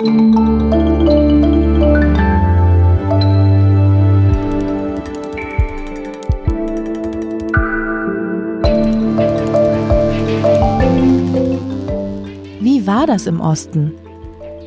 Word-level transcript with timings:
Wie 0.00 0.06
war 12.86 13.06
das 13.06 13.26
im 13.26 13.42
Osten? 13.42 13.92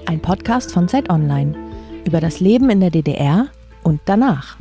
Ein 0.06 0.20
Podcast 0.22 0.72
von 0.72 0.88
Zeit 0.88 1.10
Online 1.10 1.56
über 2.06 2.22
das 2.22 2.40
Leben 2.40 2.70
in 2.70 2.82
der 2.82 2.92
DDR 2.92 3.48
und 3.82 4.02
danach. 4.06 4.58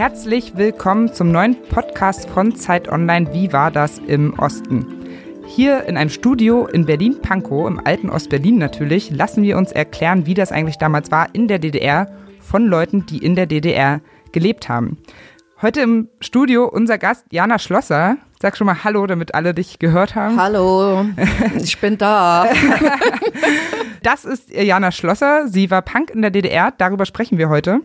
Herzlich 0.00 0.56
willkommen 0.56 1.12
zum 1.12 1.30
neuen 1.30 1.62
Podcast 1.68 2.26
von 2.30 2.56
Zeit 2.56 2.88
Online. 2.88 3.34
Wie 3.34 3.52
war 3.52 3.70
das 3.70 3.98
im 3.98 4.32
Osten? 4.38 4.86
Hier 5.46 5.84
in 5.84 5.98
einem 5.98 6.08
Studio 6.08 6.66
in 6.66 6.86
Berlin-Pankow, 6.86 7.68
im 7.68 7.78
alten 7.84 8.08
Ostberlin 8.08 8.56
natürlich, 8.56 9.10
lassen 9.10 9.42
wir 9.42 9.58
uns 9.58 9.72
erklären, 9.72 10.24
wie 10.24 10.32
das 10.32 10.52
eigentlich 10.52 10.78
damals 10.78 11.10
war 11.10 11.28
in 11.34 11.48
der 11.48 11.58
DDR 11.58 12.10
von 12.40 12.64
Leuten, 12.64 13.04
die 13.04 13.18
in 13.18 13.36
der 13.36 13.44
DDR 13.44 14.00
gelebt 14.32 14.70
haben. 14.70 14.96
Heute 15.60 15.82
im 15.82 16.08
Studio 16.22 16.64
unser 16.66 16.96
Gast 16.96 17.26
Jana 17.30 17.58
Schlosser. 17.58 18.16
Sag 18.40 18.56
schon 18.56 18.68
mal 18.68 18.82
Hallo, 18.82 19.06
damit 19.06 19.34
alle 19.34 19.52
dich 19.52 19.80
gehört 19.80 20.14
haben. 20.14 20.40
Hallo, 20.40 21.04
ich 21.62 21.78
bin 21.78 21.98
da. 21.98 22.46
das 24.02 24.24
ist 24.24 24.50
Jana 24.50 24.92
Schlosser. 24.92 25.46
Sie 25.46 25.70
war 25.70 25.82
Punk 25.82 26.08
in 26.08 26.22
der 26.22 26.30
DDR. 26.30 26.72
Darüber 26.78 27.04
sprechen 27.04 27.36
wir 27.36 27.50
heute. 27.50 27.82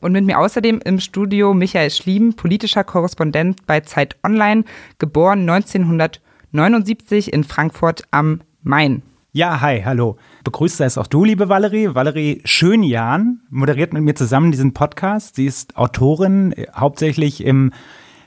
Und 0.00 0.12
mit 0.12 0.24
mir 0.24 0.38
außerdem 0.38 0.80
im 0.84 1.00
Studio 1.00 1.54
Michael 1.54 1.90
Schlieben, 1.90 2.34
politischer 2.34 2.84
Korrespondent 2.84 3.66
bei 3.66 3.80
Zeit 3.80 4.16
Online, 4.24 4.62
geboren 4.98 5.40
1979 5.40 7.32
in 7.32 7.42
Frankfurt 7.42 8.02
am 8.12 8.42
Main. 8.62 9.02
Ja, 9.32 9.60
hi, 9.60 9.82
hallo. 9.84 10.16
Begrüßt 10.44 10.80
es 10.82 10.98
auch 10.98 11.08
du, 11.08 11.24
liebe 11.24 11.48
Valerie. 11.48 11.94
Valerie 11.94 12.40
Schönjahn 12.44 13.40
moderiert 13.50 13.92
mit 13.92 14.04
mir 14.04 14.14
zusammen 14.14 14.52
diesen 14.52 14.72
Podcast. 14.72 15.34
Sie 15.34 15.46
ist 15.46 15.76
Autorin, 15.76 16.52
äh, 16.52 16.66
hauptsächlich 16.74 17.44
im 17.44 17.72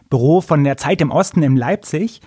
Büro 0.09 0.42
von 0.42 0.66
der 0.66 0.76
Zeit 0.76 1.00
im 1.00 1.09
Osten 1.09 1.42
in 1.42 1.56
Leipzig. 1.56 2.22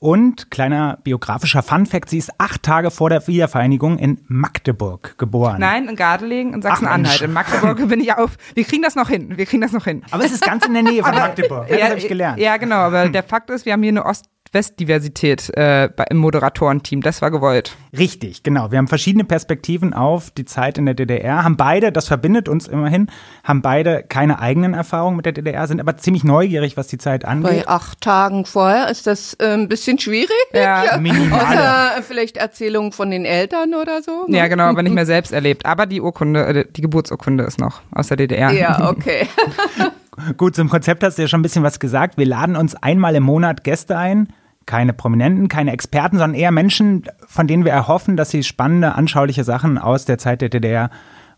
Und 0.00 0.50
kleiner 0.52 0.98
biografischer 1.02 1.62
Funfact, 1.62 2.08
sie 2.08 2.18
ist 2.18 2.30
acht 2.38 2.62
Tage 2.62 2.90
vor 2.92 3.10
der 3.10 3.26
Wiedervereinigung 3.26 3.98
in 3.98 4.20
Magdeburg 4.28 5.18
geboren. 5.18 5.58
Nein, 5.58 5.88
in 5.88 5.96
Gardelegen, 5.96 6.54
in 6.54 6.62
Sachsen-Anhalt. 6.62 7.20
In 7.20 7.32
Magdeburg 7.32 7.76
bin 7.88 8.00
ich 8.00 8.14
auf. 8.14 8.36
Wir 8.54 8.64
kriegen 8.64 8.82
das 8.82 8.94
noch 8.94 9.08
hin. 9.08 9.36
Wir 9.36 9.46
kriegen 9.46 9.60
das 9.60 9.72
noch 9.72 9.84
hin. 9.84 10.04
Aber 10.12 10.24
es 10.24 10.30
ist 10.32 10.44
ganz 10.44 10.64
in 10.64 10.74
der 10.74 10.84
Nähe 10.84 11.02
von 11.02 11.14
Magdeburg. 11.14 11.68
Ja, 11.68 11.78
das 11.78 11.88
habe 11.90 11.98
ich 11.98 12.08
gelernt. 12.08 12.38
Ja, 12.38 12.56
genau. 12.58 12.76
Aber 12.76 13.08
der 13.08 13.24
Fakt 13.24 13.50
ist, 13.50 13.66
wir 13.66 13.72
haben 13.72 13.82
hier 13.82 13.90
eine 13.90 14.04
Ost 14.04 14.26
Westdiversität 14.52 15.50
äh, 15.56 15.88
im 16.10 16.18
Moderatorenteam. 16.18 17.00
Das 17.02 17.22
war 17.22 17.30
gewollt. 17.30 17.76
Richtig, 17.96 18.42
genau. 18.42 18.70
Wir 18.70 18.78
haben 18.78 18.88
verschiedene 18.88 19.24
Perspektiven 19.24 19.94
auf 19.94 20.30
die 20.30 20.44
Zeit 20.44 20.78
in 20.78 20.86
der 20.86 20.94
DDR, 20.94 21.44
haben 21.44 21.56
beide, 21.56 21.92
das 21.92 22.08
verbindet 22.08 22.48
uns 22.48 22.68
immerhin, 22.68 23.08
haben 23.44 23.62
beide 23.62 24.02
keine 24.02 24.38
eigenen 24.40 24.74
Erfahrungen 24.74 25.16
mit 25.16 25.26
der 25.26 25.32
DDR, 25.32 25.66
sind 25.66 25.80
aber 25.80 25.96
ziemlich 25.96 26.24
neugierig, 26.24 26.76
was 26.76 26.88
die 26.88 26.98
Zeit 26.98 27.24
angeht. 27.24 27.66
Bei 27.66 27.68
acht 27.68 28.00
Tagen 28.00 28.44
vorher 28.44 28.88
ist 28.90 29.06
das 29.06 29.34
äh, 29.34 29.54
ein 29.54 29.68
bisschen 29.68 29.98
schwierig. 29.98 30.28
Ja, 30.52 30.84
ja. 30.84 30.96
minimal. 30.98 31.40
Außer 31.40 32.02
vielleicht 32.02 32.36
Erzählungen 32.36 32.92
von 32.92 33.10
den 33.10 33.24
Eltern 33.24 33.74
oder 33.74 34.02
so. 34.02 34.26
Ne? 34.26 34.38
Ja, 34.38 34.48
genau, 34.48 34.64
aber 34.64 34.82
nicht 34.82 34.94
mehr 34.94 35.06
selbst 35.06 35.32
erlebt. 35.32 35.66
Aber 35.66 35.86
die 35.86 36.00
Urkunde, 36.00 36.46
äh, 36.46 36.64
die 36.70 36.82
Geburtsurkunde 36.82 37.44
ist 37.44 37.58
noch 37.58 37.80
aus 37.92 38.08
der 38.08 38.16
DDR. 38.16 38.52
Ja, 38.52 38.90
okay. 38.90 39.26
Gut, 40.36 40.54
zum 40.54 40.68
Konzept 40.68 41.02
hast 41.02 41.18
du 41.18 41.22
ja 41.22 41.28
schon 41.28 41.40
ein 41.40 41.42
bisschen 41.42 41.62
was 41.62 41.80
gesagt. 41.80 42.18
Wir 42.18 42.26
laden 42.26 42.56
uns 42.56 42.74
einmal 42.74 43.14
im 43.14 43.22
Monat 43.22 43.64
Gäste 43.64 43.96
ein. 43.96 44.28
Keine 44.66 44.92
Prominenten, 44.92 45.48
keine 45.48 45.72
Experten, 45.72 46.18
sondern 46.18 46.38
eher 46.38 46.50
Menschen, 46.50 47.04
von 47.26 47.46
denen 47.46 47.64
wir 47.64 47.72
erhoffen, 47.72 48.16
dass 48.16 48.30
sie 48.30 48.42
spannende, 48.42 48.94
anschauliche 48.94 49.44
Sachen 49.44 49.78
aus 49.78 50.04
der 50.04 50.18
Zeit 50.18 50.42
der 50.42 50.50
DDR 50.50 50.90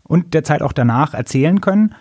und 0.03 0.33
der 0.33 0.43
Zeit 0.43 0.61
auch 0.61 0.73
danach 0.73 1.13
erzählen 1.13 1.61
können. 1.61 1.95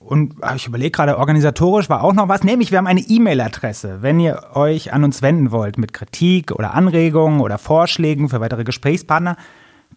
Und 0.00 0.34
ah, 0.42 0.54
ich 0.54 0.66
überlege 0.66 0.90
gerade, 0.90 1.18
organisatorisch 1.18 1.88
war 1.88 2.04
auch 2.04 2.12
noch 2.12 2.28
was. 2.28 2.44
Nämlich, 2.44 2.70
wir 2.70 2.78
haben 2.78 2.86
eine 2.86 3.00
E-Mail-Adresse. 3.00 4.02
Wenn 4.02 4.20
ihr 4.20 4.50
euch 4.52 4.92
an 4.92 5.04
uns 5.04 5.22
wenden 5.22 5.50
wollt 5.50 5.78
mit 5.78 5.94
Kritik 5.94 6.52
oder 6.52 6.74
Anregungen 6.74 7.40
oder 7.40 7.56
Vorschlägen 7.56 8.28
für 8.28 8.40
weitere 8.40 8.64
Gesprächspartner, 8.64 9.36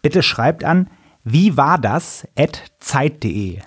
bitte 0.00 0.22
schreibt 0.22 0.64
an 0.64 0.88
wie 1.30 1.56
war 1.56 1.78
das 1.78 2.26
at 2.38 2.62
zeit.de. 2.80 3.58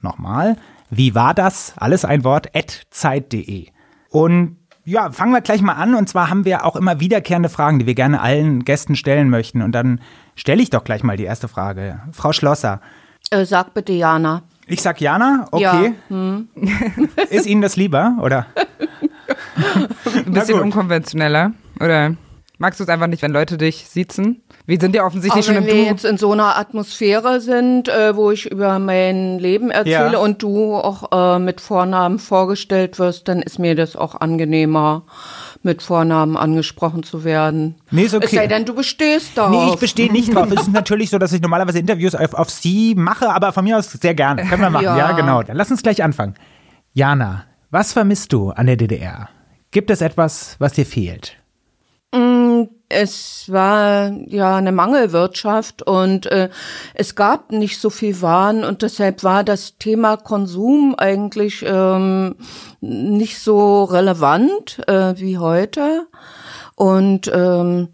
Nochmal, 0.00 0.56
wie 0.90 1.14
war 1.14 1.34
das? 1.34 1.74
Alles 1.76 2.04
ein 2.04 2.24
Wort, 2.24 2.48
zeit.de. 2.90 3.66
Und 4.10 4.56
ja, 4.84 5.10
fangen 5.10 5.32
wir 5.32 5.40
gleich 5.40 5.62
mal 5.62 5.74
an. 5.74 5.94
Und 5.94 6.08
zwar 6.08 6.30
haben 6.30 6.44
wir 6.44 6.64
auch 6.64 6.76
immer 6.76 7.00
wiederkehrende 7.00 7.48
Fragen, 7.48 7.78
die 7.78 7.86
wir 7.86 7.94
gerne 7.94 8.20
allen 8.20 8.64
Gästen 8.64 8.96
stellen 8.96 9.30
möchten. 9.30 9.62
Und 9.62 9.72
dann 9.72 10.00
stelle 10.36 10.62
ich 10.62 10.70
doch 10.70 10.84
gleich 10.84 11.02
mal 11.02 11.16
die 11.16 11.24
erste 11.24 11.48
Frage. 11.48 12.00
Frau 12.12 12.32
Schlosser. 12.32 12.80
Äh, 13.30 13.44
sag 13.44 13.74
bitte 13.74 13.92
Jana. 13.92 14.42
Ich 14.66 14.82
sag 14.82 15.00
Jana? 15.00 15.46
Okay. 15.50 15.62
Ja. 15.62 15.94
Hm. 16.08 16.48
Ist 17.30 17.46
Ihnen 17.46 17.62
das 17.62 17.76
lieber, 17.76 18.16
oder? 18.20 18.46
Ein 20.26 20.32
bisschen 20.32 20.60
unkonventioneller, 20.60 21.52
oder? 21.80 22.14
Magst 22.56 22.78
du 22.78 22.84
es 22.84 22.88
einfach 22.88 23.08
nicht, 23.08 23.20
wenn 23.22 23.32
Leute 23.32 23.58
dich 23.58 23.88
siezen? 23.88 24.40
Wir 24.64 24.78
sind 24.78 24.94
ja 24.94 25.04
offensichtlich 25.04 25.44
Auch 25.44 25.48
schon 25.48 25.56
im 25.56 25.66
wenn 25.66 25.76
wir 25.76 25.84
jetzt 25.84 26.04
in 26.04 26.18
so 26.18 26.30
einer 26.30 26.56
Atmosphäre 26.56 27.40
sind, 27.40 27.88
äh, 27.88 28.14
wo 28.14 28.30
ich 28.30 28.48
über 28.48 28.78
mein 28.78 29.40
Leben 29.40 29.72
erzähle 29.72 30.12
ja. 30.12 30.18
und 30.18 30.40
du 30.40 30.74
auch 30.74 31.10
äh, 31.10 31.40
mit 31.40 31.60
Vornamen 31.60 32.20
vorgestellt 32.20 33.00
wirst, 33.00 33.26
dann 33.26 33.42
ist 33.42 33.58
mir 33.58 33.74
das 33.74 33.96
auch 33.96 34.20
angenehmer, 34.20 35.02
mit 35.64 35.82
Vornamen 35.82 36.36
angesprochen 36.36 37.02
zu 37.02 37.24
werden. 37.24 37.74
Nee, 37.90 38.04
ist 38.04 38.14
okay. 38.14 38.26
Es 38.26 38.30
sei 38.30 38.46
denn, 38.46 38.64
du 38.64 38.74
bestehst 38.74 39.36
darauf. 39.36 39.50
Nee, 39.50 39.72
ich 39.72 39.80
bestehe 39.80 40.12
nicht 40.12 40.32
drauf. 40.32 40.48
es 40.52 40.62
ist 40.62 40.72
natürlich 40.72 41.10
so, 41.10 41.18
dass 41.18 41.32
ich 41.32 41.42
normalerweise 41.42 41.80
Interviews 41.80 42.14
auf, 42.14 42.34
auf 42.34 42.50
sie 42.50 42.94
mache, 42.94 43.30
aber 43.30 43.52
von 43.52 43.64
mir 43.64 43.78
aus 43.78 43.90
sehr 43.90 44.14
gerne. 44.14 44.44
Können 44.44 44.62
wir 44.62 44.70
machen. 44.70 44.84
ja. 44.84 44.96
ja, 44.96 45.12
genau. 45.12 45.42
Dann 45.42 45.56
lass 45.56 45.72
uns 45.72 45.82
gleich 45.82 46.04
anfangen. 46.04 46.34
Jana, 46.92 47.46
was 47.72 47.92
vermisst 47.92 48.32
du 48.32 48.50
an 48.50 48.66
der 48.66 48.76
DDR? 48.76 49.28
Gibt 49.72 49.90
es 49.90 50.00
etwas, 50.00 50.54
was 50.60 50.74
dir 50.74 50.86
fehlt? 50.86 51.36
Mm, 52.14 52.68
es 52.88 53.46
war 53.50 54.12
ja 54.28 54.56
eine 54.56 54.70
Mangelwirtschaft 54.70 55.82
und 55.82 56.26
äh, 56.26 56.48
es 56.94 57.16
gab 57.16 57.50
nicht 57.50 57.80
so 57.80 57.90
viel 57.90 58.22
Waren 58.22 58.62
und 58.62 58.82
deshalb 58.82 59.24
war 59.24 59.42
das 59.42 59.78
Thema 59.78 60.16
Konsum 60.16 60.94
eigentlich 60.96 61.64
ähm, 61.66 62.36
nicht 62.80 63.40
so 63.40 63.82
relevant 63.84 64.80
äh, 64.86 65.14
wie 65.18 65.38
heute. 65.38 66.06
Und 66.76 67.30
ähm, 67.34 67.88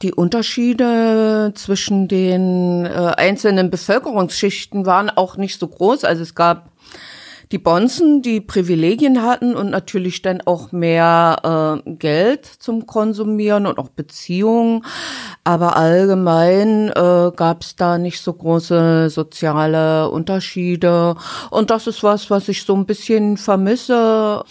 die 0.00 0.14
Unterschiede 0.14 1.52
zwischen 1.54 2.08
den 2.08 2.86
äh, 2.86 3.12
einzelnen 3.16 3.70
Bevölkerungsschichten 3.70 4.86
waren 4.86 5.10
auch 5.10 5.36
nicht 5.36 5.60
so 5.60 5.68
groß. 5.68 6.04
Also 6.04 6.22
es 6.22 6.34
gab 6.34 6.71
die 7.52 7.58
Bonzen, 7.58 8.22
die 8.22 8.40
Privilegien 8.40 9.22
hatten 9.22 9.54
und 9.54 9.70
natürlich 9.70 10.22
dann 10.22 10.40
auch 10.40 10.72
mehr 10.72 11.82
äh, 11.86 11.90
Geld 11.92 12.46
zum 12.46 12.86
Konsumieren 12.86 13.66
und 13.66 13.78
auch 13.78 13.90
Beziehungen. 13.90 14.84
Aber 15.44 15.76
allgemein 15.76 16.88
äh, 16.88 17.30
gab 17.36 17.62
es 17.62 17.76
da 17.76 17.98
nicht 17.98 18.20
so 18.20 18.32
große 18.32 19.10
soziale 19.10 20.08
Unterschiede. 20.08 21.14
Und 21.50 21.70
das 21.70 21.86
ist 21.86 22.02
was, 22.02 22.30
was 22.30 22.48
ich 22.48 22.64
so 22.64 22.74
ein 22.74 22.86
bisschen 22.86 23.36
vermisse. 23.36 24.44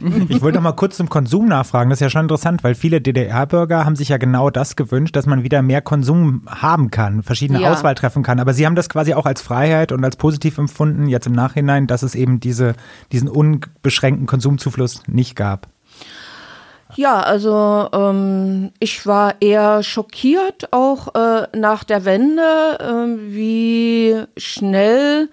Ich 0.28 0.42
wollte 0.42 0.58
noch 0.58 0.62
mal 0.62 0.72
kurz 0.72 0.96
zum 0.96 1.08
Konsum 1.08 1.46
nachfragen. 1.46 1.90
Das 1.90 1.98
ist 1.98 2.02
ja 2.02 2.10
schon 2.10 2.22
interessant, 2.22 2.64
weil 2.64 2.74
viele 2.74 3.00
DDR-Bürger 3.00 3.84
haben 3.84 3.96
sich 3.96 4.08
ja 4.08 4.16
genau 4.16 4.50
das 4.50 4.76
gewünscht, 4.76 5.16
dass 5.16 5.26
man 5.26 5.42
wieder 5.42 5.62
mehr 5.62 5.80
Konsum 5.80 6.42
haben 6.46 6.90
kann, 6.90 7.22
verschiedene 7.22 7.62
ja. 7.62 7.72
Auswahl 7.72 7.94
treffen 7.94 8.22
kann. 8.22 8.40
Aber 8.40 8.52
sie 8.52 8.66
haben 8.66 8.74
das 8.74 8.88
quasi 8.88 9.14
auch 9.14 9.26
als 9.26 9.42
Freiheit 9.42 9.92
und 9.92 10.04
als 10.04 10.16
positiv 10.16 10.58
empfunden, 10.58 11.08
jetzt 11.08 11.26
im 11.26 11.32
Nachhinein, 11.32 11.86
dass 11.86 12.02
es 12.02 12.14
eben 12.14 12.40
diese, 12.40 12.74
diesen 13.12 13.28
unbeschränkten 13.28 14.26
Konsumzufluss 14.26 15.02
nicht 15.06 15.36
gab. 15.36 15.68
Ja, 16.96 17.20
also 17.20 17.88
ähm, 17.92 18.70
ich 18.80 19.06
war 19.06 19.34
eher 19.40 19.82
schockiert 19.82 20.72
auch 20.72 21.14
äh, 21.14 21.46
nach 21.56 21.84
der 21.84 22.04
Wende, 22.04 22.42
äh, 22.80 23.32
wie 23.32 24.16
schnell 24.36 25.28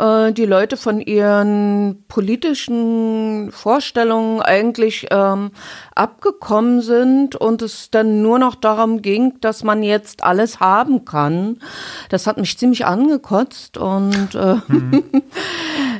äh, 0.00 0.32
die 0.32 0.46
Leute 0.46 0.76
von 0.76 1.00
ihren 1.00 2.04
politischen 2.08 3.52
Vorstellungen 3.52 4.40
eigentlich 4.40 5.06
ähm, 5.10 5.50
abgekommen 5.94 6.80
sind 6.80 7.36
und 7.36 7.62
es 7.62 7.90
dann 7.90 8.22
nur 8.22 8.38
noch 8.38 8.54
darum 8.54 9.02
ging, 9.02 9.40
dass 9.40 9.62
man 9.62 9.82
jetzt 9.82 10.24
alles 10.24 10.60
haben 10.60 11.04
kann. 11.04 11.60
Das 12.08 12.26
hat 12.26 12.38
mich 12.38 12.56
ziemlich 12.56 12.86
angekotzt 12.86 13.76
und 13.76 14.34
äh, 14.34 14.56
mhm. 14.68 15.04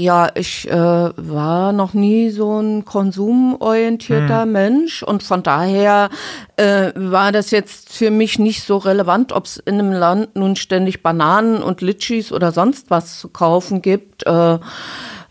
Ja, 0.00 0.30
ich 0.36 0.70
äh, 0.70 0.76
war 0.76 1.72
noch 1.72 1.92
nie 1.92 2.30
so 2.30 2.60
ein 2.60 2.84
konsumorientierter 2.84 4.42
hm. 4.42 4.52
Mensch 4.52 5.02
und 5.02 5.24
von 5.24 5.42
daher 5.42 6.10
äh, 6.56 6.92
war 6.94 7.32
das 7.32 7.50
jetzt 7.50 7.92
für 7.92 8.12
mich 8.12 8.38
nicht 8.38 8.62
so 8.62 8.76
relevant, 8.76 9.32
ob 9.32 9.46
es 9.46 9.56
in 9.56 9.80
einem 9.80 9.90
Land 9.90 10.36
nun 10.36 10.54
ständig 10.54 11.02
Bananen 11.02 11.64
und 11.64 11.80
Litschis 11.80 12.30
oder 12.30 12.52
sonst 12.52 12.90
was 12.90 13.18
zu 13.18 13.28
kaufen 13.28 13.82
gibt. 13.82 14.24
Äh, 14.24 14.60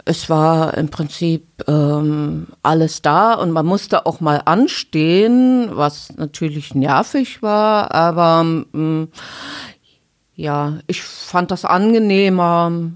es 0.03 0.29
war 0.29 0.73
im 0.75 0.89
Prinzip 0.89 1.63
ähm, 1.65 2.47
alles 2.61 3.01
da 3.01 3.35
und 3.35 3.51
man 3.51 3.65
musste 3.65 4.05
auch 4.05 4.19
mal 4.19 4.41
anstehen, 4.43 5.69
was 5.77 6.13
natürlich 6.17 6.75
nervig 6.75 7.41
war, 7.41 7.95
aber 7.95 8.41
ähm, 8.41 9.07
ja, 10.35 10.79
ich 10.87 11.03
fand 11.03 11.51
das 11.51 11.63
angenehmer, 11.63 12.91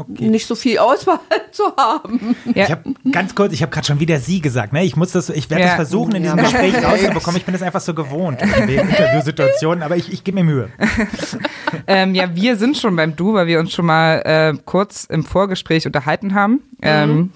Okay. 0.00 0.28
nicht 0.28 0.46
so 0.46 0.54
viel 0.54 0.78
Auswahl 0.78 1.20
zu 1.52 1.64
haben. 1.76 2.34
Ja. 2.54 2.64
Ich 2.64 2.70
habe 2.70 2.94
ganz 3.12 3.34
kurz, 3.34 3.52
ich 3.52 3.60
habe 3.60 3.70
gerade 3.70 3.86
schon 3.86 4.00
wieder 4.00 4.18
Sie 4.18 4.40
gesagt. 4.40 4.72
Ne? 4.72 4.82
Ich 4.82 4.96
muss 4.96 5.12
das, 5.12 5.28
ich 5.28 5.50
werde 5.50 5.62
ja. 5.62 5.68
das 5.68 5.76
versuchen 5.76 6.14
in 6.14 6.22
diesem 6.22 6.38
ja. 6.38 6.44
Gespräch 6.44 6.74
rauszubekommen. 6.84 7.36
Ich 7.36 7.44
bin 7.44 7.52
das 7.52 7.62
einfach 7.62 7.82
so 7.82 7.92
gewohnt 7.92 8.40
in 8.40 8.66
den 8.66 8.88
Interviewsituationen, 8.88 9.82
aber 9.82 9.96
ich, 9.96 10.10
ich 10.10 10.24
gebe 10.24 10.36
mir 10.36 10.44
Mühe. 10.44 10.70
ähm, 11.86 12.14
ja, 12.14 12.34
wir 12.34 12.56
sind 12.56 12.78
schon 12.78 12.96
beim 12.96 13.14
Du, 13.14 13.34
weil 13.34 13.46
wir 13.46 13.60
uns 13.60 13.72
schon 13.72 13.84
mal 13.84 14.22
äh, 14.24 14.58
kurz 14.64 15.04
im 15.04 15.22
Vorgespräch 15.22 15.86
unterhalten 15.86 16.34
haben. 16.34 16.60
Ähm, 16.80 17.10
mhm 17.10 17.30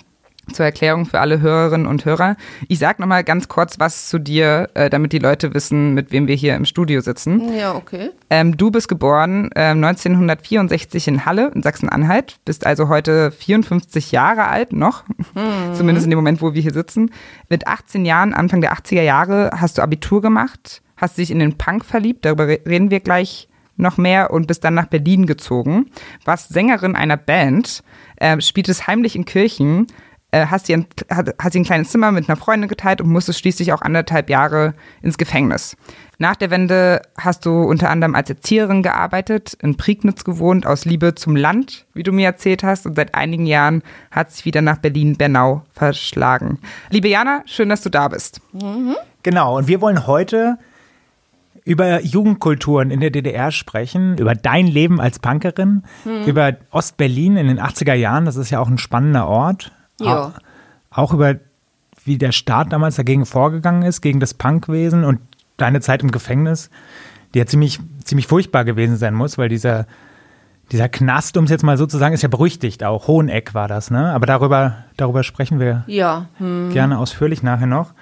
zur 0.52 0.64
Erklärung 0.64 1.06
für 1.06 1.20
alle 1.20 1.40
Hörerinnen 1.40 1.86
und 1.86 2.04
Hörer. 2.04 2.36
Ich 2.68 2.78
sag 2.78 2.98
noch 2.98 3.06
mal 3.06 3.24
ganz 3.24 3.48
kurz 3.48 3.78
was 3.78 4.08
zu 4.08 4.18
dir, 4.18 4.68
äh, 4.74 4.90
damit 4.90 5.12
die 5.12 5.18
Leute 5.18 5.54
wissen, 5.54 5.94
mit 5.94 6.12
wem 6.12 6.26
wir 6.26 6.34
hier 6.34 6.54
im 6.56 6.64
Studio 6.64 7.00
sitzen. 7.00 7.54
Ja, 7.56 7.74
okay. 7.74 8.10
Ähm, 8.30 8.56
du 8.56 8.70
bist 8.70 8.88
geboren 8.88 9.50
äh, 9.54 9.70
1964 9.70 11.08
in 11.08 11.24
Halle 11.24 11.50
in 11.54 11.62
Sachsen-Anhalt, 11.62 12.36
bist 12.44 12.66
also 12.66 12.88
heute 12.88 13.30
54 13.30 14.12
Jahre 14.12 14.48
alt 14.48 14.72
noch, 14.72 15.04
mhm. 15.08 15.72
zumindest 15.74 16.04
in 16.04 16.10
dem 16.10 16.18
Moment, 16.18 16.42
wo 16.42 16.54
wir 16.54 16.62
hier 16.62 16.72
sitzen. 16.72 17.10
Mit 17.48 17.66
18 17.66 18.04
Jahren, 18.04 18.34
Anfang 18.34 18.60
der 18.60 18.74
80er 18.74 19.02
Jahre, 19.02 19.50
hast 19.56 19.78
du 19.78 19.82
Abitur 19.82 20.20
gemacht, 20.20 20.82
hast 20.96 21.18
dich 21.18 21.30
in 21.30 21.38
den 21.38 21.58
Punk 21.58 21.84
verliebt, 21.84 22.24
darüber 22.24 22.46
reden 22.46 22.90
wir 22.90 23.00
gleich 23.00 23.48
noch 23.76 23.96
mehr 23.96 24.30
und 24.30 24.46
bist 24.46 24.64
dann 24.64 24.74
nach 24.74 24.86
Berlin 24.86 25.26
gezogen. 25.26 25.90
Warst 26.24 26.50
Sängerin 26.52 26.96
einer 26.96 27.16
Band, 27.16 27.82
äh, 28.16 28.40
spieltest 28.40 28.86
heimlich 28.86 29.16
in 29.16 29.24
Kirchen, 29.24 29.86
äh, 30.34 30.46
hast, 30.46 30.68
dir 30.68 30.78
ein, 30.78 30.86
hast 31.38 31.54
dir 31.54 31.60
ein 31.60 31.64
kleines 31.64 31.90
Zimmer 31.90 32.10
mit 32.10 32.28
einer 32.28 32.36
Freundin 32.36 32.68
geteilt 32.68 33.00
und 33.00 33.08
musstest 33.10 33.38
schließlich 33.38 33.72
auch 33.72 33.82
anderthalb 33.82 34.28
Jahre 34.28 34.74
ins 35.00 35.16
Gefängnis. 35.16 35.76
Nach 36.18 36.36
der 36.36 36.50
Wende 36.50 37.02
hast 37.16 37.46
du 37.46 37.62
unter 37.62 37.90
anderem 37.90 38.14
als 38.14 38.30
Erzieherin 38.30 38.82
gearbeitet, 38.82 39.56
in 39.62 39.76
Prignitz 39.76 40.24
gewohnt, 40.24 40.66
aus 40.66 40.84
Liebe 40.84 41.14
zum 41.14 41.36
Land, 41.36 41.86
wie 41.94 42.02
du 42.02 42.12
mir 42.12 42.26
erzählt 42.26 42.62
hast, 42.64 42.86
und 42.86 42.96
seit 42.96 43.14
einigen 43.14 43.46
Jahren 43.46 43.82
hat 44.10 44.32
sich 44.32 44.44
wieder 44.44 44.62
nach 44.62 44.78
Berlin-Bernau 44.78 45.62
verschlagen. 45.72 46.58
Liebe 46.90 47.08
Jana, 47.08 47.42
schön, 47.46 47.68
dass 47.68 47.82
du 47.82 47.90
da 47.90 48.08
bist. 48.08 48.40
Mhm. 48.52 48.96
Genau, 49.22 49.58
und 49.58 49.68
wir 49.68 49.80
wollen 49.80 50.06
heute 50.06 50.58
über 51.64 52.02
Jugendkulturen 52.02 52.90
in 52.90 53.00
der 53.00 53.10
DDR 53.10 53.50
sprechen, 53.50 54.18
über 54.18 54.34
dein 54.34 54.66
Leben 54.66 55.00
als 55.00 55.18
Punkerin, 55.18 55.82
mhm. 56.04 56.24
über 56.26 56.54
Ostberlin 56.70 57.36
in 57.36 57.48
den 57.48 57.60
80er 57.60 57.94
Jahren, 57.94 58.26
das 58.26 58.36
ist 58.36 58.50
ja 58.50 58.60
auch 58.60 58.68
ein 58.68 58.78
spannender 58.78 59.26
Ort. 59.26 59.72
Ja. 60.00 60.34
Auch, 60.90 61.12
über 61.12 61.36
wie 62.04 62.18
der 62.18 62.32
Staat 62.32 62.72
damals 62.72 62.96
dagegen 62.96 63.26
vorgegangen 63.26 63.82
ist, 63.82 64.00
gegen 64.00 64.20
das 64.20 64.34
Punkwesen 64.34 65.04
und 65.04 65.20
deine 65.56 65.80
Zeit 65.80 66.02
im 66.02 66.10
Gefängnis, 66.10 66.70
die 67.32 67.38
ja 67.38 67.46
ziemlich, 67.46 67.80
ziemlich 68.04 68.26
furchtbar 68.26 68.64
gewesen 68.64 68.96
sein 68.96 69.14
muss, 69.14 69.38
weil 69.38 69.48
dieser, 69.48 69.86
dieser 70.72 70.88
Knast, 70.88 71.36
um 71.36 71.44
es 71.44 71.50
jetzt 71.50 71.64
mal 71.64 71.78
so 71.78 71.86
zu 71.86 71.98
sagen, 71.98 72.14
ist 72.14 72.22
ja 72.22 72.28
berüchtigt 72.28 72.84
auch. 72.84 73.08
Hoheneck 73.08 73.54
war 73.54 73.68
das, 73.68 73.90
ne? 73.90 74.12
Aber 74.12 74.26
darüber, 74.26 74.84
darüber 74.96 75.22
sprechen 75.22 75.60
wir 75.60 75.84
ja. 75.86 76.26
hm. 76.38 76.70
gerne 76.72 76.98
ausführlich 76.98 77.42
nachher 77.42 77.66
noch. 77.66 77.94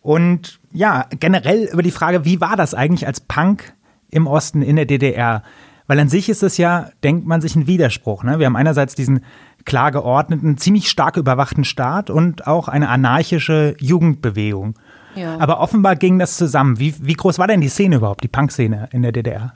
Und 0.00 0.60
ja, 0.72 1.06
generell 1.10 1.68
über 1.72 1.82
die 1.82 1.90
Frage, 1.90 2.24
wie 2.24 2.40
war 2.40 2.56
das 2.56 2.74
eigentlich 2.74 3.06
als 3.06 3.20
Punk 3.20 3.74
im 4.10 4.28
Osten 4.28 4.62
in 4.62 4.76
der 4.76 4.84
DDR? 4.84 5.42
Weil 5.88 5.98
an 6.00 6.08
sich 6.08 6.28
ist 6.28 6.42
es 6.42 6.58
ja, 6.58 6.90
denkt 7.02 7.26
man 7.26 7.40
sich, 7.40 7.56
ein 7.56 7.66
Widerspruch. 7.66 8.22
Ne? 8.22 8.38
Wir 8.38 8.46
haben 8.46 8.56
einerseits 8.56 8.94
diesen 8.94 9.24
klar 9.66 9.90
geordneten, 9.92 10.56
ziemlich 10.56 10.88
stark 10.88 11.16
überwachten 11.16 11.64
Staat 11.64 12.08
und 12.08 12.46
auch 12.46 12.68
eine 12.68 12.88
anarchische 12.88 13.76
Jugendbewegung. 13.78 14.78
Ja. 15.14 15.38
Aber 15.38 15.60
offenbar 15.60 15.96
ging 15.96 16.18
das 16.18 16.36
zusammen. 16.36 16.78
Wie, 16.78 16.94
wie 17.00 17.14
groß 17.14 17.38
war 17.38 17.46
denn 17.46 17.60
die 17.60 17.68
Szene 17.68 17.96
überhaupt, 17.96 18.22
die 18.22 18.28
Punkszene 18.28 18.88
in 18.92 19.02
der 19.02 19.12
DDR? 19.12 19.54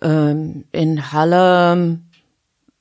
Ähm, 0.00 0.64
in 0.72 1.12
Halle 1.12 2.00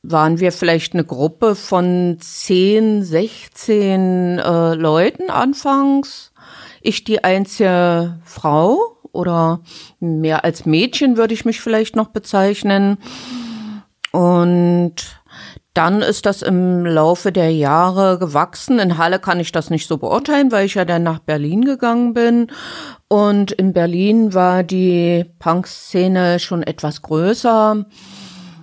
waren 0.03 0.39
wir 0.39 0.51
vielleicht 0.51 0.93
eine 0.93 1.05
Gruppe 1.05 1.55
von 1.55 2.17
10, 2.19 3.03
16 3.03 4.39
äh, 4.39 4.73
Leuten 4.73 5.29
anfangs. 5.29 6.33
Ich 6.81 7.03
die 7.03 7.23
einzige 7.23 8.19
Frau 8.25 8.97
oder 9.11 9.61
mehr 9.99 10.43
als 10.43 10.65
Mädchen 10.65 11.17
würde 11.17 11.33
ich 11.33 11.45
mich 11.45 11.61
vielleicht 11.61 11.95
noch 11.95 12.07
bezeichnen. 12.07 12.97
Und 14.11 15.20
dann 15.73 16.01
ist 16.01 16.25
das 16.25 16.41
im 16.41 16.85
Laufe 16.85 17.31
der 17.31 17.51
Jahre 17.51 18.19
gewachsen. 18.19 18.79
In 18.79 18.97
Halle 18.97 19.19
kann 19.19 19.39
ich 19.39 19.51
das 19.51 19.69
nicht 19.69 19.87
so 19.87 19.97
beurteilen, 19.97 20.51
weil 20.51 20.65
ich 20.65 20.75
ja 20.75 20.83
dann 20.83 21.03
nach 21.03 21.19
Berlin 21.19 21.63
gegangen 21.63 22.13
bin. 22.13 22.47
Und 23.07 23.51
in 23.53 23.71
Berlin 23.71 24.33
war 24.33 24.63
die 24.63 25.25
Punk-Szene 25.39 26.39
schon 26.39 26.63
etwas 26.63 27.01
größer. 27.01 27.85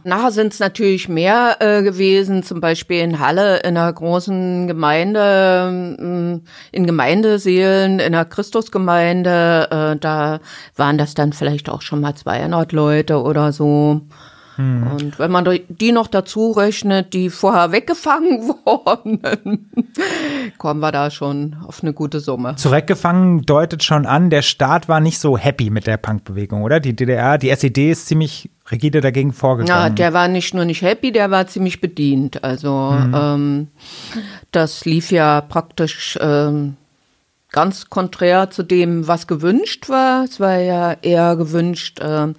Nachher 0.05 0.31
sind 0.31 0.53
es 0.53 0.61
natürlich 0.61 1.09
mehr 1.09 1.57
äh, 1.61 1.83
gewesen, 1.83 2.43
zum 2.43 2.61
Beispiel 2.61 3.01
in 3.01 3.19
Halle 3.19 3.59
in 3.59 3.77
einer 3.77 3.93
großen 3.93 4.67
Gemeinde, 4.67 5.97
mm, 5.99 6.47
in 6.73 6.87
Gemeindeseelen, 6.87 7.99
in 7.99 8.15
einer 8.15 8.25
Christusgemeinde. 8.25 9.69
Äh, 9.71 9.97
da 9.99 10.41
waren 10.77 10.99
das 10.99 11.15
dann 11.15 11.33
vielleicht 11.33 11.69
auch 11.69 11.83
schon 11.83 12.01
mal 12.01 12.15
200 12.15 12.73
Leute 12.73 13.23
oder 13.23 13.53
so. 13.53 14.03
Hm. 14.59 14.89
Und 14.91 15.19
wenn 15.21 15.31
man 15.31 15.49
die 15.69 15.93
noch 15.93 16.09
dazu 16.09 16.51
rechnet, 16.51 17.15
die 17.15 17.31
vorher 17.31 17.71
weggefangen 17.71 18.49
wurden, 18.65 19.71
kommen 20.59 20.81
wir 20.81 20.91
da 20.91 21.13
schon 21.13 21.57
auf 21.65 21.83
eine 21.83 21.93
gute 21.93 22.19
Summe. 22.19 22.57
Zurückgefangen 22.57 23.43
deutet 23.43 23.85
schon 23.85 24.05
an, 24.05 24.31
der 24.31 24.43
Staat 24.43 24.89
war 24.89 24.99
nicht 24.99 25.21
so 25.21 25.39
happy 25.39 25.71
mit 25.71 25.87
der 25.87 25.97
Punkbewegung, 25.97 26.63
oder? 26.63 26.81
Die 26.81 26.97
DDR, 26.97 27.39
die 27.39 27.51
SED 27.51 27.93
ist 27.93 28.09
ziemlich 28.09 28.51
rigide 28.73 29.01
dagegen 29.01 29.33
vorgegangen. 29.33 29.81
Ja, 29.81 29.91
der 29.91 30.13
war 30.13 30.27
nicht 30.27 30.53
nur 30.55 30.65
nicht 30.65 30.83
happy, 30.83 31.13
der 31.13 31.31
war 31.31 31.47
ziemlich 31.47 31.81
bedient. 31.81 32.43
Also 32.43 32.91
mhm. 32.91 33.15
ähm, 33.15 33.69
das 34.51 34.85
lief 34.85 35.13
ja 35.13 35.41
praktisch 35.41 36.19
ähm, 36.21 36.78
ganz 37.51 37.89
konträr 37.89 38.51
zu 38.51 38.63
dem, 38.63 39.09
was 39.09 39.27
gewünscht 39.27 39.89
war. 39.89 40.25
Es 40.25 40.39
war 40.39 40.59
ja 40.59 40.93
eher 41.01 41.37
gewünscht 41.37 42.01
äh, 42.01 42.05
ein 42.27 42.37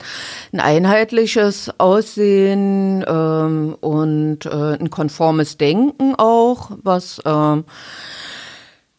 einheitliches 0.53 1.71
Aussehen 1.79 3.01
äh, 3.01 3.75
und 3.85 4.45
äh, 4.45 4.77
ein 4.77 4.89
konformes 4.89 5.57
Denken 5.57 6.13
auch, 6.15 6.71
was 6.83 7.19
äh, 7.25 7.63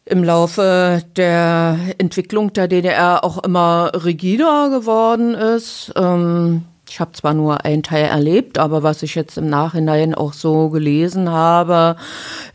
im 0.05 0.23
Laufe 0.23 1.03
der 1.15 1.77
Entwicklung 1.97 2.51
der 2.51 2.67
DDR 2.67 3.23
auch 3.23 3.41
immer 3.43 3.91
rigider 4.03 4.69
geworden 4.69 5.33
ist. 5.33 5.93
Ähm, 5.95 6.63
ich 6.89 6.99
habe 6.99 7.13
zwar 7.13 7.33
nur 7.33 7.63
einen 7.63 7.83
Teil 7.83 8.07
erlebt, 8.07 8.57
aber 8.57 8.83
was 8.83 9.01
ich 9.01 9.15
jetzt 9.15 9.37
im 9.37 9.47
Nachhinein 9.47 10.13
auch 10.13 10.33
so 10.33 10.67
gelesen 10.67 11.29
habe, 11.29 11.95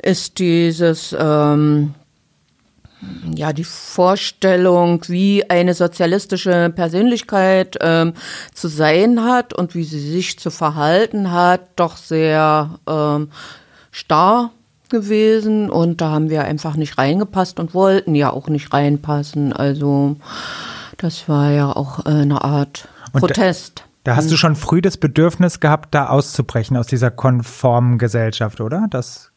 ist 0.03 0.39
dieses 0.39 1.17
ähm, 1.19 1.95
ja, 3.35 3.53
die 3.53 3.65
Vorstellung, 3.65 5.03
wie 5.09 5.49
eine 5.49 5.75
sozialistische 5.75 6.71
Persönlichkeit 6.75 7.77
ähm, 7.81 8.15
zu 8.55 8.69
sein 8.69 9.23
hat 9.23 9.53
und 9.53 9.75
wie 9.75 9.85
sie 9.85 10.01
sich 10.01 10.39
zu 10.39 10.51
verhalten 10.51 11.33
hat, 11.33 11.61
doch 11.77 11.97
sehr 11.97 12.79
ähm, 12.89 13.31
starr 13.91 14.51
gewesen 14.89 15.71
und 15.71 16.01
da 16.01 16.11
haben 16.11 16.31
wir 16.31 16.45
einfach 16.45 16.77
nicht 16.77 16.99
reingepasst 16.99 17.59
und 17.59 17.75
wollten 17.75 18.15
ja 18.15 18.31
auch 18.31 18.49
nicht 18.49 18.73
reinpassen. 18.73 19.53
Also 19.53 20.17
das 20.97 21.29
war 21.29 21.51
ja 21.51 21.75
auch 21.75 22.07
äh, 22.07 22.11
eine 22.11 22.43
Art 22.43 22.89
und 23.13 23.21
Protest. 23.21 23.85
Da, 24.05 24.13
da 24.13 24.17
hast 24.17 24.29
du 24.31 24.35
mhm. 24.35 24.39
schon 24.39 24.57
früh 24.57 24.81
das 24.81 24.97
Bedürfnis 24.97 25.61
gehabt, 25.61 25.95
da 25.95 26.09
auszubrechen 26.09 26.77
aus 26.77 26.87
dieser 26.87 27.11
konformen 27.11 27.99
Gesellschaft, 27.99 28.61
oder? 28.61 28.87
Das 28.91 29.33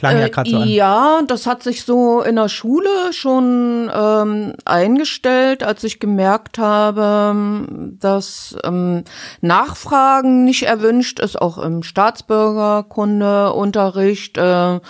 Klang 0.00 0.18
ja 0.18 0.28
gerade 0.28 0.48
so 0.48 0.56
an. 0.56 0.68
Ja, 0.68 1.20
das 1.26 1.46
hat 1.46 1.62
sich 1.62 1.84
so 1.84 2.22
in 2.22 2.36
der 2.36 2.48
Schule 2.48 3.12
schon 3.12 3.90
ähm, 3.94 4.54
eingestellt, 4.64 5.62
als 5.62 5.84
ich 5.84 6.00
gemerkt 6.00 6.56
habe, 6.56 7.66
dass 7.98 8.56
ähm, 8.64 9.04
Nachfragen 9.42 10.44
nicht 10.44 10.62
erwünscht 10.62 11.20
ist, 11.20 11.38
auch 11.38 11.58
im 11.58 11.82
Staatsbürgerkundeunterricht. 11.82 14.38
Äh, 14.38 14.80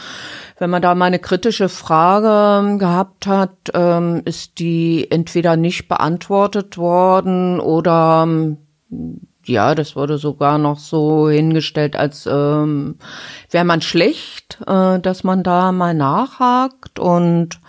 wenn 0.59 0.71
man 0.71 0.81
da 0.81 0.95
mal 0.95 1.07
eine 1.07 1.19
kritische 1.19 1.69
Frage 1.69 2.79
gehabt 2.79 3.27
hat, 3.27 3.57
ähm, 3.75 4.23
ist 4.27 4.61
die 4.61 5.11
entweder 5.11 5.57
nicht 5.57 5.89
beantwortet 5.89 6.79
worden 6.79 7.59
oder 7.59 8.29
ja, 9.51 9.75
das 9.75 9.97
wurde 9.97 10.17
sogar 10.17 10.59
noch 10.59 10.79
so 10.79 11.29
hingestellt, 11.29 11.97
als 11.97 12.27
ähm, 12.27 12.97
wäre 13.51 13.65
man 13.65 13.83
schlecht, 13.83 14.59
äh, 14.67 14.99
dass 14.99 15.25
man 15.25 15.43
da 15.43 15.73
mal 15.73 15.95
nachhakt. 15.95 16.99
Und 16.99 17.61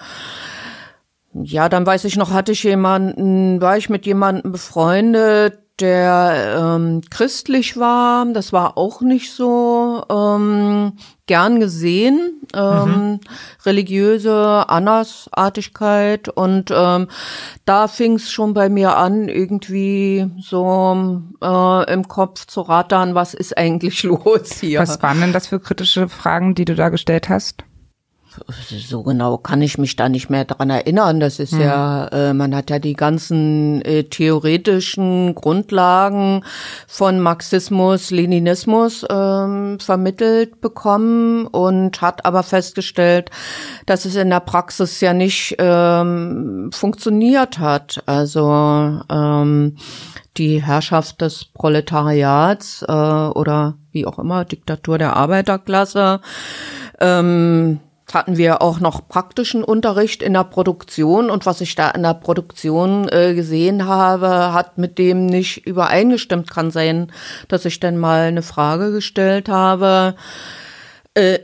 ja, 1.34 1.68
dann 1.70 1.86
weiß 1.86 2.06
ich 2.06 2.18
noch, 2.18 2.32
hatte 2.32 2.52
ich 2.52 2.64
jemanden, 2.64 3.62
war 3.62 3.78
ich 3.78 3.90
mit 3.90 4.06
jemandem 4.06 4.52
befreundet, 4.52 5.60
der 5.82 6.58
ähm, 6.60 7.02
christlich 7.10 7.78
war. 7.78 8.26
Das 8.34 8.54
war 8.54 8.78
auch 8.78 9.02
nicht 9.02 9.34
so 9.34 10.04
ähm, 10.10 10.94
gern 11.26 11.60
gesehen. 11.60 12.42
Ähm, 12.54 12.86
mhm. 12.86 13.20
Religiöse 13.66 14.70
Andersartigkeit. 14.70 16.30
Und 16.30 16.72
ähm, 16.74 17.08
da 17.66 17.88
fing 17.88 18.14
es 18.14 18.32
schon 18.32 18.54
bei 18.54 18.70
mir 18.70 18.98
an, 18.98 19.28
irgendwie 19.28 20.30
so 20.40 21.22
äh, 21.42 21.94
im 21.94 22.08
Kopf 22.08 22.46
zu 22.46 22.62
rattern, 22.62 23.16
was 23.16 23.34
ist 23.34 23.58
eigentlich 23.58 24.04
los 24.04 24.54
hier. 24.60 24.80
Was 24.80 25.02
waren 25.02 25.20
denn 25.20 25.34
das 25.34 25.48
für 25.48 25.60
kritische 25.60 26.08
Fragen, 26.08 26.56
die 26.56 26.66
du 26.66 26.76
da 26.76 26.90
gestellt 26.90 27.30
hast? 27.30 27.64
So 28.70 29.04
genau 29.04 29.38
kann 29.38 29.62
ich 29.62 29.78
mich 29.78 29.96
da 29.96 30.10
nicht 30.10 30.30
mehr 30.30 30.46
dran 30.46 30.70
erinnern. 30.70 31.20
Das 31.20 31.40
ist 31.40 31.54
mhm. 31.54 31.62
ja, 31.62 32.08
äh, 32.08 32.34
man 32.34 32.56
hat 32.56 32.70
ja 32.70 32.80
die 32.80 32.94
ganzen 32.94 33.82
äh, 33.82 34.04
theoretischen 34.04 35.36
Grundlagen 35.36 36.44
von 36.88 37.20
Marxismus, 37.20 38.12
Leninismus 38.12 39.06
ähm, 39.10 39.80
vermittelt 39.80 40.62
bekommen 40.62 41.48
und 41.48 42.02
hat 42.02 42.26
aber 42.26 42.44
festgestellt, 42.44 43.30
dass 43.86 44.06
es 44.06 44.16
in 44.16 44.30
der 44.30 44.40
Praxis 44.40 45.02
ja 45.02 45.14
nicht 45.14 45.56
ähm, 45.60 46.70
funktioniert 46.74 47.60
hat. 47.60 48.04
Also 48.06 49.02
ähm, 49.10 49.78
die 50.38 50.64
Herrschaft 50.64 51.22
des 51.22 51.46
Proletariats 51.46 52.84
äh, 52.88 52.92
oder 52.92 53.76
wie 53.92 54.06
auch 54.06 54.18
immer, 54.20 54.46
Diktatur 54.46 54.98
der 54.98 55.16
Arbeiterklasse. 55.16 56.22
Ähm, 57.00 57.80
hatten 58.14 58.38
wir 58.38 58.62
auch 58.62 58.80
noch 58.80 59.08
praktischen 59.08 59.64
Unterricht 59.64 60.24
in 60.24 60.34
der 60.34 60.44
Produktion 60.44 61.30
und 61.30 61.46
was 61.46 61.62
ich 61.62 61.76
da 61.76 61.90
in 61.92 62.04
der 62.04 62.14
Produktion 62.14 63.08
äh, 63.10 63.34
gesehen 63.34 63.86
habe, 63.86 64.54
hat 64.54 64.78
mit 64.78 64.98
dem 64.98 65.26
nicht 65.26 65.66
übereingestimmt. 65.66 66.50
Kann 66.50 66.72
sein, 66.72 67.12
dass 67.48 67.66
ich 67.66 67.80
dann 67.80 67.98
mal 67.98 68.22
eine 68.22 68.42
Frage 68.42 68.92
gestellt 68.92 69.50
habe. 69.50 70.16
Äh, 71.14 71.40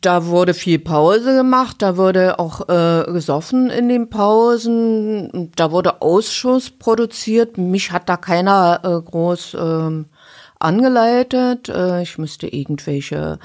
da 0.00 0.26
wurde 0.26 0.54
viel 0.54 0.80
Pause 0.80 1.36
gemacht, 1.36 1.76
da 1.80 1.96
wurde 1.96 2.40
auch 2.40 2.68
äh, 2.68 3.04
gesoffen 3.12 3.70
in 3.70 3.88
den 3.88 4.10
Pausen, 4.10 5.52
da 5.54 5.70
wurde 5.70 6.02
Ausschuss 6.02 6.70
produziert. 6.70 7.58
Mich 7.58 7.92
hat 7.92 8.08
da 8.08 8.16
keiner 8.16 8.80
äh, 8.82 9.08
groß 9.08 9.54
äh, 9.54 10.04
angeleitet. 10.58 11.68
Äh, 11.68 12.02
ich 12.02 12.18
müsste 12.18 12.48
irgendwelche 12.48 13.38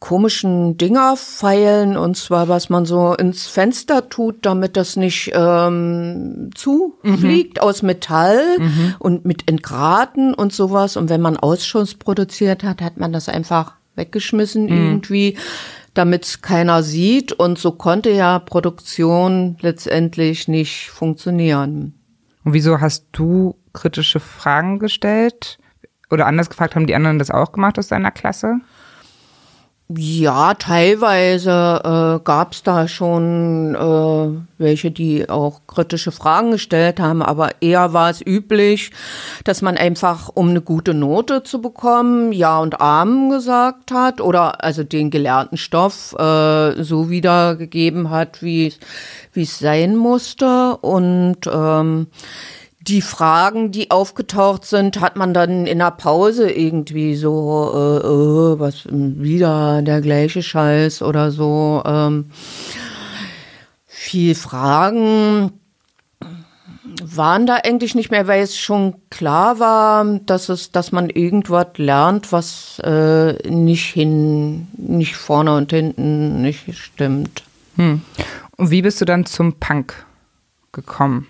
komischen 0.00 0.76
Dinger 0.76 1.16
feilen 1.16 1.96
und 1.96 2.16
zwar 2.16 2.48
was 2.48 2.68
man 2.68 2.86
so 2.86 3.14
ins 3.14 3.46
Fenster 3.46 4.08
tut, 4.08 4.44
damit 4.44 4.76
das 4.76 4.96
nicht 4.96 5.30
ähm, 5.32 6.50
zufliegt 6.54 7.58
mhm. 7.58 7.62
aus 7.62 7.82
Metall 7.82 8.42
mhm. 8.58 8.94
und 8.98 9.24
mit 9.24 9.48
Entgraten 9.48 10.34
und 10.34 10.52
sowas. 10.52 10.96
Und 10.96 11.08
wenn 11.08 11.20
man 11.20 11.36
Ausschuss 11.36 11.94
produziert 11.94 12.64
hat, 12.64 12.82
hat 12.82 12.96
man 12.96 13.12
das 13.12 13.28
einfach 13.28 13.74
weggeschmissen 13.94 14.64
mhm. 14.64 14.70
irgendwie, 14.70 15.38
damit 15.94 16.42
keiner 16.42 16.82
sieht. 16.82 17.32
Und 17.32 17.58
so 17.58 17.70
konnte 17.70 18.10
ja 18.10 18.40
Produktion 18.40 19.56
letztendlich 19.60 20.48
nicht 20.48 20.90
funktionieren. 20.90 21.94
Und 22.44 22.52
wieso 22.52 22.80
hast 22.80 23.06
du 23.12 23.56
kritische 23.72 24.18
Fragen 24.18 24.80
gestellt? 24.80 25.58
Oder 26.10 26.26
anders 26.26 26.50
gefragt, 26.50 26.74
haben 26.74 26.86
die 26.86 26.94
anderen 26.94 27.18
das 27.18 27.30
auch 27.30 27.52
gemacht 27.52 27.78
aus 27.78 27.88
deiner 27.88 28.10
Klasse? 28.10 28.60
Ja, 29.88 30.54
teilweise 30.54 31.50
äh, 31.50 32.24
gab 32.24 32.52
es 32.52 32.64
da 32.64 32.88
schon 32.88 33.76
äh, 33.76 34.42
welche, 34.58 34.90
die 34.90 35.28
auch 35.30 35.60
kritische 35.68 36.10
Fragen 36.10 36.50
gestellt 36.50 36.98
haben, 36.98 37.22
aber 37.22 37.62
eher 37.62 37.92
war 37.92 38.10
es 38.10 38.20
üblich, 38.20 38.90
dass 39.44 39.62
man 39.62 39.76
einfach, 39.76 40.28
um 40.34 40.48
eine 40.48 40.60
gute 40.60 40.92
Note 40.92 41.44
zu 41.44 41.60
bekommen, 41.60 42.32
Ja 42.32 42.58
und 42.58 42.80
Amen 42.80 43.30
gesagt 43.30 43.92
hat 43.92 44.20
oder 44.20 44.64
also 44.64 44.82
den 44.82 45.10
gelehrten 45.10 45.56
Stoff 45.56 46.16
äh, 46.18 46.82
so 46.82 47.08
wiedergegeben 47.08 48.10
hat, 48.10 48.42
wie 48.42 48.72
es 49.36 49.58
sein 49.60 49.94
musste. 49.94 50.78
Und 50.78 51.38
ähm, 51.46 52.08
die 52.88 53.02
Fragen, 53.02 53.72
die 53.72 53.90
aufgetaucht 53.90 54.64
sind, 54.64 55.00
hat 55.00 55.16
man 55.16 55.34
dann 55.34 55.66
in 55.66 55.78
der 55.78 55.90
Pause 55.90 56.50
irgendwie 56.50 57.16
so, 57.16 57.72
äh, 57.74 58.06
äh, 58.06 58.60
was 58.60 58.84
wieder 58.90 59.82
der 59.82 60.00
gleiche 60.00 60.42
Scheiß 60.42 61.02
oder 61.02 61.30
so. 61.32 61.82
Ähm, 61.84 62.26
viel 63.86 64.34
Fragen 64.34 65.52
waren 67.02 67.46
da 67.46 67.56
eigentlich 67.56 67.94
nicht 67.94 68.10
mehr, 68.10 68.28
weil 68.28 68.42
es 68.42 68.56
schon 68.56 68.94
klar 69.10 69.58
war, 69.58 70.04
dass 70.04 70.48
es, 70.48 70.70
dass 70.70 70.92
man 70.92 71.10
irgendwas 71.10 71.66
lernt, 71.76 72.30
was 72.32 72.78
äh, 72.84 73.32
nicht 73.48 73.92
hin, 73.92 74.68
nicht 74.76 75.16
vorne 75.16 75.56
und 75.56 75.72
hinten 75.72 76.42
nicht 76.42 76.72
stimmt. 76.76 77.42
Hm. 77.76 78.02
Und 78.56 78.70
wie 78.70 78.82
bist 78.82 79.00
du 79.00 79.04
dann 79.04 79.26
zum 79.26 79.54
Punk 79.54 80.06
gekommen? 80.72 81.26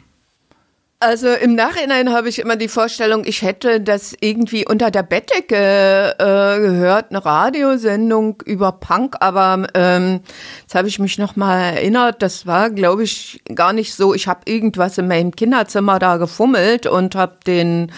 Also 0.99 1.29
im 1.29 1.55
Nachhinein 1.55 2.11
habe 2.11 2.31
ich 2.31 2.39
immer 2.39 2.57
die 2.57 2.69
Vorstellung, 2.69 3.25
ich 3.27 3.43
hätte 3.43 3.83
das 3.83 4.17
irgendwie 4.19 4.67
unter 4.67 4.91
der 4.91 5.03
Bettdecke 5.03 6.15
äh, 6.19 6.59
gehört, 6.59 7.11
eine 7.11 7.23
Radiosendung 7.23 8.43
über 8.47 8.73
Punk, 8.73 9.17
aber 9.21 9.67
ähm, 9.75 10.21
jetzt 10.63 10.75
habe 10.75 10.89
ich 10.89 10.99
mich 10.99 11.19
noch 11.19 11.37
mal 11.37 11.59
erinnert, 11.59 12.23
das 12.23 12.47
war, 12.47 12.71
glaube 12.71 13.03
ich, 13.03 13.43
gar 13.55 13.75
nicht 13.75 13.95
so. 13.95 14.15
Ich 14.15 14.27
habe 14.27 14.41
irgendwas 14.47 14.97
in 14.97 15.07
meinem 15.07 15.33
Kinderzimmer 15.33 15.99
da 15.99 16.17
gefummelt 16.17 16.87
und 16.87 17.15
habe 17.15 17.37
den 17.47 17.93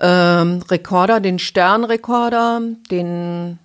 ähm, 0.00 0.60
Rekorder, 0.70 1.20
den 1.20 1.38
Sternrekorder, 1.38 2.60
den 2.90 3.58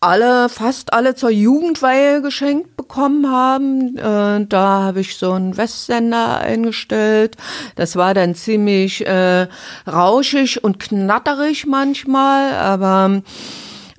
alle, 0.00 0.48
fast 0.48 0.92
alle 0.92 1.16
zur 1.16 1.30
Jugendweihe 1.30 2.22
geschenkt 2.22 2.76
bekommen 2.88 3.30
haben. 3.30 3.96
Äh, 3.98 4.46
da 4.46 4.82
habe 4.82 5.00
ich 5.00 5.16
so 5.16 5.32
einen 5.32 5.56
Westsender 5.56 6.38
eingestellt. 6.38 7.36
Das 7.76 7.96
war 7.96 8.14
dann 8.14 8.34
ziemlich 8.34 9.06
äh, 9.06 9.46
rauschig 9.86 10.64
und 10.64 10.78
knatterig 10.78 11.66
manchmal, 11.66 12.54
aber 12.54 13.22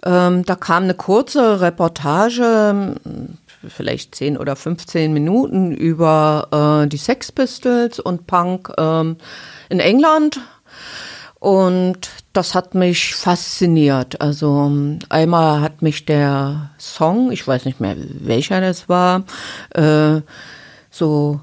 ähm, 0.03 0.45
da 0.45 0.55
kam 0.55 0.83
eine 0.83 0.95
kurze 0.95 1.61
Reportage, 1.61 2.95
vielleicht 3.67 4.15
10 4.15 4.37
oder 4.37 4.55
15 4.55 5.13
Minuten 5.13 5.71
über 5.71 6.83
äh, 6.83 6.87
die 6.87 6.97
Sex 6.97 7.31
Pistols 7.31 7.99
und 7.99 8.25
Punk 8.25 8.71
ähm, 8.77 9.17
in 9.69 9.79
England 9.79 10.39
und 11.39 12.09
das 12.33 12.53
hat 12.53 12.75
mich 12.75 13.15
fasziniert. 13.15 14.21
Also 14.21 14.71
einmal 15.09 15.61
hat 15.61 15.81
mich 15.81 16.05
der 16.05 16.71
Song, 16.77 17.31
ich 17.31 17.47
weiß 17.47 17.65
nicht 17.65 17.79
mehr 17.79 17.95
welcher 17.97 18.61
das 18.61 18.89
war, 18.89 19.23
äh, 19.73 20.21
so 20.91 21.39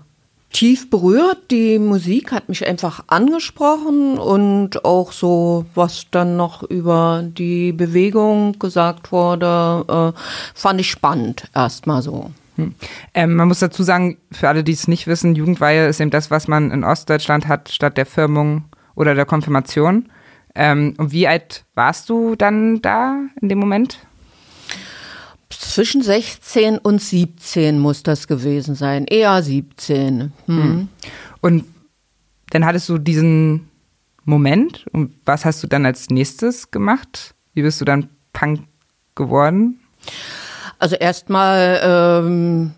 tief 0.52 0.90
berührt. 0.90 1.50
Die 1.50 1.78
Musik 1.78 2.32
hat 2.32 2.48
mich 2.48 2.66
einfach 2.66 3.04
angesprochen 3.08 4.18
und 4.18 4.84
auch 4.84 5.12
so, 5.12 5.66
was 5.74 6.06
dann 6.10 6.36
noch 6.36 6.62
über 6.62 7.24
die 7.26 7.72
Bewegung 7.72 8.58
gesagt 8.58 9.12
wurde, 9.12 10.14
äh, 10.14 10.20
fand 10.54 10.80
ich 10.80 10.90
spannend 10.90 11.48
erstmal 11.54 12.02
so. 12.02 12.30
Hm. 12.56 12.74
Ähm, 13.12 13.34
man 13.34 13.48
muss 13.48 13.58
dazu 13.58 13.82
sagen, 13.82 14.16
für 14.32 14.48
alle, 14.48 14.64
die 14.64 14.72
es 14.72 14.88
nicht 14.88 15.06
wissen, 15.06 15.34
Jugendweihe 15.34 15.88
ist 15.88 16.00
eben 16.00 16.10
das, 16.10 16.30
was 16.30 16.48
man 16.48 16.70
in 16.70 16.84
Ostdeutschland 16.84 17.48
hat, 17.48 17.68
statt 17.68 17.98
der 17.98 18.06
Firmung 18.06 18.64
oder 18.96 19.14
der 19.14 19.26
Konfirmation. 19.26 20.08
Ähm, 20.56 20.94
und 20.98 21.12
wie 21.12 21.28
alt 21.28 21.64
warst 21.74 22.08
du 22.08 22.34
dann 22.34 22.82
da 22.82 23.20
in 23.40 23.48
dem 23.48 23.58
Moment? 23.58 24.00
Zwischen 25.48 26.02
16 26.02 26.78
und 26.78 27.00
17 27.00 27.78
muss 27.78 28.02
das 28.02 28.26
gewesen 28.26 28.74
sein. 28.74 29.04
Eher 29.04 29.40
17. 29.40 30.32
Hm. 30.46 30.62
hm. 30.62 30.88
Und 31.40 31.64
dann 32.50 32.64
hattest 32.64 32.88
du 32.88 32.98
diesen 32.98 33.68
Moment. 34.24 34.86
Und 34.92 35.12
was 35.24 35.44
hast 35.44 35.62
du 35.62 35.66
dann 35.66 35.86
als 35.86 36.10
nächstes 36.10 36.70
gemacht? 36.70 37.34
Wie 37.54 37.62
bist 37.62 37.80
du 37.80 37.84
dann 37.84 38.08
Punk 38.32 38.62
geworden? 39.14 39.80
Also 40.78 40.96
erstmal 40.96 41.80
ähm, 41.82 42.72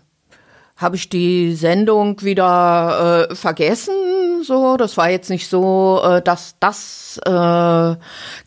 habe 0.79 0.95
ich 0.95 1.09
die 1.09 1.53
Sendung 1.55 2.21
wieder 2.21 3.27
äh, 3.29 3.35
vergessen. 3.35 4.43
So, 4.43 4.77
das 4.77 4.95
war 4.95 5.09
jetzt 5.09 5.29
nicht 5.29 5.49
so, 5.49 6.01
äh, 6.01 6.21
dass 6.21 6.55
das 6.61 7.19
äh, 7.25 7.95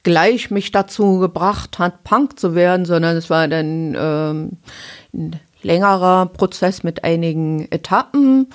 gleich 0.03 0.51
mich 0.51 0.73
dazu 0.73 1.19
gebracht 1.19 1.79
hat, 1.79 2.05
Punk 2.05 2.41
zu 2.41 2.55
werden, 2.55 2.87
sondern 2.87 3.19
es 3.19 3.29
war 3.29 3.47
dann 3.49 3.95
ähm, 3.95 4.51
ein 5.13 5.41
längerer 5.61 6.27
Prozess 6.27 6.83
mit 6.83 7.05
einigen 7.05 7.71
Etappen. 7.71 8.49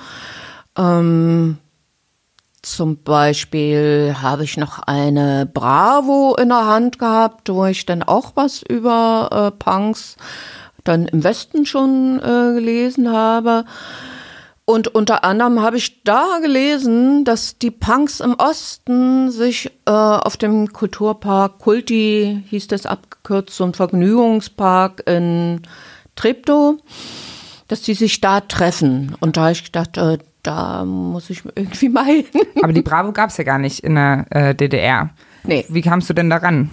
Ähm, 0.76 1.60
zum 2.64 3.04
Beispiel 3.04 4.16
habe 4.20 4.44
ich 4.44 4.58
noch 4.58 4.80
eine 4.80 5.46
Bravo 5.46 6.36
in 6.36 6.50
der 6.50 6.66
Hand 6.66 6.98
gehabt, 6.98 7.50
wo 7.50 7.66
ich 7.66 7.86
dann 7.86 8.02
auch 8.02 8.32
was 8.34 8.64
über 8.64 9.30
äh, 9.32 9.52
Punks 9.52 10.18
dann 10.88 11.08
im 11.08 11.24
Westen 11.24 11.66
schon 11.66 12.20
äh, 12.20 12.54
gelesen 12.54 13.12
habe. 13.12 13.66
Und 14.70 14.90
unter 14.90 15.24
anderem 15.24 15.62
habe 15.62 15.78
ich 15.78 16.04
da 16.04 16.40
gelesen, 16.42 17.24
dass 17.24 17.58
die 17.58 17.72
Punks 17.72 18.20
im 18.20 18.34
Osten 18.34 19.32
sich 19.32 19.72
äh, 19.86 19.92
auf 19.92 20.36
dem 20.36 20.74
Kulturpark 20.74 21.60
Kulti, 21.60 22.44
hieß 22.50 22.68
das 22.68 22.86
abgekürzt, 22.86 23.56
so 23.56 23.64
ein 23.64 23.74
Vergnügungspark 23.74 25.04
in 25.08 25.62
Treptow, 26.18 26.76
dass 27.70 27.82
die 27.82 27.94
sich 27.94 28.20
da 28.20 28.42
treffen. 28.42 29.16
Und 29.22 29.38
da 29.38 29.44
habe 29.44 29.52
ich 29.54 29.64
gedacht, 29.64 29.98
äh, 29.98 30.18
da 30.44 30.84
muss 30.84 31.30
ich 31.30 31.44
irgendwie 31.56 31.88
mal 31.88 32.04
hin. 32.04 32.26
Aber 32.62 32.74
die 32.74 32.82
Bravo 32.82 33.14
gab 33.14 33.30
es 33.30 33.38
ja 33.38 33.46
gar 33.46 33.60
nicht 33.60 33.86
in 33.86 33.96
der 33.96 34.26
äh, 34.32 34.54
DDR. 34.54 35.12
Nee. 35.46 35.66
Wie 35.70 35.82
kamst 35.82 36.10
du 36.10 36.14
denn 36.14 36.30
daran? 36.30 36.72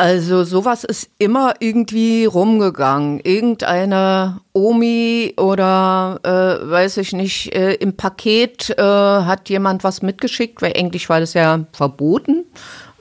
Also 0.00 0.44
sowas 0.44 0.84
ist 0.84 1.10
immer 1.18 1.54
irgendwie 1.58 2.24
rumgegangen. 2.24 3.18
Irgendeine 3.18 4.40
Omi 4.52 5.34
oder 5.36 6.20
äh, 6.22 6.70
weiß 6.70 6.98
ich 6.98 7.12
nicht, 7.12 7.52
äh, 7.52 7.74
im 7.74 7.96
Paket 7.96 8.70
äh, 8.78 8.80
hat 8.80 9.48
jemand 9.48 9.82
was 9.82 10.00
mitgeschickt, 10.00 10.62
weil 10.62 10.74
eigentlich 10.76 11.08
war 11.08 11.18
das 11.18 11.34
ja 11.34 11.64
verboten, 11.72 12.44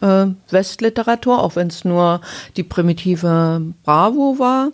äh, 0.02 0.26
Westliteratur, 0.50 1.44
auch 1.44 1.56
wenn 1.56 1.68
es 1.68 1.86
nur 1.86 2.20
die 2.56 2.64
primitive 2.64 3.62
Bravo 3.84 4.40
war. 4.40 4.72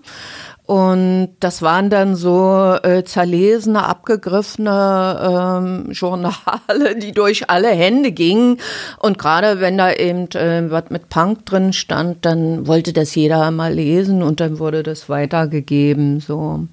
Und 0.65 1.35
das 1.41 1.61
waren 1.61 1.89
dann 1.89 2.15
so 2.15 2.77
äh, 2.83 3.03
zerlesene, 3.03 3.85
abgegriffene 3.85 5.19
ähm, 5.21 5.91
Journale, 5.91 6.95
die 7.01 7.11
durch 7.11 7.49
alle 7.49 7.69
Hände 7.69 8.13
gingen. 8.13 8.59
Und 8.99 9.17
gerade 9.17 9.59
wenn 9.59 9.77
da 9.77 9.91
eben 9.91 10.31
äh, 10.31 10.71
was 10.71 10.89
mit 10.89 11.09
Punk 11.09 11.45
drin 11.45 11.73
stand, 11.73 12.25
dann 12.25 12.65
wollte 12.65 12.93
das 12.93 13.13
jeder 13.13 13.51
mal 13.51 13.73
lesen 13.73 14.23
und 14.23 14.39
dann 14.39 14.57
wurde 14.57 14.83
das 14.83 15.09
weitergegeben. 15.09 16.21
So. 16.21 16.65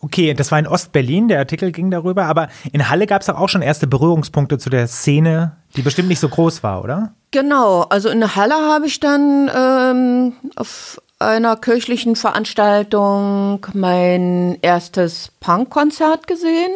Okay, 0.00 0.34
das 0.34 0.50
war 0.50 0.58
in 0.58 0.66
Ostberlin, 0.66 1.28
der 1.28 1.38
Artikel 1.38 1.70
ging 1.70 1.90
darüber, 1.90 2.26
aber 2.26 2.48
in 2.72 2.90
Halle 2.90 3.06
gab 3.06 3.22
es 3.22 3.30
auch 3.30 3.48
schon 3.48 3.62
erste 3.62 3.86
Berührungspunkte 3.86 4.58
zu 4.58 4.68
der 4.68 4.86
Szene, 4.86 5.52
die 5.76 5.82
bestimmt 5.82 6.08
nicht 6.08 6.20
so 6.20 6.28
groß 6.28 6.62
war, 6.62 6.82
oder? 6.82 7.14
Genau, 7.30 7.82
also 7.82 8.10
in 8.10 8.36
Halle 8.36 8.54
habe 8.54 8.86
ich 8.86 9.00
dann 9.00 9.50
ähm, 9.56 10.32
auf 10.56 11.00
einer 11.26 11.56
kirchlichen 11.56 12.16
Veranstaltung 12.16 13.66
mein 13.72 14.58
erstes 14.62 15.32
Punkkonzert 15.40 16.26
gesehen. 16.26 16.72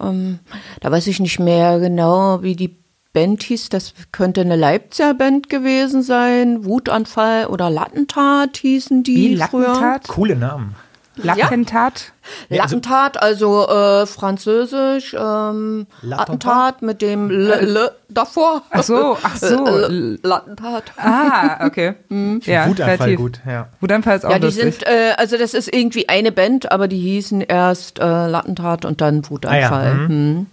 Ähm, 0.00 0.40
da 0.80 0.90
weiß 0.90 1.06
ich 1.06 1.20
nicht 1.20 1.38
mehr 1.38 1.78
genau, 1.78 2.42
wie 2.42 2.56
die 2.56 2.76
Band 3.12 3.42
hieß. 3.42 3.68
Das 3.70 3.94
könnte 4.12 4.42
eine 4.42 4.56
Leipziger 4.56 5.14
Band 5.14 5.48
gewesen 5.48 6.02
sein. 6.02 6.64
Wutanfall 6.64 7.46
oder 7.46 7.70
Lattentat 7.70 8.58
hießen 8.58 9.02
die 9.02 9.30
Wie 9.30 9.36
früher. 9.38 9.68
Lattentat? 9.68 10.08
Coole 10.08 10.36
Namen. 10.36 10.74
Lattentat? 11.16 12.12
Lattentat, 12.48 13.22
also 13.22 13.68
äh, 13.68 14.06
französisch, 14.06 15.14
ähm, 15.18 15.86
Lattentat 16.02 16.82
mit 16.82 17.02
dem 17.02 17.30
L, 17.30 17.50
L 17.50 17.90
davor. 18.08 18.62
Ach 18.70 18.82
so, 18.82 19.16
ach 19.22 19.36
so. 19.36 19.64
L- 19.66 20.18
Lattentat. 20.24 20.84
Ah, 20.96 21.64
okay. 21.66 21.94
Ja, 22.44 22.66
Wutanfall 22.68 23.16
gut, 23.16 23.40
ja. 23.46 23.68
Wutanfall 23.80 24.16
ist 24.16 24.24
auch 24.26 24.30
Ja, 24.30 24.38
die 24.38 24.46
lustig. 24.46 24.62
sind, 24.74 24.86
äh, 24.86 25.12
also 25.16 25.36
das 25.38 25.54
ist 25.54 25.72
irgendwie 25.72 26.08
eine 26.08 26.32
Band, 26.32 26.72
aber 26.72 26.88
die 26.88 26.98
hießen 26.98 27.40
erst 27.42 27.98
äh, 28.00 28.26
Lattentat 28.26 28.84
und 28.84 29.00
dann 29.00 29.28
Wutanfall. 29.30 29.86
Ah 29.86 30.00
ja, 30.02 30.08
hm. 30.08 30.46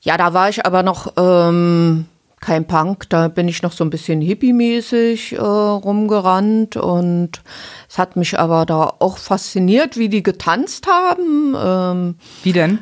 ja, 0.00 0.16
da 0.16 0.34
war 0.34 0.48
ich 0.48 0.66
aber 0.66 0.82
noch 0.82 1.12
ähm, 1.16 2.06
kein 2.44 2.66
Punk, 2.66 3.08
da 3.08 3.28
bin 3.28 3.48
ich 3.48 3.62
noch 3.62 3.72
so 3.72 3.84
ein 3.84 3.90
bisschen 3.90 4.20
hippie-mäßig 4.20 5.32
äh, 5.32 5.40
rumgerannt 5.40 6.76
und 6.76 7.42
es 7.88 7.96
hat 7.96 8.16
mich 8.16 8.38
aber 8.38 8.66
da 8.66 8.94
auch 8.98 9.18
fasziniert, 9.18 9.96
wie 9.96 10.08
die 10.08 10.22
getanzt 10.22 10.86
haben. 10.86 11.56
Ähm, 11.56 12.16
Wie 12.42 12.52
denn? 12.52 12.80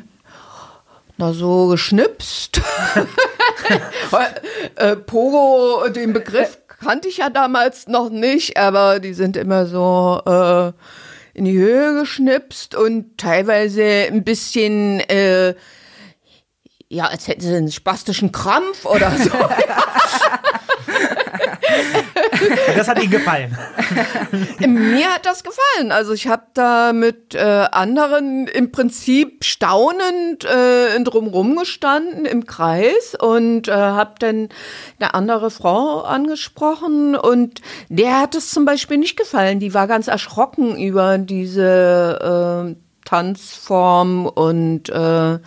na, 1.17 1.33
so 1.33 1.67
geschnipst. 1.67 2.61
äh, 4.75 4.95
Pogo, 4.95 5.87
den 5.89 6.13
Begriff 6.13 6.57
kannte 6.67 7.07
ich 7.07 7.17
ja 7.17 7.29
damals 7.29 7.87
noch 7.87 8.09
nicht, 8.09 8.57
aber 8.57 8.99
die 8.99 9.13
sind 9.13 9.37
immer 9.37 9.65
so 9.65 10.21
äh, 10.25 10.73
in 11.33 11.45
die 11.45 11.57
Höhe 11.57 11.99
geschnipst 11.99 12.75
und 12.75 13.17
teilweise 13.17 13.83
ein 13.83 14.23
bisschen, 14.23 14.99
äh, 15.01 15.55
ja, 16.93 17.05
als 17.05 17.27
hätten 17.27 17.41
sie 17.41 17.55
einen 17.55 17.71
spastischen 17.71 18.31
Krampf 18.31 18.85
oder 18.85 19.11
so. 19.17 19.31
Das 22.75 22.87
hat 22.87 23.01
Ihnen 23.01 23.11
gefallen. 23.11 23.57
Mir 24.59 25.13
hat 25.13 25.25
das 25.25 25.43
gefallen. 25.43 25.91
Also 25.91 26.13
ich 26.13 26.27
habe 26.27 26.43
da 26.53 26.93
mit 26.93 27.35
äh, 27.35 27.39
anderen 27.71 28.47
im 28.47 28.71
Prinzip 28.71 29.43
staunend 29.43 30.43
äh, 30.43 30.99
drumrum 31.03 31.55
gestanden 31.55 32.25
im 32.25 32.45
Kreis 32.45 33.15
und 33.19 33.67
äh, 33.67 33.71
habe 33.71 34.15
dann 34.19 34.49
eine 34.99 35.13
andere 35.13 35.51
Frau 35.51 36.01
angesprochen 36.01 37.15
und 37.15 37.61
der 37.89 38.19
hat 38.19 38.35
es 38.35 38.51
zum 38.51 38.65
Beispiel 38.65 38.97
nicht 38.97 39.17
gefallen. 39.17 39.59
Die 39.59 39.73
war 39.73 39.87
ganz 39.87 40.07
erschrocken 40.07 40.77
über 40.77 41.17
diese 41.17 42.75
äh, 42.75 43.05
Tanzform 43.05 44.25
und 44.25 44.89
äh, 44.89 45.39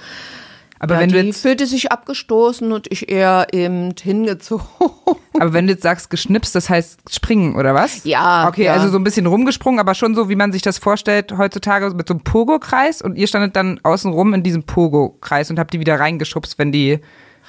Aber 0.79 0.95
ja, 0.95 1.01
wenn 1.01 1.11
du 1.11 1.21
die 1.21 1.29
jetzt, 1.29 1.43
fühlte 1.43 1.67
sich 1.67 1.91
abgestoßen 1.91 2.71
und 2.73 2.87
ich 2.91 3.09
eher 3.09 3.49
eben 3.53 3.95
hingezogen. 4.01 4.67
aber 5.41 5.53
wenn 5.53 5.67
du 5.67 5.73
jetzt 5.73 5.83
sagst 5.83 6.11
geschnipst, 6.11 6.55
das 6.55 6.69
heißt 6.69 7.01
springen 7.11 7.57
oder 7.57 7.75
was? 7.75 8.05
Ja, 8.05 8.49
Okay, 8.49 8.65
ja. 8.65 8.75
also 8.75 8.89
so 8.89 8.99
ein 8.99 9.05
bisschen 9.05 9.27
rumgesprungen, 9.27 9.81
aber 9.81 9.95
schon 9.95 10.15
so, 10.15 10.29
wie 10.29 10.37
man 10.37 10.53
sich 10.53 10.63
das 10.63 10.79
vorstellt 10.79 11.37
heutzutage 11.37 11.91
mit 11.91 12.09
so 12.09 12.15
einem 12.15 12.23
Pogo-Kreis 12.23 13.03
und 13.03 13.17
ihr 13.17 13.27
standet 13.27 13.57
dann 13.57 13.81
außen 13.83 14.13
rum 14.13 14.35
in 14.35 14.43
diesem 14.43 14.65
Pogo-Kreis 14.65 15.51
und 15.51 15.59
habt 15.59 15.73
die 15.73 15.81
wieder 15.81 15.99
reingeschubst, 15.99 16.59
wenn 16.59 16.73
die 16.73 17.01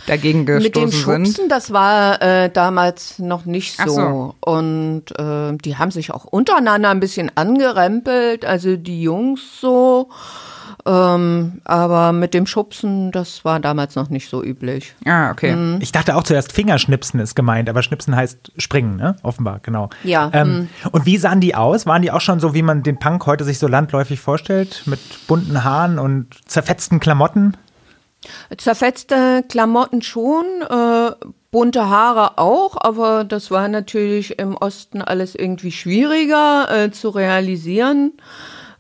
dagegen 0.06 0.46
gestoßen 0.46 0.64
Mit 0.64 0.76
dem 0.76 0.90
sind. 0.92 1.26
Schubsen, 1.26 1.50
das 1.50 1.74
war 1.74 2.22
äh, 2.22 2.50
damals 2.50 3.20
noch 3.20 3.46
nicht 3.46 3.78
so. 3.82 3.90
so. 3.90 4.36
Und 4.42 5.06
äh, 5.18 5.58
die 5.58 5.78
haben 5.78 5.92
sich 5.92 6.12
auch 6.12 6.26
untereinander 6.26 6.90
ein 6.90 7.00
bisschen 7.00 7.32
angerempelt, 7.36 8.46
also 8.46 8.78
die 8.78 9.02
Jungs 9.02 9.42
so. 9.60 10.10
Ähm, 10.88 11.62
aber 11.66 12.14
mit 12.14 12.34
dem 12.34 12.46
Schubsen, 12.48 13.12
das 13.12 13.44
war 13.44 13.60
damals 13.60 13.96
noch 13.96 14.10
nicht 14.10 14.30
so 14.30 14.42
üblich. 14.42 14.96
Ah, 15.06 15.32
okay. 15.32 15.54
Mhm. 15.54 15.80
Ich 15.82 15.92
dachte 15.92 16.16
auch 16.16 16.24
zuerst 16.24 16.54
Fingerschnipsen 16.54 17.20
ist 17.20 17.36
gemeint, 17.36 17.70
aber 17.70 17.84
Schnipsen 17.84 18.16
heißt 18.16 18.54
springen, 18.58 18.96
ne? 18.96 19.18
Offenbar, 19.22 19.60
genau. 19.62 19.90
Ja, 20.06 20.30
Ähm, 20.34 20.70
Und 20.92 21.06
wie 21.06 21.18
sahen 21.18 21.42
die 21.42 21.56
aus? 21.56 21.86
Waren 21.86 22.04
die 22.04 22.12
auch 22.12 22.22
schon 22.22 22.40
so, 22.40 22.54
wie 22.54 22.62
man 22.62 22.84
den 22.84 23.00
Punk 23.00 23.26
heute 23.26 23.44
sich 23.44 23.60
so 23.60 23.68
landläufig 23.68 24.22
vorstellt? 24.22 24.84
Mit 24.86 25.00
bunten 25.28 25.66
Haaren 25.66 26.00
und 26.00 26.28
zerfetzten 26.50 27.02
Klamotten? 27.02 27.58
Zerfetzte 28.58 29.44
Klamotten 29.50 30.02
schon, 30.02 30.46
äh, 30.70 31.12
bunte 31.52 31.90
Haare 31.90 32.38
auch, 32.38 32.78
aber 32.80 33.24
das 33.26 33.52
war 33.52 33.68
natürlich 33.68 34.40
im 34.40 34.56
Osten 34.56 35.02
alles 35.02 35.36
irgendwie 35.36 35.72
schwieriger 35.72 36.68
äh, 36.72 36.92
zu 36.92 37.10
realisieren. 37.10 38.14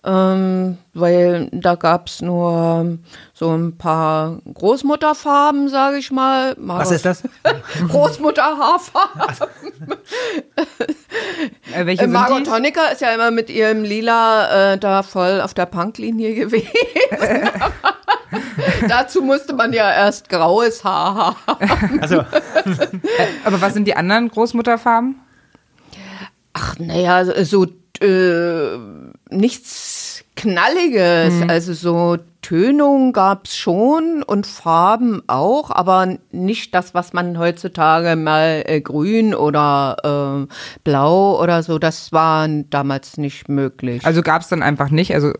Ähm, 0.09 0.77
weil 0.93 1.49
da 1.51 1.75
gab's 1.75 2.21
nur 2.21 2.97
so 3.33 3.49
ein 3.51 3.77
paar 3.77 4.37
Großmutterfarben, 4.53 5.67
sage 5.67 5.97
ich 5.97 6.11
mal. 6.11 6.55
Was 6.57 6.91
ist 6.91 7.03
das? 7.03 7.23
Großmutterhaarfarben. 7.89 9.35
Äh, 11.73 11.85
welche 11.85 12.03
Äh, 12.03 12.07
Margot 12.07 12.45
sind? 12.45 12.53
Honecker 12.53 12.91
ist 12.91 13.01
ja 13.01 13.11
immer 13.13 13.31
mit 13.31 13.49
ihrem 13.49 13.83
Lila 13.83 14.73
äh, 14.73 14.77
da 14.77 15.03
voll 15.03 15.41
auf 15.41 15.53
der 15.53 15.65
Punklinie 15.65 16.33
gewesen. 16.35 16.67
Dazu 18.87 19.21
musste 19.21 19.53
man 19.53 19.73
ja 19.73 19.91
erst 19.91 20.29
graues 20.29 20.83
Haar 20.83 21.35
haben. 21.47 21.99
Also, 22.01 22.23
Aber 23.43 23.61
was 23.61 23.73
sind 23.73 23.85
die 23.85 23.95
anderen 23.95 24.29
Großmutterfarben? 24.29 25.15
Ach, 26.53 26.77
naja, 26.79 27.25
so 27.43 27.65
äh, 28.01 28.77
nichts 29.29 30.23
Knalliges. 30.35 31.33
Also 31.47 31.73
so 31.73 32.17
Tönung 32.41 33.11
gab's 33.11 33.57
schon 33.57 34.23
und 34.25 34.45
Farben 34.47 35.21
auch, 35.27 35.71
aber 35.71 36.17
nicht 36.31 36.73
das, 36.75 36.93
was 36.93 37.11
man 37.11 37.37
heutzutage 37.39 38.15
mal 38.15 38.63
äh, 38.65 38.79
grün 38.79 39.33
oder 39.35 40.45
äh, 40.47 40.53
blau 40.83 41.41
oder 41.41 41.63
so, 41.63 41.79
das 41.79 42.11
war 42.13 42.47
damals 42.69 43.17
nicht 43.17 43.49
möglich. 43.49 44.05
Also 44.05 44.21
gab 44.21 44.43
es 44.43 44.47
dann 44.47 44.63
einfach 44.63 44.89
nicht, 44.91 45.13
also 45.13 45.33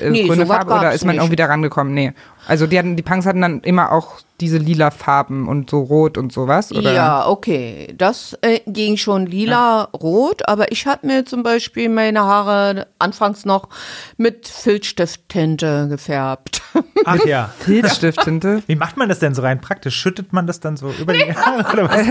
äh, 0.00 0.10
Nee, 0.10 0.26
grüne 0.26 0.46
Farbe 0.46 0.72
oder 0.72 0.92
ist 0.92 1.04
man 1.04 1.14
nicht. 1.16 1.22
irgendwie 1.22 1.36
da 1.36 1.46
rangekommen? 1.46 1.92
Nee. 1.94 2.12
Also 2.46 2.66
die, 2.66 2.78
hatten, 2.78 2.96
die 2.96 3.02
Punks 3.02 3.26
hatten 3.26 3.40
dann 3.40 3.60
immer 3.60 3.92
auch 3.92 4.20
diese 4.40 4.58
lila 4.58 4.90
Farben 4.90 5.46
und 5.46 5.70
so 5.70 5.80
rot 5.80 6.18
und 6.18 6.32
sowas, 6.32 6.72
oder? 6.72 6.92
Ja, 6.92 7.28
okay. 7.28 7.94
Das 7.96 8.36
äh, 8.42 8.58
ging 8.66 8.96
schon 8.96 9.26
lila, 9.26 9.84
rot, 9.94 10.48
aber 10.48 10.72
ich 10.72 10.86
habe 10.86 11.06
mir 11.06 11.24
zum 11.24 11.44
Beispiel 11.44 11.88
meine 11.88 12.22
Haare 12.22 12.88
anfangs 12.98 13.44
noch 13.44 13.68
mit 14.16 14.48
Filzstifttinte 14.48 15.86
gefärbt. 15.88 16.60
ach 17.04 17.24
ja. 17.24 17.50
Filzstifttinte. 17.60 18.64
Wie 18.66 18.74
macht 18.74 18.96
man 18.96 19.08
das 19.08 19.20
denn 19.20 19.34
so 19.34 19.42
rein 19.42 19.60
praktisch? 19.60 19.94
Schüttet 19.94 20.32
man 20.32 20.48
das 20.48 20.58
dann 20.58 20.76
so 20.76 20.90
über 20.90 21.12
die 21.12 21.32
Haare 21.32 21.72
oder 21.72 21.88
was? 21.88 22.06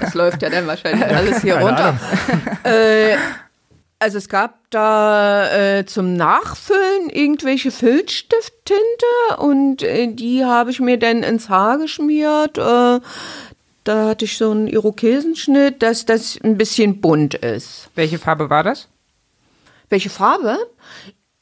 Das 0.00 0.14
läuft 0.14 0.40
ja 0.42 0.50
dann 0.50 0.68
wahrscheinlich 0.68 1.04
alles 1.04 1.42
hier 1.42 1.54
Keine 1.54 1.66
runter. 1.66 2.00
Äh, 2.62 3.16
Also 3.98 4.18
es 4.18 4.28
gab 4.28 4.58
da 4.70 5.78
äh, 5.78 5.86
zum 5.86 6.14
Nachfüllen 6.14 7.08
irgendwelche 7.10 7.70
Filzstifttinte 7.70 8.76
und 9.38 9.82
äh, 9.82 10.08
die 10.08 10.44
habe 10.44 10.70
ich 10.70 10.80
mir 10.80 10.98
dann 10.98 11.22
ins 11.22 11.48
Haar 11.48 11.78
geschmiert. 11.78 12.58
Äh, 12.58 13.00
da 13.84 14.08
hatte 14.08 14.24
ich 14.24 14.36
so 14.36 14.50
einen 14.50 14.66
Irokesenschnitt, 14.66 15.82
dass 15.82 16.06
das 16.06 16.38
ein 16.42 16.56
bisschen 16.56 17.00
bunt 17.00 17.34
ist. 17.34 17.90
Welche 17.94 18.18
Farbe 18.18 18.50
war 18.50 18.62
das? 18.62 18.88
Welche 19.90 20.10
Farbe? 20.10 20.58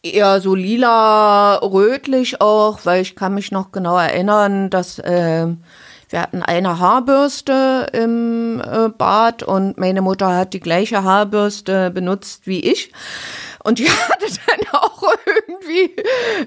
Eher 0.02 0.40
so 0.40 0.54
lila, 0.56 1.56
rötlich 1.58 2.40
auch, 2.40 2.80
weil 2.84 3.02
ich 3.02 3.14
kann 3.14 3.34
mich 3.34 3.52
noch 3.52 3.70
genau 3.70 3.96
erinnern, 3.96 4.68
dass 4.68 4.98
äh, 4.98 5.46
wir 6.12 6.20
hatten 6.20 6.42
eine 6.42 6.78
Haarbürste 6.78 7.88
im 7.92 8.60
äh, 8.60 8.88
Bad 8.90 9.42
und 9.42 9.78
meine 9.78 10.02
Mutter 10.02 10.36
hat 10.36 10.52
die 10.52 10.60
gleiche 10.60 11.02
Haarbürste 11.02 11.90
benutzt 11.90 12.46
wie 12.46 12.60
ich. 12.60 12.92
Und 13.64 13.78
die 13.78 13.88
hatte 13.90 14.26
dann 14.46 14.80
auch 14.80 15.02
irgendwie, 15.24 15.96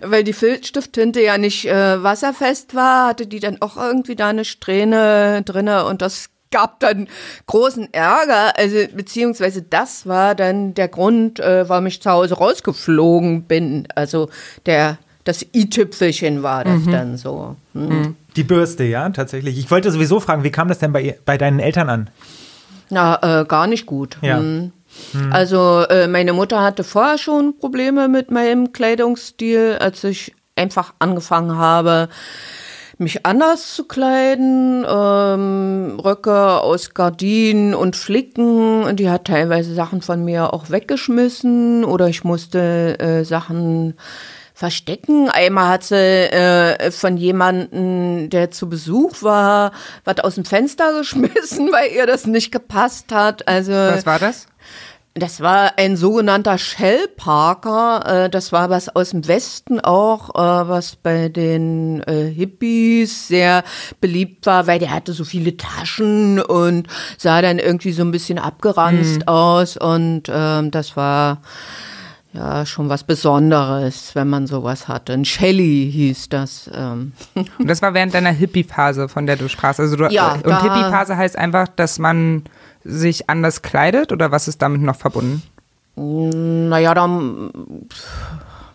weil 0.01 0.23
die 0.23 0.33
Filzstifttinte 0.33 1.21
ja 1.21 1.37
nicht 1.37 1.65
äh, 1.65 2.03
wasserfest 2.03 2.75
war, 2.75 3.07
hatte 3.07 3.27
die 3.27 3.39
dann 3.39 3.61
auch 3.61 3.75
irgendwie 3.75 4.15
da 4.15 4.27
eine 4.27 4.45
Strähne 4.45 5.41
drinne 5.43 5.85
und 5.85 6.01
das 6.01 6.29
gab 6.51 6.79
dann 6.79 7.07
großen 7.47 7.93
Ärger, 7.93 8.57
also 8.57 8.77
beziehungsweise 8.95 9.61
das 9.61 10.07
war 10.07 10.35
dann 10.35 10.73
der 10.73 10.87
Grund, 10.87 11.39
äh, 11.39 11.67
warum 11.67 11.87
ich 11.87 12.01
zu 12.01 12.11
Hause 12.11 12.35
rausgeflogen 12.35 13.43
bin. 13.43 13.87
Also 13.95 14.29
der 14.65 14.97
das 15.25 15.43
i-Tüpfelchen 15.53 16.43
war 16.43 16.63
das 16.63 16.81
mhm. 16.81 16.91
dann 16.91 17.17
so. 17.17 17.55
Mhm. 17.73 18.15
Die 18.35 18.43
Bürste, 18.43 18.83
ja, 18.83 19.09
tatsächlich. 19.09 19.57
Ich 19.57 19.71
wollte 19.71 19.91
sowieso 19.91 20.19
fragen, 20.19 20.43
wie 20.43 20.51
kam 20.51 20.67
das 20.67 20.79
denn 20.79 20.91
bei, 20.91 21.17
bei 21.25 21.37
deinen 21.37 21.59
Eltern 21.59 21.89
an? 21.89 22.09
Na, 22.89 23.41
äh, 23.41 23.45
gar 23.45 23.67
nicht 23.67 23.85
gut. 23.85 24.17
Ja. 24.21 24.37
Hm. 24.37 24.71
Hm. 25.11 25.33
Also 25.33 25.83
äh, 25.89 26.07
meine 26.07 26.33
Mutter 26.33 26.61
hatte 26.61 26.83
vorher 26.83 27.17
schon 27.17 27.57
Probleme 27.57 28.07
mit 28.07 28.31
meinem 28.31 28.71
Kleidungsstil, 28.71 29.77
als 29.79 30.03
ich 30.03 30.33
einfach 30.55 30.93
angefangen 30.99 31.57
habe, 31.57 32.07
mich 32.97 33.25
anders 33.25 33.75
zu 33.75 33.85
kleiden, 33.85 34.85
ähm, 34.87 35.99
Röcke 35.99 36.61
aus 36.61 36.93
Gardinen 36.93 37.73
und 37.73 37.97
Flicken. 37.97 38.83
Und 38.83 38.99
die 38.99 39.09
hat 39.09 39.25
teilweise 39.25 39.73
Sachen 39.73 40.01
von 40.01 40.23
mir 40.23 40.53
auch 40.53 40.69
weggeschmissen 40.69 41.83
oder 41.83 42.07
ich 42.07 42.23
musste 42.23 42.97
äh, 42.99 43.25
Sachen 43.25 43.95
verstecken. 44.55 45.29
Einmal 45.29 45.67
hat 45.67 45.83
sie 45.83 45.95
äh, 45.95 46.89
von 46.89 47.17
jemandem, 47.17 48.29
der 48.29 48.49
zu 48.51 48.69
Besuch 48.69 49.21
war, 49.21 49.73
was 50.05 50.19
aus 50.19 50.35
dem 50.35 50.45
Fenster 50.45 50.93
geschmissen, 50.97 51.71
weil 51.71 51.91
ihr 51.91 52.07
das 52.07 52.25
nicht 52.25 52.51
gepasst 52.51 53.11
hat. 53.11 53.47
Also 53.47 53.73
was 53.73 54.05
war 54.05 54.17
das? 54.17 54.47
Das 55.17 55.39
war 55.39 55.77
ein 55.77 55.95
sogenannter 55.95 56.57
Shellparker. 56.57 58.25
Äh, 58.25 58.29
das 58.29 58.51
war 58.51 58.69
was 58.69 58.93
aus 58.93 59.11
dem 59.11 59.27
Westen 59.27 59.79
auch, 59.79 60.35
äh, 60.35 60.67
was 60.67 60.97
bei 60.97 61.29
den 61.29 62.01
äh, 62.03 62.29
Hippies 62.29 63.29
sehr 63.29 63.63
beliebt 64.01 64.45
war, 64.45 64.67
weil 64.67 64.79
der 64.79 64.91
hatte 64.91 65.13
so 65.13 65.23
viele 65.23 65.55
Taschen 65.55 66.41
und 66.41 66.87
sah 67.17 67.41
dann 67.41 67.59
irgendwie 67.59 67.93
so 67.93 68.03
ein 68.03 68.11
bisschen 68.11 68.39
abgeranzt 68.39 69.19
mhm. 69.19 69.27
aus. 69.27 69.77
Und 69.77 70.23
ähm, 70.29 70.71
das 70.71 70.97
war 70.97 71.41
ja 72.35 72.65
schon 72.65 72.89
was 72.89 73.03
Besonderes, 73.03 74.15
wenn 74.15 74.29
man 74.29 74.47
sowas 74.47 74.87
hatte. 74.87 75.13
Ein 75.13 75.25
Shelly 75.25 75.89
hieß 75.91 76.29
das. 76.29 76.69
Ähm. 76.73 77.13
Und 77.35 77.67
das 77.69 77.81
war 77.81 77.93
während 77.93 78.13
deiner 78.13 78.31
Hippie-Phase, 78.31 79.09
von 79.09 79.25
der 79.25 79.35
du 79.35 79.49
sprachst. 79.49 79.79
Also 79.79 79.95
du, 79.95 80.07
ja, 80.07 80.33
und 80.33 80.61
Hippie-Phase 80.61 81.17
heißt 81.17 81.37
einfach, 81.37 81.67
dass 81.67 81.99
man 81.99 82.43
sich 82.83 83.29
anders 83.29 83.61
kleidet 83.61 84.11
oder 84.11 84.31
was 84.31 84.47
ist 84.47 84.61
damit 84.61 84.81
noch 84.81 84.95
verbunden? 84.95 85.41
Naja, 85.95 86.93
dann 86.93 87.51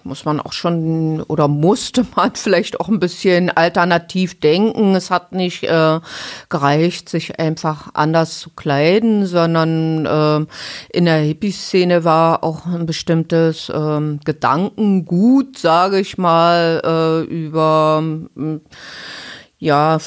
muss 0.04 0.24
man 0.24 0.40
auch 0.40 0.52
schon 0.52 1.22
oder 1.22 1.48
musste 1.48 2.06
man 2.16 2.30
vielleicht 2.34 2.80
auch 2.80 2.88
ein 2.88 3.00
bisschen 3.00 3.50
alternativ 3.50 4.40
denken. 4.40 4.94
Es 4.94 5.10
hat 5.10 5.32
nicht 5.32 5.64
äh, 5.64 6.00
gereicht, 6.48 7.08
sich 7.08 7.38
einfach 7.38 7.88
anders 7.94 8.40
zu 8.40 8.50
kleiden, 8.50 9.26
sondern 9.26 10.06
äh, 10.06 10.46
in 10.96 11.04
der 11.04 11.18
Hippie-Szene 11.18 12.04
war 12.04 12.44
auch 12.44 12.66
ein 12.66 12.86
bestimmtes 12.86 13.68
äh, 13.68 14.18
Gedankengut, 14.24 15.58
sage 15.58 16.00
ich 16.00 16.18
mal, 16.18 16.82
äh, 16.84 17.32
über 17.32 18.02
ja 19.58 19.98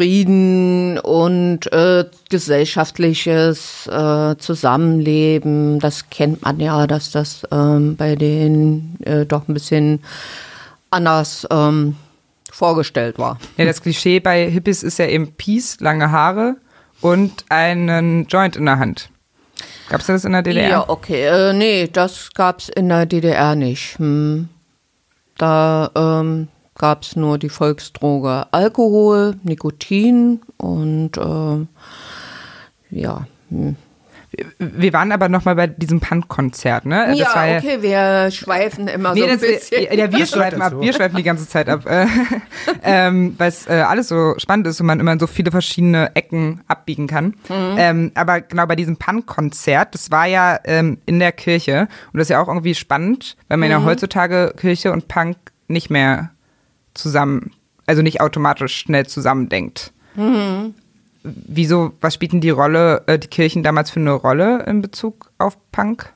Frieden 0.00 0.98
und 0.98 1.70
äh, 1.74 2.06
gesellschaftliches 2.30 3.86
äh, 3.86 4.34
Zusammenleben. 4.38 5.78
Das 5.78 6.08
kennt 6.08 6.40
man 6.40 6.58
ja, 6.58 6.86
dass 6.86 7.10
das 7.10 7.46
ähm, 7.52 7.96
bei 7.96 8.16
denen 8.16 8.96
äh, 9.04 9.26
doch 9.26 9.46
ein 9.46 9.52
bisschen 9.52 10.02
anders 10.88 11.46
ähm, 11.50 11.96
vorgestellt 12.50 13.18
war. 13.18 13.38
Ja, 13.58 13.66
das 13.66 13.82
Klischee 13.82 14.20
bei 14.20 14.48
Hippies 14.48 14.82
ist 14.82 14.98
ja 14.98 15.04
eben 15.04 15.34
Peace, 15.34 15.76
lange 15.80 16.10
Haare 16.10 16.56
und 17.02 17.44
einen 17.50 18.26
Joint 18.26 18.56
in 18.56 18.64
der 18.64 18.78
Hand. 18.78 19.10
Gab 19.90 20.00
es 20.00 20.06
das 20.06 20.24
in 20.24 20.32
der 20.32 20.40
DDR? 20.40 20.70
Ja, 20.70 20.88
okay. 20.88 21.26
Äh, 21.26 21.52
nee, 21.52 21.90
das 21.92 22.30
gab 22.32 22.60
es 22.60 22.70
in 22.70 22.88
der 22.88 23.04
DDR 23.04 23.54
nicht. 23.54 23.98
Hm. 23.98 24.48
Da 25.36 25.90
ähm, 25.94 26.48
gab 26.80 27.02
es 27.02 27.14
nur 27.14 27.36
die 27.36 27.50
Volksdroge 27.50 28.46
Alkohol, 28.52 29.36
Nikotin 29.42 30.40
und 30.56 31.18
äh, 31.18 31.66
ja. 32.90 33.26
Hm. 33.50 33.76
Wir 34.58 34.92
waren 34.92 35.12
aber 35.12 35.28
noch 35.28 35.44
mal 35.44 35.56
bei 35.56 35.66
diesem 35.66 36.00
Punk-Konzert, 36.00 36.86
ne? 36.86 37.08
Das 37.08 37.18
ja, 37.18 37.46
ja, 37.46 37.58
okay, 37.58 37.82
wir 37.82 38.30
schweifen 38.30 38.86
immer 38.86 39.12
nee, 39.12 39.22
so 39.22 39.26
ein 39.26 39.40
bisschen. 39.40 39.92
Ja, 39.92 40.10
wir 40.10 40.24
schweifen 40.26 40.62
ab, 40.62 40.72
wir 40.80 40.92
schweifen 40.94 41.16
die 41.16 41.22
ganze 41.22 41.46
Zeit 41.46 41.68
ab, 41.68 41.84
äh, 41.84 42.06
ähm, 42.82 43.34
weil 43.36 43.48
es 43.48 43.66
äh, 43.66 43.72
alles 43.72 44.08
so 44.08 44.34
spannend 44.38 44.68
ist 44.68 44.80
und 44.80 44.86
man 44.86 45.00
immer 45.00 45.12
in 45.12 45.18
so 45.18 45.26
viele 45.26 45.50
verschiedene 45.50 46.14
Ecken 46.14 46.62
abbiegen 46.66 47.08
kann. 47.08 47.34
Mhm. 47.48 47.74
Ähm, 47.76 48.12
aber 48.14 48.40
genau 48.40 48.64
bei 48.66 48.76
diesem 48.76 48.96
Punk-Konzert, 48.96 49.94
das 49.94 50.10
war 50.12 50.26
ja 50.26 50.60
ähm, 50.64 50.98
in 51.04 51.18
der 51.18 51.32
Kirche 51.32 51.88
und 52.12 52.18
das 52.18 52.26
ist 52.26 52.30
ja 52.30 52.40
auch 52.40 52.48
irgendwie 52.48 52.74
spannend, 52.74 53.36
weil 53.48 53.58
man 53.58 53.68
mhm. 53.68 53.72
ja 53.72 53.84
heutzutage 53.84 54.54
Kirche 54.56 54.92
und 54.92 55.08
Punk 55.08 55.36
nicht 55.66 55.90
mehr 55.90 56.30
zusammen, 56.94 57.52
also 57.86 58.02
nicht 58.02 58.20
automatisch 58.20 58.76
schnell 58.76 59.06
zusammendenkt. 59.06 59.92
Mhm. 60.14 60.74
Wieso, 61.22 61.92
was 62.00 62.14
spielten 62.14 62.40
die 62.40 62.50
Rolle, 62.50 63.02
äh, 63.06 63.18
die 63.18 63.28
Kirchen 63.28 63.62
damals 63.62 63.90
für 63.90 64.00
eine 64.00 64.12
Rolle 64.12 64.64
in 64.64 64.80
Bezug 64.80 65.30
auf 65.38 65.58
Punk? 65.70 66.12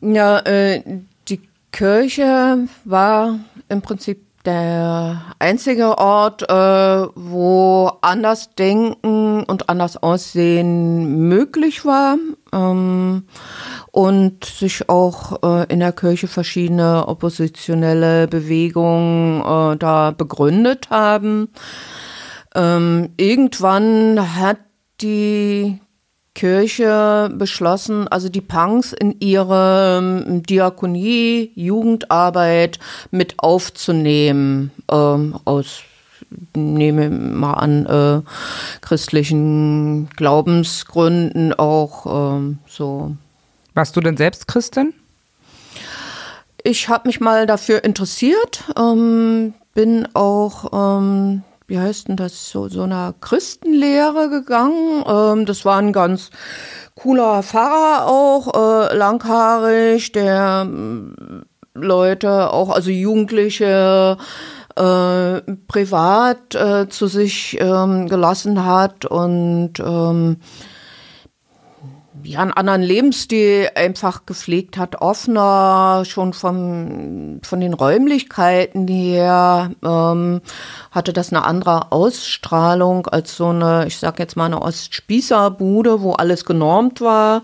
Ja, 0.00 0.38
äh, 0.40 0.82
die 1.28 1.40
Kirche 1.72 2.68
war 2.84 3.40
im 3.68 3.82
Prinzip 3.82 4.24
der 4.44 5.22
einzige 5.38 5.98
Ort, 5.98 6.48
äh, 6.48 6.54
wo 7.14 7.90
anders 8.00 8.54
denken 8.54 9.42
und 9.44 9.68
anders 9.68 9.96
aussehen 9.96 11.28
möglich 11.28 11.84
war 11.84 12.16
ähm, 12.52 13.24
und 13.92 14.44
sich 14.44 14.88
auch 14.88 15.42
äh, 15.42 15.72
in 15.72 15.80
der 15.80 15.92
Kirche 15.92 16.28
verschiedene 16.28 17.08
oppositionelle 17.08 18.28
Bewegungen 18.28 19.40
äh, 19.40 19.76
da 19.76 20.12
begründet 20.16 20.90
haben. 20.90 21.48
Ähm, 22.54 23.10
irgendwann 23.16 24.36
hat 24.36 24.58
die 25.00 25.80
Kirche 26.34 27.30
beschlossen, 27.34 28.06
also 28.08 28.28
die 28.28 28.40
Punks 28.40 28.92
in 28.92 29.16
ihre 29.20 29.98
ähm, 29.98 30.42
Diakonie, 30.44 31.52
Jugendarbeit 31.54 32.78
mit 33.10 33.34
aufzunehmen, 33.38 34.70
ähm, 34.90 35.38
aus 35.44 35.82
nehme 36.54 37.10
mal 37.10 37.54
an 37.54 37.86
äh, 37.86 38.22
christlichen 38.80 40.08
Glaubensgründen 40.10 41.52
auch 41.52 42.36
ähm, 42.36 42.58
so. 42.66 43.16
Warst 43.80 43.96
du 43.96 44.02
denn 44.02 44.18
selbst 44.18 44.46
Christin? 44.46 44.92
Ich 46.62 46.90
habe 46.90 47.08
mich 47.08 47.18
mal 47.18 47.46
dafür 47.46 47.82
interessiert, 47.82 48.62
ähm, 48.78 49.54
bin 49.72 50.06
auch 50.12 50.98
ähm, 51.00 51.44
wie 51.66 51.78
heißt 51.78 52.08
denn 52.08 52.16
das, 52.16 52.50
so, 52.50 52.68
so 52.68 52.82
einer 52.82 53.14
Christenlehre 53.22 54.28
gegangen. 54.28 55.02
Ähm, 55.08 55.46
das 55.46 55.64
war 55.64 55.78
ein 55.78 55.94
ganz 55.94 56.28
cooler 56.94 57.42
Pfarrer 57.42 58.06
auch, 58.06 58.52
äh, 58.90 58.94
langhaarig, 58.94 60.12
der 60.12 60.68
äh, 60.68 61.44
Leute, 61.72 62.52
auch 62.52 62.68
also 62.68 62.90
Jugendliche, 62.90 64.18
äh, 64.76 65.40
privat 65.68 66.54
äh, 66.54 66.86
zu 66.90 67.06
sich 67.06 67.56
ähm, 67.58 68.10
gelassen 68.10 68.62
hat 68.66 69.06
und 69.06 69.80
ähm, 69.80 70.36
ja, 72.24 72.40
einen 72.40 72.52
anderen 72.52 72.82
Lebensstil 72.82 73.68
einfach 73.74 74.26
gepflegt 74.26 74.76
hat, 74.76 75.00
offener, 75.00 76.04
schon 76.06 76.32
vom, 76.32 77.40
von 77.42 77.60
den 77.60 77.74
Räumlichkeiten 77.74 78.86
her, 78.88 79.70
ähm, 79.84 80.40
hatte 80.90 81.12
das 81.12 81.32
eine 81.32 81.44
andere 81.44 81.92
Ausstrahlung 81.92 83.06
als 83.06 83.36
so 83.36 83.48
eine, 83.48 83.86
ich 83.86 83.98
sag 83.98 84.18
jetzt 84.18 84.36
mal 84.36 84.46
eine 84.46 84.62
Ostspießerbude, 84.62 86.00
wo 86.02 86.12
alles 86.12 86.44
genormt 86.44 87.00
war. 87.00 87.42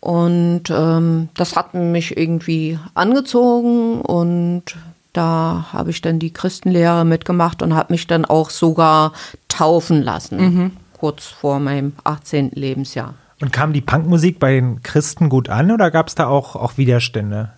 Und 0.00 0.64
ähm, 0.70 1.28
das 1.34 1.56
hat 1.56 1.74
mich 1.74 2.16
irgendwie 2.16 2.78
angezogen 2.94 4.00
und 4.00 4.76
da 5.12 5.66
habe 5.72 5.90
ich 5.90 6.00
dann 6.00 6.18
die 6.18 6.32
Christenlehre 6.32 7.04
mitgemacht 7.04 7.62
und 7.62 7.74
habe 7.74 7.92
mich 7.92 8.06
dann 8.06 8.24
auch 8.24 8.50
sogar 8.50 9.12
taufen 9.48 10.02
lassen, 10.02 10.40
mhm. 10.40 10.70
kurz 10.98 11.26
vor 11.26 11.58
meinem 11.58 11.92
18. 12.04 12.52
Lebensjahr. 12.54 13.14
Und 13.40 13.52
kam 13.52 13.72
die 13.72 13.80
Punkmusik 13.80 14.38
bei 14.38 14.52
den 14.52 14.82
Christen 14.82 15.28
gut 15.28 15.48
an 15.48 15.70
oder 15.70 15.90
gab 15.90 16.08
es 16.08 16.14
da 16.14 16.26
auch, 16.26 16.56
auch 16.56 16.76
Widerstände? 16.76 17.52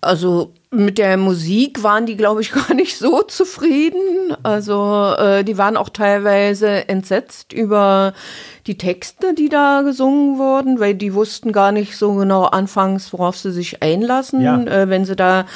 Also 0.00 0.54
mit 0.70 0.98
der 0.98 1.16
Musik 1.16 1.82
waren 1.82 2.04
die, 2.04 2.16
glaube 2.16 2.42
ich, 2.42 2.52
gar 2.68 2.74
nicht 2.74 2.98
so 2.98 3.22
zufrieden. 3.22 4.36
Also 4.42 5.14
äh, 5.18 5.44
die 5.44 5.56
waren 5.56 5.76
auch 5.76 5.88
teilweise 5.88 6.88
entsetzt 6.88 7.52
über 7.52 8.12
die 8.66 8.76
Texte, 8.76 9.34
die 9.34 9.48
da 9.48 9.80
gesungen 9.82 10.38
wurden, 10.38 10.78
weil 10.78 10.94
die 10.94 11.14
wussten 11.14 11.52
gar 11.52 11.72
nicht 11.72 11.96
so 11.96 12.14
genau 12.14 12.44
anfangs, 12.44 13.12
worauf 13.14 13.36
sie 13.36 13.50
sich 13.50 13.82
einlassen, 13.82 14.42
ja. 14.42 14.60
äh, 14.62 14.90
wenn 14.90 15.06
sie 15.06 15.16
da 15.16 15.46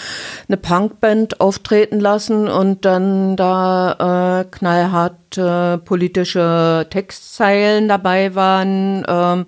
eine 0.49 0.57
Punkband 0.57 1.41
auftreten 1.41 2.01
lassen 2.01 2.49
und 2.49 2.87
dann 2.87 3.37
da 3.37 4.41
äh, 4.41 4.45
knallhart 4.51 5.37
äh, 5.37 5.77
politische 5.79 6.87
Textzeilen 6.89 7.89
dabei 7.89 8.35
waren. 8.35 9.05
Ähm, 9.07 9.47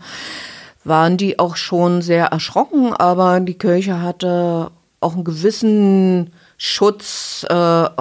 waren 0.87 1.17
die 1.17 1.39
auch 1.39 1.57
schon 1.57 2.03
sehr 2.03 2.27
erschrocken, 2.27 2.93
aber 2.93 3.41
die 3.41 3.55
Kirche 3.55 4.03
hatte 4.03 4.71
auch 5.05 5.15
einen 5.15 5.25
gewissen 5.25 6.33
Schutzraum 6.57 7.99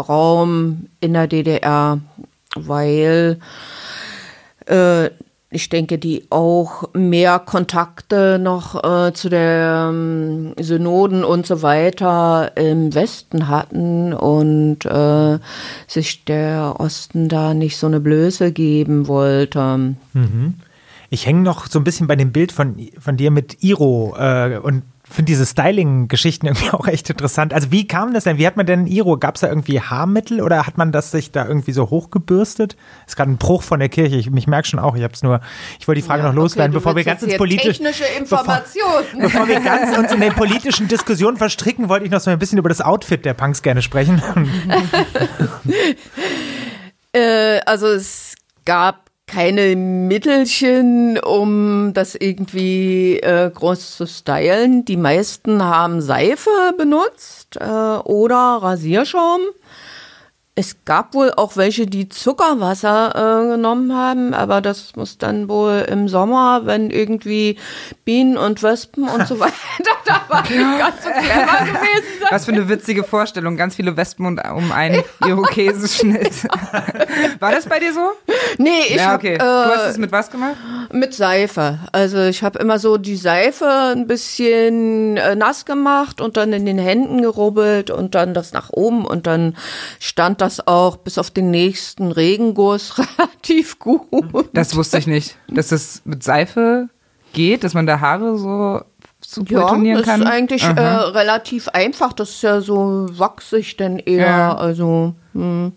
äh, 1.02 1.06
in 1.06 1.14
der 1.14 1.28
DDR, 1.28 2.00
weil 2.56 3.40
äh, 4.66 5.10
ich 5.54 5.70
denke, 5.70 6.00
die 6.00 6.26
auch 6.32 6.90
mehr 6.94 7.40
Kontakte 7.40 8.40
noch 8.40 8.84
äh, 8.84 9.14
zu 9.14 9.30
den 9.30 9.40
ähm, 9.40 10.54
Synoden 10.60 11.24
und 11.24 11.46
so 11.46 11.62
weiter 11.62 12.52
im 12.58 12.94
Westen 12.96 13.48
hatten 13.48 14.14
und 14.14 14.86
äh, 14.86 15.38
sich 15.88 16.26
der 16.26 16.76
Osten 16.80 17.30
da 17.30 17.54
nicht 17.54 17.78
so 17.78 17.86
eine 17.88 18.00
Blöße 18.00 18.52
geben 18.52 19.08
wollte. 19.08 19.96
Mhm. 20.14 20.56
Ich 21.12 21.28
hänge 21.28 21.42
noch 21.42 21.68
so 21.68 21.80
ein 21.80 21.84
bisschen 21.84 22.08
bei 22.08 22.16
dem 22.16 22.32
Bild 22.32 22.52
von, 22.52 22.76
von 22.98 23.18
dir 23.18 23.30
mit 23.30 23.64
Iro 23.64 24.16
äh, 24.18 24.58
und 24.58 24.82
finde 25.14 25.32
diese 25.32 25.46
Styling-Geschichten 25.46 26.48
irgendwie 26.48 26.70
auch 26.72 26.88
echt 26.88 27.10
interessant. 27.10 27.54
Also 27.54 27.72
wie 27.72 27.88
kam 27.88 28.14
das 28.14 28.24
denn? 28.24 28.38
Wie 28.38 28.48
hat 28.48 28.58
man 28.58 28.66
denn 28.66 28.88
Iro? 28.88 29.18
Gab 29.18 29.36
es 29.36 29.42
da 29.42 29.48
irgendwie 29.48 29.80
Haarmittel 29.80 30.42
oder 30.42 30.66
hat 30.66 30.78
man 30.78 30.92
das 30.92 31.12
sich 31.12 31.32
da 31.32 31.48
irgendwie 31.48 31.72
so 31.72 31.90
hochgebürstet? 31.90 32.76
Ist 33.06 33.16
gerade 33.16 33.32
ein 33.32 33.38
Bruch 33.38 33.64
von 33.64 33.80
der 33.80 33.90
Kirche. 33.90 34.16
Ich, 34.16 34.28
ich 34.28 34.48
merke 34.48 34.68
schon 34.68 34.80
auch, 34.80 34.96
ich 34.96 35.04
habe 35.04 35.14
es 35.14 35.24
nur, 35.24 35.42
ich 35.80 35.88
wollte 35.88 36.02
die 36.02 36.08
Frage 36.08 36.24
ja, 36.24 36.30
noch 36.30 36.36
loswerden, 36.36 36.76
okay, 36.76 36.80
bevor 36.80 36.96
wir 36.96 37.04
ganz 37.04 37.22
ins 37.22 37.38
politische 37.38 37.84
technische 37.84 38.06
Informationen. 38.18 39.06
Bevor, 39.14 39.22
bevor, 39.22 39.48
wir 39.48 39.60
ganz 39.60 39.98
uns 39.98 40.12
in 40.12 40.20
den 40.20 40.34
politischen 40.34 40.88
Diskussionen 40.88 41.38
verstricken, 41.38 41.90
wollte 41.90 42.06
ich 42.06 42.12
noch 42.12 42.20
so 42.20 42.32
ein 42.32 42.40
bisschen 42.40 42.58
über 42.58 42.70
das 42.70 42.82
Outfit 42.82 43.26
der 43.26 43.34
Punks 43.34 43.62
gerne 43.62 43.82
sprechen. 43.82 44.22
äh, 47.14 47.60
also 47.66 47.88
es 47.88 48.36
gab 48.66 49.10
keine 49.34 49.76
Mittelchen, 49.76 51.18
um 51.18 51.92
das 51.94 52.14
irgendwie 52.14 53.18
äh, 53.20 53.50
groß 53.50 53.98
zu 53.98 54.06
stylen. 54.06 54.86
Die 54.86 54.98
meisten 54.98 55.64
haben 55.64 56.02
Seife 56.02 56.52
benutzt 56.78 57.58
äh, 57.60 57.64
oder 57.64 58.60
Rasierschaum. 58.62 59.42
Es 60.56 60.86
gab 60.86 61.16
wohl 61.16 61.34
auch 61.36 61.58
welche, 61.58 61.88
die 61.88 62.10
Zuckerwasser 62.10 63.14
äh, 63.16 63.48
genommen 63.50 63.96
haben, 63.96 64.36
aber 64.36 64.62
das 64.62 64.96
muss 64.96 65.18
dann 65.18 65.50
wohl 65.50 65.86
im 65.90 66.08
Sommer, 66.08 66.62
wenn 66.66 66.92
irgendwie 66.92 67.58
Bienen 68.06 68.38
und 68.38 68.62
Wespen 68.62 69.10
und 69.10 69.28
so 69.28 69.40
weiter 69.40 69.54
da 70.06 70.22
war 70.28 70.42
nicht 70.42 70.80
ganz 70.80 71.04
so 71.04 71.10
clever 71.10 71.66
gewesen 71.66 72.20
sein. 72.20 72.28
Was 72.30 72.46
für 72.46 72.52
eine 72.52 72.70
witzige 72.70 73.04
Vorstellung, 73.04 73.58
ganz 73.58 73.76
viele 73.76 73.96
Wespen 73.98 74.26
und 74.26 74.42
um 74.44 74.72
einen 74.72 75.04
Irokesenschnitt. 75.26 76.44
War 77.40 77.52
das 77.52 77.66
bei 77.68 77.80
dir 77.80 77.94
so? 77.94 78.12
Nee, 78.58 78.70
ich 78.90 78.96
ja, 78.96 79.16
okay. 79.16 79.38
Hab, 79.40 79.42
äh, 79.42 79.70
du 79.70 79.76
hast 79.76 79.92
es 79.92 79.98
mit 79.98 80.12
was 80.12 80.30
gemacht? 80.30 80.56
Mit 80.92 81.14
Seife. 81.14 81.80
Also 81.92 82.22
ich 82.24 82.44
habe 82.44 82.60
immer 82.60 82.80
so 82.80 82.98
die 82.98 83.16
Seife 83.16 83.68
ein 83.96 84.08
bisschen 84.08 85.18
äh, 85.18 85.36
nass 85.36 85.66
gemacht 85.66 86.22
und 86.22 86.38
dann 86.38 86.54
in 86.54 86.66
den 86.66 86.78
Händen 86.78 87.22
gerubbelt 87.22 87.90
und 87.90 88.16
dann 88.16 88.34
das 88.34 88.54
nach 88.54 88.70
oben 88.72 89.06
und 89.06 89.28
dann 89.28 89.56
stand 90.00 90.42
das 90.44 90.68
auch 90.68 90.98
bis 90.98 91.18
auf 91.18 91.32
den 91.32 91.52
nächsten 91.52 92.12
Regenguss 92.12 92.96
relativ 93.18 93.80
gut. 93.80 94.50
Das 94.54 94.76
wusste 94.76 94.98
ich 94.98 95.08
nicht, 95.08 95.38
dass 95.48 95.70
das 95.70 96.02
mit 96.06 96.24
Seife 96.24 96.90
geht, 97.34 97.64
dass 97.64 97.74
man 97.74 97.86
da 97.86 98.00
Haare 98.00 98.38
so 98.38 98.82
zu 99.22 99.44
ja, 99.46 99.68
kann? 99.68 99.86
Ja, 99.86 100.02
das 100.02 100.20
ist 100.20 100.26
eigentlich 100.26 100.64
äh, 100.64 100.82
relativ 100.82 101.70
einfach. 101.70 102.14
Das 102.14 102.30
ist 102.30 102.44
ja 102.44 102.62
so 102.62 103.08
wachsig 103.12 103.78
denn 103.78 104.00
eher. 104.00 104.28
Ja. 104.28 104.56
Also 104.56 105.16
hm. 105.34 105.74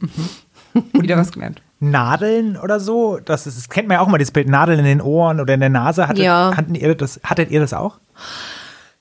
wieder 0.93 1.17
was 1.17 1.33
gelernt. 1.33 1.63
Nadeln 1.79 2.57
oder 2.57 2.81
so, 2.81 3.19
das, 3.19 3.47
ist, 3.47 3.59
das 3.59 3.69
kennt 3.69 3.87
man 3.87 3.97
ja 3.97 4.01
auch 4.01 4.09
mal, 4.09 4.17
das 4.17 4.31
Bild 4.31 4.49
Nadeln 4.49 4.79
in 4.79 4.87
den 4.87 5.03
Ohren 5.03 5.41
oder 5.41 5.53
in 5.55 5.61
der 5.61 5.69
Nase. 5.69 6.09
Hattet, 6.09 6.25
ja. 6.25 6.53
hattet, 6.57 6.77
ihr, 6.77 6.95
das, 6.95 7.21
hattet 7.23 7.51
ihr 7.51 7.61
das 7.61 7.75
auch? 7.75 7.99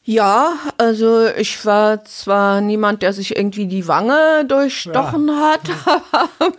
Ja, 0.07 0.53
also 0.77 1.25
ich 1.35 1.65
war 1.65 2.05
zwar 2.05 2.61
niemand, 2.61 3.01
der 3.01 3.11
sich 3.11 3.35
irgendwie 3.35 3.65
die 3.65 3.87
Wange 3.87 4.45
durchstochen 4.47 5.27
ja. 5.27 5.53
hat, 5.53 5.61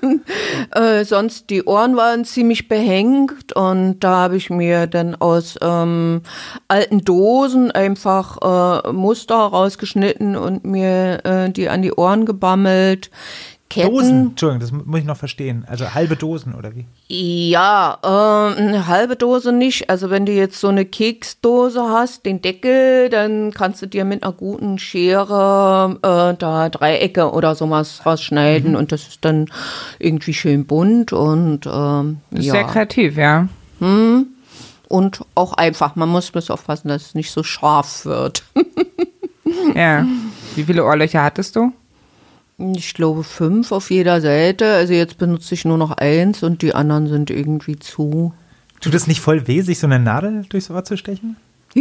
aber 0.73 0.99
äh, 0.99 1.05
sonst 1.05 1.49
die 1.51 1.63
Ohren 1.63 1.97
waren 1.97 2.25
ziemlich 2.25 2.67
behängt 2.67 3.53
und 3.53 4.01
da 4.01 4.17
habe 4.17 4.37
ich 4.37 4.51
mir 4.51 4.89
dann 4.89 5.15
aus 5.15 5.57
ähm, 5.63 6.23
alten 6.67 7.05
Dosen 7.05 7.71
einfach 7.71 8.83
äh, 8.85 8.93
Muster 8.93 9.37
rausgeschnitten 9.37 10.35
und 10.35 10.65
mir 10.65 11.25
äh, 11.25 11.49
die 11.49 11.69
an 11.69 11.83
die 11.83 11.93
Ohren 11.93 12.27
gebammelt. 12.27 13.13
Ketten. 13.69 13.91
Dosen, 13.91 14.27
Entschuldigung, 14.29 14.61
das 14.61 14.87
muss 14.87 15.01
ich 15.01 15.07
noch 15.07 15.17
verstehen. 15.17 15.65
Also 15.69 15.93
halbe 15.93 16.15
Dosen 16.15 16.55
oder 16.55 16.73
wie? 16.77 16.87
Ja, 17.09 17.99
äh, 18.03 18.61
eine 18.61 18.87
halbe 18.87 19.17
Dose 19.17 19.53
nicht. 19.53 19.91
Also 19.91 20.09
wenn 20.09 20.25
du 20.25 20.33
jetzt 20.33 20.61
so 20.61 20.69
eine 20.69 20.85
Keksdose 20.85 21.83
hast, 21.83 22.25
den 22.27 22.41
Deckel, 22.41 23.09
dann 23.11 23.53
kannst 23.53 23.83
du 23.83 23.87
dir 23.87 24.05
mit 24.05 24.23
einer 24.23 24.33
guten 24.33 24.79
Schere 24.79 25.99
äh, 26.03 26.37
da 26.39 26.69
Dreiecke 26.69 27.33
oder 27.33 27.57
sowas 27.57 28.07
rausschneiden 28.07 28.73
mhm. 28.73 28.77
und 28.77 28.93
das 28.93 29.09
ist 29.09 29.25
dann 29.25 29.51
irgendwie 29.99 30.35
schön 30.35 30.65
bunt 30.65 31.13
und 31.13 31.67
ähm, 31.67 32.19
ja. 32.31 32.53
Sehr 32.53 32.65
kreativ, 32.65 33.17
ja. 33.17 33.49
Hm. 33.81 34.27
Und 34.89 35.25
auch 35.35 35.55
einfach. 35.55 35.97
Man 35.97 36.09
muss 36.09 36.31
bloß 36.31 36.51
aufpassen, 36.51 36.89
dass 36.89 37.07
es 37.07 37.15
nicht 37.15 37.33
so 37.33 37.43
scharf 37.43 38.05
wird. 38.05 38.45
ja. 39.75 40.07
Wie 40.55 40.63
viele 40.63 40.85
Ohrlöcher 40.85 41.25
hattest 41.25 41.57
du? 41.57 41.73
Ich 42.59 42.95
glaube 42.95 43.23
fünf 43.23 43.71
auf 43.71 43.91
jeder 43.91 44.21
Seite. 44.21 44.67
Also 44.75 44.95
jetzt 44.95 45.19
benutze 45.19 45.55
ich 45.55 45.65
nur 45.65 45.77
noch 45.77 45.93
eins 45.93 46.43
und 46.43 46.63
die 46.63 46.75
anderen 46.75 47.07
sind 47.07 47.31
irgendwie 47.31 47.79
zu. 47.79 48.33
Tut 48.81 48.95
es 48.95 49.07
nicht 49.07 49.21
voll 49.21 49.47
weh, 49.47 49.61
sich 49.61 49.79
so 49.79 49.87
eine 49.87 49.99
Nadel 49.99 50.45
durchs 50.49 50.71
Ohr 50.71 50.85
zu 50.85 50.97
stechen? 50.97 51.37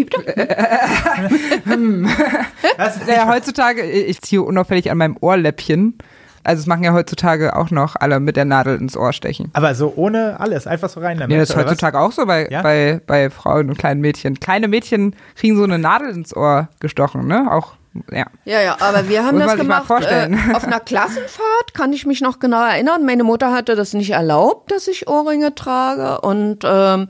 Was? 2.77 2.99
Ja, 3.07 3.27
heutzutage, 3.29 3.83
ich 3.83 4.21
ziehe 4.21 4.41
unauffällig 4.41 4.91
an 4.91 4.97
meinem 4.97 5.15
Ohrläppchen. 5.21 5.97
Also 6.43 6.59
es 6.59 6.67
machen 6.67 6.83
ja 6.83 6.91
heutzutage 6.93 7.55
auch 7.55 7.71
noch 7.71 7.95
alle 7.95 8.19
mit 8.19 8.35
der 8.35 8.43
Nadel 8.45 8.77
ins 8.77 8.97
Ohr 8.97 9.13
stechen. 9.13 9.49
Aber 9.53 9.73
so 9.73 9.93
ohne 9.95 10.39
alles, 10.39 10.67
einfach 10.67 10.89
so 10.89 10.99
rein 10.99 11.17
damit. 11.17 11.33
Ja, 11.33 11.39
das 11.39 11.51
ist 11.51 11.55
heutzutage 11.55 11.97
was? 11.97 12.03
auch 12.03 12.11
so 12.11 12.25
bei, 12.25 12.49
ja? 12.49 12.61
bei, 12.61 13.01
bei 13.07 13.29
Frauen 13.29 13.69
und 13.69 13.77
kleinen 13.77 14.01
Mädchen. 14.01 14.39
Kleine 14.39 14.67
Mädchen 14.67 15.15
kriegen 15.35 15.55
so 15.55 15.63
eine 15.63 15.79
Nadel 15.79 16.09
ins 16.09 16.35
Ohr 16.35 16.67
gestochen, 16.79 17.25
ne? 17.25 17.51
Auch 17.51 17.75
ja. 18.12 18.25
Ja, 18.45 18.62
ja, 18.62 18.77
aber 18.79 19.08
wir 19.10 19.25
haben 19.25 19.38
Muss 19.38 19.47
das 19.47 19.55
gemacht 19.55 19.89
äh, 19.89 20.29
auf 20.53 20.65
einer 20.65 20.79
Klassenfahrt, 20.79 21.73
kann 21.73 21.93
ich 21.93 22.05
mich 22.05 22.21
noch 22.21 22.39
genau 22.39 22.63
erinnern. 22.63 23.05
Meine 23.05 23.23
Mutter 23.23 23.51
hatte 23.51 23.75
das 23.75 23.93
nicht 23.93 24.12
erlaubt, 24.12 24.71
dass 24.71 24.88
ich 24.88 25.08
Ohrringe 25.08 25.55
trage 25.55 26.21
und 26.21 26.60
ähm, 26.63 27.08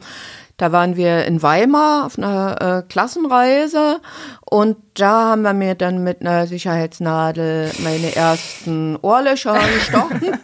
da 0.58 0.71
waren 0.71 0.95
wir 0.95 1.26
in 1.26 1.43
Weimar 1.43 2.06
auf 2.06 2.17
einer 2.17 2.62
äh, 2.62 2.89
Klassenreise 2.89 4.00
und 4.39 4.78
da 4.93 5.32
haben 5.32 5.41
wir 5.41 5.54
mir 5.54 5.76
dann 5.76 6.02
mit 6.02 6.21
einer 6.21 6.48
Sicherheitsnadel 6.48 7.71
meine 7.80 8.15
ersten 8.15 8.98
Ohrlöcher 9.02 9.60
gestochen. 9.76 10.39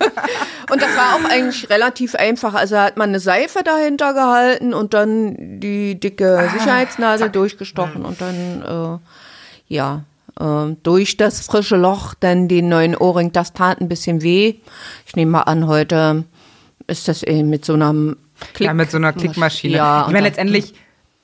und 0.69 0.81
das 0.81 0.97
war 0.97 1.15
auch 1.15 1.29
eigentlich 1.29 1.69
relativ 1.69 2.15
einfach. 2.15 2.55
Also 2.55 2.77
hat 2.77 2.97
man 2.97 3.09
eine 3.09 3.21
Seife 3.21 3.63
dahinter 3.63 4.13
gehalten 4.13 4.73
und 4.73 4.93
dann 4.93 5.61
die 5.61 5.97
dicke 5.97 6.39
ah, 6.39 6.49
Sicherheitsnadel 6.49 7.27
ah, 7.27 7.29
durchgestochen 7.29 8.03
und 8.03 8.19
dann, 8.19 8.99
äh, 9.69 9.73
ja, 9.73 10.03
äh, 10.41 10.75
durch 10.83 11.17
das 11.17 11.41
frische 11.41 11.77
Loch 11.77 12.13
dann 12.19 12.47
den 12.47 12.69
neuen 12.69 12.95
Ohrring. 12.95 13.31
Das 13.31 13.53
tat 13.53 13.79
ein 13.79 13.87
bisschen 13.87 14.21
weh. 14.21 14.55
Ich 15.05 15.15
nehme 15.15 15.31
mal 15.31 15.41
an, 15.41 15.67
heute 15.67 16.25
ist 16.87 17.07
das 17.07 17.23
eben 17.23 17.49
mit 17.49 17.63
so 17.65 17.73
einer 17.73 17.93
Klick 18.53 18.67
ja, 18.67 18.73
mit 18.73 18.91
so 18.91 18.97
einer 18.97 19.13
Klickmaschine. 19.13 19.77
Ja, 19.77 20.05
ich 20.07 20.13
meine, 20.13 20.27
letztendlich 20.27 20.73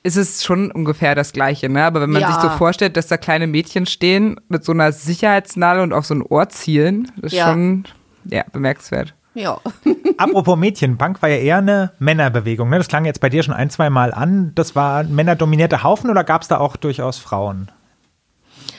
ist 0.02 0.16
es 0.16 0.44
schon 0.44 0.70
ungefähr 0.70 1.14
das 1.14 1.32
Gleiche, 1.32 1.68
ne? 1.68 1.84
Aber 1.84 2.00
wenn 2.00 2.10
man 2.10 2.22
ja. 2.22 2.32
sich 2.32 2.40
so 2.40 2.48
vorstellt, 2.50 2.96
dass 2.96 3.08
da 3.08 3.16
kleine 3.16 3.46
Mädchen 3.46 3.86
stehen 3.86 4.40
mit 4.48 4.64
so 4.64 4.72
einer 4.72 4.92
Sicherheitsnadel 4.92 5.82
und 5.82 5.92
auf 5.92 6.06
so 6.06 6.14
ein 6.14 6.22
Ohr 6.22 6.48
zielen, 6.48 7.10
ist 7.20 7.32
ja. 7.32 7.50
schon 7.50 7.84
ja, 8.24 8.44
bemerkenswert. 8.52 9.14
Ja. 9.34 9.60
Apropos 10.16 10.56
Mädchen, 10.56 10.98
Punk 10.98 11.20
war 11.22 11.28
ja 11.28 11.36
eher 11.36 11.58
eine 11.58 11.92
Männerbewegung. 11.98 12.70
Ne? 12.70 12.78
Das 12.78 12.88
klang 12.88 13.04
jetzt 13.04 13.20
bei 13.20 13.28
dir 13.28 13.42
schon 13.42 13.54
ein, 13.54 13.70
zwei 13.70 13.90
Mal 13.90 14.12
an. 14.12 14.52
Das 14.54 14.74
war 14.74 15.00
ein 15.00 15.14
männerdominierter 15.14 15.82
Haufen 15.82 16.10
oder 16.10 16.24
gab 16.24 16.42
es 16.42 16.48
da 16.48 16.58
auch 16.58 16.76
durchaus 16.76 17.18
Frauen? 17.18 17.70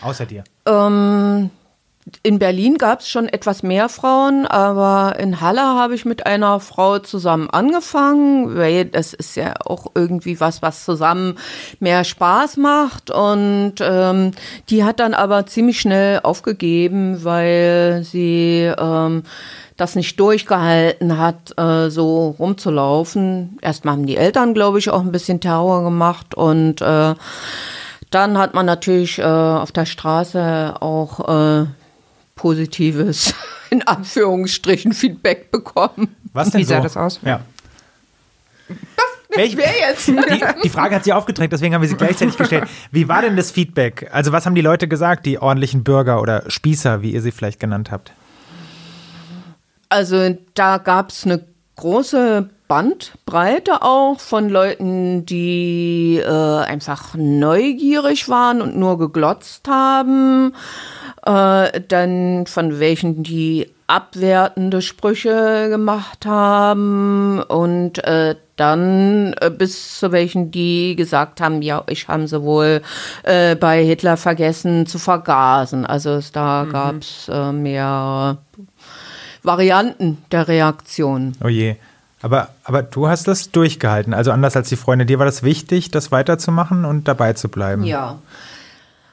Außer 0.02 0.26
dir. 0.26 0.44
Ähm, 0.66 1.50
in 2.24 2.40
Berlin 2.40 2.78
gab 2.78 3.02
es 3.02 3.10
schon 3.10 3.28
etwas 3.28 3.64
mehr 3.64 3.90
Frauen, 3.90 4.46
aber 4.46 5.20
in 5.20 5.42
Halle 5.42 5.62
habe 5.62 5.96
ich 5.96 6.06
mit 6.06 6.26
einer 6.26 6.60
Frau 6.60 7.00
zusammen 7.00 7.50
angefangen, 7.50 8.56
weil 8.58 8.86
das 8.86 9.14
ist 9.14 9.36
ja 9.36 9.54
auch 9.66 9.92
irgendwie 9.96 10.40
was, 10.40 10.62
was 10.62 10.86
zusammen 10.86 11.38
mehr 11.80 12.04
Spaß 12.04 12.58
macht. 12.58 13.12
Und 13.12 13.76
ähm, 13.82 14.32
die 14.70 14.84
hat 14.84 15.00
dann 15.00 15.14
aber 15.14 15.46
ziemlich 15.46 15.80
schnell 15.80 16.22
aufgegeben, 16.24 17.24
weil 17.24 18.04
sie 18.04 18.72
ähm, 18.78 19.24
das 19.78 19.96
nicht 19.96 20.20
durchgehalten 20.20 21.18
hat, 21.18 21.58
äh, 21.58 21.90
so 21.90 22.36
rumzulaufen. 22.40 23.58
Erstmal 23.62 23.94
haben 23.94 24.06
die 24.06 24.18
Eltern, 24.18 24.54
glaube 24.54 24.80
ich, 24.80 24.90
auch 24.90 25.02
ein 25.02 25.12
bisschen 25.12 25.40
Terror 25.40 25.84
gemacht 25.84 26.36
und 26.36 26.82
äh, 26.82 27.16
dann 28.10 28.38
hat 28.38 28.54
man 28.54 28.66
natürlich 28.66 29.20
äh, 29.20 29.24
auf 29.24 29.72
der 29.72 29.86
Straße 29.86 30.76
auch 30.80 31.62
äh, 31.62 31.66
positives, 32.36 33.34
in 33.70 33.86
Anführungsstrichen, 33.88 34.94
Feedback 34.94 35.52
bekommen. 35.52 36.16
Was 36.34 36.52
denn 36.52 36.62
Wie 36.62 36.66
sah 36.66 36.78
so? 36.78 36.84
das 36.84 36.98
aus? 36.98 37.20
Ja. 37.24 37.42
Welch, 39.36 39.56
Wer 39.58 39.72
jetzt? 39.90 40.08
die, 40.08 40.44
die 40.64 40.70
Frage 40.70 40.96
hat 40.96 41.04
sie 41.04 41.14
aufgedrängt, 41.14 41.54
deswegen 41.54 41.76
haben 41.76 41.82
wir 41.82 41.90
sie 41.90 41.96
gleichzeitig 41.96 42.36
gestellt. 42.36 42.68
Wie 42.92 43.08
war 43.08 43.22
denn 43.22 43.36
das 43.36 43.52
Feedback? 43.52 44.10
Also 44.12 44.32
was 44.32 44.46
haben 44.46 44.56
die 44.56 44.62
Leute 44.62 44.88
gesagt, 44.88 45.26
die 45.26 45.40
ordentlichen 45.40 45.84
Bürger 45.84 46.22
oder 46.22 46.50
Spießer, 46.50 47.02
wie 47.04 47.12
ihr 47.12 47.22
sie 47.22 47.32
vielleicht 47.32 47.60
genannt 47.60 47.92
habt? 47.92 48.12
Also 49.90 50.36
da 50.56 50.78
gab 50.78 51.10
es 51.12 51.26
eine 51.26 51.46
große 51.76 52.50
Bandbreite 52.70 53.82
auch 53.82 54.20
von 54.20 54.48
Leuten, 54.48 55.26
die 55.26 56.22
äh, 56.24 56.30
einfach 56.64 57.16
neugierig 57.16 58.30
waren 58.30 58.62
und 58.62 58.78
nur 58.78 58.98
geglotzt 59.00 59.68
haben. 59.68 60.54
Äh, 61.26 61.82
dann 61.88 62.46
von 62.48 62.80
welchen, 62.80 63.24
die 63.24 63.68
abwertende 63.88 64.84
Sprüche 64.84 65.68
gemacht 65.70 66.28
haben 66.28 67.42
und 67.42 68.04
äh, 68.04 68.36
dann 68.56 69.34
äh, 69.42 69.50
bis 69.50 69.98
zu 70.00 70.12
welchen, 70.12 70.52
die 70.52 70.96
gesagt 70.96 71.42
haben, 71.42 71.64
ja, 71.64 71.84
ich 71.88 72.08
haben 72.08 72.28
sie 72.28 72.44
wohl 72.44 72.84
äh, 73.24 73.56
bei 73.56 73.84
Hitler 73.84 74.16
vergessen 74.16 74.86
zu 74.86 75.00
vergasen. 75.00 75.88
Also 75.88 76.12
es, 76.12 76.32
da 76.32 76.66
Mhm. 76.66 76.72
gab's 76.72 77.28
äh, 77.34 77.52
mehr 77.52 78.38
Varianten 79.42 80.20
der 80.32 80.48
Reaktion. 80.48 81.34
Oh 81.44 81.48
je. 81.48 81.76
Aber, 82.22 82.50
aber 82.64 82.84
du 82.84 83.08
hast 83.08 83.28
das 83.28 83.52
durchgehalten. 83.52 84.14
Also 84.14 84.32
anders 84.32 84.56
als 84.56 84.70
die 84.70 84.76
Freunde. 84.76 85.06
Dir 85.06 85.20
war 85.20 85.26
das 85.26 85.44
wichtig, 85.44 85.92
das 85.92 86.12
weiterzumachen 86.12 86.86
und 86.86 87.08
dabei 87.08 87.34
zu 87.34 87.50
bleiben. 87.50 87.84
Ja. 87.84 88.20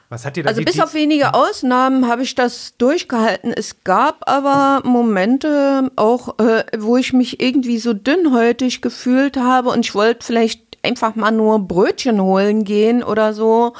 Was 0.09 0.25
hat 0.25 0.37
dir 0.37 0.43
da 0.43 0.49
Also 0.49 0.61
bis 0.61 0.79
auf 0.79 0.93
wenige 0.93 1.33
Ausnahmen 1.33 2.07
habe 2.07 2.23
ich 2.23 2.33
das 2.33 2.75
durchgehalten. 2.77 3.51
Es 3.53 3.83
gab 3.83 4.29
aber 4.29 4.81
Momente 4.87 5.91
auch, 5.97 6.39
äh, 6.39 6.63
wo 6.77 6.95
ich 6.95 7.11
mich 7.11 7.41
irgendwie 7.41 7.77
so 7.77 7.93
dünnhäutig 7.93 8.81
gefühlt 8.81 9.35
habe 9.35 9.69
und 9.69 9.85
ich 9.85 9.93
wollte 9.95 10.25
vielleicht 10.25 10.61
einfach 10.87 11.15
mal 11.15 11.31
nur 11.31 11.59
Brötchen 11.59 12.21
holen 12.21 12.63
gehen 12.63 13.03
oder 13.03 13.33
so. 13.33 13.73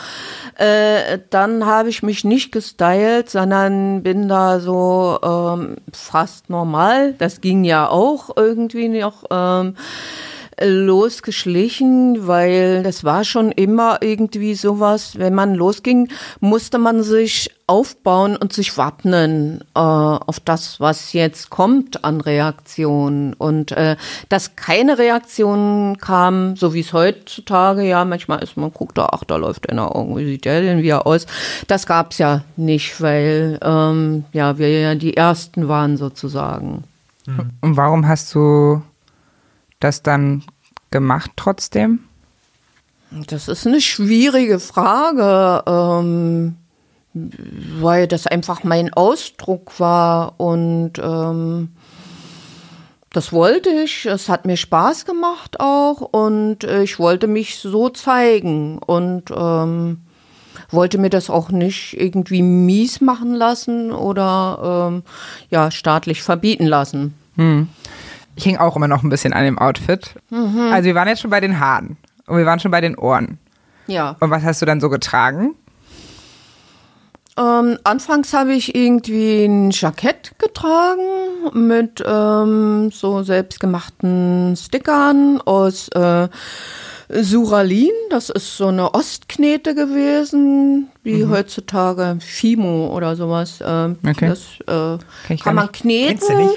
Äh, 0.56 1.20
dann 1.30 1.66
habe 1.66 1.90
ich 1.90 2.04
mich 2.04 2.24
nicht 2.24 2.52
gestylt, 2.52 3.30
sondern 3.30 4.04
bin 4.04 4.28
da 4.28 4.60
so 4.60 5.20
ähm, 5.24 5.78
fast 5.94 6.50
normal. 6.50 7.14
Das 7.14 7.42
ging 7.42 7.64
ja 7.64 7.90
auch 7.90 8.30
irgendwie 8.36 8.90
noch. 8.90 9.24
Ähm, 9.32 9.76
losgeschlichen, 10.62 12.28
weil 12.28 12.84
das 12.84 13.04
war 13.04 13.24
schon 13.24 13.52
immer 13.52 14.00
irgendwie 14.02 14.56
sowas, 14.56 15.18
wenn 15.18 15.34
man 15.34 15.54
losging, 15.54 16.10
musste 16.40 16.80
man 16.80 17.04
sich 17.04 17.52
aufbauen 17.68 18.38
und 18.38 18.54
sich 18.54 18.78
wappnen 18.78 19.62
äh, 19.76 19.80
auf 19.80 20.40
das, 20.40 20.80
was 20.80 21.14
jetzt 21.14 21.50
kommt 21.50 22.04
an 22.04 22.22
Reaktionen. 22.22 23.34
Und 23.34 23.72
äh, 23.74 23.98
dass 24.30 24.56
keine 24.56 24.98
Reaktion 24.98 25.98
kam, 26.00 26.56
so 26.56 26.74
wie 26.74 26.80
es 26.80 26.94
heutzutage, 26.94 27.84
ja, 27.84 28.06
manchmal 28.06 28.42
ist 28.42 28.58
man 28.58 28.72
guckt 28.72 28.98
da, 28.98 29.10
ach, 29.12 29.26
da 29.26 29.36
läuft 29.36 29.70
einer 29.70 29.92
irgendwie, 29.94 30.26
sieht 30.26 30.46
der 30.46 30.62
denn 30.62 30.82
wie 30.82 30.90
er 30.90 31.06
aus. 31.06 31.28
Das 31.68 31.86
gab's 31.86 32.18
ja 32.18 32.44
nicht, 32.56 33.02
weil 33.02 33.60
ähm, 33.62 34.24
ja, 34.32 34.58
wir 34.58 34.80
ja 34.80 34.96
die 34.96 35.18
Ersten 35.18 35.68
waren 35.68 35.98
sozusagen. 35.98 36.84
Und 37.62 37.76
warum 37.76 38.08
hast 38.08 38.34
du 38.34 38.82
das 39.80 40.04
dann 40.04 40.44
gemacht 40.92 41.32
trotzdem? 41.36 42.00
Das 43.12 43.48
ist 43.48 43.66
eine 43.66 43.82
schwierige 43.82 44.60
Frage, 44.60 45.64
ähm, 45.66 46.58
weil 47.14 48.08
das 48.08 48.28
einfach 48.28 48.64
mein 48.64 48.94
Ausdruck 48.94 49.80
war 49.80 50.40
und 50.40 50.94
ähm, 51.02 51.70
das 53.14 53.32
wollte 53.32 53.70
ich. 53.70 54.06
Es 54.06 54.30
hat 54.30 54.46
mir 54.46 54.58
Spaß 54.58 55.06
gemacht 55.06 55.60
auch 55.60 56.02
und 56.02 56.64
äh, 56.64 56.84
ich 56.84 57.00
wollte 57.00 57.28
mich 57.28 57.58
so 57.60 57.90
zeigen 57.90 58.78
und 58.80 59.32
ähm, 59.36 60.02
wollte 60.70 60.98
mir 60.98 61.10
das 61.10 61.30
auch 61.30 61.50
nicht 61.50 62.00
irgendwie 62.00 62.42
mies 62.42 63.00
machen 63.00 63.34
lassen 63.34 63.92
oder 63.92 64.90
ähm, 64.92 65.04
ja 65.50 65.72
staatlich 65.72 66.22
verbieten 66.22 66.66
lassen. 66.66 67.14
Ich 68.38 68.44
hing 68.44 68.58
auch 68.58 68.76
immer 68.76 68.88
noch 68.88 69.04
ein 69.04 69.10
bisschen 69.10 69.34
an 69.34 69.44
dem 69.44 69.58
Outfit. 69.58 70.14
Also 70.72 70.86
wir 70.86 70.96
waren 70.96 71.08
jetzt 71.08 71.22
schon 71.22 71.32
bei 71.32 71.40
den 71.40 71.60
Haaren 71.60 71.98
und 72.28 72.38
wir 72.38 72.46
waren 72.46 72.60
schon 72.60 72.72
bei 72.72 72.82
den 72.82 72.96
Ohren. 72.96 73.40
Ja. 73.88 74.16
Und 74.20 74.30
was 74.30 74.44
hast 74.44 74.62
du 74.62 74.66
dann 74.68 74.80
so 74.80 74.90
getragen? 74.90 75.56
Ähm, 77.36 77.80
anfangs 77.84 78.34
habe 78.34 78.54
ich 78.54 78.76
irgendwie 78.76 79.46
ein 79.46 79.72
Jackett 79.72 80.38
getragen 80.38 81.02
mit 81.54 82.04
ähm, 82.06 82.92
so 82.92 83.24
selbstgemachten 83.24 84.56
Stickern 84.56 85.42
aus 85.42 85.88
äh, 85.90 86.28
Suralin. 87.10 87.92
Das 88.10 88.30
ist 88.30 88.58
so 88.58 88.68
eine 88.68 88.94
Ostknete 88.94 89.74
gewesen, 89.74 90.90
wie 91.08 91.26
heutzutage 91.26 92.18
Fimo 92.20 92.96
oder 92.96 93.16
sowas. 93.16 93.60
Ähm, 93.66 93.98
Okay. 94.08 94.30
Das 94.30 94.42
äh, 94.68 95.38
kann 95.38 95.56
man 95.56 95.72
kneten 95.72 96.50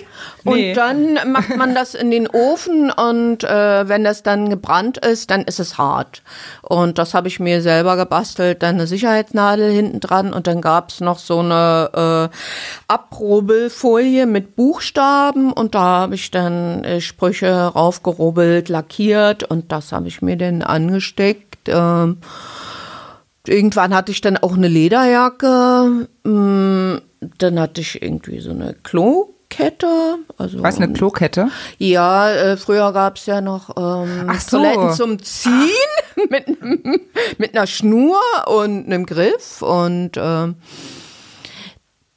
und 0.44 0.56
Nee. 0.56 0.74
dann 0.74 1.14
macht 1.32 1.56
man 1.56 1.74
das 1.74 1.94
in 1.94 2.10
den 2.10 2.26
Ofen 2.28 2.90
und 2.90 3.44
äh, 3.44 3.88
wenn 3.88 4.04
das 4.04 4.22
dann 4.22 4.50
gebrannt 4.50 4.98
ist, 4.98 5.30
dann 5.30 5.42
ist 5.42 5.60
es 5.60 5.78
hart. 5.78 6.22
Und 6.62 6.98
das 6.98 7.14
habe 7.14 7.28
ich 7.28 7.40
mir 7.40 7.62
selber 7.62 7.96
gebastelt, 7.96 8.62
dann 8.62 8.74
eine 8.76 8.86
Sicherheitsnadel 8.86 9.70
hinten 9.72 10.00
dran 10.00 10.32
und 10.32 10.46
dann 10.46 10.60
gab's 10.60 11.00
noch 11.00 11.18
so 11.18 11.38
eine 11.40 12.28
äh, 12.30 12.36
Abrubbelfolie 12.88 14.26
mit 14.26 14.56
Buchstaben 14.56 15.52
und 15.52 15.74
da 15.74 15.80
habe 15.80 16.14
ich 16.14 16.30
dann 16.30 16.84
äh, 16.84 17.00
Sprüche 17.00 17.52
raufgerubbelt, 17.66 18.68
lackiert 18.68 19.44
und 19.44 19.70
das 19.72 19.92
habe 19.92 20.08
ich 20.08 20.22
mir 20.22 20.36
dann 20.36 20.62
angesteckt. 20.62 21.68
Ähm, 21.68 22.18
Irgendwann 23.46 23.94
hatte 23.94 24.12
ich 24.12 24.20
dann 24.20 24.36
auch 24.36 24.54
eine 24.54 24.68
Lederjacke. 24.68 26.08
mm, 26.24 26.94
Dann 27.38 27.60
hatte 27.60 27.80
ich 27.80 28.02
irgendwie 28.02 28.40
so 28.40 28.50
eine 28.50 28.74
Klokette. 28.82 30.16
Also 30.38 30.62
Was, 30.62 30.76
eine 30.76 30.92
Klokette? 30.92 31.48
ja, 31.78 32.30
äh, 32.30 32.56
früher 32.56 32.92
gab's 32.92 33.26
ja 33.26 33.40
noch 33.40 33.70
ähm, 33.76 34.26
Ach 34.28 34.40
so. 34.40 34.58
Toiletten 34.58 34.92
zum 34.92 35.22
Ziehen 35.22 35.68
mit, 36.30 36.46
mit 37.38 37.56
einer 37.56 37.66
Schnur 37.66 38.20
und 38.46 38.86
einem 38.86 39.06
Griff. 39.06 39.62
Und 39.62 40.12
ähm, 40.16 40.56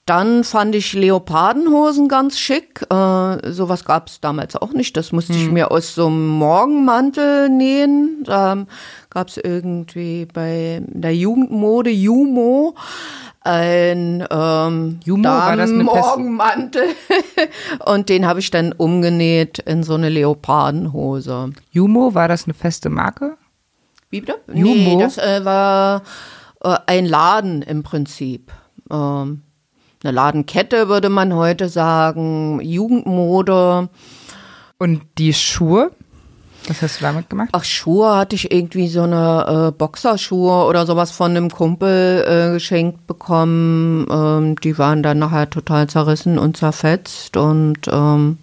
dann 0.05 0.43
fand 0.43 0.75
ich 0.75 0.93
Leopardenhosen 0.93 2.09
ganz 2.09 2.37
schick. 2.37 2.81
Äh, 2.89 3.51
sowas 3.51 3.85
gab's 3.85 4.19
damals 4.19 4.57
auch 4.57 4.73
nicht. 4.73 4.97
Das 4.97 5.13
musste 5.13 5.33
ich 5.33 5.49
mir 5.49 5.71
aus 5.71 5.95
so 5.95 6.07
einem 6.07 6.27
Morgenmantel 6.27 7.47
nähen. 7.49 8.23
Da 8.25 8.65
gab's 9.09 9.37
irgendwie 9.37 10.25
bei 10.25 10.81
der 10.87 11.15
Jugendmode 11.15 11.89
Jumo 11.89 12.75
ein 13.39 14.25
ähm, 14.29 14.99
Jumo, 15.03 15.29
Morgenmantel. 15.83 16.83
Und 17.85 18.09
den 18.09 18.25
habe 18.25 18.41
ich 18.41 18.51
dann 18.51 18.73
umgenäht 18.73 19.59
in 19.59 19.83
so 19.83 19.93
eine 19.93 20.09
Leopardenhose. 20.09 21.51
Jumo, 21.71 22.13
war 22.13 22.27
das 22.27 22.43
eine 22.45 22.53
feste 22.53 22.89
Marke? 22.89 23.37
Wie 24.09 24.19
bitte? 24.19 24.39
Jumo? 24.53 24.73
Nee, 24.73 24.97
das 24.99 25.17
äh, 25.17 25.45
war 25.45 26.03
äh, 26.61 26.75
ein 26.87 27.05
Laden 27.05 27.61
im 27.61 27.83
Prinzip. 27.83 28.51
Ähm, 28.91 29.43
eine 30.03 30.13
Ladenkette 30.13 30.89
würde 30.89 31.09
man 31.09 31.33
heute 31.33 31.69
sagen, 31.69 32.59
Jugendmode. 32.61 33.89
Und 34.77 35.01
die 35.17 35.33
Schuhe? 35.33 35.91
Was 36.67 36.81
hast 36.81 36.99
du 36.99 37.03
damit 37.03 37.29
gemacht? 37.29 37.49
Ach, 37.51 37.63
Schuhe 37.63 38.15
hatte 38.15 38.35
ich 38.35 38.51
irgendwie 38.51 38.87
so 38.87 39.03
eine 39.03 39.69
äh, 39.69 39.71
Boxerschuhe 39.71 40.65
oder 40.65 40.85
sowas 40.85 41.11
von 41.11 41.31
einem 41.31 41.49
Kumpel 41.49 42.25
äh, 42.25 42.53
geschenkt 42.53 43.05
bekommen. 43.05 44.05
Ähm, 44.09 44.55
die 44.59 44.77
waren 44.77 45.03
dann 45.03 45.19
nachher 45.19 45.49
total 45.49 45.87
zerrissen 45.87 46.37
und 46.39 46.57
zerfetzt 46.57 47.35
und 47.35 47.87
ähm, 47.89 48.37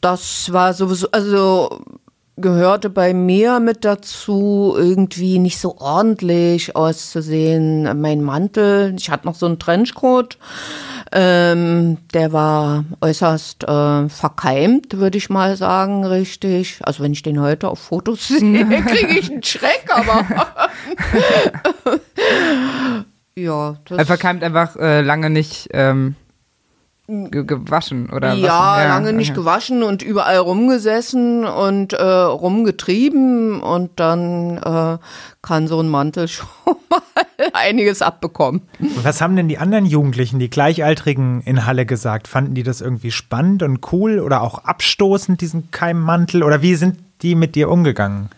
das 0.00 0.52
war 0.52 0.74
sowieso, 0.74 1.08
also 1.12 1.80
gehörte 2.36 2.90
bei 2.90 3.14
mir 3.14 3.60
mit 3.60 3.84
dazu, 3.84 4.74
irgendwie 4.76 5.38
nicht 5.38 5.58
so 5.58 5.78
ordentlich 5.78 6.74
auszusehen. 6.74 8.00
Mein 8.00 8.22
Mantel, 8.22 8.94
ich 8.98 9.10
hatte 9.10 9.26
noch 9.26 9.36
so 9.36 9.46
einen 9.46 9.58
Trenchcoat, 9.58 10.38
ähm, 11.12 11.98
der 12.12 12.32
war 12.32 12.84
äußerst 13.00 13.64
äh, 13.64 14.08
verkeimt, 14.08 14.98
würde 14.98 15.16
ich 15.16 15.30
mal 15.30 15.56
sagen, 15.56 16.04
richtig. 16.04 16.80
Also 16.82 17.04
wenn 17.04 17.12
ich 17.12 17.22
den 17.22 17.40
heute 17.40 17.68
auf 17.68 17.78
Fotos 17.78 18.28
sehe, 18.28 18.64
kriege 18.82 19.18
ich 19.18 19.30
einen 19.30 19.42
Schreck, 19.44 19.88
aber 19.90 20.26
ja. 23.36 23.76
Das 23.84 23.98
er 23.98 24.06
verkeimt 24.06 24.42
einfach 24.42 24.74
äh, 24.76 25.02
lange 25.02 25.30
nicht. 25.30 25.68
Ähm 25.72 26.16
Ge 27.06 27.44
gewaschen 27.44 28.08
oder 28.08 28.32
ja, 28.32 28.82
ja, 28.82 28.88
lange 28.88 29.12
nicht 29.12 29.32
okay. 29.32 29.40
gewaschen 29.40 29.82
und 29.82 30.00
überall 30.00 30.38
rumgesessen 30.38 31.44
und 31.44 31.92
äh, 31.92 32.02
rumgetrieben 32.02 33.60
und 33.60 33.90
dann 33.96 34.56
äh, 34.56 34.96
kann 35.42 35.68
so 35.68 35.80
ein 35.80 35.88
Mantel 35.90 36.28
schon 36.28 36.48
mal 36.88 37.02
einiges 37.52 38.00
abbekommen. 38.00 38.62
Was 39.02 39.20
haben 39.20 39.36
denn 39.36 39.48
die 39.48 39.58
anderen 39.58 39.84
Jugendlichen, 39.84 40.38
die 40.38 40.48
Gleichaltrigen 40.48 41.42
in 41.42 41.66
Halle 41.66 41.84
gesagt? 41.84 42.26
Fanden 42.26 42.54
die 42.54 42.62
das 42.62 42.80
irgendwie 42.80 43.10
spannend 43.10 43.62
und 43.62 43.92
cool 43.92 44.18
oder 44.18 44.40
auch 44.40 44.64
abstoßend, 44.64 45.42
diesen 45.42 45.70
Keimmantel? 45.70 46.42
Oder 46.42 46.62
wie 46.62 46.74
sind 46.74 46.96
die 47.20 47.34
mit 47.34 47.54
dir 47.54 47.68
umgegangen? 47.68 48.30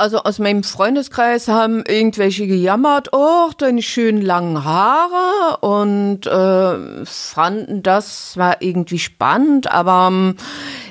Also 0.00 0.22
aus 0.22 0.38
meinem 0.38 0.62
Freundeskreis 0.62 1.46
haben 1.46 1.84
irgendwelche 1.86 2.46
gejammert, 2.46 3.10
oh, 3.12 3.50
deine 3.58 3.82
schönen 3.82 4.22
langen 4.22 4.64
Haare 4.64 5.58
und 5.58 6.26
äh, 6.26 7.04
fanden 7.04 7.82
das 7.82 8.34
war 8.38 8.62
irgendwie 8.62 8.98
spannend, 8.98 9.70
aber 9.70 10.08
ähm, 10.10 10.36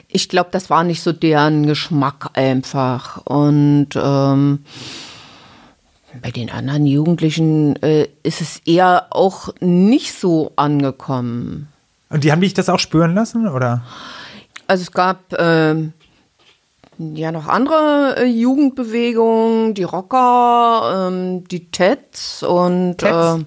ich 0.10 0.30
glaube, 0.30 0.50
das 0.52 0.70
war 0.70 0.84
nicht 0.84 1.02
so 1.02 1.12
deren 1.12 1.66
Geschmack 1.66 2.30
einfach. 2.34 3.26
Und 3.26 3.88
ähm, 3.96 4.60
bei 6.22 6.30
den 6.30 6.52
anderen 6.52 6.86
Jugendlichen 6.86 7.82
äh, 7.82 8.10
ist 8.22 8.42
es 8.42 8.62
eher 8.64 9.08
auch 9.10 9.50
nicht 9.60 10.14
so 10.14 10.52
angekommen. 10.56 11.68
Und 12.10 12.24
die 12.24 12.32
haben 12.32 12.42
dich 12.42 12.54
das 12.54 12.70
auch 12.70 12.80
spüren 12.80 13.16
lassen, 13.16 13.48
oder? 13.48 13.82
Also 14.68 14.84
es 14.84 14.92
gab 14.92 15.34
äh, 15.34 15.90
ja 17.00 17.32
noch 17.32 17.48
andere 17.48 18.18
äh, 18.18 18.26
Jugendbewegungen, 18.26 19.74
die 19.74 19.84
Rocker, 19.84 21.08
ähm, 21.08 21.46
die 21.48 21.72
Teds 21.72 22.44
und 22.44 22.98
Teds. 22.98 23.38
Äh, 23.40 23.46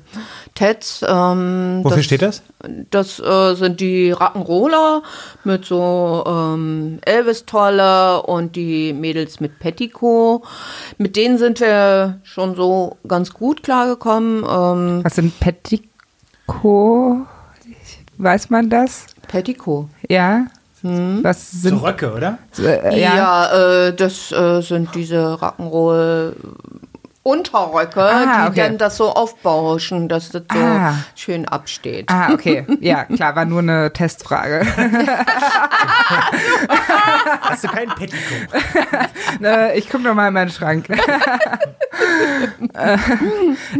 Teds 0.55 1.05
ähm, 1.07 1.81
Wofür 1.83 1.97
das, 1.99 2.05
steht 2.05 2.23
das? 2.23 2.43
Das 2.91 3.21
äh, 3.21 3.55
sind 3.55 3.81
die 3.81 4.15
Rock'n'Roller 4.15 5.03
mit 5.45 5.67
so 5.67 6.25
ähm, 6.27 6.99
Elvis-Tolle 7.05 8.23
und 8.23 8.57
die 8.57 8.95
Mädels 8.95 9.41
mit 9.41 9.59
Petticoat. 9.59 10.43
Mit 10.97 11.17
denen 11.17 11.37
sind 11.37 11.61
wir 11.61 12.21
schon 12.23 12.57
so 12.57 12.97
ganz 13.07 13.35
gut 13.35 13.63
klargekommen. 13.63 14.45
Ähm, 14.49 15.05
Was 15.05 15.17
sind 15.17 15.39
Petticoat? 15.41 17.27
Weiß 18.17 18.51
man 18.51 18.71
das? 18.71 19.07
Petticoat. 19.29 19.89
Ja. 20.09 20.47
Hm. 20.83 21.21
Was 21.23 21.51
sind 21.51 21.79
so 21.79 21.85
Röcke, 21.87 22.13
oder? 22.13 22.39
Äh, 22.59 23.01
ja, 23.01 23.17
ja 23.17 23.87
äh, 23.87 23.95
das 23.95 24.33
äh, 24.33 24.61
sind 24.61 24.95
diese 24.95 25.35
Rock'n'Roll 25.35 26.35
Unterröcke, 27.25 28.03
ah, 28.03 28.51
die 28.51 28.57
dann 28.57 28.79
das 28.79 28.97
so 28.97 29.11
aufbauschen, 29.11 30.09
dass 30.09 30.31
das 30.31 30.43
so 30.53 30.59
ah. 30.59 30.95
schön 31.15 31.47
absteht. 31.47 32.11
Ah, 32.11 32.33
okay. 32.33 32.67
Ja, 32.81 33.05
klar, 33.05 33.37
war 33.37 33.45
nur 33.45 33.61
eine 33.61 33.93
Testfrage. 33.93 34.67
Hast 37.43 37.63
du 37.63 37.69
keinen 37.69 37.91
Petticoat? 37.91 38.49
ich 39.77 39.89
gucke 39.89 40.03
noch 40.03 40.15
mal 40.15 40.27
in 40.29 40.35
meinen 40.35 40.51
Schrank. 40.51 40.89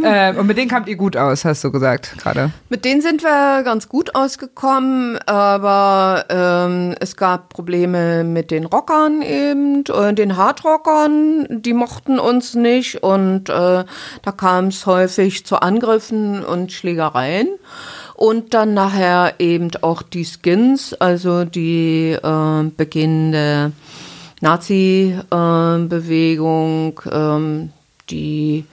äh, 0.03 0.33
und 0.35 0.47
mit 0.47 0.57
denen 0.57 0.69
kamt 0.69 0.87
ihr 0.87 0.95
gut 0.95 1.17
aus, 1.17 1.43
hast 1.43 1.63
du 1.63 1.71
gesagt 1.71 2.15
gerade. 2.17 2.51
Mit 2.69 2.85
denen 2.85 3.01
sind 3.01 3.23
wir 3.23 3.63
ganz 3.63 3.89
gut 3.89 4.15
ausgekommen, 4.15 5.17
aber 5.25 6.25
ähm, 6.29 6.95
es 6.99 7.17
gab 7.17 7.49
Probleme 7.49 8.23
mit 8.23 8.51
den 8.51 8.65
Rockern 8.65 9.21
eben, 9.21 9.83
äh, 9.85 10.13
den 10.13 10.37
Hardrockern, 10.37 11.47
die 11.49 11.73
mochten 11.73 12.19
uns 12.19 12.53
nicht 12.53 13.03
und 13.03 13.32
und 13.33 13.49
äh, 13.49 13.83
da 14.21 14.31
kam 14.35 14.67
es 14.67 14.85
häufig 14.85 15.43
zu 15.45 15.59
Angriffen 15.61 16.45
und 16.45 16.71
Schlägereien. 16.71 17.49
Und 18.15 18.53
dann 18.53 18.75
nachher 18.75 19.33
eben 19.39 19.71
auch 19.81 20.03
die 20.03 20.25
Skins, 20.25 20.93
also 20.93 21.45
die 21.45 22.11
äh, 22.11 22.63
beginnende 22.77 23.71
Nazi-Bewegung, 24.39 27.01
äh, 27.05 27.09
ähm, 27.09 27.71
die 28.09 28.65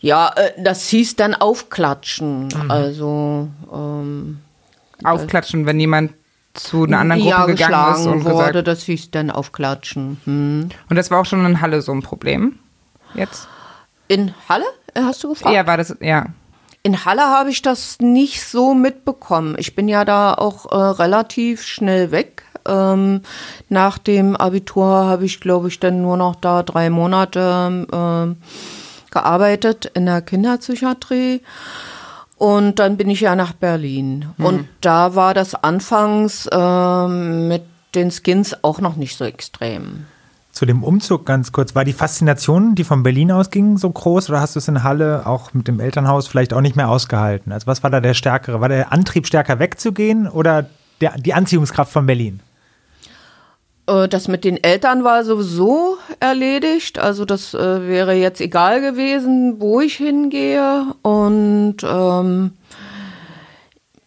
ja, 0.00 0.32
äh, 0.34 0.52
das 0.62 0.88
hieß 0.88 1.14
dann 1.16 1.34
aufklatschen. 1.34 2.48
Mhm. 2.48 2.70
Also 2.70 3.48
ähm, 3.72 4.40
aufklatschen, 5.04 5.66
wenn 5.66 5.78
jemand 5.78 6.12
zu 6.54 6.84
einer 6.84 6.98
anderen 6.98 7.22
Gruppe 7.22 7.36
ja, 7.36 7.46
gegangen 7.46 7.94
ist 7.94 8.06
und 8.06 8.24
wurde, 8.24 8.52
gesagt, 8.52 8.66
das 8.66 8.82
hieß 8.82 9.12
dann 9.12 9.30
aufklatschen. 9.30 10.20
Hm. 10.24 10.68
Und 10.88 10.96
das 10.96 11.12
war 11.12 11.20
auch 11.20 11.26
schon 11.26 11.46
in 11.46 11.60
Halle 11.60 11.80
so 11.80 11.92
ein 11.92 12.02
Problem 12.02 12.58
jetzt? 13.14 13.48
In 14.08 14.34
Halle, 14.48 14.64
äh, 14.94 15.02
hast 15.02 15.22
du 15.22 15.28
gefragt? 15.30 15.54
Ja, 15.54 15.66
war 15.66 15.76
das, 15.76 15.94
ja. 16.00 16.26
In 16.82 17.04
Halle 17.04 17.22
habe 17.22 17.50
ich 17.50 17.62
das 17.62 17.98
nicht 18.00 18.42
so 18.42 18.74
mitbekommen. 18.74 19.54
Ich 19.58 19.74
bin 19.74 19.86
ja 19.88 20.04
da 20.04 20.34
auch 20.34 20.70
äh, 20.72 20.76
relativ 20.76 21.62
schnell 21.62 22.10
weg. 22.10 22.42
Ähm, 22.66 23.22
nach 23.68 23.98
dem 23.98 24.34
Abitur 24.34 24.86
habe 24.86 25.26
ich, 25.26 25.40
glaube 25.40 25.68
ich, 25.68 25.78
dann 25.78 26.02
nur 26.02 26.16
noch 26.16 26.36
da 26.36 26.62
drei 26.62 26.88
Monate 26.90 27.86
äh, 27.92 29.10
gearbeitet 29.10 29.90
in 29.94 30.06
der 30.06 30.22
Kinderpsychiatrie. 30.22 31.42
Und 32.36 32.78
dann 32.78 32.96
bin 32.96 33.10
ich 33.10 33.20
ja 33.20 33.36
nach 33.36 33.52
Berlin. 33.52 34.30
Mhm. 34.38 34.44
Und 34.44 34.68
da 34.80 35.14
war 35.14 35.34
das 35.34 35.54
anfangs 35.54 36.46
äh, 36.50 37.08
mit 37.08 37.64
den 37.94 38.10
Skins 38.10 38.56
auch 38.64 38.80
noch 38.80 38.96
nicht 38.96 39.18
so 39.18 39.24
extrem. 39.24 40.06
Zu 40.60 40.66
dem 40.66 40.84
Umzug 40.84 41.24
ganz 41.24 41.52
kurz. 41.52 41.74
War 41.74 41.86
die 41.86 41.94
Faszination, 41.94 42.74
die 42.74 42.84
von 42.84 43.02
Berlin 43.02 43.32
ausging, 43.32 43.78
so 43.78 43.88
groß 43.88 44.28
oder 44.28 44.42
hast 44.42 44.56
du 44.56 44.58
es 44.58 44.68
in 44.68 44.82
Halle 44.82 45.22
auch 45.24 45.54
mit 45.54 45.66
dem 45.68 45.80
Elternhaus 45.80 46.28
vielleicht 46.28 46.52
auch 46.52 46.60
nicht 46.60 46.76
mehr 46.76 46.90
ausgehalten? 46.90 47.50
Also 47.50 47.66
was 47.66 47.82
war 47.82 47.88
da 47.88 48.02
der 48.02 48.12
stärkere? 48.12 48.60
War 48.60 48.68
der 48.68 48.92
Antrieb 48.92 49.26
stärker 49.26 49.58
wegzugehen 49.58 50.28
oder 50.28 50.66
der, 51.00 51.16
die 51.16 51.32
Anziehungskraft 51.32 51.90
von 51.90 52.04
Berlin? 52.04 52.40
Äh, 53.86 54.06
das 54.06 54.28
mit 54.28 54.44
den 54.44 54.62
Eltern 54.62 55.02
war 55.02 55.24
sowieso 55.24 55.96
erledigt. 56.20 56.98
Also 56.98 57.24
das 57.24 57.54
äh, 57.54 57.88
wäre 57.88 58.12
jetzt 58.12 58.42
egal 58.42 58.82
gewesen, 58.82 59.60
wo 59.60 59.80
ich 59.80 59.94
hingehe. 59.94 60.94
Und 61.00 61.76
ähm, 61.82 62.52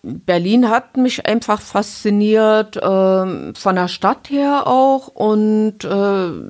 Berlin 0.03 0.69
hat 0.69 0.97
mich 0.97 1.25
einfach 1.25 1.61
fasziniert, 1.61 2.75
äh, 2.75 3.53
von 3.53 3.75
der 3.75 3.87
Stadt 3.87 4.29
her 4.29 4.67
auch 4.67 5.07
und 5.07 5.85
äh, 5.85 6.49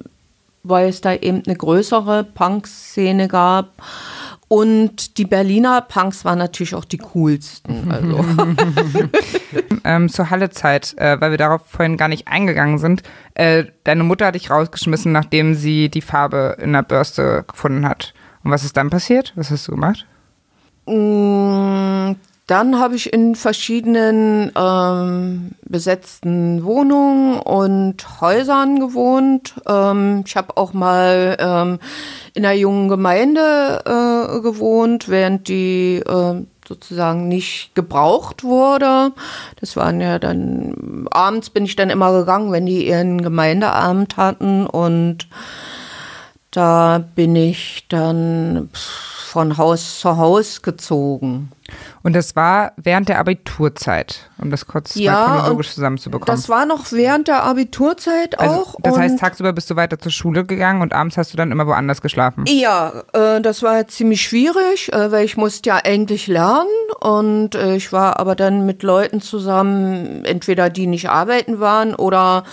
weil 0.64 0.90
es 0.90 1.02
da 1.02 1.14
eben 1.14 1.44
eine 1.46 1.56
größere 1.56 2.24
Punk-Szene 2.24 3.28
gab. 3.28 3.84
Und 4.48 5.18
die 5.18 5.26
Berliner 5.26 5.82
Punks 5.82 6.26
waren 6.26 6.38
natürlich 6.38 6.76
auch 6.76 6.86
die 6.86 7.00
coolsten. 7.00 7.92
Also. 7.92 8.24
ähm, 9.84 10.10
zur 10.10 10.30
Halle-Zeit, 10.30 10.96
äh, 10.98 11.20
weil 11.20 11.32
wir 11.32 11.38
darauf 11.38 11.62
vorhin 11.68 11.98
gar 11.98 12.08
nicht 12.08 12.28
eingegangen 12.28 12.78
sind. 12.78 13.04
Äh, 13.34 13.66
deine 13.84 14.04
Mutter 14.04 14.28
hat 14.28 14.36
dich 14.36 14.50
rausgeschmissen, 14.50 15.12
nachdem 15.12 15.56
sie 15.56 15.90
die 15.90 16.02
Farbe 16.02 16.58
in 16.60 16.74
der 16.74 16.84
Bürste 16.84 17.46
gefunden 17.48 17.88
hat. 17.88 18.14
Und 18.44 18.52
was 18.52 18.64
ist 18.64 18.78
dann 18.78 18.90
passiert? 18.90 19.34
Was 19.36 19.52
hast 19.52 19.68
du 19.68 19.72
gemacht? 19.72 20.06
Dann 22.54 22.78
habe 22.78 22.96
ich 22.96 23.12
in 23.12 23.34
verschiedenen 23.34 24.52
ähm, 24.56 25.54
besetzten 25.68 26.64
Wohnungen 26.64 27.40
und 27.40 28.22
Häusern 28.22 28.80
gewohnt. 28.80 29.56
Ähm, 29.68 30.24
ich 30.24 30.36
habe 30.36 30.56
auch 30.56 30.72
mal 30.72 31.36
ähm, 31.40 31.80
in 32.36 32.46
einer 32.46 32.54
jungen 32.54 32.90
Gemeinde 32.90 33.82
äh, 33.88 34.42
gewohnt, 34.42 35.10
während 35.10 35.48
die 35.48 35.96
äh, 35.96 36.46
sozusagen 36.68 37.28
nicht 37.28 37.74
gebraucht 37.74 38.44
wurde. 38.44 39.14
Das 39.60 39.76
waren 39.76 40.00
ja 40.00 40.20
dann, 40.20 41.08
abends 41.10 41.50
bin 41.50 41.66
ich 41.66 41.76
dann 41.76 41.90
immer 41.90 42.12
gegangen, 42.20 42.52
wenn 42.52 42.68
die 42.68 42.88
ihren 42.88 43.24
Gemeindeabend 43.24 44.16
hatten 44.16 44.68
und 44.68 45.28
Da 46.54 47.04
bin 47.16 47.36
ich 47.36 47.86
dann 47.90 48.70
von 48.72 49.58
Haus 49.58 50.00
zu 50.00 50.18
Haus 50.18 50.62
gezogen. 50.62 51.52
Und 52.04 52.14
das 52.14 52.36
war 52.36 52.74
während 52.76 53.10
der 53.10 53.18
Abiturzeit, 53.18 54.30
um 54.38 54.52
das 54.52 54.68
kurz 54.68 54.94
Ja, 54.94 55.40
chronologisch 55.40 55.74
zusammenzubekommen. 55.74 56.28
Das 56.28 56.50
war 56.50 56.68
noch 56.68 56.92
während 56.92 57.28
der 57.28 57.42
Abiturzeit 57.42 58.40
also, 58.40 58.54
auch. 58.54 58.76
das 58.84 58.96
heißt, 58.96 59.18
tagsüber 59.18 59.52
bist 59.52 59.72
du 59.72 59.76
weiter 59.76 59.98
zur 59.98 60.12
Schule 60.12 60.46
gegangen 60.46 60.84
und 60.84 60.94
abends 60.94 61.18
hast 61.18 61.34
du 61.34 61.38
dann 61.38 61.52
immer 61.52 61.66
woanders 61.66 62.04
geschlafen. 62.04 62.46
Ja, 62.48 63.02
äh, 63.14 63.42
das 63.42 63.64
war 63.64 63.88
ziemlich 63.88 64.22
schwierig, 64.22 64.94
äh, 64.94 65.12
weil 65.12 65.26
ich 65.26 65.36
musste 65.36 65.70
ja 65.70 65.80
eigentlich 65.84 66.28
lernen 66.28 66.70
und 67.00 67.56
äh, 67.56 67.76
ich 67.76 67.92
war 67.92 68.20
aber 68.20 68.36
dann 68.36 68.68
mit 68.68 68.84
Leuten 68.84 69.20
zusammen, 69.20 70.24
entweder 70.26 70.70
die 70.70 70.86
nicht 70.86 71.10
arbeiten 71.10 71.60
waren 71.60 71.96
oder 71.96 72.44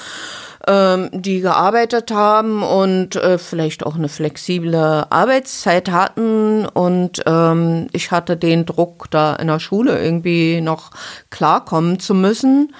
ähm, 0.66 1.08
die 1.12 1.40
gearbeitet 1.40 2.10
haben 2.10 2.62
und 2.62 3.16
äh, 3.16 3.38
vielleicht 3.38 3.84
auch 3.84 3.96
eine 3.96 4.08
flexible 4.08 5.06
Arbeitszeit 5.10 5.90
hatten 5.90 6.66
und 6.66 7.22
ähm, 7.26 7.88
ich 7.92 8.10
hatte 8.10 8.36
den 8.36 8.66
Druck, 8.66 9.06
da 9.10 9.36
in 9.36 9.46
der 9.46 9.60
Schule 9.60 10.02
irgendwie 10.02 10.60
noch 10.60 10.90
klarkommen 11.30 11.98
zu 12.00 12.14
müssen. 12.14 12.74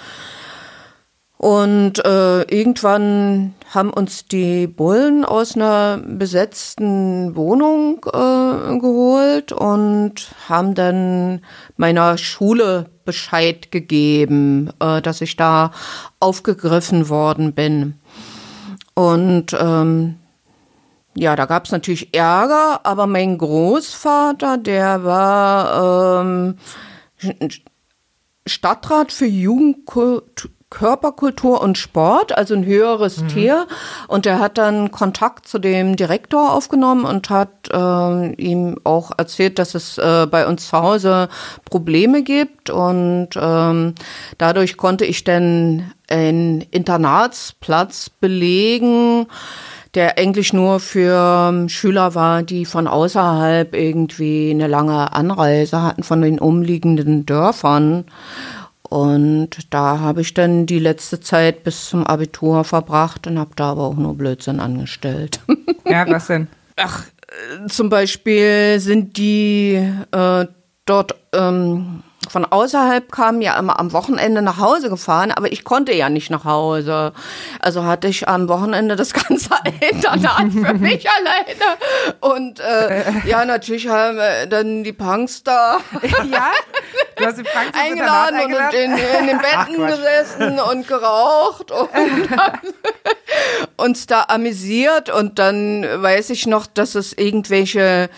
Und 1.41 2.05
äh, 2.05 2.43
irgendwann 2.43 3.55
haben 3.73 3.89
uns 3.89 4.27
die 4.27 4.67
Bullen 4.67 5.25
aus 5.25 5.57
einer 5.57 5.97
besetzten 5.97 7.35
Wohnung 7.35 8.05
äh, 8.05 8.79
geholt 8.79 9.51
und 9.51 10.33
haben 10.51 10.75
dann 10.75 11.41
meiner 11.79 12.19
Schule 12.19 12.91
Bescheid 13.07 13.73
gegeben, 13.73 14.71
äh, 14.81 15.01
dass 15.01 15.23
ich 15.23 15.35
da 15.35 15.71
aufgegriffen 16.19 17.09
worden 17.09 17.55
bin. 17.55 17.95
Und 18.93 19.57
ähm, 19.59 20.17
ja, 21.15 21.37
da 21.37 21.47
gab 21.47 21.65
es 21.65 21.73
natürlich 21.73 22.15
Ärger, 22.15 22.81
aber 22.85 23.07
mein 23.07 23.39
Großvater, 23.39 24.59
der 24.59 25.05
war 25.05 26.21
ähm, 26.21 26.57
Stadtrat 28.45 29.11
für 29.11 29.25
Jugendkultur. 29.25 30.51
Körperkultur 30.71 31.61
und 31.61 31.77
Sport, 31.77 32.37
also 32.37 32.55
ein 32.55 32.65
höheres 32.65 33.25
Tier. 33.27 33.67
Und 34.07 34.25
er 34.25 34.39
hat 34.39 34.57
dann 34.57 34.91
Kontakt 34.93 35.47
zu 35.49 35.59
dem 35.59 35.97
Direktor 35.97 36.53
aufgenommen 36.53 37.05
und 37.05 37.29
hat 37.29 37.69
äh, 37.73 38.33
ihm 38.35 38.77
auch 38.85 39.11
erzählt, 39.17 39.59
dass 39.59 39.75
es 39.75 39.99
äh, 39.99 40.27
bei 40.31 40.47
uns 40.47 40.69
zu 40.69 40.81
Hause 40.81 41.29
Probleme 41.65 42.23
gibt. 42.23 42.71
Und 42.71 43.31
ähm, 43.37 43.95
dadurch 44.39 44.77
konnte 44.77 45.05
ich 45.05 45.25
dann 45.25 45.93
einen 46.09 46.63
Internatsplatz 46.63 48.09
belegen 48.09 49.27
der 49.95 50.19
eigentlich 50.19 50.53
nur 50.53 50.79
für 50.79 51.49
ähm, 51.49 51.69
Schüler 51.69 52.15
war, 52.15 52.43
die 52.43 52.65
von 52.65 52.87
außerhalb 52.87 53.75
irgendwie 53.75 54.51
eine 54.51 54.69
lange 54.69 55.13
Anreise 55.13 55.83
hatten 55.83 56.05
von 56.05 56.23
den 56.23 56.39
umliegenden 56.39 57.27
Dörfern. 57.27 58.05
Und 58.91 59.73
da 59.73 60.01
habe 60.01 60.21
ich 60.21 60.35
dann 60.35 60.67
die 60.67 60.81
letzte 60.81 61.21
Zeit 61.21 61.63
bis 61.63 61.89
zum 61.91 62.05
Abitur 62.05 62.65
verbracht 62.65 63.29
und 63.29 63.39
habe 63.39 63.53
da 63.55 63.71
aber 63.71 63.85
auch 63.85 63.95
nur 63.95 64.17
Blödsinn 64.17 64.59
angestellt. 64.59 65.41
Ja, 65.87 66.09
was 66.09 66.27
denn? 66.27 66.49
Ach, 66.77 67.07
äh, 67.29 67.69
zum 67.69 67.89
Beispiel 67.89 68.81
sind 68.81 69.17
die 69.17 69.75
äh, 70.11 70.47
dort 70.87 71.15
ähm, 71.33 72.03
von 72.29 72.45
außerhalb 72.45 73.11
kamen 73.11 73.41
ja 73.41 73.59
immer 73.59 73.81
am 73.81 73.93
Wochenende 73.93 74.43
nach 74.43 74.59
Hause 74.59 74.91
gefahren, 74.91 75.33
aber 75.33 75.53
ich 75.53 75.65
konnte 75.65 75.93
ja 75.93 76.09
nicht 76.09 76.31
nach 76.31 76.45
Hause. 76.45 77.13
Also 77.61 77.85
hatte 77.85 78.09
ich 78.09 78.29
am 78.29 78.49
Wochenende 78.49 78.95
das 78.97 79.13
ganze 79.29 79.51
Internat 79.81 80.53
für 80.53 80.75
mich 80.79 81.07
alleine. 81.11 81.79
Und 82.21 82.61
äh, 82.61 83.27
ja, 83.27 83.45
natürlich 83.45 83.89
haben 83.89 84.19
dann 84.51 84.85
die 84.85 84.93
Punks 84.93 85.43
da 85.43 85.79
Ja? 86.31 86.53
Du 87.17 87.27
hast 87.27 87.39
die 87.39 87.43
zum 87.45 87.81
eingeladen 87.81 88.41
Internat 88.41 88.75
und 88.75 88.81
in, 88.81 88.93
in 88.93 89.27
den 89.27 89.39
Betten 89.39 89.77
Quatsch. 89.77 89.91
gesessen 89.91 90.59
und 90.59 90.89
geraucht 90.89 91.71
und 91.71 92.29
uns 93.77 94.07
da 94.07 94.25
amüsiert 94.29 95.11
und 95.11 95.39
dann 95.39 95.83
weiß 95.83 96.31
ich 96.31 96.47
noch, 96.47 96.67
dass 96.67 96.95
es 96.95 97.13
irgendwelche 97.13 98.09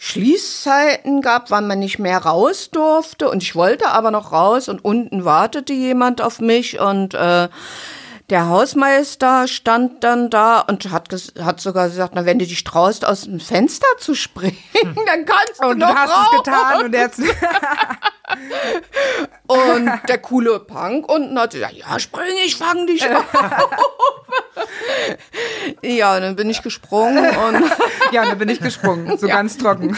Schließzeiten 0.00 1.22
gab, 1.22 1.50
wann 1.50 1.66
man 1.66 1.80
nicht 1.80 1.98
mehr 1.98 2.18
raus 2.18 2.70
durfte. 2.70 3.28
Und 3.28 3.42
ich 3.42 3.56
wollte 3.56 3.88
aber 3.88 4.12
noch 4.12 4.32
raus 4.32 4.68
und 4.68 4.84
unten 4.84 5.24
wartete 5.24 5.72
jemand 5.72 6.22
auf 6.22 6.40
mich. 6.40 6.78
Und 6.78 7.14
äh, 7.14 7.48
der 8.30 8.48
Hausmeister 8.48 9.48
stand 9.48 10.04
dann 10.04 10.28
da 10.30 10.60
und 10.60 10.90
hat, 10.90 11.08
hat 11.40 11.60
sogar 11.60 11.88
gesagt, 11.88 12.12
na, 12.14 12.24
wenn 12.26 12.38
du 12.38 12.46
dich 12.46 12.62
traust, 12.64 13.04
aus 13.06 13.22
dem 13.22 13.40
Fenster 13.40 13.86
zu 13.98 14.14
springen, 14.14 14.56
dann 15.06 15.24
kannst 15.24 15.62
du 15.62 15.68
Und 15.68 15.80
du 15.80 15.86
noch 15.86 15.94
hast 15.94 16.10
raus. 16.10 16.26
es 16.32 16.36
getan 16.44 16.84
und 16.84 16.92
jetzt. 16.94 17.22
Und 19.46 19.90
der 20.06 20.18
coole 20.18 20.60
Punk 20.60 21.10
unten 21.10 21.38
hat 21.38 21.52
gesagt, 21.52 21.72
ja, 21.72 21.98
spring, 21.98 22.34
ich 22.44 22.56
fang 22.56 22.86
dich 22.86 23.02
auf. 23.10 23.24
ja, 25.82 26.20
dann 26.20 26.36
bin 26.36 26.50
ich 26.50 26.62
gesprungen 26.62 27.24
und, 27.36 27.64
ja, 28.12 28.26
da 28.26 28.34
bin 28.34 28.50
ich 28.50 28.60
gesprungen. 28.60 29.16
So 29.16 29.28
ganz 29.28 29.56
trocken. 29.56 29.96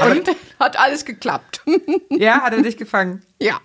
und 0.00 0.30
hat 0.60 0.78
alles 0.78 1.04
geklappt. 1.04 1.62
Ja, 2.10 2.42
hat 2.42 2.52
er 2.52 2.62
dich 2.62 2.76
gefangen. 2.76 3.24
ja. 3.40 3.58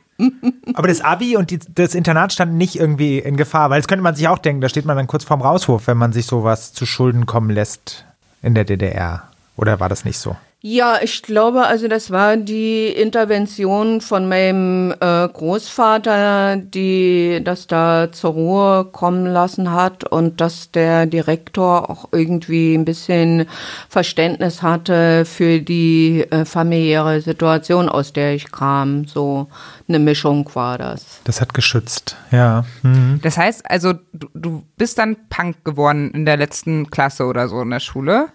Aber 0.74 0.88
das 0.88 1.02
Abi 1.02 1.36
und 1.38 1.52
die, 1.52 1.60
das 1.74 1.96
Internat 1.96 2.34
standen 2.34 2.58
nicht 2.58 2.76
irgendwie 2.76 3.20
in 3.20 3.38
Gefahr, 3.38 3.70
weil 3.70 3.80
das 3.80 3.88
könnte 3.88 4.04
man 4.04 4.16
sich 4.16 4.28
auch 4.28 4.38
denken, 4.38 4.62
da 4.62 4.70
steht 4.70 4.86
man 4.86 4.98
dann 4.98 5.08
kurz 5.08 5.24
vorm 5.24 5.42
Rauswurf, 5.42 5.88
wenn 5.88 5.98
man 5.98 6.14
sich 6.14 6.26
sowas 6.26 6.74
zu 6.74 6.86
Schulden 6.86 7.26
kommen 7.26 7.50
lässt 7.50 8.06
in 8.42 8.56
der 8.56 8.66
DDR. 8.66 9.24
Oder 9.56 9.80
war 9.80 9.90
das 9.90 10.06
nicht 10.06 10.18
so? 10.18 10.36
Ja, 10.64 11.00
ich 11.02 11.24
glaube, 11.24 11.66
also 11.66 11.88
das 11.88 12.12
war 12.12 12.38
die 12.38 12.86
Intervention 12.90 14.00
von 14.00 14.30
meinem 14.30 14.94
äh, 15.00 15.28
Großvater, 15.28 16.58
die 16.58 17.42
das 17.44 17.66
da 17.66 18.12
zur 18.12 18.34
Ruhe 18.34 18.86
kommen 18.86 19.26
lassen 19.26 19.72
hat 19.72 20.04
und 20.04 20.40
dass 20.40 20.70
der 20.70 21.08
Direktor 21.08 21.90
auch 21.90 22.10
irgendwie 22.12 22.76
ein 22.76 22.86
bisschen 22.86 23.48
Verständnis 23.90 24.62
hatte 24.62 25.26
für 25.26 25.62
die 25.62 26.28
äh, 26.30 26.46
familiäre 26.46 27.22
Situation, 27.22 27.90
aus 27.90 28.14
der 28.14 28.36
ich 28.36 28.52
kam. 28.52 29.06
So 29.06 29.48
eine 29.88 29.98
Mischung 29.98 30.48
war 30.54 30.78
das. 30.78 31.22
Das 31.24 31.42
hat 31.42 31.56
geschützt, 31.56 32.18
ja. 32.30 32.66
Mhm. 32.84 33.20
Das 33.24 33.36
heißt, 33.36 33.68
also 33.68 33.94
du, 34.14 34.28
du 34.36 34.64
bist 34.78 35.00
dann 35.00 35.18
Punk 35.28 35.66
geworden 35.66 36.12
in 36.12 36.28
der 36.28 36.38
letzten 36.38 36.92
Klasse 36.92 37.26
oder 37.26 37.48
so 37.48 37.60
in 37.64 37.72
der 37.72 37.80
Schule. 37.80 38.28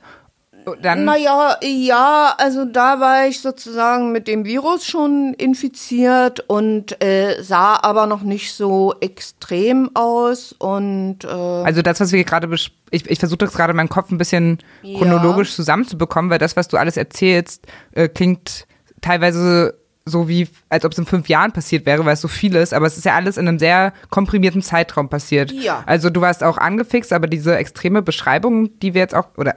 Dann, 0.83 1.05
Naja, 1.05 1.57
ja, 1.63 2.35
also 2.39 2.65
da 2.65 2.99
war 2.99 3.29
ich 3.29 3.41
sozusagen 3.41 4.11
mit 4.11 4.27
dem 4.27 4.45
Virus 4.45 4.85
schon 4.85 5.33
infiziert 5.35 6.41
und 6.49 7.01
äh, 7.03 7.41
sah 7.41 7.79
aber 7.83 8.07
noch 8.07 8.23
nicht 8.23 8.53
so 8.53 8.95
extrem 9.01 9.91
aus 9.95 10.53
und 10.59 11.19
äh, 11.25 11.29
also 11.29 11.83
das, 11.83 12.01
was 12.01 12.11
wir 12.11 12.25
gerade 12.25 12.53
ich, 12.91 13.09
ich 13.09 13.19
versuche 13.19 13.39
das 13.39 13.53
gerade 13.53 13.71
in 13.71 13.77
meinem 13.77 13.89
Kopf 13.89 14.11
ein 14.11 14.19
bisschen 14.19 14.59
Ja. 14.83 14.99
chronologisch 14.99 15.55
zusammenzubekommen, 15.55 16.31
weil 16.31 16.39
das, 16.39 16.57
was 16.57 16.67
du 16.67 16.77
alles 16.77 16.97
erzählst, 16.97 17.67
äh, 17.93 18.09
klingt 18.09 18.67
teilweise 19.01 19.79
so 20.05 20.29
wie, 20.29 20.49
als 20.69 20.85
ob 20.85 20.93
es 20.93 20.99
in 20.99 21.07
fünf 21.07 21.29
Jahren 21.29 21.53
passiert 21.53 21.85
wäre, 21.85 22.05
weil 22.05 22.15
es 22.15 22.21
so 22.21 22.29
viel 22.29 22.55
ist, 22.55 22.73
aber 22.73 22.87
es 22.87 22.97
ist 22.97 23.05
ja 23.05 23.15
alles 23.15 23.37
in 23.37 23.49
einem 23.49 23.59
sehr 23.59 23.93
komprimierten 24.11 24.63
Zeitraum 24.63 25.09
passiert. 25.09 25.51
Ja. 25.51 25.83
Also 25.85 26.11
du 26.11 26.21
warst 26.21 26.45
auch 26.45 26.59
angefixt, 26.59 27.13
aber 27.13 27.27
diese 27.27 27.57
extreme 27.57 28.03
Beschreibung, 28.03 28.79
die 28.81 28.95
wir 28.95 29.01
jetzt 29.01 29.15
auch, 29.17 29.27
oder 29.37 29.57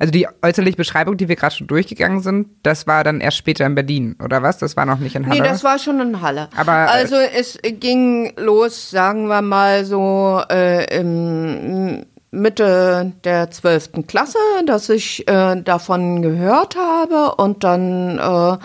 also 0.00 0.10
die 0.10 0.26
äußerliche 0.42 0.78
Beschreibung, 0.78 1.18
die 1.18 1.28
wir 1.28 1.36
gerade 1.36 1.54
schon 1.54 1.66
durchgegangen 1.66 2.20
sind, 2.20 2.48
das 2.62 2.86
war 2.86 3.04
dann 3.04 3.20
erst 3.20 3.36
später 3.36 3.66
in 3.66 3.74
Berlin, 3.74 4.16
oder 4.24 4.42
was? 4.42 4.56
Das 4.56 4.74
war 4.74 4.86
noch 4.86 4.98
nicht 4.98 5.14
in 5.14 5.26
Halle. 5.26 5.42
Nee, 5.42 5.46
das 5.46 5.62
war 5.62 5.78
schon 5.78 6.00
in 6.00 6.22
Halle. 6.22 6.48
Aber, 6.56 6.72
äh, 6.72 6.88
also 6.88 7.16
es 7.16 7.58
ging 7.62 8.32
los, 8.38 8.90
sagen 8.90 9.26
wir 9.26 9.42
mal 9.42 9.84
so 9.84 10.40
äh, 10.50 10.98
im 10.98 12.06
Mitte 12.30 13.12
der 13.24 13.50
zwölften 13.50 14.06
Klasse, 14.06 14.38
dass 14.64 14.88
ich 14.88 15.28
äh, 15.28 15.60
davon 15.60 16.22
gehört 16.22 16.76
habe 16.76 17.34
und 17.34 17.62
dann 17.62 18.18
äh, 18.18 18.58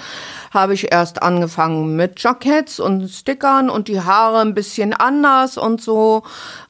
habe 0.53 0.73
ich 0.73 0.93
erst 0.93 1.21
angefangen 1.21 1.97
mit 1.97 2.21
Jacketts 2.21 2.79
und 2.79 3.09
Stickern 3.09 3.69
und 3.69 3.89
die 3.89 3.99
Haare 3.99 4.39
ein 4.39 4.53
bisschen 4.53 4.93
anders 4.93 5.57
und 5.57 5.81
so 5.81 6.23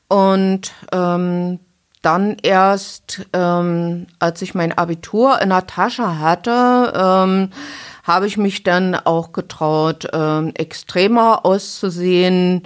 und 0.07 0.71
ähm, 0.91 1.59
dann 2.05 2.37
erst, 2.43 3.25
ähm, 3.33 4.07
als 4.19 4.41
ich 4.41 4.53
mein 4.53 4.77
Abitur 4.77 5.41
in 5.41 5.49
der 5.49 5.65
Tasche 5.67 6.19
hatte, 6.19 6.93
ähm, 6.95 7.49
habe 8.03 8.27
ich 8.27 8.37
mich 8.37 8.61
dann 8.63 8.93
auch 8.95 9.31
getraut, 9.31 10.07
ähm, 10.13 10.51
extremer 10.55 11.45
auszusehen. 11.45 12.63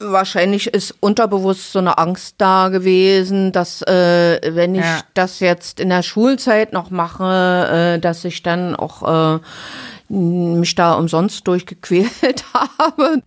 Wahrscheinlich 0.00 0.68
ist 0.68 0.94
unterbewusst 1.00 1.72
so 1.72 1.80
eine 1.80 1.98
Angst 1.98 2.36
da 2.38 2.68
gewesen, 2.68 3.50
dass 3.50 3.82
äh, 3.82 4.38
wenn 4.54 4.76
ich 4.76 4.82
Ja. 4.84 5.00
das 5.14 5.40
jetzt 5.40 5.80
in 5.80 5.88
der 5.88 6.02
Schulzeit 6.04 6.72
noch 6.72 6.90
mache, 6.90 7.94
äh, 7.96 7.98
dass 7.98 8.24
ich 8.24 8.42
dann 8.44 8.76
auch 8.76 9.38
äh, 9.38 10.12
mich 10.12 10.74
da 10.76 10.92
umsonst 10.94 11.48
durchgequält 11.48 12.44
habe. 12.54 13.22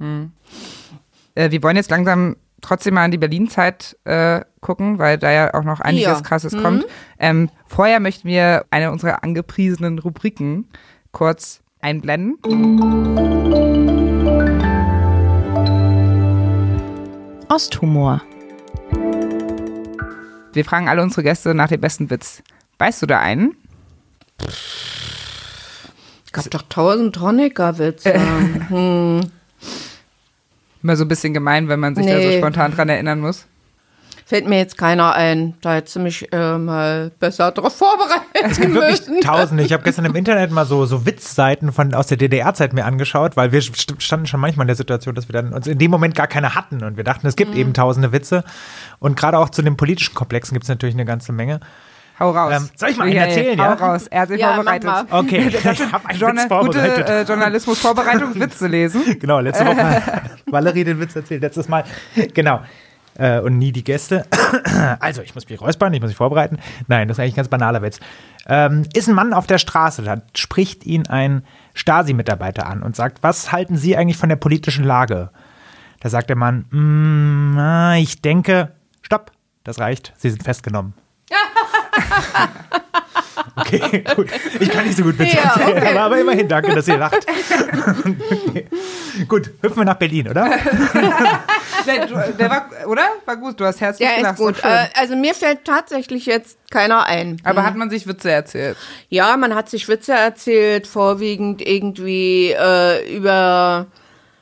äh, 1.35 1.51
wir 1.51 1.61
wollen 1.63 1.75
jetzt 1.75 1.91
langsam 1.91 2.37
trotzdem 2.61 2.93
mal 2.93 3.03
an 3.05 3.11
die 3.11 3.17
Berlin-Zeit 3.17 3.97
äh, 4.05 4.41
gucken, 4.61 4.99
weil 4.99 5.17
da 5.17 5.31
ja 5.31 5.53
auch 5.53 5.63
noch 5.63 5.79
einiges 5.79 6.05
Ja. 6.07 6.21
Krasses 6.21 6.53
Mhm. 6.53 6.61
kommt. 6.63 6.85
Ähm, 7.19 7.49
vorher 7.67 7.99
möchten 7.99 8.27
wir 8.27 8.65
eine 8.71 8.91
unserer 8.91 9.23
angepriesenen 9.23 9.99
Rubriken 9.99 10.67
kurz 11.11 11.61
einblenden. 11.81 12.37
Osthumor. 17.49 18.21
Wir 20.53 20.65
fragen 20.65 20.87
alle 20.89 21.01
unsere 21.01 21.23
Gäste 21.23 21.53
nach 21.53 21.67
dem 21.69 21.81
besten 21.81 22.09
Witz. 22.09 22.43
Weißt 22.77 23.01
du 23.01 23.05
da 23.05 23.19
einen? 23.19 23.55
Es 26.25 26.31
gab 26.31 26.49
doch 26.51 26.63
tausend 26.69 27.19
Honecker-Witze. 27.19 28.13
hm. 28.69 29.21
Immer 30.83 30.95
so 30.95 31.05
ein 31.05 31.07
bisschen 31.07 31.33
gemein, 31.33 31.67
wenn 31.69 31.79
man 31.79 31.95
sich 31.95 32.05
da 32.05 32.13
so 32.21 32.27
Nee. 32.27 32.37
spontan 32.39 32.71
dran 32.75 32.89
erinnern 32.89 33.19
muss. 33.19 33.45
Fällt 34.25 34.47
mir 34.47 34.59
jetzt 34.59 34.77
keiner 34.77 35.13
ein. 35.13 35.55
Da 35.61 35.73
hätte 35.73 35.99
mich 35.99 36.31
äh, 36.31 36.57
mal 36.57 37.11
besser 37.19 37.51
darauf 37.51 37.75
vorbereiten 37.75 38.21
Es 38.49 38.59
gibt 38.61 38.73
wirklich 38.73 38.99
müssen. 39.07 39.19
Tausende. 39.21 39.63
Ich 39.63 39.73
habe 39.73 39.83
gestern 39.83 40.05
im 40.05 40.15
Internet 40.15 40.51
mal 40.51 40.65
so, 40.65 40.85
so 40.85 41.05
Witzseiten 41.05 41.73
von, 41.73 41.93
aus 41.93 42.07
der 42.07 42.15
DDR-Zeit 42.17 42.71
mir 42.71 42.85
angeschaut, 42.85 43.35
weil 43.35 43.51
wir 43.51 43.61
st- 43.61 43.99
standen 43.99 44.27
schon 44.27 44.39
manchmal 44.39 44.63
in 44.63 44.67
der 44.69 44.77
Situation, 44.77 45.15
dass 45.15 45.27
wir 45.27 45.33
dann 45.33 45.51
uns 45.51 45.67
in 45.67 45.77
dem 45.77 45.91
Moment 45.91 46.15
gar 46.15 46.27
keine 46.27 46.55
hatten 46.55 46.81
und 46.81 46.95
wir 46.95 47.03
dachten, 47.03 47.27
es 47.27 47.33
Mhm. 47.35 47.37
gibt 47.37 47.55
eben 47.55 47.73
tausende 47.73 48.13
Witze. 48.13 48.45
Und 48.99 49.17
gerade 49.19 49.37
auch 49.37 49.49
zu 49.49 49.61
den 49.63 49.75
politischen 49.75 50.15
Komplexen 50.15 50.53
gibt 50.53 50.63
es 50.63 50.69
natürlich 50.69 50.95
eine 50.95 51.05
ganze 51.05 51.33
Menge. 51.33 51.59
Hau 52.21 52.29
raus. 52.31 52.53
Ähm, 52.55 52.69
soll 52.75 52.89
ich 52.89 52.97
mal 52.97 53.07
einen 53.07 53.17
erzählen, 53.17 53.59
hau 53.59 53.63
ja? 53.65 53.73
raus. 53.73 54.07
Er 54.07 54.21
hat 54.21 54.29
sich 54.29 54.39
Ja, 54.39 54.53
vorbereitet. 54.53 54.89
mach 54.89 55.09
mal. 55.09 55.19
Okay, 55.19 55.47
ich 55.47 55.65
habe 55.91 56.07
einen 56.09 56.19
Journa 56.19 56.41
Witz 56.43 56.47
vorbereitet. 56.47 56.97
gute 56.97 57.11
äh, 57.13 57.21
Journalismusvorbereitung, 57.23 58.35
Witze 58.39 58.67
lesen. 58.67 59.19
Genau, 59.19 59.39
letzte 59.39 59.65
Woche 59.65 59.83
hat 59.83 60.13
Valerie 60.45 60.83
den 60.83 60.99
Witz 60.99 61.15
erzählt, 61.15 61.41
letztes 61.41 61.67
Mal. 61.67 61.83
Genau. 62.33 62.61
Äh, 63.17 63.39
und 63.39 63.57
nie 63.57 63.71
die 63.71 63.83
Gäste. 63.83 64.25
Also, 64.99 65.21
ich 65.21 65.33
muss 65.35 65.47
mich 65.49 65.59
räuspern, 65.59 65.93
ich 65.93 65.99
muss 66.01 66.09
mich 66.09 66.17
vorbereiten. 66.17 66.57
Nein, 66.87 67.07
das 67.07 67.15
ist 67.17 67.21
eigentlich 67.21 67.33
ein 67.33 67.37
ganz 67.37 67.47
banaler 67.49 67.81
Witz. 67.81 67.99
Ähm, 68.47 68.83
ist 68.93 69.07
ein 69.09 69.15
Mann 69.15 69.33
auf 69.33 69.47
der 69.47 69.57
Straße, 69.57 70.01
da 70.03 70.21
spricht 70.35 70.85
ihn 70.85 71.07
ein 71.07 71.43
Stasi-Mitarbeiter 71.73 72.67
an 72.67 72.83
und 72.83 72.95
sagt, 72.95 73.21
was 73.23 73.51
halten 73.51 73.75
Sie 73.77 73.97
eigentlich 73.97 74.17
von 74.17 74.29
der 74.29 74.35
politischen 74.37 74.83
Lage? 74.85 75.29
Da 75.99 76.09
sagt 76.09 76.29
der 76.29 76.35
Mann, 76.37 76.65
"Mm, 76.71 77.95
ich 78.01 78.21
denke, 78.21 78.71
stopp, 79.01 79.31
das 79.63 79.79
reicht, 79.79 80.13
Sie 80.17 80.29
sind 80.29 80.43
festgenommen. 80.43 80.93
Okay, 83.55 84.03
gut. 84.15 84.27
Ich 84.59 84.69
kann 84.69 84.85
nicht 84.85 84.97
so 84.97 85.03
gut 85.03 85.17
Witze 85.19 85.35
Ja, 85.37 85.43
erzählen, 85.43 85.77
okay. 85.77 85.87
aber, 85.91 85.99
aber 86.01 86.19
immerhin 86.19 86.47
danke, 86.47 86.73
dass 86.73 86.87
ihr 86.87 86.97
lacht. 86.97 87.25
Okay. 88.47 88.67
Gut, 89.27 89.51
hüpfen 89.61 89.77
wir 89.77 89.85
nach 89.85 89.95
Berlin, 89.97 90.29
oder? 90.29 90.49
Der, 91.87 92.05
du- 92.05 92.33
der 92.37 92.47
war, 92.49 92.69
oder? 92.85 93.01
War 93.25 93.37
gut, 93.37 93.59
du 93.59 93.65
hast 93.65 93.81
herzlich 93.81 94.07
Ja, 94.07 94.15
gelacht. 94.17 94.33
ist 94.39 94.45
gut. 94.45 94.63
Äh, 94.63 94.85
also 94.93 95.15
mir 95.15 95.33
fällt 95.33 95.65
tatsächlich 95.65 96.27
jetzt 96.27 96.59
keiner 96.69 97.07
ein. 97.07 97.37
Aber 97.43 97.63
hat 97.63 97.75
man 97.75 97.89
sich 97.89 98.05
Witze 98.05 98.29
erzählt? 98.29 98.77
Ja, 99.09 99.35
man 99.35 99.55
hat 99.55 99.67
sich 99.67 99.87
Witze 99.87 100.13
erzählt, 100.13 100.85
vorwiegend 100.85 101.59
irgendwie 101.59 102.51
äh, 102.51 103.15
über 103.15 103.87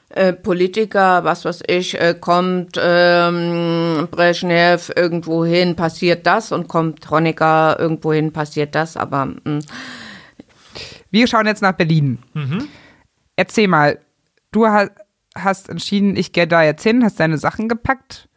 äh, 0.10 0.34
Politiker, 0.34 1.24
was 1.24 1.45
weiß 1.45 1.64
ich, 1.68 1.99
äh, 1.99 2.16
kommt 2.20 2.80
ähm, 2.82 4.07
Brezhnev 4.10 4.91
irgendwo 4.95 5.45
hin, 5.45 5.76
passiert 5.76 6.26
das 6.26 6.51
und 6.51 6.68
kommt 6.68 7.10
Honecker 7.10 7.78
irgendwo 7.80 8.14
hin, 8.14 8.34
passiert 8.34 8.76
das, 8.76 8.97
aber 8.97 9.26
mh. 9.43 9.60
Wir 11.12 11.28
schauen 11.28 11.47
jetzt 11.47 11.62
nach 11.62 11.74
Berlin. 11.74 12.20
Mhm. 12.34 12.68
Erzähl 13.36 13.68
mal, 13.68 13.99
du 14.51 14.68
ha 14.68 14.89
hast 15.36 15.70
entschieden, 15.70 16.16
ich 16.16 16.34
gehe 16.34 16.47
da 16.47 16.64
jetzt 16.64 16.84
hin, 16.84 17.03
hast 17.03 17.20
deine 17.20 17.38
Sachen 17.38 17.70
gepackt 17.70 18.28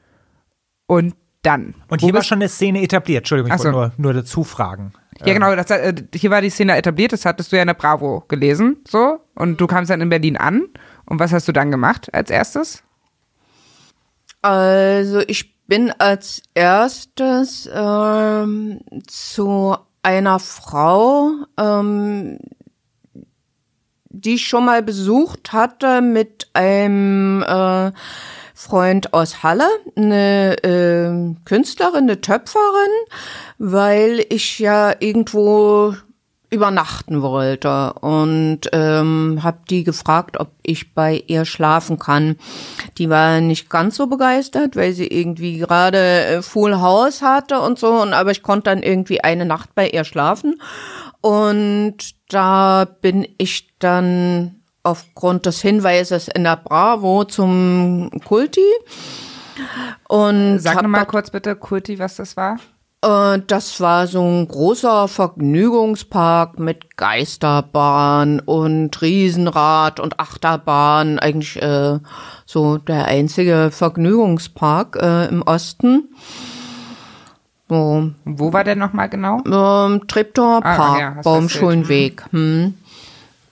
und 0.86 1.14
dann. 1.42 1.74
Und 1.88 2.00
hier 2.00 2.14
war 2.14 2.22
schon 2.22 2.38
eine 2.38 2.48
Szene 2.48 2.82
etabliert. 2.82 3.22
Entschuldigung, 3.22 3.52
ich 3.52 3.60
so. 3.60 3.72
wollte 3.72 3.94
nur, 3.96 4.12
nur 4.12 4.14
dazu 4.14 4.44
fragen. 4.44 4.92
Ja, 5.24 5.34
genau, 5.34 5.54
das, 5.54 5.70
äh, 5.70 5.94
hier 6.14 6.30
war 6.30 6.40
die 6.40 6.50
Szene 6.50 6.76
etabliert, 6.76 7.12
das 7.12 7.24
hattest 7.24 7.52
du 7.52 7.56
ja 7.56 7.62
in 7.62 7.68
der 7.68 7.74
Bravo 7.74 8.24
gelesen, 8.28 8.78
so. 8.86 9.18
Und 9.34 9.60
du 9.60 9.66
kamst 9.66 9.90
dann 9.90 10.00
in 10.00 10.08
Berlin 10.08 10.36
an. 10.36 10.68
Und 11.12 11.18
was 11.18 11.30
hast 11.30 11.46
du 11.46 11.52
dann 11.52 11.70
gemacht 11.70 12.08
als 12.14 12.30
erstes? 12.30 12.82
Also 14.40 15.20
ich 15.20 15.66
bin 15.66 15.90
als 15.90 16.40
erstes 16.54 17.68
ähm, 17.70 18.80
zu 19.06 19.76
einer 20.02 20.38
Frau, 20.38 21.32
ähm, 21.58 22.38
die 24.08 24.36
ich 24.36 24.48
schon 24.48 24.64
mal 24.64 24.82
besucht 24.82 25.52
hatte 25.52 26.00
mit 26.00 26.48
einem 26.54 27.42
äh, 27.42 27.92
Freund 28.54 29.12
aus 29.12 29.42
Halle, 29.42 29.68
eine 29.94 30.56
äh, 30.64 31.34
Künstlerin, 31.44 32.04
eine 32.04 32.22
Töpferin, 32.22 32.90
weil 33.58 34.24
ich 34.30 34.58
ja 34.58 34.94
irgendwo 34.98 35.94
übernachten 36.52 37.22
wollte 37.22 37.94
und 37.94 38.60
ähm, 38.72 39.40
habe 39.42 39.58
die 39.70 39.84
gefragt, 39.84 40.38
ob 40.38 40.50
ich 40.62 40.94
bei 40.94 41.24
ihr 41.26 41.44
schlafen 41.46 41.98
kann. 41.98 42.36
Die 42.98 43.08
war 43.08 43.40
nicht 43.40 43.70
ganz 43.70 43.96
so 43.96 44.06
begeistert, 44.06 44.76
weil 44.76 44.92
sie 44.92 45.06
irgendwie 45.06 45.58
gerade 45.58 45.98
äh, 45.98 46.42
Full 46.42 46.76
House 46.76 47.22
hatte 47.22 47.60
und 47.60 47.78
so. 47.78 47.88
Und 48.02 48.12
aber 48.12 48.30
ich 48.32 48.42
konnte 48.42 48.64
dann 48.70 48.82
irgendwie 48.82 49.24
eine 49.24 49.46
Nacht 49.46 49.74
bei 49.74 49.88
ihr 49.88 50.04
schlafen 50.04 50.60
und 51.22 51.96
da 52.28 52.84
bin 53.00 53.26
ich 53.38 53.68
dann 53.78 54.56
aufgrund 54.82 55.46
des 55.46 55.62
Hinweises 55.62 56.28
in 56.28 56.44
der 56.44 56.56
Bravo 56.56 57.24
zum 57.24 58.10
Kulti 58.24 58.60
und 60.08 60.58
Sag 60.58 60.76
hab 60.76 60.82
noch 60.82 60.88
mal 60.90 60.98
dort- 61.00 61.08
kurz 61.08 61.30
bitte, 61.30 61.56
Kurti, 61.56 61.98
was 61.98 62.16
das 62.16 62.36
war. 62.36 62.58
Äh, 63.02 63.40
das 63.46 63.80
war 63.80 64.06
so 64.06 64.22
ein 64.22 64.48
großer 64.48 65.08
Vergnügungspark 65.08 66.58
mit 66.58 66.96
Geisterbahn 66.96 68.40
und 68.40 69.00
Riesenrad 69.02 70.00
und 70.00 70.18
Achterbahn. 70.18 71.18
Eigentlich 71.18 71.60
äh, 71.60 71.98
so 72.46 72.78
der 72.78 73.06
einzige 73.06 73.70
Vergnügungspark 73.72 74.96
äh, 75.00 75.26
im 75.26 75.42
Osten. 75.42 76.08
So, 77.68 78.10
Wo 78.24 78.52
war 78.52 78.64
der 78.64 78.76
nochmal 78.76 79.08
genau? 79.08 79.38
ähm, 79.46 80.06
Treptower 80.06 80.60
Ah, 80.62 80.76
Park, 80.76 81.00
ja, 81.00 81.14
hast 81.16 81.24
du 81.24 81.30
Baumschulenweg. 81.30 82.24
Hm. 82.30 82.74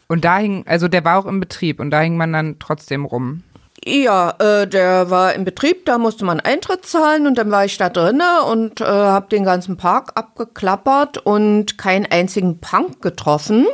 Und 0.09 0.24
da 0.24 0.38
hing, 0.38 0.64
also 0.66 0.88
der 0.88 1.05
war 1.05 1.18
auch 1.18 1.26
im 1.26 1.40
Betrieb 1.40 1.80
und 1.80 1.90
da 1.90 2.01
hing 2.01 2.16
man 2.16 2.32
dann 2.32 2.57
trotzdem 2.59 3.05
rum. 3.05 3.44
Ja, 3.85 4.35
äh, 4.39 4.66
der 4.66 5.09
war 5.09 5.35
im 5.35 5.45
Betrieb, 5.45 5.87
da 5.87 5.97
musste 5.97 6.24
man 6.26 6.39
Eintritt 6.41 6.85
zahlen 6.85 7.26
und 7.26 7.39
dann 7.39 7.51
war 7.51 7.64
ich 7.64 7.78
da 7.78 7.89
drinne 7.89 8.43
und 8.51 8.81
äh, 8.83 8.85
habe 8.85 9.28
den 9.31 9.45
ganzen 9.45 9.76
Park 9.78 10.12
abgeklappert 10.16 11.18
und 11.18 11.78
keinen 11.78 12.05
einzigen 12.05 12.59
Punk 12.59 13.01
getroffen 13.01 13.66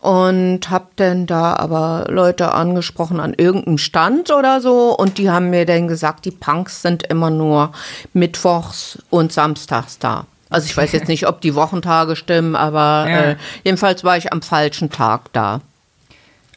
und 0.00 0.70
habe 0.70 0.86
dann 0.96 1.26
da 1.26 1.54
aber 1.54 2.06
Leute 2.08 2.52
angesprochen 2.52 3.20
an 3.20 3.34
irgendeinem 3.36 3.76
Stand 3.76 4.30
oder 4.30 4.62
so 4.62 4.96
und 4.96 5.18
die 5.18 5.28
haben 5.30 5.50
mir 5.50 5.66
dann 5.66 5.88
gesagt, 5.88 6.24
die 6.24 6.30
Punks 6.30 6.80
sind 6.80 7.02
immer 7.02 7.28
nur 7.28 7.72
mittwochs 8.14 8.98
und 9.10 9.32
samstags 9.32 9.98
da. 9.98 10.24
Also 10.48 10.64
ich 10.64 10.76
weiß 10.76 10.92
jetzt 10.92 11.08
nicht, 11.08 11.28
ob 11.28 11.42
die 11.42 11.54
Wochentage 11.54 12.16
stimmen, 12.16 12.56
aber 12.56 13.06
Ja. 13.10 13.20
äh, 13.32 13.36
jedenfalls 13.64 14.02
war 14.02 14.16
ich 14.16 14.32
am 14.32 14.40
falschen 14.40 14.90
Tag 14.90 15.30
da. 15.34 15.60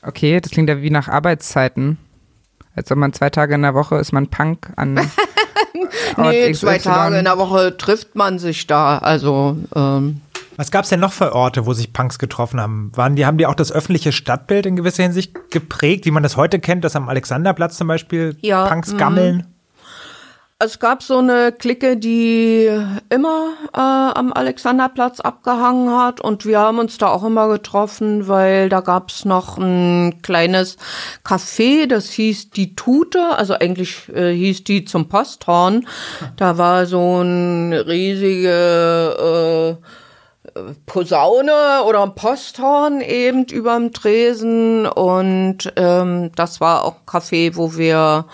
Okay, 0.01 0.39
das 0.39 0.51
klingt 0.51 0.69
ja 0.69 0.81
wie 0.81 0.89
nach 0.89 1.09
Arbeitszeiten. 1.09 1.97
Als 2.75 2.91
ob 2.91 2.97
man 2.97 3.13
zwei 3.13 3.29
Tage 3.29 3.55
in 3.55 3.61
der 3.61 3.73
Woche 3.73 3.97
ist 3.97 4.11
man 4.11 4.27
Punk 4.27 4.71
an. 4.75 4.99
Nee, 6.17 6.51
XY. 6.51 6.65
zwei 6.65 6.77
Tage 6.77 7.17
in 7.17 7.25
der 7.25 7.37
Woche 7.37 7.77
trifft 7.77 8.15
man 8.15 8.39
sich 8.39 8.67
da. 8.67 8.99
Also 8.99 9.57
ähm, 9.75 10.21
Was 10.55 10.71
gab 10.71 10.83
es 10.83 10.89
denn 10.89 10.99
noch 10.99 11.13
für 11.13 11.33
Orte, 11.33 11.65
wo 11.65 11.73
sich 11.73 11.93
Punks 11.93 12.19
getroffen 12.19 12.59
haben? 12.59 12.91
Waren 12.95 13.15
die, 13.15 13.25
haben 13.25 13.37
die 13.37 13.45
auch 13.45 13.55
das 13.55 13.71
öffentliche 13.71 14.11
Stadtbild 14.11 14.65
in 14.65 14.75
gewisser 14.75 15.03
Hinsicht 15.03 15.51
geprägt, 15.51 16.05
wie 16.05 16.11
man 16.11 16.23
das 16.23 16.37
heute 16.37 16.59
kennt, 16.59 16.83
dass 16.83 16.95
am 16.95 17.09
Alexanderplatz 17.09 17.77
zum 17.77 17.87
Beispiel 17.87 18.37
Ja, 18.41 18.67
Punks 18.67 18.93
mhm. 18.93 18.97
gammeln? 18.97 19.52
Es 20.59 20.79
gab 20.79 21.03
so 21.03 21.17
eine 21.17 21.51
Clique, 21.51 21.97
die 21.97 22.69
immer 23.09 23.53
äh, 23.73 23.79
am 23.79 24.31
Alexanderplatz 24.31 25.19
abgehangen 25.19 25.97
hat 25.97 26.21
und 26.21 26.45
wir 26.45 26.59
haben 26.59 26.79
uns 26.79 26.97
da 26.97 27.07
auch 27.07 27.23
immer 27.23 27.49
getroffen, 27.49 28.27
weil 28.27 28.69
da 28.69 28.79
gab's 28.79 29.25
noch 29.25 29.57
ein 29.57 30.21
kleines 30.21 30.77
Café, 31.25 31.87
das 31.87 32.11
hieß 32.11 32.51
die 32.51 32.75
Tute, 32.75 33.35
also 33.35 33.55
eigentlich 33.55 34.07
äh, 34.09 34.33
hieß 34.33 34.63
die 34.63 34.85
zum 34.85 35.09
Posthorn. 35.09 35.87
Da 36.37 36.57
war 36.57 36.85
so 36.85 37.21
ein 37.21 37.73
riesige 37.73 39.77
äh, 39.79 39.83
Posaune 40.85 41.83
oder 41.85 42.03
ein 42.03 42.15
Posthorn 42.15 43.01
eben 43.01 43.45
überm 43.45 43.91
Tresen 43.91 44.85
und 44.85 45.73
ähm, 45.75 46.31
das 46.35 46.61
war 46.61 46.85
auch 46.85 46.95
ein 46.95 47.05
Café, 47.05 47.55
wo 47.55 47.75
wir 47.75 48.25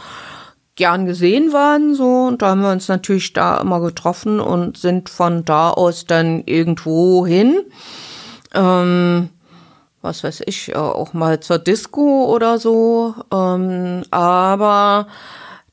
gern 0.79 1.05
gesehen 1.05 1.51
waren 1.51 1.93
so 1.93 2.27
und 2.27 2.41
da 2.41 2.51
haben 2.51 2.61
wir 2.61 2.71
uns 2.71 2.87
natürlich 2.87 3.33
da 3.33 3.59
immer 3.59 3.81
getroffen 3.81 4.39
und 4.39 4.77
sind 4.77 5.09
von 5.09 5.43
da 5.43 5.71
aus 5.71 6.05
dann 6.05 6.43
irgendwo 6.45 7.27
hin. 7.27 7.59
Ähm, 8.55 9.29
was 10.01 10.23
weiß 10.23 10.43
ich, 10.45 10.69
äh, 10.69 10.75
auch 10.75 11.11
mal 11.11 11.41
zur 11.41 11.59
Disco 11.59 12.33
oder 12.33 12.57
so. 12.59 13.13
Ähm, 13.33 14.03
aber 14.09 15.07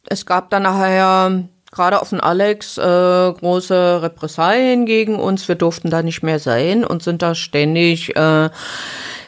es 0.08 0.26
gab 0.26 0.50
dann 0.50 0.64
nachher 0.64 1.44
gerade 1.70 2.02
auf 2.02 2.10
den 2.10 2.20
Alex 2.20 2.76
äh, 2.76 2.82
große 2.82 4.02
Repressalien 4.02 4.86
gegen 4.86 5.20
uns. 5.20 5.46
Wir 5.46 5.54
durften 5.54 5.88
da 5.88 6.02
nicht 6.02 6.24
mehr 6.24 6.40
sein 6.40 6.84
und 6.84 7.04
sind 7.04 7.22
da 7.22 7.36
ständig 7.36 8.16
äh, 8.16 8.50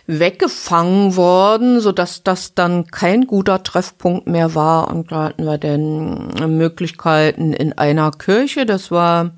weggefangen 0.08 1.16
worden, 1.16 1.80
so 1.80 1.92
dass 1.92 2.24
das 2.24 2.54
dann 2.54 2.86
kein 2.86 3.26
guter 3.26 3.62
Treffpunkt 3.62 4.26
mehr 4.26 4.54
war. 4.54 4.88
Und 4.88 5.12
da 5.12 5.24
hatten 5.24 5.44
wir 5.44 5.58
dann 5.58 6.56
Möglichkeiten 6.56 7.52
in 7.52 7.74
einer 7.74 8.10
Kirche. 8.10 8.64
Das 8.64 8.90
war 8.90 9.32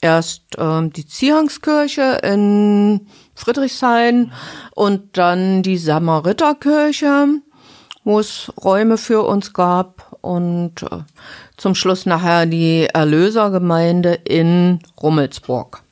erst 0.00 0.42
ähm, 0.56 0.92
die 0.92 1.04
Zierangskirche 1.04 2.20
in 2.22 3.08
Friedrichshain 3.34 4.32
und 4.76 5.18
dann 5.18 5.64
die 5.64 5.78
Samariterkirche, 5.78 7.40
wo 8.04 8.20
es 8.20 8.52
Räume 8.62 8.98
für 8.98 9.22
uns 9.22 9.52
gab 9.52 10.16
und 10.20 10.84
äh, 10.84 11.00
zum 11.56 11.74
Schluss 11.74 12.06
nachher 12.06 12.46
die 12.46 12.86
Erlösergemeinde 12.86 14.14
in 14.14 14.78
Rummelsburg. 15.02 15.82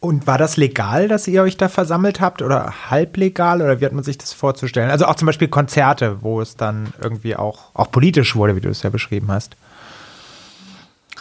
Und 0.00 0.26
war 0.26 0.38
das 0.38 0.56
legal, 0.56 1.08
dass 1.08 1.28
ihr 1.28 1.42
euch 1.42 1.58
da 1.58 1.68
versammelt 1.68 2.22
habt 2.22 2.40
oder 2.40 2.90
halblegal 2.90 3.60
oder 3.60 3.80
wie 3.80 3.84
hat 3.84 3.92
man 3.92 4.02
sich 4.02 4.16
das 4.16 4.32
vorzustellen? 4.32 4.90
Also 4.90 5.04
auch 5.04 5.14
zum 5.14 5.26
Beispiel 5.26 5.48
Konzerte, 5.48 6.22
wo 6.22 6.40
es 6.40 6.56
dann 6.56 6.94
irgendwie 7.02 7.36
auch, 7.36 7.74
auch 7.74 7.90
politisch 7.90 8.34
wurde, 8.34 8.56
wie 8.56 8.60
du 8.60 8.70
es 8.70 8.82
ja 8.82 8.88
beschrieben 8.88 9.30
hast. 9.30 9.56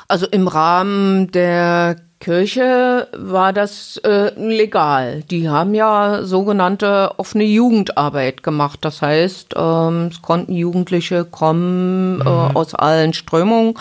Also 0.08 0.26
im 0.28 0.48
Rahmen 0.48 1.30
der 1.32 1.98
Kirche 2.22 3.08
war 3.18 3.54
das 3.54 3.98
äh, 3.98 4.32
legal. 4.40 5.24
Die 5.24 5.50
haben 5.50 5.74
ja 5.74 6.24
sogenannte 6.24 7.12
offene 7.18 7.44
Jugendarbeit 7.46 8.44
gemacht. 8.44 8.80
Das 8.82 9.02
heißt, 9.02 9.56
ähm, 9.58 10.10
es 10.12 10.22
konnten 10.22 10.54
Jugendliche 10.54 11.26
kommen 11.26 12.22
äh, 12.22 12.24
mhm. 12.24 12.56
aus 12.56 12.76
allen 12.76 13.14
Strömungen, 13.14 13.76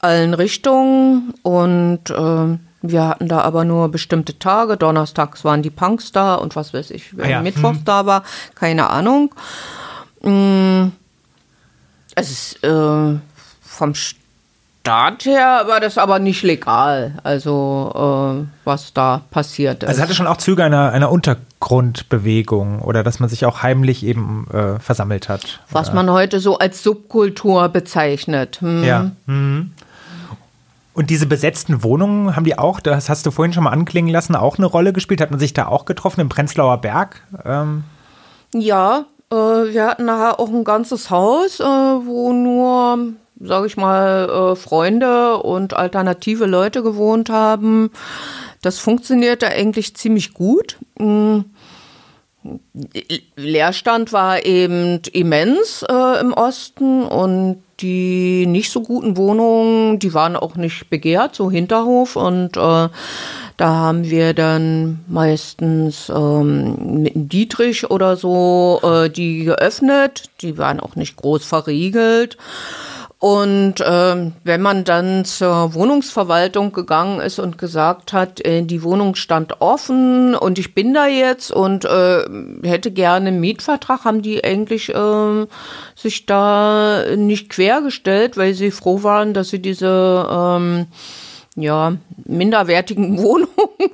allen 0.00 0.34
Richtungen 0.34 1.34
und 1.42 2.10
äh, 2.10 2.58
wir 2.82 3.08
hatten 3.08 3.28
da 3.28 3.40
aber 3.40 3.64
nur 3.64 3.90
bestimmte 3.90 4.38
Tage. 4.38 4.76
Donnerstags 4.76 5.44
waren 5.44 5.62
die 5.62 5.70
Punks 5.70 6.12
da 6.12 6.34
und 6.34 6.56
was 6.56 6.74
weiß 6.74 6.90
ich, 6.90 7.16
wer 7.16 7.26
ah 7.26 7.28
ja. 7.28 7.42
Mittwochs 7.42 7.78
hm. 7.78 7.84
da 7.84 8.06
war, 8.06 8.22
keine 8.54 8.90
Ahnung. 8.90 9.34
Mm, 10.22 10.88
es 12.14 12.30
ist 12.30 12.64
äh, 12.64 13.18
vom 13.62 13.94
Staat 13.94 15.24
her 15.24 15.64
war 15.66 15.80
das 15.80 15.98
aber 15.98 16.18
nicht 16.18 16.42
legal, 16.42 17.18
also 17.24 18.44
äh, 18.44 18.46
was 18.64 18.92
da 18.92 19.22
passiert 19.30 19.82
ist. 19.82 19.88
Also 19.88 19.98
es 19.98 20.02
hatte 20.02 20.14
schon 20.14 20.26
auch 20.26 20.36
Züge 20.36 20.64
einer, 20.64 20.92
einer 20.92 21.10
Untergrundbewegung 21.10 22.80
oder 22.82 23.02
dass 23.02 23.20
man 23.20 23.28
sich 23.28 23.44
auch 23.44 23.62
heimlich 23.62 24.04
eben 24.04 24.46
äh, 24.52 24.78
versammelt 24.78 25.28
hat. 25.28 25.60
Was 25.70 25.88
oder? 25.88 25.96
man 25.96 26.10
heute 26.10 26.40
so 26.40 26.58
als 26.58 26.82
Subkultur 26.82 27.68
bezeichnet. 27.68 28.60
Hm. 28.60 28.84
Ja. 28.84 29.10
Hm. 29.26 29.72
Und 30.96 31.10
diese 31.10 31.26
besetzten 31.26 31.82
Wohnungen 31.82 32.36
haben 32.36 32.44
die 32.44 32.56
auch, 32.56 32.80
das 32.80 33.10
hast 33.10 33.26
du 33.26 33.30
vorhin 33.30 33.52
schon 33.52 33.64
mal 33.64 33.70
anklingen 33.70 34.10
lassen, 34.10 34.34
auch 34.34 34.56
eine 34.56 34.64
Rolle 34.64 34.94
gespielt? 34.94 35.20
Hat 35.20 35.30
man 35.30 35.38
sich 35.38 35.52
da 35.52 35.66
auch 35.66 35.84
getroffen 35.84 36.22
im 36.22 36.30
Prenzlauer 36.30 36.78
Berg? 36.78 37.20
Ähm 37.44 37.84
ja, 38.54 39.04
äh, 39.30 39.34
wir 39.34 39.86
hatten 39.86 40.06
nachher 40.06 40.40
auch 40.40 40.48
ein 40.48 40.64
ganzes 40.64 41.10
Haus, 41.10 41.60
äh, 41.60 41.64
wo 41.64 42.32
nur, 42.32 43.12
sage 43.38 43.66
ich 43.66 43.76
mal, 43.76 44.30
äh, 44.30 44.56
Freunde 44.56 45.36
und 45.36 45.74
alternative 45.74 46.46
Leute 46.46 46.82
gewohnt 46.82 47.28
haben. 47.28 47.90
Das 48.62 48.78
funktionierte 48.78 49.48
eigentlich 49.48 49.96
ziemlich 49.96 50.32
gut. 50.32 50.78
Mhm. 50.98 51.44
Leerstand 53.36 54.12
war 54.12 54.44
eben 54.44 55.00
immens 55.12 55.84
äh, 55.88 56.20
im 56.20 56.32
Osten 56.32 57.04
und 57.04 57.62
die 57.80 58.46
nicht 58.46 58.70
so 58.70 58.80
guten 58.80 59.16
Wohnungen, 59.16 59.98
die 59.98 60.14
waren 60.14 60.36
auch 60.36 60.56
nicht 60.56 60.88
begehrt, 60.88 61.34
so 61.34 61.50
Hinterhof. 61.50 62.16
Und 62.16 62.56
äh, 62.56 62.88
da 63.56 63.68
haben 63.68 64.04
wir 64.04 64.34
dann 64.34 65.04
meistens 65.08 66.10
ähm, 66.14 67.02
mit 67.02 67.12
Dietrich 67.14 67.90
oder 67.90 68.16
so 68.16 68.80
äh, 68.82 69.10
die 69.10 69.44
geöffnet. 69.44 70.30
Die 70.40 70.56
waren 70.58 70.80
auch 70.80 70.96
nicht 70.96 71.16
groß 71.16 71.44
verriegelt. 71.44 72.36
Und 73.18 73.80
äh, 73.80 74.30
wenn 74.44 74.60
man 74.60 74.84
dann 74.84 75.24
zur 75.24 75.72
Wohnungsverwaltung 75.72 76.72
gegangen 76.72 77.20
ist 77.20 77.38
und 77.38 77.56
gesagt 77.56 78.12
hat, 78.12 78.44
äh, 78.44 78.62
die 78.62 78.82
Wohnung 78.82 79.14
stand 79.14 79.62
offen 79.62 80.34
und 80.34 80.58
ich 80.58 80.74
bin 80.74 80.92
da 80.92 81.06
jetzt 81.06 81.50
und 81.50 81.86
äh, 81.86 82.24
hätte 82.62 82.90
gerne 82.90 83.28
einen 83.28 83.40
Mietvertrag, 83.40 84.04
haben 84.04 84.20
die 84.20 84.44
eigentlich 84.44 84.94
äh, 84.94 85.46
sich 85.94 86.26
da 86.26 87.04
nicht 87.16 87.48
quergestellt, 87.48 88.36
weil 88.36 88.52
sie 88.52 88.70
froh 88.70 89.02
waren, 89.02 89.32
dass 89.32 89.48
sie 89.48 89.62
diese 89.62 90.28
ähm, 90.30 90.86
ja, 91.56 91.96
minderwertigen 92.24 93.18
Wohnungen 93.22 93.48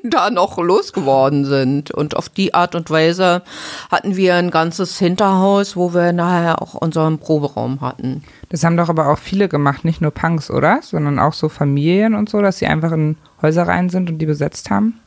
da 0.05 0.31
noch 0.31 0.59
losgeworden 0.59 1.45
sind. 1.45 1.91
Und 1.91 2.17
auf 2.17 2.29
die 2.29 2.55
Art 2.55 2.75
und 2.75 2.91
Weise 2.91 3.43
hatten 3.91 4.17
wir 4.17 4.35
ein 4.35 4.51
ganzes 4.51 4.99
Hinterhaus, 4.99 5.77
wo 5.77 5.95
wir 5.95 6.13
nachher 6.13 6.61
auch 6.61 6.75
unseren 6.75 7.19
Proberaum 7.19 7.81
hatten. 7.81 8.25
Das 8.51 8.65
haben 8.65 8.77
doch 8.77 8.89
aber 8.89 9.09
auch 9.09 9.19
viele 9.19 9.49
gemacht, 9.49 9.85
nicht 9.85 10.01
nur 10.01 10.11
Punks, 10.11 10.51
oder? 10.51 10.81
Sondern 10.83 11.19
auch 11.19 11.33
so 11.33 11.49
Familien 11.49 12.15
und 12.15 12.29
so, 12.29 12.43
dass 12.43 12.59
sie 12.59 12.67
einfach 12.67 12.93
in 12.93 13.17
Häuser 13.41 13.67
rein 13.67 13.89
sind 13.89 14.11
und 14.11 14.19
die 14.19 14.27
besetzt 14.27 14.71
haben. 14.71 14.99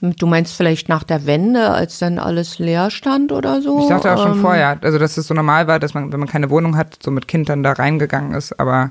Du 0.00 0.26
meinst 0.26 0.56
vielleicht 0.56 0.88
nach 0.88 1.04
der 1.04 1.26
Wende, 1.26 1.70
als 1.70 2.00
dann 2.00 2.18
alles 2.18 2.58
leer 2.58 2.90
stand 2.90 3.30
oder 3.30 3.62
so? 3.62 3.78
Ich 3.78 3.88
dachte 3.88 4.12
auch 4.12 4.20
schon 4.20 4.32
ähm, 4.32 4.40
vorher, 4.40 4.76
also 4.82 4.98
dass 4.98 5.16
es 5.16 5.28
so 5.28 5.34
normal 5.34 5.68
war, 5.68 5.78
dass 5.78 5.94
man, 5.94 6.12
wenn 6.12 6.18
man 6.18 6.28
keine 6.28 6.50
Wohnung 6.50 6.76
hat, 6.76 6.98
so 7.00 7.12
mit 7.12 7.28
Kindern 7.28 7.62
da 7.62 7.70
reingegangen 7.72 8.34
ist, 8.34 8.58
aber. 8.58 8.90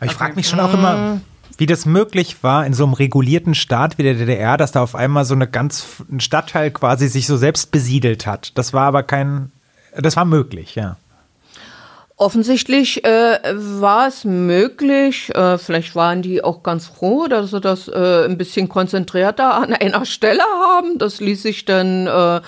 aber 0.00 0.06
ich 0.06 0.12
frage 0.12 0.36
mich 0.36 0.48
schon 0.48 0.60
auch 0.60 0.72
immer, 0.72 1.20
wie 1.58 1.66
das 1.66 1.86
möglich 1.86 2.42
war 2.42 2.66
in 2.66 2.74
so 2.74 2.84
einem 2.84 2.94
regulierten 2.94 3.54
Staat 3.54 3.98
wie 3.98 4.02
der 4.02 4.14
DDR, 4.14 4.56
dass 4.56 4.72
da 4.72 4.82
auf 4.82 4.94
einmal 4.94 5.24
so 5.24 5.34
eine 5.34 5.46
ganz 5.46 6.02
ein 6.10 6.20
Stadtteil 6.20 6.70
quasi 6.70 7.08
sich 7.08 7.26
so 7.26 7.36
selbst 7.36 7.70
besiedelt 7.70 8.26
hat. 8.26 8.52
Das 8.56 8.72
war 8.72 8.86
aber 8.86 9.02
kein, 9.02 9.52
das 9.96 10.16
war 10.16 10.24
möglich, 10.24 10.74
ja. 10.74 10.96
Offensichtlich 12.16 13.04
äh, 13.04 13.38
war 13.56 14.06
es 14.06 14.24
möglich, 14.24 15.34
äh, 15.34 15.58
vielleicht 15.58 15.96
waren 15.96 16.22
die 16.22 16.44
auch 16.44 16.62
ganz 16.62 16.86
froh, 16.86 17.26
dass 17.26 17.50
sie 17.50 17.60
das 17.60 17.88
äh, 17.88 18.24
ein 18.26 18.38
bisschen 18.38 18.68
konzentrierter 18.68 19.54
an 19.54 19.72
einer 19.72 20.04
Stelle 20.04 20.44
haben. 20.62 20.98
Das 20.98 21.20
ließ 21.20 21.42
sich 21.42 21.64
dann 21.64 22.06
äh, 22.06 22.40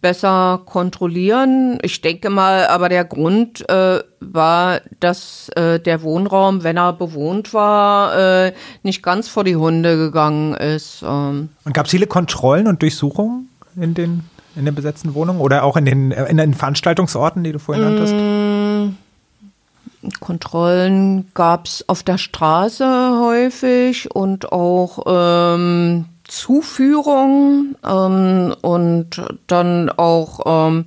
besser 0.00 0.62
kontrollieren. 0.64 1.78
Ich 1.82 2.00
denke 2.00 2.30
mal, 2.30 2.66
aber 2.68 2.88
der 2.88 3.04
Grund 3.04 3.68
äh, 3.68 4.00
war, 4.20 4.80
dass 5.00 5.50
äh, 5.56 5.78
der 5.78 6.02
Wohnraum, 6.02 6.64
wenn 6.64 6.78
er 6.78 6.94
bewohnt 6.94 7.52
war, 7.52 8.16
äh, 8.46 8.52
nicht 8.82 9.02
ganz 9.02 9.28
vor 9.28 9.44
die 9.44 9.56
Hunde 9.56 9.98
gegangen 9.98 10.54
ist. 10.54 11.04
Ähm. 11.06 11.50
Und 11.66 11.74
gab 11.74 11.84
es 11.84 11.90
viele 11.90 12.06
Kontrollen 12.06 12.66
und 12.66 12.80
Durchsuchungen 12.80 13.50
in 13.76 13.92
den 13.92 14.24
in 14.54 14.66
den 14.66 14.74
besetzten 14.74 15.14
Wohnungen 15.14 15.40
oder 15.40 15.64
auch 15.64 15.76
in 15.78 15.86
den, 15.86 16.10
in 16.10 16.36
den 16.36 16.52
Veranstaltungsorten, 16.52 17.42
die 17.42 17.52
du 17.52 17.58
vorhin 17.58 17.84
nanntest? 17.84 18.14
Kontrollen 20.20 21.30
gab 21.34 21.66
es 21.66 21.88
auf 21.88 22.02
der 22.02 22.18
Straße 22.18 22.84
häufig 23.20 24.14
und 24.14 24.52
auch 24.52 25.04
ähm, 25.06 26.06
Zuführung 26.24 27.76
ähm, 27.86 28.54
und 28.62 29.22
dann 29.46 29.90
auch 29.90 30.40
ähm, 30.70 30.86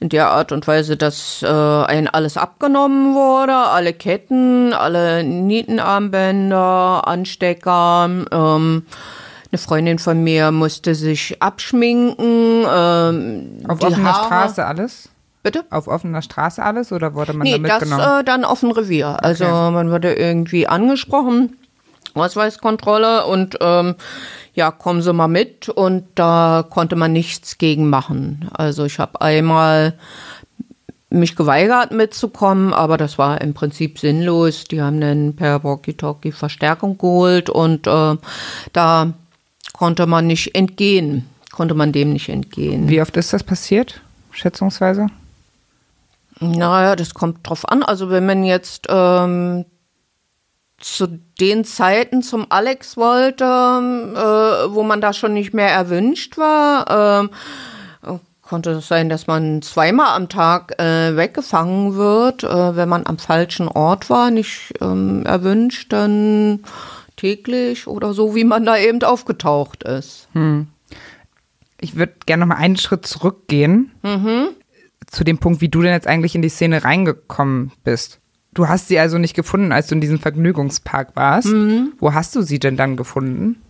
in 0.00 0.08
der 0.08 0.30
Art 0.30 0.52
und 0.52 0.66
Weise, 0.66 0.96
dass 0.96 1.42
äh, 1.42 1.46
ein 1.46 2.08
alles 2.08 2.36
abgenommen 2.36 3.14
wurde, 3.14 3.54
alle 3.54 3.92
Ketten, 3.92 4.72
alle 4.72 5.22
Nietenarmbänder, 5.22 7.06
Anstecker. 7.06 8.08
Ähm, 8.32 8.82
eine 9.52 9.58
Freundin 9.58 9.98
von 9.98 10.22
mir 10.22 10.52
musste 10.52 10.94
sich 10.94 11.42
abschminken. 11.42 12.64
Ähm, 12.72 13.64
Auf 13.68 13.82
offener 13.82 14.12
Haare. 14.14 14.26
Straße 14.26 14.64
alles? 14.64 15.10
Bitte? 15.42 15.64
Auf 15.70 15.88
offener 15.88 16.20
Straße 16.20 16.62
alles 16.62 16.92
oder 16.92 17.14
wurde 17.14 17.32
man 17.32 17.44
nee, 17.44 17.52
da 17.52 17.58
mitgenommen? 17.58 17.96
Nee, 17.96 18.08
das 18.08 18.20
äh, 18.20 18.24
dann 18.24 18.44
auf 18.44 18.60
dem 18.60 18.72
Revier. 18.72 19.22
Also 19.24 19.44
okay. 19.44 19.70
man 19.70 19.90
wurde 19.90 20.12
irgendwie 20.12 20.66
angesprochen, 20.66 21.56
Ausweiskontrolle 22.14 23.26
und 23.26 23.56
ähm, 23.60 23.94
ja, 24.54 24.70
kommen 24.70 25.00
Sie 25.00 25.12
mal 25.12 25.28
mit 25.28 25.68
und 25.68 26.04
da 26.14 26.64
konnte 26.68 26.96
man 26.96 27.12
nichts 27.12 27.56
gegen 27.56 27.88
machen. 27.88 28.50
Also 28.52 28.84
ich 28.84 28.98
habe 28.98 29.20
einmal 29.20 29.94
mich 31.08 31.36
geweigert 31.36 31.90
mitzukommen, 31.92 32.72
aber 32.72 32.96
das 32.96 33.18
war 33.18 33.40
im 33.40 33.54
Prinzip 33.54 33.98
sinnlos. 33.98 34.64
Die 34.64 34.82
haben 34.82 35.00
dann 35.00 35.34
per 35.34 35.64
Walkie-Talkie 35.64 36.32
Verstärkung 36.32 36.98
geholt 36.98 37.48
und 37.50 37.86
äh, 37.86 38.16
da 38.72 39.12
konnte 39.72 40.06
man 40.06 40.26
nicht 40.26 40.54
entgehen, 40.54 41.26
konnte 41.50 41.74
man 41.74 41.92
dem 41.92 42.12
nicht 42.12 42.28
entgehen. 42.28 42.88
Wie 42.88 43.00
oft 43.00 43.16
ist 43.16 43.32
das 43.32 43.42
passiert, 43.42 44.02
schätzungsweise? 44.30 45.06
Naja, 46.40 46.96
das 46.96 47.14
kommt 47.14 47.46
drauf 47.48 47.68
an. 47.68 47.82
Also 47.82 48.10
wenn 48.10 48.26
man 48.26 48.44
jetzt 48.44 48.86
ähm, 48.88 49.66
zu 50.78 51.06
den 51.38 51.64
Zeiten 51.64 52.22
zum 52.22 52.46
Alex 52.50 52.96
wollte, 52.96 53.44
äh, 53.44 54.74
wo 54.74 54.82
man 54.82 55.00
da 55.00 55.12
schon 55.12 55.34
nicht 55.34 55.52
mehr 55.52 55.70
erwünscht 55.70 56.38
war, 56.38 57.24
äh, 57.24 57.28
konnte 58.50 58.70
es 58.70 58.88
sein, 58.88 59.08
dass 59.08 59.28
man 59.28 59.62
zweimal 59.62 60.16
am 60.16 60.28
Tag 60.28 60.76
äh, 60.80 61.16
weggefangen 61.16 61.94
wird, 61.94 62.42
äh, 62.42 62.74
wenn 62.74 62.88
man 62.88 63.06
am 63.06 63.16
falschen 63.16 63.68
Ort 63.68 64.10
war, 64.10 64.32
nicht 64.32 64.74
ähm, 64.80 65.24
erwünscht, 65.24 65.92
dann 65.92 66.64
täglich 67.14 67.86
oder 67.86 68.12
so, 68.12 68.34
wie 68.34 68.42
man 68.42 68.64
da 68.64 68.76
eben 68.76 69.00
aufgetaucht 69.04 69.84
ist. 69.84 70.26
Hm. 70.32 70.66
Ich 71.80 71.94
würde 71.94 72.14
gerne 72.26 72.40
noch 72.40 72.56
mal 72.56 72.60
einen 72.60 72.76
Schritt 72.76 73.06
zurückgehen 73.06 73.92
Mhm. 74.02 74.48
Zu 75.10 75.24
dem 75.24 75.38
Punkt, 75.38 75.60
wie 75.60 75.68
du 75.68 75.82
denn 75.82 75.92
jetzt 75.92 76.06
eigentlich 76.06 76.34
in 76.34 76.42
die 76.42 76.48
Szene 76.48 76.84
reingekommen 76.84 77.72
bist. 77.84 78.20
Du 78.54 78.68
hast 78.68 78.88
sie 78.88 78.98
also 78.98 79.18
nicht 79.18 79.34
gefunden, 79.34 79.72
als 79.72 79.88
du 79.88 79.94
in 79.94 80.00
diesem 80.00 80.18
Vergnügungspark 80.18 81.14
warst. 81.14 81.48
Mhm. 81.48 81.92
Wo 81.98 82.14
hast 82.14 82.34
du 82.34 82.42
sie 82.42 82.58
denn 82.58 82.76
dann 82.76 82.96
gefunden? 82.96 83.60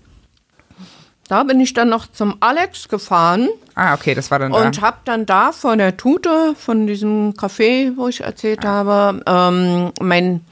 Da 1.29 1.45
bin 1.45 1.61
ich 1.61 1.75
dann 1.75 1.89
noch 1.89 2.11
zum 2.11 2.37
Alex 2.41 2.89
gefahren 2.89 3.49
Ah, 3.77 3.95
okay, 3.95 4.15
das 4.15 4.31
war 4.31 4.39
dann 4.39 4.53
und 4.53 4.77
da. 4.79 4.83
habe 4.83 4.99
dann 5.05 5.25
da 5.25 5.53
vor 5.53 5.77
der 5.77 5.97
Tute 5.97 6.55
von 6.55 6.87
diesem 6.87 7.33
Café, 7.33 7.93
wo 7.97 8.09
ich 8.09 8.21
erzählt 8.21 8.65
habe, 8.65 9.23
ähm, 9.27 9.93
meinen 10.01 10.45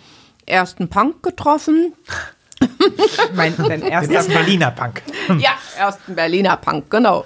ersten 0.47 0.89
Punk 0.89 1.23
getroffen. 1.23 1.93
Mein, 3.35 3.55
dein 3.59 3.81
Den 3.81 3.91
erster 3.91 4.15
ersten 4.15 4.33
Berliner 4.33 4.71
Punk. 4.71 5.03
Ja, 5.41 5.51
ersten 5.77 6.15
Berliner 6.15 6.57
Punk, 6.57 6.91
genau. 6.91 7.25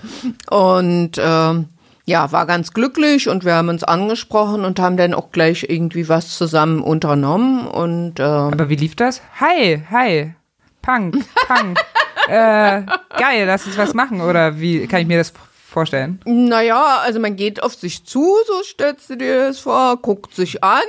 Und 0.51 1.13
ähm, 1.19 1.69
ja, 2.13 2.31
war 2.31 2.45
ganz 2.45 2.75
glücklich 2.75 3.27
und 3.31 3.47
wir 3.47 3.55
haben 3.55 3.71
uns 3.71 3.85
angesprochen 3.85 4.67
und 4.67 4.79
haben 4.79 4.99
dann 4.99 5.15
auch 5.15 5.31
gleich 5.33 5.67
irgendwie 5.69 6.11
was 6.11 6.37
zusammen 6.37 6.83
unternommen 6.83 7.67
und 7.67 8.21
ähm, 8.21 8.27
Aber 8.27 8.69
wie 8.69 8.77
lief 8.77 8.95
das? 8.95 9.23
Hi, 9.41 9.83
hi. 9.91 10.35
Punk, 10.83 11.17
Punk. 11.47 11.79
äh, 12.29 12.83
geil, 13.17 13.47
lass 13.47 13.67
uns 13.67 13.79
was 13.79 13.95
machen. 13.95 14.21
Oder 14.21 14.61
wie 14.61 14.87
kann 14.89 15.01
ich 15.01 15.07
mir 15.07 15.17
das 15.17 15.33
vorstellen? 15.73 16.21
Naja, 16.25 16.99
also 17.05 17.19
man 17.19 17.37
geht 17.37 17.63
auf 17.63 17.75
sich 17.75 18.05
zu, 18.05 18.35
so 18.47 18.63
stellst 18.63 19.11
du 19.11 19.17
dir 19.17 19.49
das 19.49 19.59
vor, 19.61 19.97
guckt 19.97 20.35
sich 20.35 20.63
an 20.63 20.81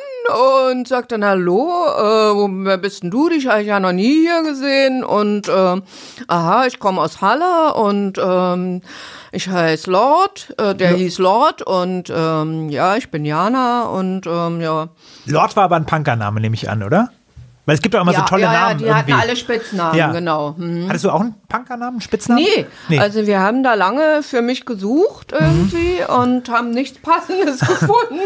und 0.69 0.87
sagt 0.87 1.11
dann 1.11 1.25
Hallo, 1.25 1.67
äh, 1.97 2.35
wo 2.35 2.47
wer 2.65 2.77
bist 2.77 3.03
denn 3.03 3.11
du? 3.11 3.29
Dich 3.29 3.47
habe 3.47 3.61
ich 3.61 3.67
ja 3.67 3.79
noch 3.79 3.91
nie 3.91 4.21
hier 4.21 4.43
gesehen 4.43 5.03
und 5.03 5.47
äh, 5.47 5.81
aha, 6.27 6.65
ich 6.67 6.79
komme 6.79 7.01
aus 7.01 7.21
Halle 7.21 7.73
und 7.73 8.19
ähm, 8.23 8.81
ich 9.31 9.49
heiße 9.49 9.89
Lord, 9.89 10.53
äh, 10.59 10.75
der 10.75 10.91
hieß 10.91 11.17
Lord 11.17 11.61
und 11.63 12.11
ähm, 12.15 12.69
ja, 12.69 12.95
ich 12.95 13.09
bin 13.09 13.25
Jana 13.25 13.83
und 13.85 14.27
ähm, 14.27 14.61
ja. 14.61 14.89
Lord 15.25 15.55
war 15.55 15.63
aber 15.63 15.77
ein 15.77 15.85
Punkername, 15.85 16.39
nehme 16.39 16.55
ich 16.55 16.69
an, 16.69 16.83
oder? 16.83 17.09
Weil 17.65 17.75
es 17.75 17.81
gibt 17.81 17.95
doch 17.95 18.01
immer 18.01 18.11
ja, 18.11 18.19
so 18.19 18.25
tolle 18.25 18.41
ja, 18.43 18.51
Namen 18.51 18.69
Ja, 18.71 18.73
die 18.77 18.83
irgendwie. 18.85 19.13
hatten 19.13 19.21
alle 19.29 19.35
Spitznamen, 19.37 19.97
Ja. 19.97 20.11
genau. 20.11 20.55
Hm. 20.57 20.87
Hattest 20.89 21.05
du 21.05 21.11
auch 21.11 21.21
einen 21.21 21.35
Punkernamen, 21.47 22.01
Spitznamen? 22.01 22.43
Nee, 22.43 22.65
nee. 22.89 22.99
also 22.99 23.25
wir 23.25 23.39
haben 23.39 23.63
da 23.63 23.73
lange 23.75 24.21
für 24.21 24.41
mich 24.41 24.65
gesucht 24.65 25.31
irgendwie 25.31 25.99
und 26.07 26.49
haben 26.49 26.71
nichts 26.71 26.99
Passendes 26.99 27.59
gefunden. 27.67 28.19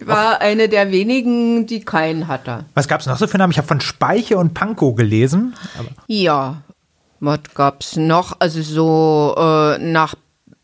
Ich 0.00 0.06
war 0.06 0.40
eine 0.40 0.68
der 0.68 0.90
wenigen, 0.90 1.66
die 1.66 1.80
keinen 1.84 2.26
hatte. 2.26 2.64
Was 2.74 2.88
gab 2.88 3.00
es 3.00 3.06
noch 3.06 3.16
so 3.18 3.26
für 3.28 3.38
Namen? 3.38 3.52
Ich 3.52 3.58
habe 3.58 3.68
von 3.68 3.80
Speiche 3.80 4.36
und 4.36 4.52
Pankow 4.52 4.96
gelesen. 4.96 5.54
Ja, 6.08 6.56
was 7.20 7.38
gab's 7.54 7.96
noch? 7.96 8.34
Also 8.40 8.62
so 8.62 9.34
äh, 9.38 9.78
nach 9.78 10.14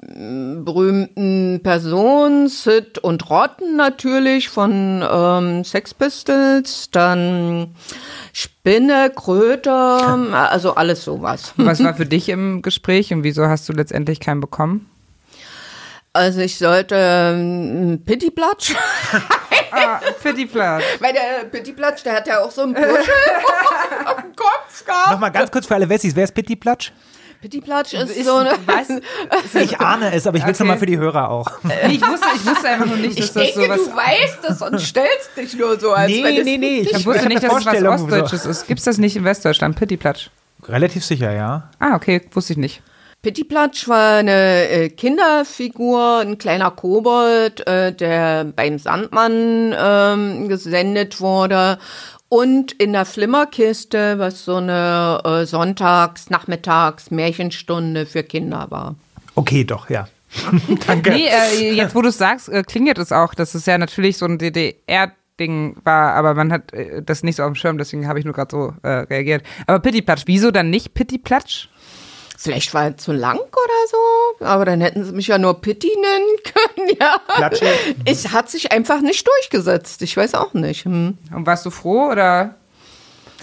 berühmten 0.02 1.60
Personen, 1.62 2.48
Sid 2.48 2.98
und 2.98 3.28
Rotten 3.28 3.76
natürlich 3.76 4.48
von 4.48 5.04
ähm, 5.08 5.62
Sex 5.64 5.92
Pistols, 5.92 6.90
dann 6.90 7.74
Spinne, 8.32 9.12
Kröte, 9.14 9.70
also 10.32 10.74
alles 10.74 11.04
sowas. 11.04 11.52
Was 11.56 11.84
war 11.84 11.94
für 11.94 12.06
dich 12.06 12.28
im 12.30 12.62
Gespräch 12.62 13.12
und 13.12 13.24
wieso 13.24 13.46
hast 13.46 13.68
du 13.68 13.72
letztendlich 13.74 14.20
keinen 14.20 14.40
bekommen? 14.40 14.88
Also 16.12 16.40
ich 16.40 16.58
sollte 16.58 16.96
ähm, 16.96 18.02
Pittiplatsch, 18.04 18.74
Ah, 19.72 20.00
Pittiplatsch. 20.20 20.82
weil 20.98 21.12
der 21.12 21.44
Pittiplatsch, 21.48 22.04
der 22.04 22.14
hat 22.14 22.26
ja 22.26 22.40
auch 22.40 22.50
so 22.50 22.62
einen 22.62 22.74
Puschel 22.74 22.90
auf 24.04 24.16
dem 24.20 24.34
Kopf 24.34 24.84
gehabt. 24.84 25.10
Nochmal 25.12 25.30
ganz 25.30 25.50
kurz 25.52 25.66
für 25.66 25.76
alle 25.76 25.88
Wessis, 25.88 26.16
wer 26.16 26.24
ist 26.24 26.34
Pittiplatsch? 27.40 27.90
Pittiplatsch 27.90 28.16
ist, 28.18 28.24
so 28.26 28.36
eine... 28.36 28.50
Ich 29.62 29.78
ahne 29.80 30.12
es, 30.14 30.26
aber 30.26 30.36
ich 30.38 30.44
will 30.44 30.52
es 30.52 30.56
Okay. 30.58 30.64
nochmal 30.64 30.78
für 30.78 30.86
die 30.86 30.98
Hörer 30.98 31.30
auch. 31.30 31.46
Ich 31.88 32.00
wusste, 32.02 32.26
ich 32.36 32.46
wusste 32.46 32.68
einfach 32.68 32.86
nur 32.86 32.96
nicht, 32.96 33.18
dass 33.18 33.26
Ich 33.26 33.32
das 33.32 33.54
denke, 33.54 33.62
sowas. 33.74 33.80
du 33.84 33.96
weißt 33.96 34.38
es 34.48 34.62
und 34.62 34.80
stellst 34.80 35.36
dich 35.36 35.54
nur 35.56 35.78
so, 35.80 35.92
als 35.92 36.10
wenn 36.12 36.22
Nee, 36.22 36.38
es 36.38 36.44
nee, 36.44 36.58
nee. 36.58 36.80
Ich 36.80 36.92
Ich 36.92 37.06
wusste 37.06 37.26
nicht, 37.28 37.42
dass 37.42 37.50
es 37.50 37.56
was 37.56 37.62
Vorstellung, 37.64 37.98
so. 37.98 38.04
Ostdeutsches 38.04 38.46
ist. 38.46 38.66
Gibt 38.66 38.78
es 38.80 38.84
das 38.84 38.98
nicht 38.98 39.16
in 39.16 39.24
Westdeutschland? 39.24 39.76
Pittiplatsch. 39.76 40.28
Relativ 40.68 41.04
sicher, 41.04 41.32
ja. 41.32 41.70
Ah, 41.78 41.94
okay, 41.96 42.20
wusste 42.32 42.52
ich 42.52 42.58
nicht. 42.58 42.82
Pittiplatsch 43.22 43.86
war 43.88 44.18
eine 44.18 44.68
äh, 44.68 44.88
Kinderfigur, 44.88 46.18
ein 46.20 46.38
kleiner 46.38 46.70
Kobold, 46.70 47.66
äh, 47.66 47.92
der 47.92 48.44
beim 48.44 48.78
Sandmann 48.78 49.74
ähm, 49.78 50.48
gesendet 50.48 51.20
wurde. 51.20 51.78
Und 52.30 52.70
in 52.70 52.92
der 52.92 53.06
Flimmerkiste, 53.06 54.20
was 54.20 54.44
so 54.44 54.56
eine 54.56 55.20
äh, 55.24 55.46
Sonntags-, 55.46 56.30
Nachmittags-, 56.30 57.10
Märchenstunde 57.10 58.06
für 58.06 58.22
Kinder 58.22 58.68
war. 58.70 58.94
Okay, 59.34 59.64
doch, 59.64 59.90
ja. 59.90 60.06
Danke. 60.86 61.10
Nee, 61.10 61.26
äh, 61.26 61.74
jetzt 61.74 61.96
wo 61.96 62.02
du 62.02 62.08
es 62.08 62.18
sagst, 62.18 62.48
äh, 62.48 62.62
klingelt 62.62 62.98
es 62.98 63.10
auch, 63.10 63.34
dass 63.34 63.56
es 63.56 63.66
ja 63.66 63.78
natürlich 63.78 64.16
so 64.16 64.26
ein 64.26 64.38
DDR-Ding 64.38 65.78
war, 65.82 66.14
aber 66.14 66.34
man 66.34 66.52
hat 66.52 66.72
äh, 66.72 67.02
das 67.02 67.24
nicht 67.24 67.34
so 67.34 67.42
auf 67.42 67.48
dem 67.48 67.56
Schirm, 67.56 67.78
deswegen 67.78 68.06
habe 68.06 68.20
ich 68.20 68.24
nur 68.24 68.34
gerade 68.34 68.50
so 68.52 68.74
äh, 68.82 68.88
reagiert. 68.88 69.42
Aber 69.66 69.80
Pittiplatsch, 69.80 70.22
wieso 70.26 70.52
dann 70.52 70.70
nicht 70.70 70.94
Pittiplatsch? 70.94 71.68
Vielleicht 72.42 72.72
war 72.72 72.84
er 72.84 72.96
zu 72.96 73.12
lang 73.12 73.38
oder 73.38 73.88
so, 73.90 74.46
aber 74.46 74.64
dann 74.64 74.80
hätten 74.80 75.04
sie 75.04 75.12
mich 75.12 75.26
ja 75.26 75.36
nur 75.36 75.60
Pitti 75.60 75.90
nennen 75.94 76.36
können, 76.76 76.96
ja. 76.98 77.18
Platsche. 77.36 77.68
Es 78.06 78.32
hat 78.32 78.48
sich 78.48 78.72
einfach 78.72 79.02
nicht 79.02 79.28
durchgesetzt. 79.28 80.00
Ich 80.00 80.16
weiß 80.16 80.34
auch 80.34 80.54
nicht. 80.54 80.86
Hm. 80.86 81.18
Und 81.34 81.46
warst 81.46 81.66
du 81.66 81.70
froh 81.70 82.08
oder 82.10 82.54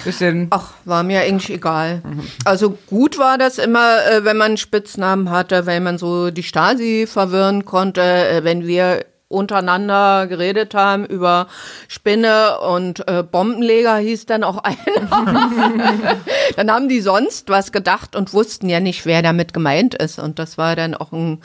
bisschen. 0.03 0.47
Ach, 0.49 0.73
war 0.85 1.03
mir 1.03 1.21
eigentlich 1.21 1.51
egal. 1.51 2.01
Also 2.43 2.75
gut 2.87 3.19
war 3.19 3.37
das 3.37 3.59
immer, 3.59 4.03
äh, 4.07 4.23
wenn 4.23 4.37
man 4.37 4.47
einen 4.47 4.57
Spitznamen 4.57 5.29
hatte, 5.29 5.67
weil 5.67 5.79
man 5.79 5.99
so 5.99 6.31
die 6.31 6.41
Stasi 6.41 7.05
verwirren 7.07 7.65
konnte, 7.65 8.01
äh, 8.01 8.43
wenn 8.43 8.65
wir 8.65 9.05
untereinander 9.29 10.27
geredet 10.27 10.73
haben 10.73 11.05
über 11.05 11.47
Spinne 11.87 12.59
und 12.59 13.07
äh, 13.07 13.23
Bombenleger 13.23 13.97
hieß 13.97 14.25
dann 14.25 14.43
auch 14.43 14.57
einer. 14.63 16.15
dann 16.55 16.71
haben 16.71 16.87
die 16.87 17.01
sonst 17.01 17.49
was 17.49 17.71
gedacht 17.71 18.15
und 18.15 18.33
wussten 18.33 18.69
ja 18.69 18.79
nicht, 18.79 19.05
wer 19.05 19.21
damit 19.21 19.53
gemeint 19.53 19.95
ist. 19.95 20.19
Und 20.19 20.39
das 20.39 20.57
war 20.57 20.75
dann 20.75 20.95
auch 20.95 21.11
ein 21.11 21.41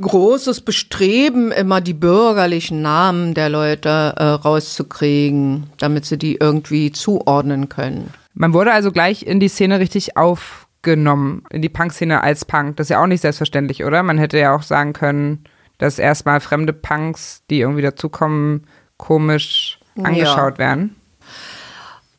großes 0.00 0.62
Bestreben, 0.62 1.52
immer 1.52 1.80
die 1.80 1.94
bürgerlichen 1.94 2.82
Namen 2.82 3.34
der 3.34 3.48
Leute 3.48 4.14
äh, 4.16 4.24
rauszukriegen, 4.24 5.70
damit 5.78 6.06
sie 6.06 6.18
die 6.18 6.36
irgendwie 6.36 6.90
zuordnen 6.90 7.68
können. 7.68 8.12
Man 8.34 8.52
wurde 8.52 8.72
also 8.72 8.90
gleich 8.90 9.24
in 9.24 9.38
die 9.38 9.48
Szene 9.48 9.78
richtig 9.78 10.16
aufgenommen, 10.16 11.44
in 11.50 11.62
die 11.62 11.68
Punk-Szene 11.68 12.22
als 12.22 12.44
Punk. 12.44 12.76
Das 12.76 12.86
ist 12.86 12.90
ja 12.90 13.02
auch 13.02 13.06
nicht 13.06 13.20
selbstverständlich, 13.20 13.84
oder? 13.84 14.02
Man 14.02 14.18
hätte 14.18 14.38
ja 14.38 14.56
auch 14.56 14.62
sagen 14.62 14.92
können, 14.92 15.44
dass 15.82 15.98
erstmal 15.98 16.38
fremde 16.38 16.72
Punks, 16.72 17.42
die 17.50 17.58
irgendwie 17.58 17.82
dazukommen, 17.82 18.68
komisch 18.98 19.80
angeschaut 20.00 20.58
werden. 20.58 20.94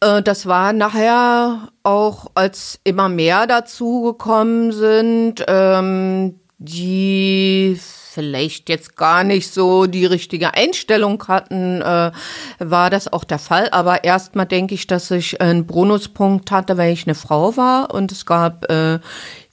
Äh, 0.02 0.22
Das 0.22 0.46
war 0.48 0.74
nachher 0.74 1.70
auch, 1.82 2.28
als 2.36 2.82
immer 2.84 3.08
mehr 3.08 3.48
dazugekommen 3.48 4.74
sind, 4.74 5.46
ähm, 5.48 6.42
die 6.58 7.80
vielleicht 7.80 8.68
jetzt 8.68 8.98
gar 8.98 9.24
nicht 9.24 9.52
so 9.52 9.86
die 9.86 10.06
richtige 10.06 10.54
Einstellung 10.54 11.24
hatten, 11.30 11.82
äh, 11.82 12.12
war 12.60 12.90
das 12.90 13.12
auch 13.12 13.24
der 13.24 13.40
Fall. 13.40 13.70
Aber 13.72 14.04
erstmal 14.04 14.46
denke 14.46 14.76
ich, 14.76 14.88
dass 14.88 15.10
ich 15.10 15.42
einen 15.42 15.66
Bonuspunkt 15.66 16.52
hatte, 16.52 16.78
weil 16.78 16.92
ich 16.92 17.08
eine 17.08 17.16
Frau 17.16 17.56
war 17.56 17.94
und 17.94 18.12
es 18.12 18.26
gab 18.26 18.70
äh, 18.70 19.00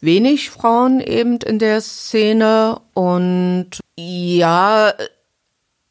wenig 0.00 0.50
Frauen 0.50 1.00
eben 1.00 1.36
in 1.38 1.58
der 1.58 1.80
Szene 1.80 2.80
und 2.94 3.80
ja, 3.98 4.92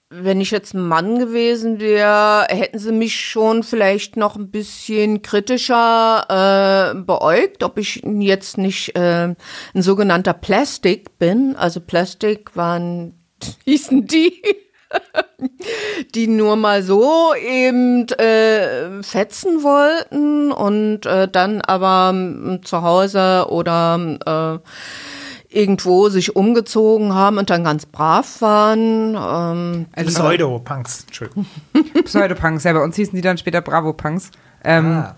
wenn 0.10 0.42
ich 0.42 0.50
jetzt 0.50 0.74
ein 0.74 0.88
Mann 0.88 1.20
gewesen 1.20 1.80
wäre, 1.80 2.46
hätten 2.50 2.80
sie 2.80 2.92
mich 2.92 3.20
schon 3.20 3.62
vielleicht 3.62 4.18
noch 4.18 4.36
ein 4.36 4.50
bisschen 4.50 5.22
kritischer 5.22 6.94
äh, 6.96 7.00
beäugt, 7.00 7.64
ob 7.64 7.78
ich 7.78 8.02
jetzt 8.04 8.58
nicht 8.58 8.96
äh, 8.96 9.36
ein 9.74 9.82
sogenannter 9.82 10.34
Plastik 10.34 11.20
bin. 11.20 11.56
Also 11.56 11.80
Plastik 11.80 12.56
waren, 12.56 13.14
hießen 13.66 14.08
die, 14.08 14.42
die 16.16 16.28
nur 16.28 16.56
mal 16.56 16.84
so 16.84 17.34
eben 17.36 18.08
äh, 18.10 19.02
fetzen 19.04 19.64
wollten 19.64 20.52
und 20.52 21.06
äh, 21.06 21.28
dann 21.28 21.62
aber 21.62 22.12
ähm, 22.14 22.62
zu 22.64 22.82
Hause 22.82 23.46
oder 23.50 24.62
äh, 24.62 25.56
irgendwo 25.56 26.10
sich 26.10 26.36
umgezogen 26.36 27.14
haben 27.14 27.38
und 27.38 27.50
dann 27.50 27.64
ganz 27.64 27.86
brav 27.86 28.42
waren. 28.42 29.16
Ähm, 29.16 29.86
Also 29.96 30.12
Pseudo-Punks, 30.12 31.06
Entschuldigung. 31.08 31.46
Pseudopunks, 32.04 32.64
ja, 32.64 32.74
bei 32.74 32.84
uns 32.84 32.96
hießen 32.96 33.16
die 33.16 33.22
dann 33.22 33.38
später 33.38 33.62
Bravo-Punks. 33.62 34.32
Ähm, 34.64 35.04
Ah. 35.04 35.16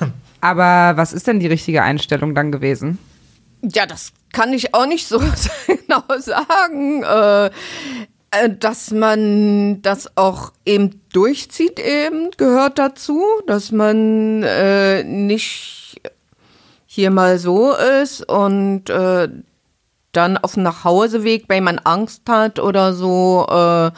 Aber 0.40 0.96
was 0.96 1.12
ist 1.12 1.26
denn 1.26 1.40
die 1.40 1.46
richtige 1.46 1.82
Einstellung 1.82 2.34
dann 2.34 2.52
gewesen? 2.52 2.98
Ja, 3.62 3.86
das 3.86 4.12
kann 4.32 4.52
ich 4.52 4.72
auch 4.74 4.86
nicht 4.86 5.06
so 5.08 5.18
genau 5.66 6.02
sagen. 6.18 7.02
Äh, 7.02 7.46
äh, 7.46 7.50
dass 8.58 8.90
man 8.90 9.80
das 9.82 10.16
auch 10.16 10.52
eben 10.66 11.00
durchzieht, 11.12 11.80
eben 11.80 12.30
gehört 12.36 12.78
dazu, 12.78 13.22
dass 13.46 13.72
man 13.72 14.42
äh, 14.42 15.02
nicht 15.04 16.00
hier 16.86 17.10
mal 17.10 17.38
so 17.38 17.72
ist 17.72 18.28
und 18.28 18.90
äh, 18.90 19.28
dann 20.12 20.36
auf 20.36 20.54
dem 20.54 20.62
Nachhauseweg, 20.62 21.44
weil 21.48 21.60
man 21.60 21.78
Angst 21.78 22.22
hat 22.28 22.58
oder 22.58 22.92
so, 22.92 23.46
äh, 23.48 23.90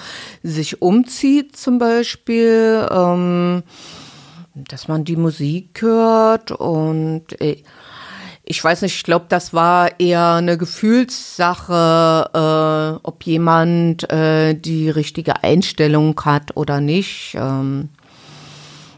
sich 0.43 0.83
umzieht 0.83 1.57
zum 1.57 1.79
Beispiel, 1.79 2.87
ähm, 2.91 3.63
dass 4.55 4.89
man 4.89 5.05
die 5.05 5.17
Musik 5.17 5.81
hört 5.83 6.51
und 6.51 7.41
äh, 7.41 7.63
ich 8.51 8.63
weiß 8.65 8.83
nicht, 8.83 8.97
ich 8.97 9.05
glaube, 9.05 9.27
das 9.29 9.55
war 9.55 10.01
eher 10.01 10.33
eine 10.33 10.59
Gefühlssache, 10.59 12.31
äh, 12.35 12.99
ob 13.07 13.23
jemand 13.23 14.11
äh, 14.11 14.55
die 14.55 14.91
richtige 14.91 15.45
Einstellung 15.45 16.21
hat 16.25 16.57
oder 16.57 16.81
nicht. 16.81 17.37
Ähm, 17.37 17.91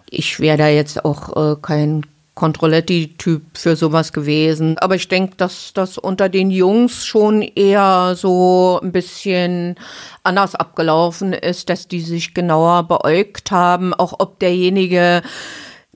ich 0.09 0.40
wäre 0.40 0.57
da 0.57 0.68
jetzt 0.68 1.05
auch 1.05 1.36
äh, 1.36 1.57
kein 1.61 2.07
Controletti-Typ 2.34 3.42
für 3.53 3.76
sowas 3.76 4.14
gewesen. 4.14 4.78
Aber 4.78 4.94
ich 4.94 5.09
denke, 5.09 5.36
dass 5.36 5.74
das 5.74 5.98
unter 5.98 6.30
den 6.30 6.50
Jungs 6.50 7.05
schon 7.05 7.42
eher 7.42 8.14
so 8.16 8.80
ein 8.82 8.90
bisschen 8.90 9.74
anders 10.22 10.55
abgelaufen 10.55 11.34
ist, 11.34 11.68
dass 11.68 11.88
die 11.88 12.00
sich 12.00 12.32
genauer 12.32 12.84
beäugt 12.84 13.50
haben, 13.50 13.92
auch 13.92 14.14
ob 14.18 14.38
derjenige 14.38 15.20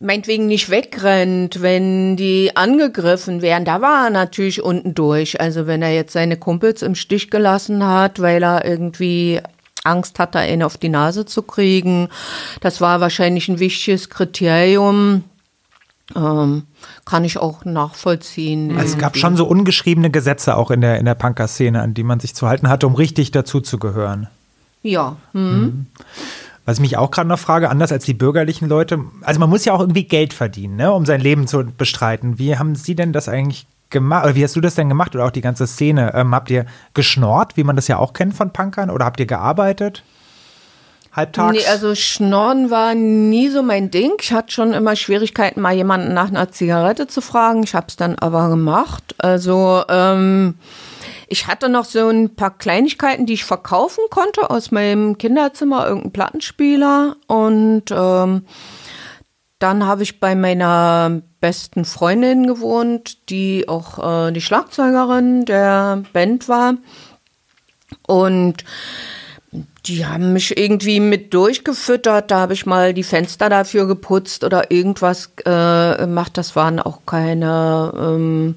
meinetwegen 0.00 0.46
nicht 0.46 0.70
wegrennt, 0.70 1.62
wenn 1.62 2.16
die 2.16 2.54
angegriffen 2.54 3.42
werden. 3.42 3.64
Da 3.64 3.80
war 3.80 4.06
er 4.06 4.10
natürlich 4.10 4.62
unten 4.62 4.94
durch. 4.94 5.40
Also 5.40 5.66
wenn 5.66 5.82
er 5.82 5.94
jetzt 5.94 6.12
seine 6.12 6.36
Kumpels 6.36 6.82
im 6.82 6.94
Stich 6.94 7.30
gelassen 7.30 7.84
hat, 7.86 8.20
weil 8.20 8.42
er 8.42 8.64
irgendwie 8.64 9.40
Angst 9.84 10.18
hatte, 10.18 10.44
ihn 10.44 10.62
auf 10.62 10.76
die 10.76 10.88
Nase 10.88 11.24
zu 11.24 11.42
kriegen, 11.42 12.08
das 12.60 12.80
war 12.80 13.00
wahrscheinlich 13.00 13.48
ein 13.48 13.58
wichtiges 13.58 14.10
Kriterium. 14.10 15.24
Ähm, 16.14 16.64
kann 17.04 17.24
ich 17.24 17.38
auch 17.38 17.64
nachvollziehen. 17.64 18.76
Also 18.76 18.94
es 18.94 18.98
gab 18.98 19.16
schon 19.16 19.36
so 19.36 19.44
ungeschriebene 19.44 20.10
Gesetze 20.10 20.56
auch 20.56 20.70
in 20.70 20.80
der, 20.80 20.98
in 20.98 21.04
der 21.04 21.16
Punker-Szene, 21.16 21.82
an 21.82 21.94
die 21.94 22.04
man 22.04 22.20
sich 22.20 22.34
zu 22.34 22.46
halten 22.46 22.68
hatte, 22.68 22.86
um 22.86 22.94
richtig 22.94 23.32
dazu 23.32 23.60
zu 23.60 23.78
gehören. 23.78 24.28
Ja. 24.82 25.16
Hm. 25.32 25.60
Mhm. 25.60 25.86
Was 26.66 26.76
ich 26.76 26.80
mich 26.80 26.96
auch 26.98 27.10
gerade 27.10 27.28
noch 27.28 27.38
frage, 27.38 27.70
anders 27.70 27.92
als 27.92 28.04
die 28.04 28.12
bürgerlichen 28.12 28.68
Leute, 28.68 28.98
also 29.22 29.40
man 29.40 29.48
muss 29.48 29.64
ja 29.64 29.72
auch 29.72 29.80
irgendwie 29.80 30.04
Geld 30.04 30.34
verdienen, 30.34 30.76
ne, 30.76 30.92
um 30.92 31.06
sein 31.06 31.20
Leben 31.20 31.46
zu 31.46 31.64
bestreiten. 31.64 32.38
Wie 32.38 32.58
haben 32.58 32.74
Sie 32.74 32.96
denn 32.96 33.12
das 33.12 33.28
eigentlich 33.28 33.66
gemacht? 33.90 34.24
Oder 34.24 34.34
wie 34.34 34.44
hast 34.44 34.56
du 34.56 34.60
das 34.60 34.74
denn 34.74 34.88
gemacht? 34.88 35.14
Oder 35.14 35.26
auch 35.26 35.30
die 35.30 35.40
ganze 35.40 35.66
Szene? 35.66 36.12
Ähm, 36.14 36.34
habt 36.34 36.50
ihr 36.50 36.66
geschnorrt, 36.92 37.56
wie 37.56 37.64
man 37.64 37.76
das 37.76 37.88
ja 37.88 37.98
auch 37.98 38.12
kennt 38.12 38.34
von 38.34 38.52
Punkern? 38.52 38.90
Oder 38.90 39.04
habt 39.04 39.20
ihr 39.20 39.26
gearbeitet? 39.26 40.02
Halbtags? 41.12 41.56
Nee, 41.56 41.66
also 41.66 41.94
Schnorren 41.94 42.70
war 42.70 42.94
nie 42.94 43.48
so 43.48 43.62
mein 43.62 43.90
Ding. 43.90 44.12
Ich 44.20 44.32
hatte 44.32 44.52
schon 44.52 44.74
immer 44.74 44.96
Schwierigkeiten, 44.96 45.60
mal 45.60 45.74
jemanden 45.74 46.12
nach 46.12 46.28
einer 46.28 46.50
Zigarette 46.50 47.06
zu 47.06 47.20
fragen. 47.20 47.62
Ich 47.62 47.74
habe 47.74 47.86
es 47.88 47.96
dann 47.96 48.16
aber 48.18 48.48
gemacht. 48.48 49.14
Also 49.18 49.82
ähm, 49.88 50.56
ich 51.28 51.46
hatte 51.46 51.68
noch 51.68 51.84
so 51.84 52.08
ein 52.08 52.34
paar 52.36 52.56
Kleinigkeiten, 52.56 53.26
die 53.26 53.34
ich 53.34 53.44
verkaufen 53.44 54.04
konnte 54.10 54.50
aus 54.50 54.70
meinem 54.70 55.18
Kinderzimmer, 55.18 55.86
irgendein 55.86 56.12
Plattenspieler. 56.12 57.16
Und 57.26 57.84
ähm, 57.90 58.46
dann 59.58 59.86
habe 59.86 60.02
ich 60.02 60.20
bei 60.20 60.34
meiner 60.34 61.22
besten 61.40 61.84
Freundin 61.84 62.46
gewohnt, 62.46 63.28
die 63.30 63.68
auch 63.68 64.28
äh, 64.28 64.32
die 64.32 64.40
Schlagzeugerin 64.40 65.44
der 65.44 66.02
Band 66.12 66.48
war. 66.48 66.74
Und 68.06 68.64
die 69.86 70.06
haben 70.06 70.32
mich 70.32 70.56
irgendwie 70.56 71.00
mit 71.00 71.32
durchgefüttert. 71.32 72.30
Da 72.30 72.40
habe 72.40 72.52
ich 72.52 72.66
mal 72.66 72.94
die 72.94 73.04
Fenster 73.04 73.48
dafür 73.48 73.86
geputzt 73.86 74.44
oder 74.44 74.70
irgendwas 74.70 75.30
äh, 75.44 75.96
gemacht. 75.96 76.36
Das 76.36 76.56
waren 76.56 76.80
auch 76.80 77.00
keine 77.06 77.92
ähm, 77.96 78.54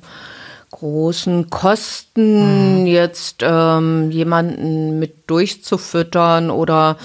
großen 0.80 1.50
Kosten, 1.50 2.82
mhm. 2.82 2.88
jetzt 2.88 3.42
ähm, 3.42 4.12
jemanden 4.12 4.98
mit 5.00 5.30
durchzufüttern 5.30 6.50
oder 6.50 6.98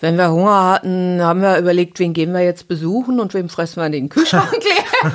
wenn 0.00 0.18
wir 0.18 0.30
Hunger 0.30 0.64
hatten, 0.64 1.22
haben 1.22 1.40
wir 1.40 1.58
überlegt, 1.58 1.98
wen 2.00 2.12
gehen 2.12 2.32
wir 2.32 2.42
jetzt 2.42 2.68
besuchen 2.68 3.18
und 3.18 3.32
wem 3.32 3.48
fressen 3.48 3.80
wir 3.80 3.88
den 3.88 4.08
Kühlschrank 4.08 4.52
leer. 4.52 5.12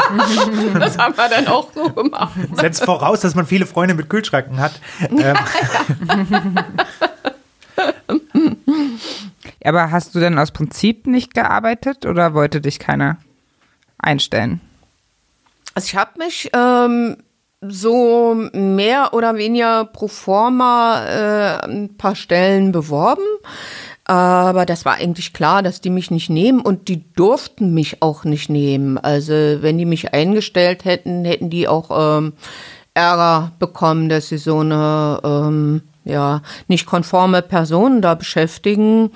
das 0.79 0.97
haben 0.97 1.15
wir 1.15 1.29
dann 1.29 1.47
auch 1.47 1.71
so 1.73 1.89
gemacht. 1.89 2.33
Setzt 2.53 2.83
voraus, 2.85 3.19
dass 3.19 3.35
man 3.35 3.45
viele 3.45 3.65
Freunde 3.65 3.93
mit 3.93 4.09
Kühlschranken 4.09 4.59
hat. 4.59 4.73
Ähm. 5.11 5.37
Aber 9.63 9.91
hast 9.91 10.13
du 10.13 10.19
denn 10.19 10.37
aus 10.37 10.51
Prinzip 10.51 11.07
nicht 11.07 11.33
gearbeitet 11.33 12.05
oder 12.05 12.33
wollte 12.33 12.61
dich 12.61 12.79
keiner 12.79 13.17
einstellen? 13.97 14.61
Also 15.73 15.87
ich 15.87 15.95
habe 15.95 16.11
mich 16.17 16.49
ähm, 16.53 17.17
so 17.61 18.35
mehr 18.53 19.13
oder 19.13 19.35
weniger 19.35 19.85
pro 19.85 20.07
forma 20.07 21.05
äh, 21.05 21.65
ein 21.65 21.95
paar 21.95 22.15
Stellen 22.15 22.71
beworben. 22.71 23.23
Aber 24.05 24.65
das 24.65 24.83
war 24.83 24.95
eigentlich 24.95 25.31
klar, 25.31 25.61
dass 25.61 25.79
die 25.79 25.91
mich 25.91 26.09
nicht 26.11 26.29
nehmen 26.29 26.59
und 26.59 26.87
die 26.87 27.13
durften 27.13 27.73
mich 27.73 28.01
auch 28.01 28.23
nicht 28.25 28.49
nehmen. 28.49 28.97
Also 28.97 29.33
wenn 29.33 29.77
die 29.77 29.85
mich 29.85 30.13
eingestellt 30.13 30.85
hätten, 30.85 31.23
hätten 31.23 31.49
die 31.49 31.67
auch 31.67 32.17
ähm, 32.17 32.33
Ärger 32.93 33.51
bekommen, 33.59 34.09
dass 34.09 34.29
sie 34.29 34.37
so 34.37 34.59
eine 34.59 35.19
ähm, 35.23 35.81
ja 36.03 36.41
nicht 36.67 36.87
konforme 36.87 37.41
Person 37.43 38.01
da 38.01 38.15
beschäftigen. 38.15 39.11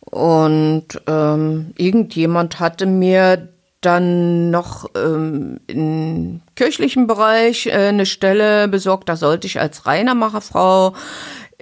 Und 0.00 0.86
ähm, 1.06 1.74
irgendjemand 1.76 2.60
hatte 2.60 2.86
mir 2.86 3.48
dann 3.80 4.50
noch 4.50 4.90
ähm, 4.96 5.60
im 5.66 6.40
kirchlichen 6.56 7.06
Bereich 7.06 7.66
äh, 7.66 7.88
eine 7.88 8.06
Stelle 8.06 8.68
besorgt. 8.68 9.08
Da 9.08 9.16
sollte 9.16 9.46
ich 9.46 9.60
als 9.60 9.86
Reinermacherfrau 9.86 10.94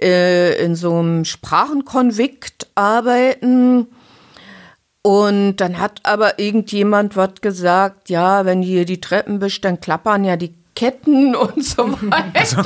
äh, 0.01 0.63
in 0.63 0.75
so 0.75 0.95
einem 0.95 1.25
Sprachenkonvikt 1.25 2.67
arbeiten. 2.75 3.87
Und 5.03 5.57
dann 5.57 5.79
hat 5.79 6.01
aber 6.03 6.39
irgendjemand 6.39 7.15
was 7.15 7.35
gesagt, 7.41 8.09
ja, 8.09 8.45
wenn 8.45 8.61
hier 8.61 8.85
die 8.85 8.99
Treppen 8.99 9.39
bist, 9.39 9.63
dann 9.63 9.79
klappern 9.79 10.25
ja 10.25 10.35
die 10.35 10.53
Ketten 10.77 11.35
und 11.35 11.65
so 11.65 11.91
weiter. 12.01 12.31
Also, 12.35 12.57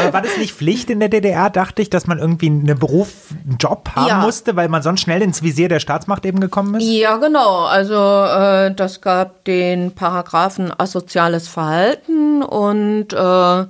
aber 0.00 0.12
war 0.12 0.22
das 0.22 0.36
nicht 0.38 0.54
Pflicht 0.54 0.90
in 0.90 0.98
der 0.98 1.08
DDR, 1.08 1.50
dachte 1.50 1.82
ich, 1.82 1.88
dass 1.88 2.08
man 2.08 2.18
irgendwie 2.18 2.46
einen 2.46 2.76
Beruf, 2.76 3.28
einen 3.30 3.58
Job 3.58 3.90
haben 3.94 4.08
ja. 4.08 4.18
musste, 4.18 4.56
weil 4.56 4.68
man 4.68 4.82
sonst 4.82 5.02
schnell 5.02 5.22
ins 5.22 5.44
Visier 5.44 5.68
der 5.68 5.78
Staatsmacht 5.78 6.26
eben 6.26 6.40
gekommen 6.40 6.74
ist? 6.74 6.84
Ja, 6.84 7.18
genau. 7.18 7.66
Also 7.66 7.94
äh, 7.94 8.74
das 8.74 9.02
gab 9.02 9.44
den 9.44 9.92
Paragraphen 9.92 10.72
asoziales 10.76 11.46
Verhalten 11.46 12.42
und 12.42 13.12
äh, 13.12 13.64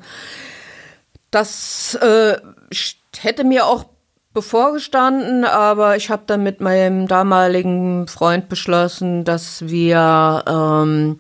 das 1.31 1.95
äh, 2.01 2.39
hätte 3.19 3.45
mir 3.45 3.67
auch 3.67 3.85
bevorgestanden, 4.33 5.45
aber 5.45 5.97
ich 5.97 6.09
habe 6.09 6.23
dann 6.27 6.43
mit 6.43 6.63
meinem 6.63 7.07
damaligen 7.07 8.09
Freund 8.09 8.49
beschlossen, 8.49 9.25
dass 9.25 9.69
wir 9.69 10.43
ähm, 10.47 11.19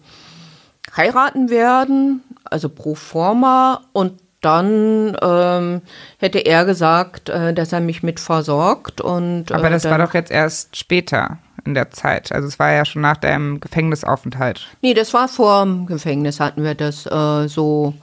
heiraten 0.96 1.50
werden, 1.50 2.22
also 2.44 2.68
pro 2.68 2.94
forma, 2.94 3.82
und 3.92 4.20
dann 4.40 5.16
ähm, 5.22 5.82
hätte 6.18 6.38
er 6.38 6.64
gesagt, 6.64 7.28
äh, 7.28 7.52
dass 7.52 7.72
er 7.72 7.80
mich 7.80 8.02
mit 8.02 8.20
versorgt. 8.20 9.00
Und, 9.00 9.50
äh, 9.50 9.54
Aber 9.54 9.70
das 9.70 9.84
war 9.84 9.98
doch 9.98 10.14
jetzt 10.14 10.30
erst 10.30 10.76
später 10.76 11.38
in 11.64 11.74
der 11.74 11.90
Zeit. 11.90 12.30
Also 12.32 12.46
es 12.46 12.58
war 12.58 12.70
ja 12.70 12.84
schon 12.84 13.02
nach 13.02 13.16
deinem 13.16 13.58
Gefängnisaufenthalt. 13.60 14.68
Nee, 14.82 14.94
das 14.94 15.12
war 15.14 15.28
vor 15.28 15.64
dem 15.64 15.86
Gefängnis, 15.86 16.38
hatten 16.38 16.62
wir 16.62 16.74
das 16.74 17.06
äh, 17.06 17.48
so 17.48 17.94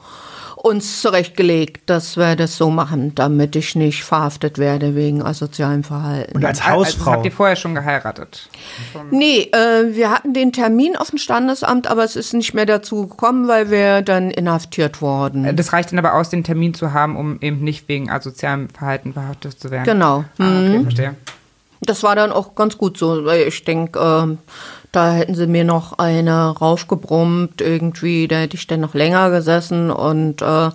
uns 0.63 1.01
zurechtgelegt, 1.01 1.89
dass 1.89 2.15
wir 2.15 2.37
das 2.37 2.55
so 2.55 2.69
machen, 2.69 3.13
damit 3.15 3.53
ich 3.57 3.75
nicht 3.75 4.05
verhaftet 4.05 4.57
werde 4.57 4.95
wegen 4.95 5.21
asozialem 5.21 5.83
Verhalten. 5.83 6.37
Und 6.37 6.45
als 6.45 6.65
Hausfrau? 6.65 7.01
Also 7.01 7.11
habt 7.11 7.25
ihr 7.25 7.33
vorher 7.33 7.57
schon 7.57 7.75
geheiratet? 7.75 8.47
Nee, 9.11 9.49
äh, 9.51 9.93
wir 9.93 10.09
hatten 10.09 10.33
den 10.33 10.53
Termin 10.53 10.95
auf 10.95 11.09
dem 11.09 11.19
Standesamt, 11.19 11.87
aber 11.87 12.05
es 12.05 12.15
ist 12.15 12.33
nicht 12.33 12.53
mehr 12.53 12.65
dazu 12.65 13.07
gekommen, 13.07 13.49
weil 13.49 13.71
wir 13.71 14.01
dann 14.03 14.31
inhaftiert 14.31 15.01
wurden. 15.01 15.53
Das 15.53 15.73
reicht 15.73 15.91
dann 15.91 15.99
aber 15.99 16.13
aus, 16.13 16.29
den 16.29 16.45
Termin 16.45 16.73
zu 16.73 16.93
haben, 16.93 17.17
um 17.17 17.41
eben 17.41 17.61
nicht 17.61 17.89
wegen 17.89 18.09
asozialem 18.09 18.69
Verhalten 18.69 19.11
verhaftet 19.11 19.59
zu 19.59 19.69
werden? 19.69 19.83
Genau. 19.83 20.23
Ah, 20.37 20.47
okay, 20.47 20.77
mhm. 20.77 20.83
verstehe. 20.83 21.15
Das 21.81 22.03
war 22.03 22.15
dann 22.15 22.31
auch 22.31 22.55
ganz 22.55 22.77
gut 22.77 22.97
so, 22.97 23.25
weil 23.25 23.49
ich 23.49 23.65
denke, 23.65 23.99
äh, 23.99 24.37
da 24.93 25.11
hätten 25.11 25.35
sie 25.35 25.47
mir 25.47 25.65
noch 25.65 25.97
eine 25.97 26.49
raufgebrummt 26.49 27.59
irgendwie, 27.59 28.29
da 28.29 28.37
hätte 28.37 28.55
ich 28.55 28.67
dann 28.67 28.79
noch 28.79 28.93
länger 28.93 29.31
gesessen 29.31 29.91
und 29.91 30.41
äh, 30.41 30.69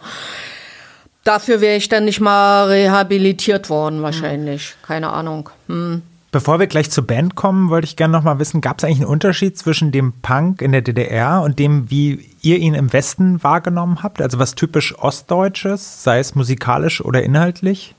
dafür 1.24 1.60
wäre 1.60 1.76
ich 1.76 1.88
dann 1.88 2.04
nicht 2.04 2.20
mal 2.20 2.66
rehabilitiert 2.66 3.70
worden 3.70 4.02
wahrscheinlich. 4.02 4.74
Keine 4.82 5.10
Ahnung. 5.10 5.48
Hm. 5.68 6.02
Bevor 6.30 6.58
wir 6.58 6.66
gleich 6.66 6.90
zur 6.90 7.06
Band 7.06 7.36
kommen, 7.36 7.70
wollte 7.70 7.86
ich 7.86 7.96
gerne 7.96 8.12
noch 8.12 8.24
mal 8.24 8.38
wissen, 8.38 8.60
gab 8.60 8.78
es 8.78 8.84
eigentlich 8.84 8.98
einen 8.98 9.08
Unterschied 9.08 9.56
zwischen 9.56 9.92
dem 9.92 10.12
Punk 10.20 10.60
in 10.60 10.72
der 10.72 10.82
DDR 10.82 11.40
und 11.40 11.58
dem, 11.58 11.90
wie 11.90 12.28
ihr 12.42 12.58
ihn 12.58 12.74
im 12.74 12.92
Westen 12.92 13.42
wahrgenommen 13.42 14.02
habt? 14.02 14.20
Also 14.20 14.38
was 14.38 14.54
typisch 14.54 14.98
Ostdeutsches, 14.98 16.02
sei 16.02 16.18
es 16.18 16.34
musikalisch 16.34 17.02
oder 17.02 17.22
inhaltlich? 17.22 17.94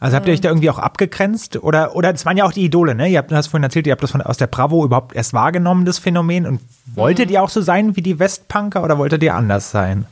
Also 0.00 0.16
habt 0.16 0.26
ihr 0.26 0.34
euch 0.34 0.40
da 0.40 0.48
irgendwie 0.48 0.70
auch 0.70 0.78
abgegrenzt? 0.78 1.62
Oder, 1.62 1.96
oder 1.96 2.12
es 2.12 2.26
waren 2.26 2.36
ja 2.36 2.44
auch 2.44 2.52
die 2.52 2.64
Idole, 2.64 2.94
ne? 2.94 3.08
Ihr 3.08 3.18
habt, 3.18 3.30
du 3.30 3.36
hast 3.36 3.46
vorhin 3.46 3.64
erzählt, 3.64 3.86
ihr 3.86 3.92
habt 3.92 4.02
das 4.02 4.10
von, 4.10 4.20
aus 4.20 4.36
der 4.36 4.48
Bravo 4.48 4.84
überhaupt 4.84 5.14
erst 5.14 5.32
wahrgenommen, 5.32 5.84
das 5.84 5.98
Phänomen. 5.98 6.46
Und 6.46 6.60
wolltet 6.94 7.30
ihr 7.30 7.42
auch 7.42 7.48
so 7.48 7.62
sein 7.62 7.96
wie 7.96 8.02
die 8.02 8.18
Westpunker 8.18 8.82
oder 8.82 8.98
wolltet 8.98 9.22
ihr 9.22 9.34
anders 9.34 9.70
sein? 9.70 10.06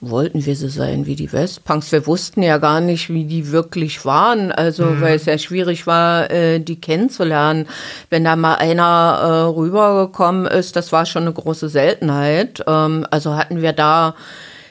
wollten 0.00 0.44
wir 0.44 0.56
so 0.56 0.68
sein 0.68 1.06
wie 1.06 1.16
die 1.16 1.32
Westpunks. 1.32 1.90
Wir 1.92 2.06
wussten 2.06 2.42
ja 2.42 2.58
gar 2.58 2.80
nicht, 2.80 3.10
wie 3.10 3.24
die 3.24 3.50
wirklich 3.50 4.04
waren, 4.04 4.52
also 4.52 4.84
mhm. 4.84 5.00
weil 5.00 5.16
es 5.16 5.26
ja 5.26 5.38
schwierig 5.38 5.86
war, 5.86 6.30
äh, 6.30 6.60
die 6.60 6.80
kennenzulernen. 6.80 7.66
Wenn 8.10 8.24
da 8.24 8.36
mal 8.36 8.56
einer 8.56 9.18
äh, 9.20 9.56
rübergekommen 9.56 10.46
ist, 10.46 10.76
das 10.76 10.92
war 10.92 11.06
schon 11.06 11.22
eine 11.22 11.32
große 11.32 11.68
Seltenheit. 11.68 12.62
Ähm, 12.66 13.06
also 13.10 13.36
hatten 13.36 13.62
wir 13.62 13.72
da 13.72 14.14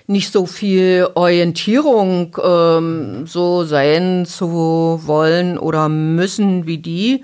nicht 0.07 0.31
so 0.31 0.45
viel 0.45 1.09
Orientierung, 1.15 2.37
ähm, 2.41 3.27
so 3.27 3.65
sein 3.65 4.25
zu 4.25 5.01
wollen 5.03 5.57
oder 5.57 5.89
müssen 5.89 6.65
wie 6.65 6.77
die. 6.77 7.23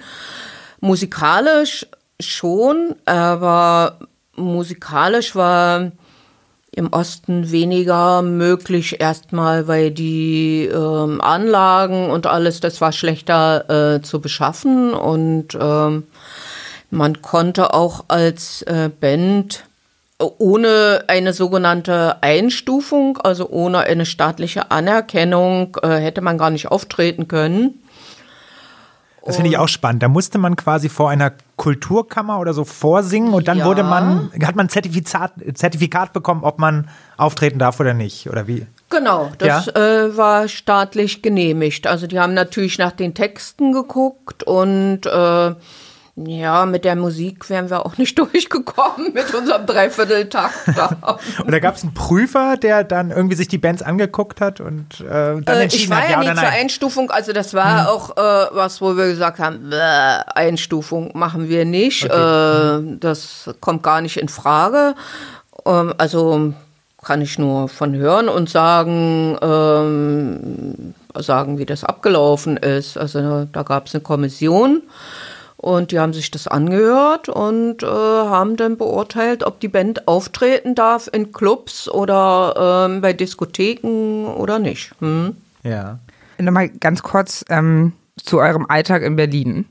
Musikalisch 0.82 1.88
schon, 2.20 2.96
aber 3.06 4.00
musikalisch 4.36 5.36
war 5.36 5.92
im 6.76 6.92
Osten 6.92 7.52
weniger 7.52 8.22
möglich, 8.22 9.00
erstmal, 9.00 9.68
weil 9.68 9.92
die 9.92 10.66
ähm, 10.66 11.22
Anlagen 11.22 12.10
und 12.10 12.26
alles, 12.26 12.60
das 12.60 12.82
war 12.82 12.92
schlechter 12.92 13.96
äh, 13.96 14.02
zu 14.02 14.20
beschaffen 14.20 14.94
und 14.94 15.58
ähm, 15.60 16.04
man 16.90 17.22
konnte 17.22 17.74
auch 17.74 18.06
als 18.08 18.64
äh, 18.64 18.90
Band 18.90 19.66
ohne 20.20 21.06
eine 21.08 21.34
sogenannte 21.34 22.22
Einstufung, 22.22 23.18
also 23.18 23.50
ohne 23.50 23.80
eine 23.80 24.06
staatliche 24.06 24.72
Anerkennung, 24.72 25.78
äh, 25.82 25.98
hätte 25.98 26.22
man 26.22 26.38
gar 26.38 26.50
nicht 26.50 26.68
auftreten 26.68 27.28
können. 27.28 27.80
Das 29.26 29.38
finde 29.38 29.52
ich 29.52 29.58
auch 29.58 29.70
spannend. 29.70 30.04
Da 30.04 30.10
musste 30.10 30.38
man 30.38 30.58
quasi 30.58 30.90
vor 30.90 31.10
einer 31.10 31.32
Kulturkammer 31.56 32.40
oder 32.40 32.54
so 32.54 32.66
vorsingen 32.66 33.34
und 33.34 33.48
dann 33.48 33.60
ja. 33.60 33.66
wurde 33.66 33.84
man, 33.84 34.30
hat 34.44 34.58
man 34.58 34.68
Zertifikat, 34.68 35.32
Zertifikat 35.54 36.12
bekommen, 36.12 36.44
ob 36.44 36.60
man 36.60 36.90
auftreten 37.16 37.58
darf 37.58 37.80
oder 37.80 37.94
nicht, 37.94 38.30
oder 38.30 38.48
wie? 38.48 38.66
Genau, 38.90 39.32
das 39.38 39.68
ja? 39.68 39.76
äh, 39.76 40.18
war 40.18 40.50
staatlich 40.50 41.22
genehmigt. 41.22 41.88
Also 41.88 42.06
die 42.06 42.20
haben 42.20 42.34
natürlich 42.34 42.78
nach 42.78 42.92
den 42.92 43.14
Texten 43.14 43.72
geguckt 43.72 44.44
und 44.44 45.06
äh, 45.06 45.56
ja, 46.16 46.68
mit 46.68 46.86
der 46.86 46.96
Musik 46.96 47.50
wären 47.50 47.72
wir 47.72 47.86
auch 47.86 47.98
nicht 47.98 48.18
durchgekommen 48.20 49.14
mit 49.14 49.34
unserem 49.34 49.66
Dreivierteltakt. 49.66 50.68
und 51.44 51.52
da 51.52 51.60
gab 51.60 51.76
es 51.76 51.84
einen 51.84 51.94
Prüfer, 51.94 52.56
der 52.58 52.84
dann 52.84 53.12
irgendwie 53.12 53.36
sich 53.36 53.48
die 53.48 53.58
Bands 53.58 53.82
angeguckt 53.82 54.40
hat 54.40 54.60
und 54.60 55.02
äh, 55.02 55.06
dann 55.08 55.44
äh, 55.48 55.64
entschieden 55.64 55.84
ich 55.84 55.90
war 55.90 56.02
hat, 56.02 56.10
ja, 56.10 56.22
ja 56.22 56.34
nie 56.34 56.40
zur 56.40 56.50
Einstufung, 56.50 57.10
also 57.10 57.34
das 57.34 57.54
war 57.54 57.82
hm. 57.82 57.88
auch 57.88 58.18
äh, 58.18 58.56
was, 58.56 58.80
wo 58.82 58.96
wir 58.96 59.08
gesagt 59.08 59.40
haben, 59.40 59.72
Einstufung 59.74 61.12
machen 61.18 61.50
wir 61.50 61.66
nicht, 61.66 62.06
okay. 62.06 62.78
äh, 62.78 62.98
das 63.00 63.50
kommt 63.60 63.82
gar 63.82 64.02
nicht 64.02 64.18
in 64.18 64.30
Frage. 64.30 64.94
Ähm, 65.66 65.94
also 65.98 66.54
kann 67.04 67.22
ich 67.22 67.38
nur 67.38 67.68
von 67.68 67.96
hören 67.96 68.30
und 68.30 68.50
sagen, 68.50 69.38
ähm, 69.42 70.94
sagen, 71.16 71.58
wie 71.58 71.66
das 71.66 71.84
abgelaufen 71.84 72.58
ist. 72.58 72.98
Also 72.98 73.46
da 73.52 73.64
gab 73.64 73.88
es 73.88 73.94
eine 73.94 74.02
Kommission 74.02 74.84
und 75.64 75.92
die 75.92 76.00
haben 76.00 76.12
sich 76.12 76.30
das 76.30 76.50
angehört 76.50 77.30
und 77.30 77.84
äh, 77.84 77.88
haben 77.88 78.58
dann 78.58 78.76
beurteilt, 78.78 79.46
ob 79.46 79.62
die 79.62 79.70
Band 79.70 80.10
auftreten 80.10 80.76
darf 80.76 81.10
in 81.14 81.32
Clubs 81.32 81.88
oder 81.88 82.90
ähm, 82.90 83.00
bei 83.00 83.14
Diskotheken 83.14 84.26
oder 84.26 84.60
nicht. 84.60 84.94
Hm? 85.00 85.38
Ja. 85.64 86.00
Nochmal 86.38 86.68
ganz 86.68 87.02
kurz 87.02 87.46
ähm, 87.48 87.94
zu 88.22 88.40
eurem 88.40 88.66
Alltag 88.68 89.04
in 89.04 89.16
Berlin. 89.16 89.66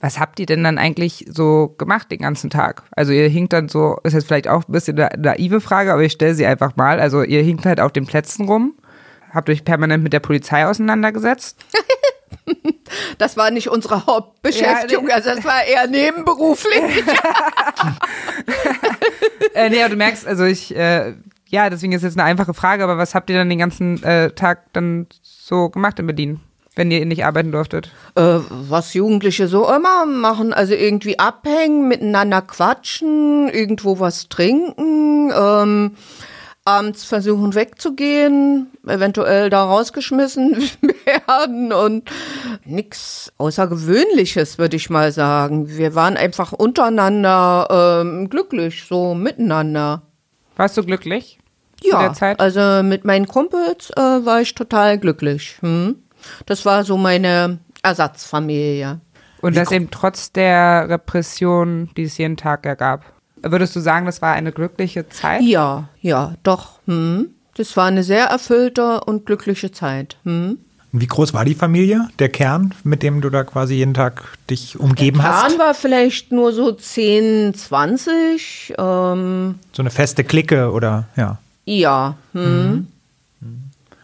Was 0.00 0.18
habt 0.18 0.40
ihr 0.40 0.46
denn 0.46 0.64
dann 0.64 0.78
eigentlich 0.78 1.24
so 1.30 1.76
gemacht 1.78 2.10
den 2.10 2.18
ganzen 2.18 2.50
Tag? 2.50 2.82
Also 2.90 3.12
ihr 3.12 3.28
hinkt 3.28 3.52
dann 3.52 3.68
so, 3.68 3.98
ist 4.02 4.14
jetzt 4.14 4.26
vielleicht 4.26 4.48
auch 4.48 4.66
ein 4.66 4.72
bisschen 4.72 4.98
eine 4.98 5.10
naive 5.16 5.60
Frage, 5.60 5.92
aber 5.92 6.02
ich 6.02 6.12
stelle 6.12 6.34
sie 6.34 6.44
einfach 6.44 6.74
mal. 6.74 6.98
Also 6.98 7.22
ihr 7.22 7.42
hinkt 7.42 7.66
halt 7.66 7.80
auf 7.80 7.92
den 7.92 8.06
Plätzen 8.06 8.48
rum, 8.48 8.74
habt 9.32 9.48
euch 9.48 9.64
permanent 9.64 10.02
mit 10.02 10.12
der 10.12 10.20
Polizei 10.20 10.66
auseinandergesetzt. 10.66 11.64
Das 13.18 13.36
war 13.36 13.50
nicht 13.50 13.68
unsere 13.68 14.06
Hauptbeschäftigung, 14.06 15.08
ja, 15.08 15.16
also 15.16 15.30
das 15.30 15.44
war 15.44 15.64
eher 15.64 15.86
nebenberuflich. 15.86 16.82
äh, 19.54 19.68
nee, 19.70 19.88
du 19.88 19.96
merkst, 19.96 20.26
also 20.26 20.44
ich, 20.44 20.74
äh, 20.74 21.14
ja, 21.48 21.68
deswegen 21.68 21.92
ist 21.92 22.02
jetzt 22.02 22.18
eine 22.18 22.24
einfache 22.24 22.54
Frage, 22.54 22.84
aber 22.84 22.96
was 22.98 23.14
habt 23.14 23.28
ihr 23.30 23.36
dann 23.36 23.48
den 23.48 23.58
ganzen 23.58 24.02
äh, 24.02 24.30
Tag 24.30 24.72
dann 24.72 25.06
so 25.22 25.68
gemacht 25.68 25.98
in 25.98 26.06
Berlin? 26.06 26.40
wenn 26.76 26.90
ihr 26.90 27.04
nicht 27.06 27.24
arbeiten 27.24 27.52
durftet? 27.52 27.90
Äh, 28.14 28.38
was 28.50 28.92
Jugendliche 28.94 29.48
so 29.48 29.66
immer 29.68 30.04
machen, 30.04 30.52
also 30.52 30.74
irgendwie 30.74 31.18
abhängen, 31.18 31.88
miteinander 31.88 32.42
quatschen, 32.42 33.48
irgendwo 33.48 33.98
was 33.98 34.28
trinken, 34.28 35.32
ähm, 35.34 35.96
abends 36.66 37.04
versuchen 37.04 37.54
wegzugehen, 37.54 38.66
eventuell 38.86 39.50
da 39.50 39.64
rausgeschmissen 39.64 40.56
werden 41.04 41.72
und 41.72 42.10
nichts 42.64 43.32
Außergewöhnliches, 43.38 44.58
würde 44.58 44.76
ich 44.76 44.90
mal 44.90 45.12
sagen. 45.12 45.68
Wir 45.68 45.94
waren 45.94 46.16
einfach 46.16 46.52
untereinander 46.52 48.02
ähm, 48.02 48.28
glücklich, 48.28 48.84
so 48.88 49.14
miteinander. 49.14 50.02
Warst 50.56 50.76
du 50.76 50.82
glücklich? 50.82 51.38
Ja, 51.82 52.12
also 52.38 52.82
mit 52.82 53.04
meinen 53.04 53.28
Kumpels 53.28 53.90
äh, 53.90 54.00
war 54.00 54.40
ich 54.40 54.54
total 54.54 54.98
glücklich. 54.98 55.58
Hm? 55.60 55.96
Das 56.46 56.64
war 56.64 56.84
so 56.84 56.96
meine 56.96 57.58
Ersatzfamilie. 57.82 59.00
Und 59.42 59.56
das 59.56 59.70
eben 59.70 59.90
trotz 59.90 60.32
der 60.32 60.88
Repression, 60.88 61.90
die 61.96 62.04
es 62.04 62.18
jeden 62.18 62.36
Tag 62.36 62.66
ergab. 62.66 63.04
Würdest 63.50 63.76
du 63.76 63.80
sagen, 63.80 64.06
das 64.06 64.22
war 64.22 64.32
eine 64.32 64.52
glückliche 64.52 65.08
Zeit? 65.08 65.42
Ja, 65.42 65.88
ja, 66.00 66.34
doch. 66.42 66.80
Hm. 66.86 67.30
Das 67.56 67.76
war 67.76 67.86
eine 67.86 68.02
sehr 68.02 68.26
erfüllte 68.26 69.00
und 69.00 69.24
glückliche 69.26 69.72
Zeit. 69.72 70.16
Hm. 70.24 70.58
Wie 70.92 71.06
groß 71.06 71.34
war 71.34 71.44
die 71.44 71.54
Familie, 71.54 72.08
der 72.18 72.28
Kern, 72.28 72.74
mit 72.84 73.02
dem 73.02 73.20
du 73.20 73.28
da 73.28 73.44
quasi 73.44 73.74
jeden 73.74 73.94
Tag 73.94 74.22
dich 74.48 74.78
umgeben 74.78 75.18
der 75.18 75.28
hast? 75.28 75.42
Der 75.42 75.50
Kern 75.50 75.58
war 75.66 75.74
vielleicht 75.74 76.32
nur 76.32 76.52
so 76.52 76.72
10, 76.72 77.54
20. 77.54 78.74
Ähm, 78.78 79.56
so 79.72 79.82
eine 79.82 79.90
feste 79.90 80.24
Clique 80.24 80.70
oder 80.70 81.08
ja? 81.16 81.38
Ja. 81.64 82.16
Hm. 82.32 82.42
Mhm. 82.42 82.86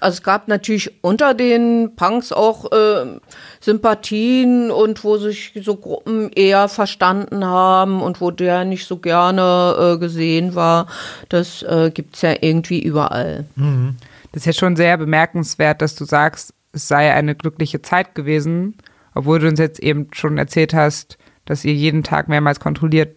Also 0.03 0.16
es 0.16 0.22
gab 0.22 0.48
natürlich 0.48 0.92
unter 1.03 1.32
den 1.32 1.94
Punks 1.94 2.32
auch 2.32 2.72
äh, 2.72 3.20
Sympathien 3.61 4.70
und 4.70 5.05
wo 5.05 5.16
sich 5.16 5.53
so 5.62 5.76
Gruppen 5.76 6.30
eher 6.32 6.68
verstanden 6.68 7.44
haben 7.44 8.03
und 8.03 8.20
wo 8.20 8.30
der 8.30 8.64
nicht 8.64 8.86
so 8.86 8.96
gerne 8.96 9.94
äh, 9.94 9.98
gesehen 9.98 10.55
war. 10.55 10.88
Das 11.28 11.62
äh, 11.62 11.90
gibt 11.94 12.16
es 12.16 12.22
ja 12.22 12.34
irgendwie 12.40 12.82
überall. 12.82 13.44
Mhm. 13.55 13.96
Das 14.32 14.42
ist 14.42 14.46
ja 14.46 14.53
schon 14.53 14.76
sehr 14.76 14.96
bemerkenswert, 14.96 15.82
dass 15.82 15.94
du 15.94 16.05
sagst, 16.05 16.53
es 16.72 16.88
sei 16.88 17.12
eine 17.12 17.34
glückliche 17.34 17.82
Zeit 17.82 18.14
gewesen, 18.14 18.76
obwohl 19.14 19.38
du 19.38 19.48
uns 19.48 19.61
jetzt 19.61 19.80
eben 19.80 20.09
schon 20.12 20.38
erzählt 20.38 20.74
hast, 20.74 21.18
dass 21.44 21.64
ihr 21.64 21.74
jeden 21.74 22.03
Tag 22.03 22.28
mehrmals 22.28 22.59
kontrolliert 22.61 23.14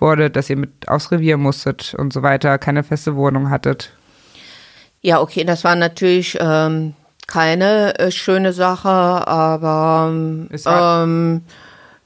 wurde, 0.00 0.30
dass 0.30 0.50
ihr 0.50 0.56
mit 0.56 0.88
aufs 0.88 1.12
Revier 1.12 1.36
musstet 1.36 1.94
und 1.98 2.12
so 2.12 2.22
weiter, 2.22 2.58
keine 2.58 2.82
feste 2.82 3.14
Wohnung 3.14 3.50
hattet. 3.50 3.92
Ja, 5.00 5.20
okay, 5.20 5.44
das 5.44 5.64
war 5.64 5.76
natürlich 5.76 6.36
ähm, 6.40 6.94
keine 7.26 7.98
äh, 7.98 8.10
schöne 8.10 8.52
Sache, 8.52 8.88
aber 8.88 10.12
es 10.50 10.64
war, 10.64 11.04
ähm, 11.04 11.42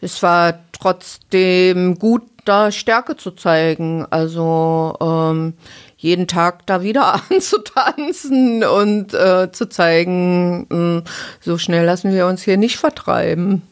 es 0.01 0.23
war 0.23 0.59
trotzdem 0.73 1.99
gut, 1.99 2.23
da 2.45 2.73
Stärke 2.73 3.17
zu 3.17 3.31
zeigen. 3.31 4.07
Also 4.11 4.97
ähm, 5.01 5.55
jeden 5.97 6.27
Tag 6.27 6.67
da 6.67 6.83
wieder 6.83 7.21
anzutanzen 7.31 8.65
und 8.65 9.15
äh, 9.15 9.51
zu 9.53 9.69
zeigen, 9.69 10.67
mh, 10.69 10.77
hm, 10.77 11.03
so 11.41 11.59
schnell 11.59 11.85
lassen 11.87 12.13
wir 12.13 12.27
uns 12.27 12.43
hier 12.43 12.57
nicht 12.57 12.77
vertreiben. 12.77 13.63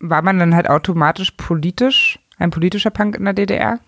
War 0.00 0.22
man 0.22 0.38
dann 0.38 0.54
halt 0.54 0.68
automatisch 0.68 1.30
politisch, 1.36 2.18
ein 2.38 2.50
politischer 2.50 2.90
Punk 2.90 3.16
in 3.16 3.24
der 3.24 3.34
DDR? 3.34 3.78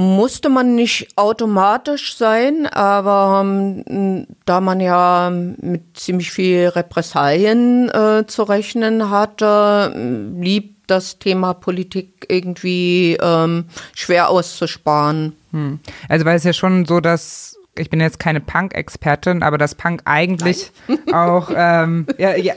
Musste 0.00 0.48
man 0.48 0.74
nicht 0.74 1.08
automatisch 1.16 2.16
sein, 2.16 2.66
aber 2.66 3.42
ähm, 3.44 4.26
da 4.44 4.60
man 4.60 4.80
ja 4.80 5.30
mit 5.30 5.96
ziemlich 5.96 6.32
viel 6.32 6.68
Repressalien 6.68 7.88
äh, 7.90 8.24
zu 8.26 8.42
rechnen 8.42 9.10
hatte, 9.10 9.94
blieb 10.34 10.76
das 10.86 11.18
Thema 11.18 11.54
Politik 11.54 12.26
irgendwie 12.28 13.16
ähm, 13.22 13.66
schwer 13.94 14.28
auszusparen. 14.28 15.36
Hm. 15.52 15.78
Also 16.08 16.24
weil 16.24 16.36
es 16.36 16.44
ja 16.44 16.52
schon 16.52 16.84
so, 16.84 17.00
dass 17.00 17.59
ich 17.76 17.88
bin 17.88 18.00
jetzt 18.00 18.18
keine 18.18 18.40
Punk-Expertin, 18.40 19.42
aber 19.42 19.56
dass 19.56 19.74
Punk 19.74 20.02
eigentlich 20.04 20.72
auch, 21.12 21.50
ähm, 21.54 22.06
ja, 22.18 22.34
ja, 22.36 22.54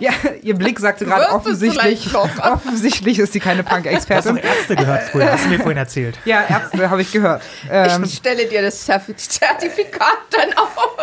ja, 0.00 0.12
ihr 0.42 0.54
Blick 0.54 0.80
sagte 0.80 1.04
gerade 1.04 1.30
offensichtlich, 1.32 2.14
offensichtlich 2.14 3.18
ist 3.18 3.34
sie 3.34 3.40
keine 3.40 3.62
Punk-Expertin. 3.64 4.36
Du 4.36 4.42
hast 4.42 4.56
Ärzte 4.56 4.76
gehört 4.76 5.02
früher, 5.04 5.32
hast 5.32 5.44
du 5.44 5.50
mir 5.50 5.58
vorhin 5.58 5.78
erzählt. 5.78 6.18
Ja, 6.24 6.44
Ärzte 6.48 6.90
habe 6.90 7.02
ich 7.02 7.12
gehört. 7.12 7.42
Ähm, 7.70 8.02
ich 8.04 8.14
stelle 8.14 8.46
dir 8.46 8.60
das 8.62 8.84
Zertifikat 8.84 10.18
dann 10.30 10.52
auf. 10.56 10.98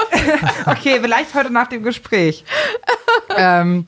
okay, 0.66 1.00
vielleicht 1.02 1.34
heute 1.34 1.52
nach 1.52 1.68
dem 1.68 1.84
Gespräch. 1.84 2.44
ähm, 3.38 3.88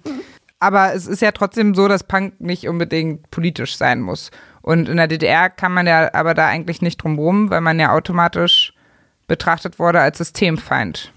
aber 0.59 0.93
es 0.93 1.07
ist 1.07 1.21
ja 1.21 1.31
trotzdem 1.31 1.75
so, 1.75 1.87
dass 1.87 2.03
Punk 2.03 2.39
nicht 2.39 2.67
unbedingt 2.69 3.29
politisch 3.31 3.75
sein 3.77 3.99
muss. 4.01 4.31
Und 4.61 4.87
in 4.87 4.97
der 4.97 5.07
DDR 5.07 5.49
kann 5.49 5.73
man 5.73 5.87
ja 5.87 6.13
aber 6.13 6.33
da 6.33 6.47
eigentlich 6.47 6.81
nicht 6.81 6.97
drum 7.03 7.19
rum, 7.19 7.49
weil 7.49 7.61
man 7.61 7.79
ja 7.79 7.91
automatisch 7.91 8.74
betrachtet 9.27 9.79
wurde 9.79 9.99
als 9.99 10.17
Systemfeind. 10.17 11.11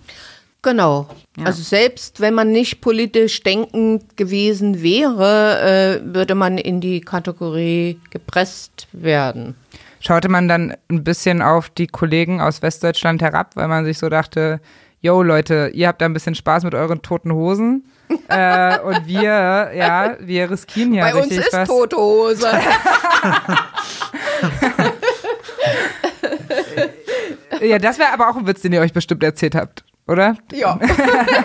Genau. 0.62 1.08
Ja. 1.36 1.46
Also 1.46 1.62
selbst 1.62 2.20
wenn 2.20 2.34
man 2.34 2.50
nicht 2.50 2.80
politisch 2.80 3.42
denkend 3.42 4.16
gewesen 4.16 4.82
wäre, 4.82 6.00
äh, 6.02 6.14
würde 6.14 6.34
man 6.34 6.58
in 6.58 6.80
die 6.80 7.00
Kategorie 7.00 8.00
gepresst 8.10 8.88
werden. 8.92 9.54
Schaute 10.00 10.28
man 10.28 10.48
dann 10.48 10.74
ein 10.90 11.04
bisschen 11.04 11.42
auf 11.42 11.70
die 11.70 11.86
Kollegen 11.86 12.40
aus 12.40 12.62
Westdeutschland 12.62 13.22
herab, 13.22 13.54
weil 13.54 13.68
man 13.68 13.84
sich 13.84 13.98
so 13.98 14.08
dachte, 14.08 14.60
yo 15.00 15.22
Leute, 15.22 15.70
ihr 15.74 15.88
habt 15.88 16.00
da 16.00 16.06
ein 16.06 16.12
bisschen 16.12 16.34
Spaß 16.34 16.64
mit 16.64 16.74
euren 16.74 17.02
toten 17.02 17.32
Hosen. 17.32 17.84
äh, 18.28 18.78
und 18.80 19.06
wir, 19.06 19.70
ja, 19.74 20.16
wir 20.18 20.50
riskieren 20.50 20.94
ja 20.94 21.04
Bei 21.04 21.12
richtig 21.14 21.38
uns 21.38 21.46
ist 21.46 21.52
was. 21.52 21.68
tote 21.68 21.96
Hose. 21.96 22.48
Ja, 27.60 27.78
das 27.78 27.98
wäre 27.98 28.12
aber 28.12 28.28
auch 28.28 28.36
ein 28.36 28.46
Witz, 28.46 28.62
den 28.62 28.72
ihr 28.72 28.80
euch 28.80 28.92
bestimmt 28.92 29.22
erzählt 29.22 29.54
habt, 29.54 29.84
oder? 30.06 30.36
Ja. 30.52 30.78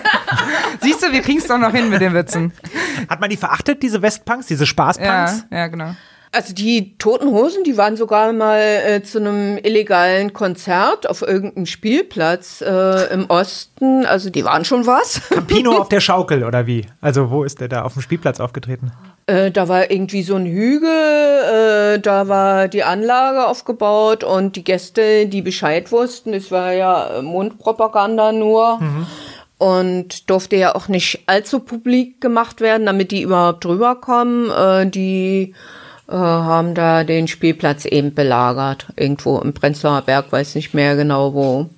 Siehst 0.82 1.04
du, 1.04 1.12
wir 1.12 1.22
kriegen 1.22 1.40
es 1.40 1.48
doch 1.48 1.58
noch 1.58 1.72
hin 1.72 1.90
mit 1.90 2.02
den 2.02 2.14
Witzen. 2.14 2.54
Hat 3.10 3.22
man 3.22 3.30
die 3.30 3.38
verachtet, 3.38 3.84
diese 3.84 4.02
Westpunks, 4.02 4.48
diese 4.48 4.66
Spaßpunks? 4.66 5.46
Ja, 5.52 5.58
ja, 5.58 5.68
genau. 5.68 5.96
Also 6.36 6.56
die 6.56 6.98
Toten 6.98 7.28
Hosen, 7.28 7.64
die 7.64 7.78
waren 7.78 7.96
sogar 7.96 8.34
mal 8.34 8.60
äh, 8.60 9.04
zu 9.04 9.20
einem 9.20 9.60
illegalen 9.60 10.34
Konzert 10.34 11.08
auf 11.08 11.22
irgendeinem 11.22 11.68
Spielplatz 11.68 12.62
äh, 12.62 13.14
im 13.14 13.30
Osten. 13.30 14.08
Also 14.08 14.32
die 14.32 14.44
waren 14.44 14.66
schon 14.66 14.88
was. 14.88 15.22
Campino 15.30 15.78
auf 15.80 15.90
der 15.90 16.00
Schaukel 16.00 16.44
oder 16.44 16.66
wie? 16.66 16.88
Also 17.02 17.30
wo 17.30 17.44
ist 17.44 17.62
der 17.62 17.68
da 17.68 17.84
auf 17.84 17.94
dem 17.94 18.02
Spielplatz 18.02 18.40
aufgetreten? 18.40 18.92
Äh, 19.26 19.52
da 19.52 19.68
war 19.68 19.90
irgendwie 19.90 20.24
so 20.24 20.36
ein 20.36 20.46
Hügel, 20.46 20.90
äh, 21.96 22.00
da 22.00 22.28
war 22.28 22.68
die 22.68 22.84
Anlage 22.84 23.48
aufgebaut 23.48 24.24
und 24.24 24.56
die 24.56 24.64
Gäste, 24.64 25.28
die 25.28 25.42
Bescheid 25.42 25.92
wussten, 25.92 26.34
es 26.34 26.52
war 26.52 26.74
ja 26.74 27.22
Mundpropaganda 27.22 28.32
nur. 28.32 28.80
Mhm. 28.80 29.08
Und 29.60 30.30
durfte 30.30 30.58
ja 30.58 30.76
auch 30.76 30.90
nicht 30.90 31.22
allzu 31.28 31.60
publik 31.60 32.20
gemacht 32.20 32.60
werden, 32.60 32.86
damit 32.86 33.12
die 33.12 33.22
überhaupt 33.22 33.64
drüber 33.64 33.96
kommen. 33.96 34.50
Äh, 34.50 34.88
die 34.88 35.54
äh, 36.10 36.16
haben 36.16 36.76
da 36.76 37.06
den 37.06 37.30
Spielplatz 37.30 37.86
eben 37.86 38.14
belagert. 38.14 38.88
Irgendwo 38.98 39.40
im 39.40 39.54
Prenzlauer 39.54 40.02
Berg, 40.02 40.32
weiß 40.32 40.56
nicht 40.56 40.74
mehr 40.74 40.98
genau 40.98 41.34
wo. 41.34 41.70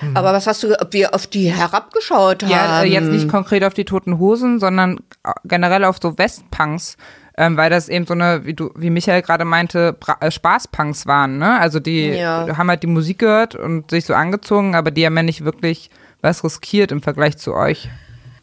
Mhm. 0.00 0.16
Aber 0.16 0.32
was 0.32 0.46
hast 0.46 0.62
du, 0.62 0.80
ob 0.80 0.92
wir 0.92 1.14
auf 1.14 1.26
die 1.26 1.52
herabgeschaut 1.52 2.42
haben? 2.42 2.50
Ja, 2.50 2.82
äh, 2.82 2.86
jetzt 2.86 3.08
nicht 3.08 3.28
konkret 3.28 3.64
auf 3.64 3.74
die 3.74 3.84
Toten 3.84 4.18
Hosen, 4.18 4.60
sondern 4.60 4.98
äh, 5.24 5.32
generell 5.44 5.84
auf 5.84 5.98
so 6.00 6.16
Westpunks. 6.18 6.96
Ähm, 7.40 7.56
weil 7.56 7.70
das 7.70 7.88
eben 7.88 8.04
so 8.04 8.14
eine, 8.14 8.44
wie 8.46 8.54
du, 8.54 8.72
wie 8.74 8.90
Michael 8.90 9.22
gerade 9.22 9.44
meinte, 9.44 9.92
Bra 9.92 10.16
äh, 10.18 10.28
Spaßpunks 10.28 11.06
waren, 11.06 11.38
ne? 11.38 11.60
Also 11.60 11.78
die 11.78 12.08
ja. 12.08 12.48
haben 12.56 12.68
halt 12.68 12.82
die 12.82 12.88
Musik 12.88 13.20
gehört 13.20 13.54
und 13.54 13.92
sich 13.92 14.06
so 14.06 14.14
angezogen, 14.14 14.74
aber 14.74 14.90
die 14.90 15.06
haben 15.06 15.16
ja 15.16 15.22
nicht 15.22 15.44
wirklich 15.44 15.88
was 16.20 16.42
riskiert 16.42 16.90
im 16.90 17.00
Vergleich 17.00 17.38
zu 17.38 17.54
euch. 17.54 17.88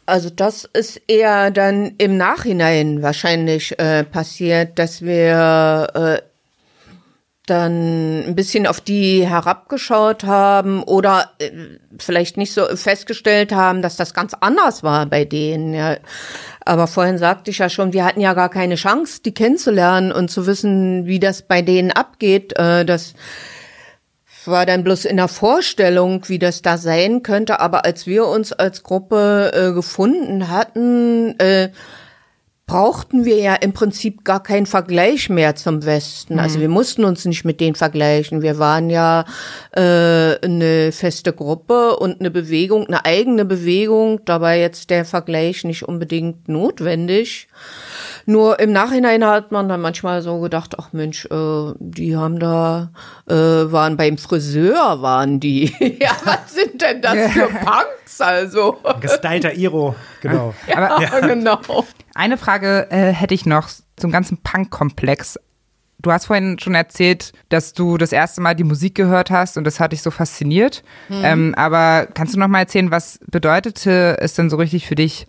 Also 0.06 0.30
das 0.30 0.64
ist 0.72 1.02
eher 1.08 1.50
dann 1.50 1.94
im 1.98 2.16
Nachhinein 2.16 3.02
wahrscheinlich 3.02 3.78
äh, 3.78 4.04
passiert, 4.04 4.78
dass 4.78 5.02
wir 5.02 5.88
äh, 5.94 6.25
dann 7.46 8.24
ein 8.26 8.34
bisschen 8.34 8.66
auf 8.66 8.80
die 8.80 9.26
herabgeschaut 9.26 10.24
haben 10.24 10.82
oder 10.82 11.30
äh, 11.38 11.50
vielleicht 11.98 12.36
nicht 12.36 12.52
so 12.52 12.64
festgestellt 12.76 13.52
haben, 13.52 13.82
dass 13.82 13.96
das 13.96 14.14
ganz 14.14 14.34
anders 14.40 14.82
war 14.82 15.06
bei 15.06 15.24
denen. 15.24 15.72
Ja. 15.72 15.96
Aber 16.64 16.86
vorhin 16.88 17.18
sagte 17.18 17.50
ich 17.50 17.58
ja 17.58 17.68
schon, 17.68 17.92
wir 17.92 18.04
hatten 18.04 18.20
ja 18.20 18.34
gar 18.34 18.48
keine 18.48 18.74
Chance, 18.74 19.20
die 19.24 19.32
kennenzulernen 19.32 20.10
und 20.10 20.30
zu 20.30 20.46
wissen, 20.46 21.06
wie 21.06 21.20
das 21.20 21.42
bei 21.42 21.62
denen 21.62 21.92
abgeht. 21.92 22.58
Äh, 22.58 22.84
das 22.84 23.14
war 24.46 24.66
dann 24.66 24.84
bloß 24.84 25.04
in 25.04 25.16
der 25.16 25.28
Vorstellung, 25.28 26.28
wie 26.28 26.38
das 26.38 26.62
da 26.62 26.78
sein 26.78 27.22
könnte. 27.22 27.60
Aber 27.60 27.84
als 27.84 28.06
wir 28.06 28.26
uns 28.26 28.52
als 28.52 28.82
Gruppe 28.82 29.52
äh, 29.54 29.72
gefunden 29.72 30.48
hatten, 30.48 31.34
brauchten 32.66 33.24
wir 33.24 33.38
ja 33.38 33.54
im 33.54 33.72
Prinzip 33.72 34.24
gar 34.24 34.42
keinen 34.42 34.66
Vergleich 34.66 35.28
mehr 35.28 35.54
zum 35.54 35.84
Westen. 35.84 36.34
Mhm. 36.34 36.40
Also 36.40 36.60
wir 36.60 36.68
mussten 36.68 37.04
uns 37.04 37.24
nicht 37.24 37.44
mit 37.44 37.60
denen 37.60 37.76
vergleichen. 37.76 38.42
Wir 38.42 38.58
waren 38.58 38.90
ja 38.90 39.24
äh, 39.70 39.80
eine 40.44 40.90
feste 40.90 41.32
Gruppe 41.32 41.96
und 41.96 42.18
eine 42.18 42.30
Bewegung, 42.32 42.86
eine 42.88 43.04
eigene 43.04 43.44
Bewegung. 43.44 44.20
Da 44.24 44.40
war 44.40 44.54
jetzt 44.54 44.90
der 44.90 45.04
Vergleich 45.04 45.62
nicht 45.62 45.84
unbedingt 45.84 46.48
notwendig. 46.48 47.46
Nur 48.28 48.58
im 48.58 48.72
Nachhinein 48.72 49.24
hat 49.24 49.52
man 49.52 49.68
dann 49.68 49.80
manchmal 49.80 50.20
so 50.20 50.40
gedacht, 50.40 50.74
ach 50.78 50.92
Mensch, 50.92 51.26
äh, 51.26 51.72
die 51.78 52.16
haben 52.16 52.40
da, 52.40 52.90
äh, 53.28 53.34
waren 53.34 53.96
beim 53.96 54.18
Friseur, 54.18 55.00
waren 55.00 55.38
die. 55.38 55.72
ja, 56.00 56.10
was 56.24 56.52
sind 56.52 56.82
denn 56.82 57.00
das 57.00 57.14
für 57.32 57.46
Punks 57.46 58.20
also? 58.20 58.78
Gestylter 59.00 59.54
Iro, 59.54 59.94
genau. 60.20 60.54
ja, 60.66 60.76
Aber, 60.76 61.02
ja. 61.02 61.20
genau. 61.20 61.60
Eine 62.14 62.36
Frage 62.36 62.88
äh, 62.90 63.12
hätte 63.12 63.32
ich 63.32 63.46
noch 63.46 63.68
zum 63.94 64.10
ganzen 64.10 64.38
Punk-Komplex. 64.38 65.38
Du 66.00 66.10
hast 66.10 66.26
vorhin 66.26 66.58
schon 66.58 66.74
erzählt, 66.74 67.32
dass 67.48 67.74
du 67.74 67.96
das 67.96 68.10
erste 68.10 68.40
Mal 68.40 68.54
die 68.54 68.64
Musik 68.64 68.96
gehört 68.96 69.30
hast 69.30 69.56
und 69.56 69.62
das 69.62 69.78
hat 69.78 69.92
dich 69.92 70.02
so 70.02 70.10
fasziniert. 70.10 70.82
Hm. 71.08 71.20
Ähm, 71.24 71.54
aber 71.56 72.06
kannst 72.12 72.34
du 72.34 72.40
noch 72.40 72.48
mal 72.48 72.58
erzählen, 72.58 72.90
was 72.90 73.20
bedeutete 73.30 74.18
es 74.20 74.34
denn 74.34 74.50
so 74.50 74.56
richtig 74.56 74.86
für 74.88 74.96
dich, 74.96 75.28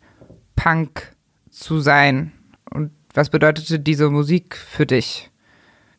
Punk 0.56 1.12
zu 1.52 1.80
sein? 1.80 2.32
Und 2.70 2.92
was 3.14 3.30
bedeutete 3.30 3.80
diese 3.80 4.10
Musik 4.10 4.56
für 4.56 4.86
dich? 4.86 5.30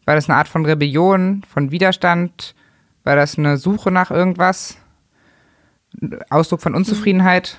War 0.04 0.14
das 0.14 0.28
eine 0.28 0.38
Art 0.38 0.48
von 0.48 0.64
Rebellion, 0.64 1.42
von 1.48 1.70
Widerstand? 1.70 2.54
War 3.04 3.16
das 3.16 3.38
eine 3.38 3.56
Suche 3.56 3.90
nach 3.90 4.10
irgendwas? 4.10 4.78
Ausdruck 6.30 6.62
von 6.62 6.74
Unzufriedenheit? 6.74 7.58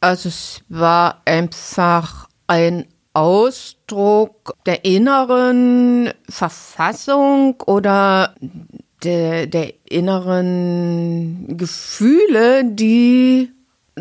Also 0.00 0.28
es 0.28 0.62
war 0.68 1.22
einfach 1.24 2.28
ein 2.46 2.86
Ausdruck 3.12 4.54
der 4.66 4.84
inneren 4.84 6.12
Verfassung 6.28 7.60
oder 7.66 8.34
der, 9.02 9.46
der 9.46 9.72
inneren 9.88 11.56
Gefühle, 11.56 12.64
die 12.64 13.50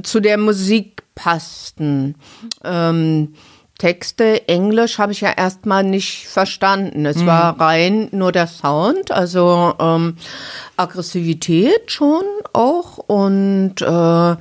zu 0.03 0.19
der 0.19 0.37
Musik 0.37 1.03
passten. 1.15 2.15
Ähm, 2.63 3.35
Texte, 3.77 4.47
Englisch 4.47 4.99
habe 4.99 5.11
ich 5.11 5.21
ja 5.21 5.31
erstmal 5.31 5.83
nicht 5.83 6.27
verstanden. 6.27 7.05
Es 7.05 7.17
mhm. 7.17 7.25
war 7.25 7.59
rein 7.59 8.07
nur 8.11 8.31
der 8.31 8.47
Sound, 8.47 9.11
also 9.11 9.73
ähm, 9.79 10.17
Aggressivität 10.77 11.91
schon 11.91 12.23
auch 12.53 12.97
und 12.97 13.81
äh, 13.81 14.35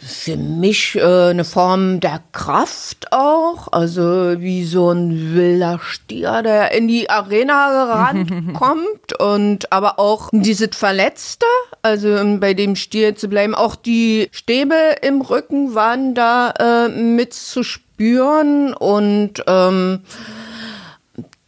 für 0.00 0.36
mich 0.36 0.96
äh, 0.96 1.30
eine 1.30 1.44
Form 1.44 2.00
der 2.00 2.20
Kraft 2.32 3.12
auch, 3.12 3.68
also 3.72 4.40
wie 4.40 4.64
so 4.64 4.90
ein 4.90 5.34
wilder 5.34 5.80
Stier, 5.82 6.42
der 6.42 6.72
in 6.72 6.86
die 6.86 7.10
Arena 7.10 7.84
gerannt 7.84 8.54
kommt 8.54 9.18
und 9.20 9.72
aber 9.72 9.98
auch 9.98 10.30
dieses 10.32 10.76
Verletzte, 10.76 11.46
also 11.82 12.14
um 12.14 12.38
bei 12.38 12.54
dem 12.54 12.76
Stier 12.76 13.16
zu 13.16 13.28
bleiben, 13.28 13.54
auch 13.54 13.74
die 13.74 14.28
Stäbe 14.30 14.96
im 15.02 15.20
Rücken 15.20 15.74
waren 15.74 16.14
da 16.14 16.50
äh, 16.58 16.88
mit 16.88 17.34
zu 17.34 17.64
spüren 17.64 18.74
und 18.74 19.42
ähm, 19.46 20.00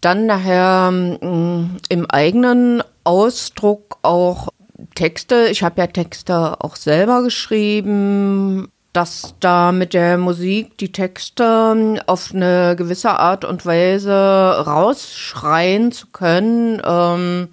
dann 0.01 0.27
nachher 0.27 0.93
äh, 0.93 1.65
im 1.89 2.11
eigenen 2.11 2.83
Ausdruck 3.05 3.99
auch 4.03 4.49
Texte. 4.95 5.49
Ich 5.51 5.63
habe 5.63 5.81
ja 5.81 5.87
Texte 5.87 6.61
auch 6.61 6.77
selber 6.77 7.23
geschrieben, 7.23 8.69
dass 8.95 9.35
da 9.41 9.73
mit 9.73 9.93
der 9.93 10.19
Musik 10.19 10.79
die 10.79 10.93
Texte 10.93 12.01
auf 12.07 12.33
eine 12.33 12.77
gewisse 12.77 13.19
Art 13.19 13.45
und 13.45 13.67
Weise 13.67 14.65
rausschreien 14.65 15.91
zu 15.91 16.07
können, 16.09 16.81
ähm, 16.85 17.49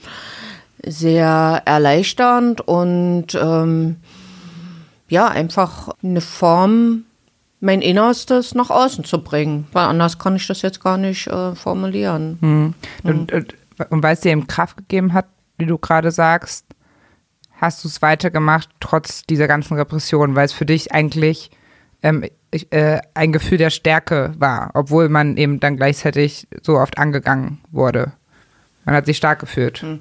sehr 0.86 1.64
erleichternd 1.66 2.62
und 2.62 3.34
ähm, 3.34 3.98
ja, 5.10 5.28
einfach 5.28 5.90
eine 6.04 6.22
Form, 6.22 7.06
mein 7.60 7.82
Innerstes 7.82 8.54
nach 8.54 8.70
außen 8.70 9.04
zu 9.04 9.24
bringen. 9.24 9.68
Weil 9.74 9.86
anders 9.86 10.20
kann 10.20 10.36
ich 10.36 10.46
das 10.46 10.62
jetzt 10.62 10.84
gar 10.84 10.98
nicht 10.98 11.28
äh, 11.28 11.56
formulieren. 11.56 12.38
Hm. 12.40 12.74
Und, 13.04 13.32
und, 13.32 13.56
und 13.90 14.04
weil 14.04 14.14
es 14.14 14.22
dir 14.22 14.32
eben 14.32 14.48
Kraft 14.48 14.78
gegeben 14.78 15.14
hat, 15.14 15.26
wie 15.58 15.66
du 15.66 15.78
gerade 15.80 16.12
sagst, 16.12 16.66
hast 17.62 17.84
du 17.84 17.88
es 17.88 18.02
weitergemacht, 18.02 18.70
trotz 18.80 19.24
dieser 19.24 19.48
ganzen 19.48 19.76
Repression, 19.78 20.36
weil 20.36 20.46
es 20.46 20.54
für 20.54 20.66
dich 20.66 20.92
eigentlich 20.92 21.52
ähm, 22.02 22.26
äh, 22.52 23.00
ein 23.14 23.32
Gefühl 23.32 23.60
der 23.60 23.70
Stärke 23.70 24.34
war, 24.38 24.72
obwohl 24.74 25.08
man 25.08 25.38
eben 25.38 25.60
dann 25.60 25.78
gleichzeitig 25.78 26.48
so 26.64 26.78
oft 26.78 26.98
angegangen 26.98 27.62
wurde. 27.72 28.14
Man 28.84 28.96
hat 28.96 29.06
sich 29.06 29.18
stark 29.18 29.40
gefühlt. 29.40 29.78
Hm. 29.84 30.00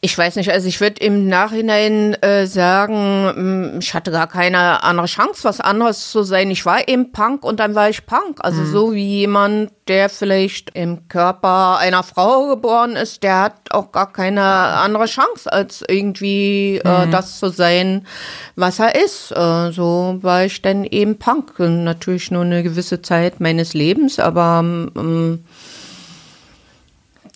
Ich 0.00 0.16
weiß 0.16 0.36
nicht, 0.36 0.52
also 0.52 0.68
ich 0.68 0.80
würde 0.80 1.02
im 1.04 1.26
Nachhinein 1.26 2.14
äh, 2.22 2.46
sagen, 2.46 3.32
hm, 3.34 3.78
ich 3.80 3.94
hatte 3.94 4.12
gar 4.12 4.28
keine 4.28 4.84
andere 4.84 5.06
Chance, 5.06 5.42
was 5.42 5.60
anderes 5.60 6.12
zu 6.12 6.22
sein. 6.22 6.52
Ich 6.52 6.64
war 6.64 6.86
eben 6.86 7.10
Punk 7.10 7.44
und 7.44 7.58
dann 7.58 7.74
war 7.74 7.90
ich 7.90 8.06
Punk. 8.06 8.38
Also 8.38 8.60
mhm. 8.60 8.66
so 8.70 8.92
wie 8.92 9.06
jemand, 9.06 9.72
der 9.88 10.08
vielleicht 10.08 10.70
im 10.74 11.08
Körper 11.08 11.78
einer 11.78 12.04
Frau 12.04 12.46
geboren 12.46 12.94
ist, 12.94 13.24
der 13.24 13.40
hat 13.40 13.72
auch 13.72 13.90
gar 13.90 14.12
keine 14.12 14.42
andere 14.42 15.06
Chance, 15.06 15.52
als 15.52 15.82
irgendwie 15.88 16.80
äh, 16.84 17.06
mhm. 17.06 17.10
das 17.10 17.40
zu 17.40 17.48
sein, 17.48 18.06
was 18.54 18.78
er 18.78 18.94
ist. 18.94 19.32
Äh, 19.32 19.72
so 19.72 20.18
war 20.20 20.44
ich 20.44 20.62
dann 20.62 20.84
eben 20.84 21.18
Punk. 21.18 21.58
natürlich 21.58 22.30
nur 22.30 22.42
eine 22.42 22.62
gewisse 22.62 23.02
Zeit 23.02 23.40
meines 23.40 23.74
Lebens, 23.74 24.20
aber 24.20 24.60
ähm, 24.60 25.44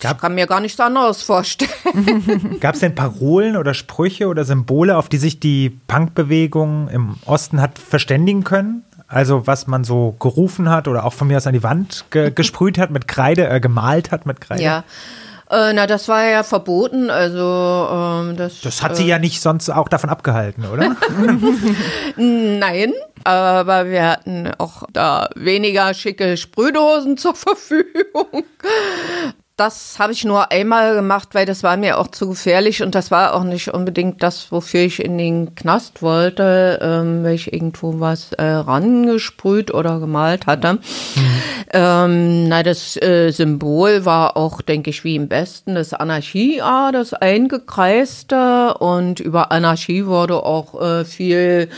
Gab, 0.02 0.16
ich 0.16 0.20
kann 0.20 0.34
mir 0.34 0.46
gar 0.46 0.60
nichts 0.60 0.80
anderes 0.80 1.22
vorstellen. 1.22 2.56
Gab 2.60 2.74
es 2.74 2.80
denn 2.80 2.94
Parolen 2.94 3.56
oder 3.56 3.72
Sprüche 3.72 4.26
oder 4.26 4.44
Symbole, 4.44 4.96
auf 4.96 5.08
die 5.08 5.18
sich 5.18 5.38
die 5.38 5.70
Punkbewegung 5.86 6.88
im 6.88 7.14
Osten 7.24 7.60
hat 7.60 7.78
verständigen 7.78 8.42
können? 8.42 8.84
Also 9.06 9.46
was 9.46 9.68
man 9.68 9.84
so 9.84 10.16
gerufen 10.18 10.68
hat 10.70 10.88
oder 10.88 11.04
auch 11.04 11.12
von 11.12 11.28
mir 11.28 11.36
aus 11.36 11.46
an 11.46 11.52
die 11.52 11.62
Wand 11.62 12.06
ge 12.10 12.30
gesprüht 12.34 12.78
hat 12.78 12.90
mit 12.90 13.06
Kreide, 13.06 13.48
äh, 13.48 13.60
gemalt 13.60 14.10
hat 14.10 14.26
mit 14.26 14.40
Kreide? 14.40 14.62
Ja. 14.62 14.84
Äh, 15.50 15.72
na, 15.74 15.86
das 15.86 16.08
war 16.08 16.24
ja 16.24 16.42
verboten, 16.42 17.10
also 17.10 17.88
ähm, 17.92 18.36
das. 18.36 18.62
Das 18.62 18.82
hat 18.82 18.96
sie 18.96 19.04
äh, 19.04 19.08
ja 19.08 19.18
nicht 19.18 19.40
sonst 19.40 19.68
auch 19.68 19.88
davon 19.88 20.08
abgehalten, 20.08 20.64
oder? 20.64 20.96
Nein, 22.16 22.94
aber 23.22 23.90
wir 23.90 24.08
hatten 24.08 24.50
auch 24.56 24.84
da 24.92 25.28
weniger 25.36 25.92
schicke 25.92 26.38
Sprühdosen 26.38 27.18
zur 27.18 27.34
Verfügung 27.34 28.44
das 29.56 29.98
habe 29.98 30.12
ich 30.12 30.24
nur 30.24 30.50
einmal 30.50 30.94
gemacht, 30.94 31.28
weil 31.32 31.44
das 31.44 31.62
war 31.62 31.76
mir 31.76 31.98
auch 31.98 32.08
zu 32.08 32.30
gefährlich 32.30 32.82
und 32.82 32.94
das 32.94 33.10
war 33.10 33.34
auch 33.34 33.44
nicht 33.44 33.68
unbedingt 33.68 34.22
das, 34.22 34.50
wofür 34.50 34.80
ich 34.80 35.04
in 35.04 35.18
den 35.18 35.54
Knast 35.54 36.00
wollte, 36.00 36.78
ähm, 36.82 37.22
weil 37.22 37.34
ich 37.34 37.52
irgendwo 37.52 38.00
was 38.00 38.32
äh, 38.32 38.44
rangesprüht 38.44 39.72
oder 39.72 40.00
gemalt 40.00 40.46
hatte. 40.46 40.74
Mhm. 40.74 40.80
Ähm, 41.74 42.48
na, 42.48 42.62
das 42.62 42.96
äh, 42.96 43.30
Symbol 43.30 44.06
war 44.06 44.36
auch, 44.36 44.62
denke 44.62 44.90
ich, 44.90 45.04
wie 45.04 45.16
im 45.16 45.28
Besten 45.28 45.74
das 45.74 45.92
Anarchie, 45.92 46.62
ah, 46.62 46.90
das 46.90 47.12
Eingekreiste 47.12 48.74
und 48.78 49.20
über 49.20 49.52
Anarchie 49.52 50.06
wurde 50.06 50.42
auch 50.44 50.80
äh, 50.80 51.04
viel 51.04 51.68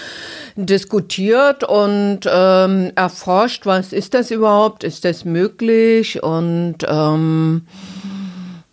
diskutiert 0.56 1.64
und 1.64 2.20
ähm, 2.26 2.92
erforscht, 2.94 3.66
was 3.66 3.92
ist 3.92 4.14
das 4.14 4.30
überhaupt, 4.30 4.84
ist 4.84 5.04
das 5.04 5.24
möglich 5.24 6.22
und 6.22 6.78
ähm, 6.88 7.62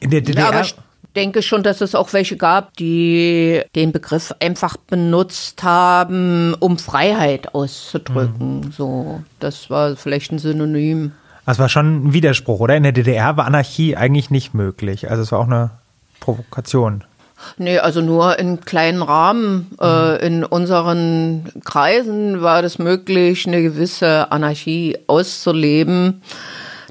in 0.02 0.10
der 0.10 0.22
DDR. 0.22 0.44
Ja, 0.44 0.50
aber 0.50 0.62
ich 0.62 0.76
denke 1.16 1.42
schon, 1.42 1.64
dass 1.64 1.80
es 1.82 1.96
auch 1.96 2.12
welche 2.14 2.36
gab, 2.36 2.76
die 2.78 3.62
den 3.76 3.92
Begriff 3.92 4.34
einfach 4.40 4.76
benutzt 4.76 5.64
haben, 5.64 6.54
um 6.60 6.78
Freiheit 6.78 7.56
auszudrücken. 7.56 8.62
Mhm. 8.62 8.72
So, 8.72 9.24
das 9.40 9.70
war 9.70 9.96
vielleicht 9.96 10.32
ein 10.32 10.40
Synonym. 10.40 11.14
Das 11.46 11.60
war 11.60 11.70
schon 11.70 12.08
ein 12.08 12.14
Widerspruch, 12.14 12.60
oder? 12.60 12.76
In 12.76 12.84
der 12.84 12.92
DDR 12.92 13.38
war 13.38 13.46
Anarchie 13.46 13.96
eigentlich 13.96 14.30
nicht 14.30 14.54
möglich. 14.54 15.10
Also 15.10 15.24
es 15.24 15.32
war 15.32 15.40
auch 15.40 15.48
eine 15.48 15.72
Provokation. 16.20 17.04
Nee, 17.58 17.80
also 17.80 18.02
nur 18.02 18.38
in 18.40 18.62
kleinen 18.62 19.02
Rahmen. 19.02 19.72
Mhm. 19.72 19.78
Äh, 19.82 20.16
in 20.26 20.44
unseren 20.44 21.52
Kreisen 21.66 22.42
war 22.42 22.64
es 22.64 22.80
möglich, 22.80 23.48
eine 23.48 23.62
gewisse 23.62 24.32
Anarchie 24.32 24.98
auszuleben. 25.08 26.22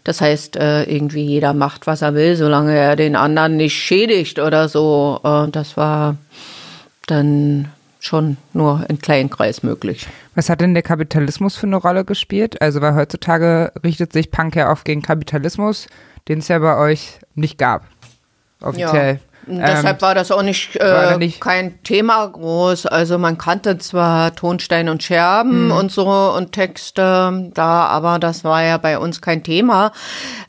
Das 0.04 0.20
heißt, 0.20 0.56
äh, 0.56 0.84
irgendwie 0.84 1.24
jeder 1.24 1.52
macht, 1.52 1.86
was 1.86 2.02
er 2.02 2.14
will, 2.14 2.36
solange 2.36 2.74
er 2.76 2.96
den 2.96 3.16
anderen 3.16 3.56
nicht 3.56 3.74
schädigt 3.74 4.38
oder 4.38 4.68
so. 4.68 5.20
Äh, 5.22 5.48
das 5.50 5.76
war 5.76 6.16
dann 7.06 7.68
schon 8.00 8.38
nur 8.54 8.84
in 8.88 8.98
kleinen 8.98 9.28
Kreis 9.28 9.62
möglich. 9.62 10.06
Was 10.34 10.48
hat 10.48 10.60
denn 10.60 10.74
der 10.74 10.82
Kapitalismus 10.82 11.56
für 11.56 11.66
eine 11.66 11.76
Rolle 11.76 12.04
gespielt? 12.04 12.60
Also, 12.62 12.80
weil 12.80 12.94
heutzutage 12.94 13.72
richtet 13.84 14.12
sich 14.12 14.30
Punk 14.30 14.56
ja 14.56 14.70
oft 14.70 14.84
gegen 14.84 15.02
Kapitalismus, 15.02 15.86
den 16.28 16.38
es 16.38 16.48
ja 16.48 16.58
bei 16.58 16.76
euch 16.78 17.18
nicht 17.34 17.58
gab. 17.58 17.84
Offiziell. 18.62 19.14
Ja. 19.14 19.29
Deshalb 19.58 19.96
ähm, 19.96 20.02
war 20.02 20.14
das 20.14 20.30
auch 20.30 20.42
nicht, 20.42 20.76
äh, 20.76 21.16
nicht, 21.18 21.40
kein 21.40 21.82
Thema 21.82 22.26
groß. 22.26 22.86
Also 22.86 23.18
man 23.18 23.38
kannte 23.38 23.78
zwar 23.78 24.34
Tonstein 24.34 24.88
und 24.88 25.02
Scherben 25.02 25.66
mhm. 25.66 25.72
und 25.72 25.92
so 25.92 26.08
und 26.08 26.52
Texte 26.52 27.50
da, 27.54 27.86
aber 27.86 28.18
das 28.18 28.44
war 28.44 28.62
ja 28.62 28.78
bei 28.78 28.98
uns 28.98 29.20
kein 29.20 29.42
Thema. 29.42 29.92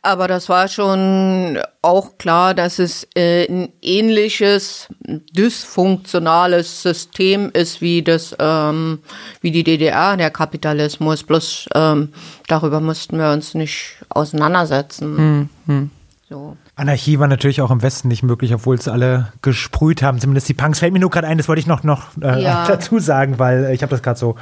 Aber 0.02 0.28
das 0.28 0.50
war 0.50 0.68
schon 0.68 1.60
auch 1.82 2.18
klar, 2.18 2.54
dass 2.54 2.80
es 2.80 3.08
äh, 3.16 3.48
ein 3.50 3.70
ähnliches 3.82 4.88
dysfunktionales 5.00 6.84
System 6.84 7.50
ist 7.54 7.82
wie 7.82 8.04
das, 8.04 8.36
ähm, 8.40 9.00
wie 9.42 9.52
die 9.52 9.64
DDR, 9.64 10.16
der 10.18 10.30
Kapitalismus. 10.30 11.24
Bloß 11.24 11.70
ähm, 11.74 12.14
darüber 12.48 12.80
mussten 12.80 13.18
wir 13.18 13.32
uns 13.32 13.56
nicht 13.56 13.96
auseinandersetzen. 14.10 15.50
Mhm. 15.66 15.92
So. 16.32 16.56
Anarchie 16.78 17.20
war 17.20 17.28
natürlich 17.28 17.62
auch 17.62 17.72
im 17.72 17.82
Westen 17.82 18.08
nicht 18.08 18.24
möglich, 18.24 18.54
obwohl 18.54 18.78
es 18.78 18.88
alle 18.88 19.34
gesprüht 19.42 20.02
haben. 20.02 20.18
Zumindest 20.18 20.48
die 20.48 20.54
Punks. 20.54 20.80
Fällt 20.80 20.94
mir 20.94 21.00
nur 21.00 21.10
gerade 21.10 21.28
ein, 21.28 21.38
das 21.38 21.50
wollte 21.50 21.60
ich 21.60 21.68
noch, 21.68 21.84
noch 21.84 22.08
äh, 22.22 22.42
ja. 22.42 22.66
dazu 22.66 23.00
sagen, 23.00 23.38
weil 23.38 23.66
äh, 23.66 23.74
ich 23.74 23.82
habe 23.82 23.90
das 23.90 24.02
gerade 24.02 24.18
so 24.18 24.36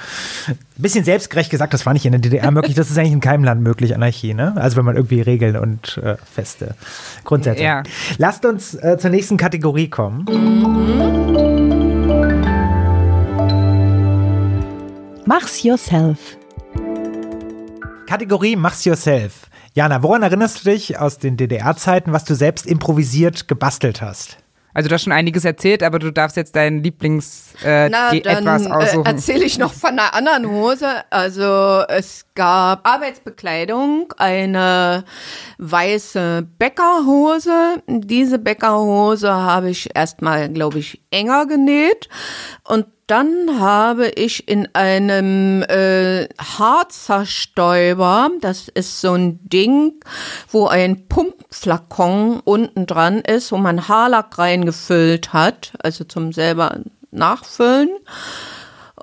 ein 0.47 0.55
bisschen 0.77 1.03
selbstgerecht 1.03 1.49
gesagt, 1.49 1.73
das 1.73 1.87
war 1.87 1.93
nicht 1.93 2.05
in 2.05 2.11
der 2.11 2.21
DDR 2.21 2.51
möglich. 2.51 2.75
Das 2.75 2.91
ist 2.91 2.97
eigentlich 2.99 3.13
in 3.13 3.21
keinem 3.21 3.43
Land 3.43 3.63
möglich, 3.63 3.95
Anarchie. 3.95 4.35
Ne? 4.35 4.53
Also 4.55 4.77
wenn 4.77 4.85
man 4.85 4.97
irgendwie 4.97 5.21
Regeln 5.21 5.55
und 5.55 5.97
äh, 6.03 6.17
feste 6.31 6.75
Grundsätze. 7.23 7.63
Ja. 7.63 7.81
Lasst 8.19 8.45
uns 8.45 8.75
äh, 8.75 8.99
zur 8.99 9.09
nächsten 9.09 9.37
Kategorie 9.37 9.89
kommen. 9.89 10.25
Mach's 15.25 15.63
yourself. 15.63 16.37
Kategorie 18.05 18.55
Mach's 18.55 18.85
yourself. 18.85 19.48
Jana, 19.79 20.03
woran 20.03 20.23
erinnerst 20.23 20.59
du 20.65 20.71
dich 20.71 20.99
aus 20.99 21.19
den 21.19 21.37
DDR-Zeiten, 21.37 22.11
was 22.11 22.25
du 22.25 22.35
selbst 22.35 22.65
improvisiert 22.65 23.47
gebastelt 23.47 24.01
hast? 24.01 24.35
Also 24.73 24.89
du 24.89 24.95
hast 24.95 25.03
schon 25.03 25.13
einiges 25.13 25.45
erzählt, 25.45 25.83
aber 25.83 25.99
du 25.99 26.11
darfst 26.11 26.35
jetzt 26.35 26.57
deinen 26.57 26.83
Lieblings 26.83 27.53
äh, 27.63 27.87
Na, 27.87 28.11
etwas 28.13 28.65
äh, 28.65 28.69
aussuchen. 28.71 29.05
Äh, 29.05 29.11
erzähle 29.11 29.45
ich 29.45 29.57
noch 29.57 29.71
von 29.71 29.91
einer 29.91 30.13
anderen 30.13 30.49
Hose. 30.49 30.85
Also 31.11 31.85
es 31.87 32.25
gab 32.35 32.85
Arbeitsbekleidung, 32.85 34.13
eine 34.17 35.05
weiße 35.59 36.45
Bäckerhose. 36.57 37.81
Diese 37.87 38.37
Bäckerhose 38.37 39.31
habe 39.31 39.69
ich 39.69 39.95
erstmal, 39.95 40.49
glaube 40.49 40.79
ich, 40.79 41.01
enger 41.09 41.45
genäht 41.45 42.09
und 42.65 42.85
dann 43.09 43.59
habe 43.59 44.09
ich 44.09 44.47
in 44.47 44.67
einem 44.73 45.63
äh, 45.63 46.27
Harzerstäuber, 46.37 48.29
das 48.39 48.67
ist 48.67 49.01
so 49.01 49.13
ein 49.13 49.39
Ding, 49.49 49.93
wo 50.49 50.67
ein 50.67 51.07
Pumpflakon 51.07 52.39
unten 52.43 52.85
dran 52.85 53.21
ist, 53.21 53.51
wo 53.51 53.57
man 53.57 53.87
Haarlack 53.87 54.37
reingefüllt 54.37 55.33
hat, 55.33 55.73
also 55.79 56.03
zum 56.03 56.33
selber 56.33 56.81
nachfüllen. 57.09 57.89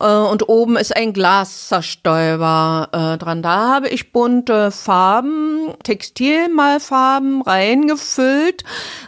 Äh, 0.01 0.07
und 0.07 0.49
oben 0.49 0.77
ist 0.77 0.97
ein 0.97 1.13
Glaszerstäuber 1.13 2.89
äh, 2.93 3.19
dran. 3.19 3.43
Da 3.43 3.75
habe 3.75 3.89
ich 3.89 4.13
bunte 4.13 4.71
Farben, 4.71 5.75
Textilmalfarben 5.83 7.43
reingefüllt 7.43 8.65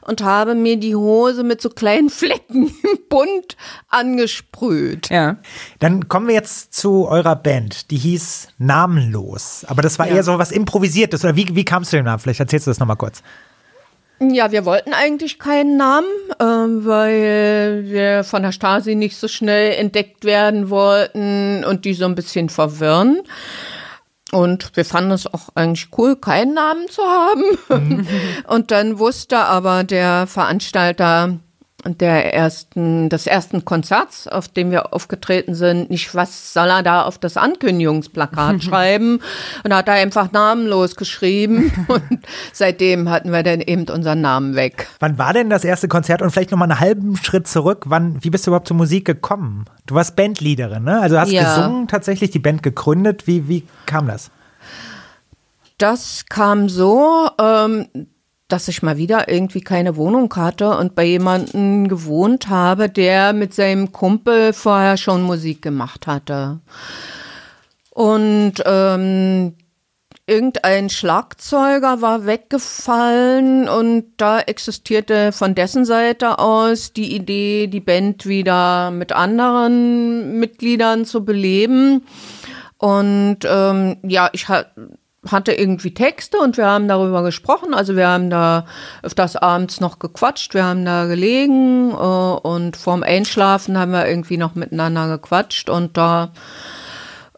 und 0.06 0.22
habe 0.22 0.54
mir 0.54 0.76
die 0.76 0.94
Hose 0.94 1.42
mit 1.42 1.60
so 1.60 1.68
kleinen 1.70 2.10
Flecken 2.10 2.74
bunt 3.08 3.56
angesprüht. 3.88 5.10
Ja. 5.10 5.36
Dann 5.78 6.08
kommen 6.08 6.28
wir 6.28 6.34
jetzt 6.34 6.74
zu 6.74 7.06
eurer 7.08 7.36
Band. 7.36 7.90
Die 7.90 7.98
hieß 7.98 8.48
Namenlos. 8.58 9.64
Aber 9.68 9.82
das 9.82 9.98
war 9.98 10.08
ja. 10.08 10.16
eher 10.16 10.22
so 10.22 10.38
was 10.38 10.52
Improvisiertes. 10.52 11.24
Oder 11.24 11.36
wie, 11.36 11.54
wie 11.54 11.64
kamst 11.64 11.92
du 11.92 11.96
dem 11.96 12.04
Namen? 12.04 12.18
Vielleicht 12.20 12.40
erzählst 12.40 12.66
du 12.66 12.70
das 12.70 12.78
nochmal 12.78 12.96
kurz. 12.96 13.22
Ja, 14.20 14.50
wir 14.50 14.64
wollten 14.64 14.94
eigentlich 14.94 15.38
keinen 15.38 15.76
Namen, 15.76 16.08
äh, 16.38 16.44
weil 16.44 17.84
wir 17.86 18.24
von 18.24 18.42
der 18.42 18.52
Stasi 18.52 18.96
nicht 18.96 19.16
so 19.16 19.28
schnell 19.28 19.74
entdeckt 19.74 20.24
werden 20.24 20.70
wollten 20.70 21.64
und 21.64 21.84
die 21.84 21.94
so 21.94 22.04
ein 22.04 22.16
bisschen 22.16 22.48
verwirren. 22.48 23.22
Und 24.32 24.76
wir 24.76 24.84
fanden 24.84 25.12
es 25.12 25.26
auch 25.26 25.48
eigentlich 25.54 25.88
cool, 25.96 26.16
keinen 26.16 26.54
Namen 26.54 26.88
zu 26.88 27.02
haben. 27.02 27.42
Mhm. 27.68 28.06
Und 28.46 28.70
dann 28.70 28.98
wusste 28.98 29.38
aber 29.38 29.84
der 29.84 30.26
Veranstalter, 30.26 31.38
der 31.96 32.34
ersten, 32.34 33.08
des 33.08 33.26
ersten 33.26 33.64
Konzerts, 33.64 34.28
auf 34.28 34.48
dem 34.48 34.70
wir 34.70 34.92
aufgetreten 34.92 35.54
sind, 35.54 35.90
nicht, 35.90 36.14
was 36.14 36.52
soll 36.52 36.68
er 36.68 36.82
da 36.82 37.02
auf 37.02 37.18
das 37.18 37.36
Ankündigungsplakat 37.36 38.62
schreiben? 38.64 39.20
Und 39.64 39.74
hat 39.74 39.88
er 39.88 39.94
einfach 39.94 40.32
namenlos 40.32 40.96
geschrieben. 40.96 41.72
Und 41.88 42.20
seitdem 42.52 43.08
hatten 43.08 43.30
wir 43.32 43.42
dann 43.42 43.60
eben 43.60 43.86
unseren 43.88 44.20
Namen 44.20 44.54
weg. 44.54 44.88
Wann 45.00 45.18
war 45.18 45.32
denn 45.32 45.48
das 45.50 45.64
erste 45.64 45.88
Konzert 45.88 46.20
und 46.22 46.30
vielleicht 46.30 46.50
nochmal 46.50 46.70
einen 46.70 46.80
halben 46.80 47.16
Schritt 47.16 47.46
zurück? 47.48 47.84
Wann, 47.86 48.22
wie 48.22 48.30
bist 48.30 48.46
du 48.46 48.50
überhaupt 48.50 48.68
zur 48.68 48.76
Musik 48.76 49.04
gekommen? 49.04 49.64
Du 49.86 49.94
warst 49.94 50.16
Bandleaderin, 50.16 50.84
ne? 50.84 51.00
Also 51.00 51.18
hast 51.18 51.30
Ja. 51.32 51.44
gesungen, 51.56 51.88
tatsächlich 51.88 52.30
die 52.30 52.38
Band 52.38 52.62
gegründet. 52.62 53.26
Wie, 53.26 53.48
wie 53.48 53.66
kam 53.86 54.06
das? 54.08 54.30
Das 55.78 56.24
kam 56.28 56.68
so, 56.68 57.28
ähm, 57.40 57.86
dass 58.48 58.68
ich 58.68 58.82
mal 58.82 58.96
wieder 58.96 59.28
irgendwie 59.28 59.60
keine 59.60 59.96
Wohnung 59.96 60.34
hatte 60.34 60.76
und 60.76 60.94
bei 60.94 61.04
jemandem 61.04 61.86
gewohnt 61.86 62.48
habe, 62.48 62.88
der 62.88 63.34
mit 63.34 63.54
seinem 63.54 63.92
Kumpel 63.92 64.54
vorher 64.54 64.96
schon 64.96 65.22
Musik 65.22 65.60
gemacht 65.60 66.06
hatte. 66.06 66.58
Und 67.90 68.54
ähm, 68.64 69.54
irgendein 70.26 70.88
Schlagzeuger 70.88 72.00
war 72.00 72.24
weggefallen 72.24 73.68
und 73.68 74.12
da 74.18 74.40
existierte 74.40 75.32
von 75.32 75.54
dessen 75.54 75.84
Seite 75.84 76.38
aus 76.38 76.92
die 76.92 77.14
Idee, 77.14 77.66
die 77.66 77.80
Band 77.80 78.24
wieder 78.24 78.90
mit 78.90 79.12
anderen 79.12 80.38
Mitgliedern 80.38 81.04
zu 81.04 81.24
beleben. 81.24 82.06
Und 82.76 83.38
ähm, 83.44 83.96
ja, 84.02 84.30
ich 84.32 84.48
ha 84.48 84.64
hatte 85.32 85.52
irgendwie 85.52 85.94
Texte 85.94 86.38
und 86.38 86.56
wir 86.56 86.66
haben 86.66 86.88
darüber 86.88 87.22
gesprochen. 87.22 87.74
Also 87.74 87.96
wir 87.96 88.08
haben 88.08 88.30
da 88.30 88.66
öfters 89.02 89.36
abends 89.36 89.80
noch 89.80 89.98
gequatscht, 89.98 90.54
wir 90.54 90.64
haben 90.64 90.84
da 90.84 91.06
gelegen 91.06 91.90
äh, 91.90 91.94
und 91.94 92.76
vorm 92.76 93.02
Einschlafen 93.02 93.78
haben 93.78 93.92
wir 93.92 94.06
irgendwie 94.06 94.36
noch 94.36 94.54
miteinander 94.54 95.08
gequatscht 95.08 95.70
und 95.70 95.96
da 95.96 96.32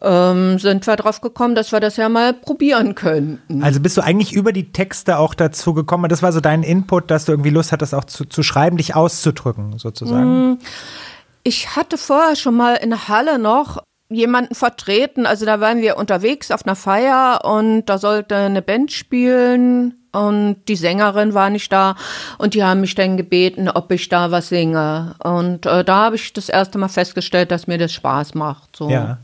ähm, 0.01 0.57
sind 0.57 0.87
wir 0.87 0.95
drauf 0.95 1.21
gekommen, 1.21 1.53
dass 1.55 1.71
wir 1.71 1.79
das 1.79 1.97
ja 1.97 2.09
mal 2.09 2.33
probieren 2.33 2.95
könnten. 2.95 3.63
Also 3.63 3.79
bist 3.79 3.97
du 3.97 4.01
eigentlich 4.01 4.33
über 4.33 4.51
die 4.51 4.71
Texte 4.71 5.17
auch 5.17 5.33
dazu 5.33 5.73
gekommen? 5.73 6.09
Das 6.09 6.23
war 6.23 6.31
so 6.31 6.39
dein 6.39 6.63
Input, 6.63 7.11
dass 7.11 7.25
du 7.25 7.33
irgendwie 7.33 7.51
Lust 7.51 7.71
hattest, 7.71 7.93
auch 7.93 8.05
zu, 8.05 8.25
zu 8.25 8.41
schreiben, 8.41 8.77
dich 8.77 8.95
auszudrücken, 8.95 9.77
sozusagen. 9.77 10.59
Ich 11.43 11.75
hatte 11.75 11.97
vorher 11.97 12.35
schon 12.35 12.55
mal 12.55 12.75
in 12.75 12.89
der 12.89 13.07
Halle 13.07 13.39
noch 13.39 13.83
jemanden 14.13 14.55
vertreten. 14.55 15.25
Also 15.25 15.45
da 15.45 15.59
waren 15.59 15.81
wir 15.81 15.97
unterwegs 15.97 16.51
auf 16.51 16.65
einer 16.65 16.75
Feier 16.75 17.41
und 17.43 17.85
da 17.85 17.97
sollte 17.97 18.35
eine 18.35 18.61
Band 18.61 18.91
spielen 18.91 19.95
und 20.11 20.57
die 20.67 20.75
Sängerin 20.75 21.33
war 21.33 21.49
nicht 21.49 21.71
da 21.71 21.95
und 22.37 22.53
die 22.53 22.63
haben 22.63 22.81
mich 22.81 22.95
dann 22.95 23.17
gebeten, 23.17 23.69
ob 23.69 23.91
ich 23.91 24.09
da 24.09 24.31
was 24.31 24.49
singe. 24.49 25.15
Und 25.23 25.65
äh, 25.65 25.83
da 25.83 26.05
habe 26.05 26.17
ich 26.17 26.33
das 26.33 26.49
erste 26.49 26.77
Mal 26.77 26.89
festgestellt, 26.89 27.51
dass 27.51 27.67
mir 27.67 27.77
das 27.77 27.93
Spaß 27.93 28.33
macht. 28.33 28.75
So. 28.75 28.89
Ja. 28.89 29.19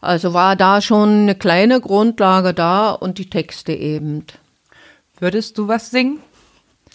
Also 0.00 0.32
war 0.32 0.56
da 0.56 0.80
schon 0.80 1.22
eine 1.22 1.34
kleine 1.34 1.80
Grundlage 1.80 2.54
da 2.54 2.90
und 2.90 3.18
die 3.18 3.28
Texte 3.28 3.72
eben. 3.72 4.24
Würdest 5.18 5.58
du 5.58 5.68
was 5.68 5.90
singen? 5.90 6.20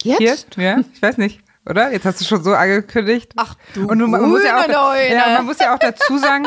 Jetzt? 0.02 0.54
Hier? 0.54 0.64
Ja, 0.64 0.80
ich 0.92 1.02
weiß 1.02 1.18
nicht. 1.18 1.43
Oder? 1.66 1.92
Jetzt 1.92 2.04
hast 2.04 2.20
du 2.20 2.24
schon 2.24 2.42
so 2.44 2.54
angekündigt. 2.54 3.32
Ach 3.36 3.56
du 3.74 3.86
Und 3.88 3.98
du, 3.98 4.06
man, 4.06 4.28
muss 4.28 4.44
ja 4.44 4.60
auch, 4.60 4.68
ja, 4.68 5.36
man 5.36 5.46
muss 5.46 5.58
ja 5.58 5.74
auch 5.74 5.78
dazu 5.78 6.18
sagen, 6.18 6.46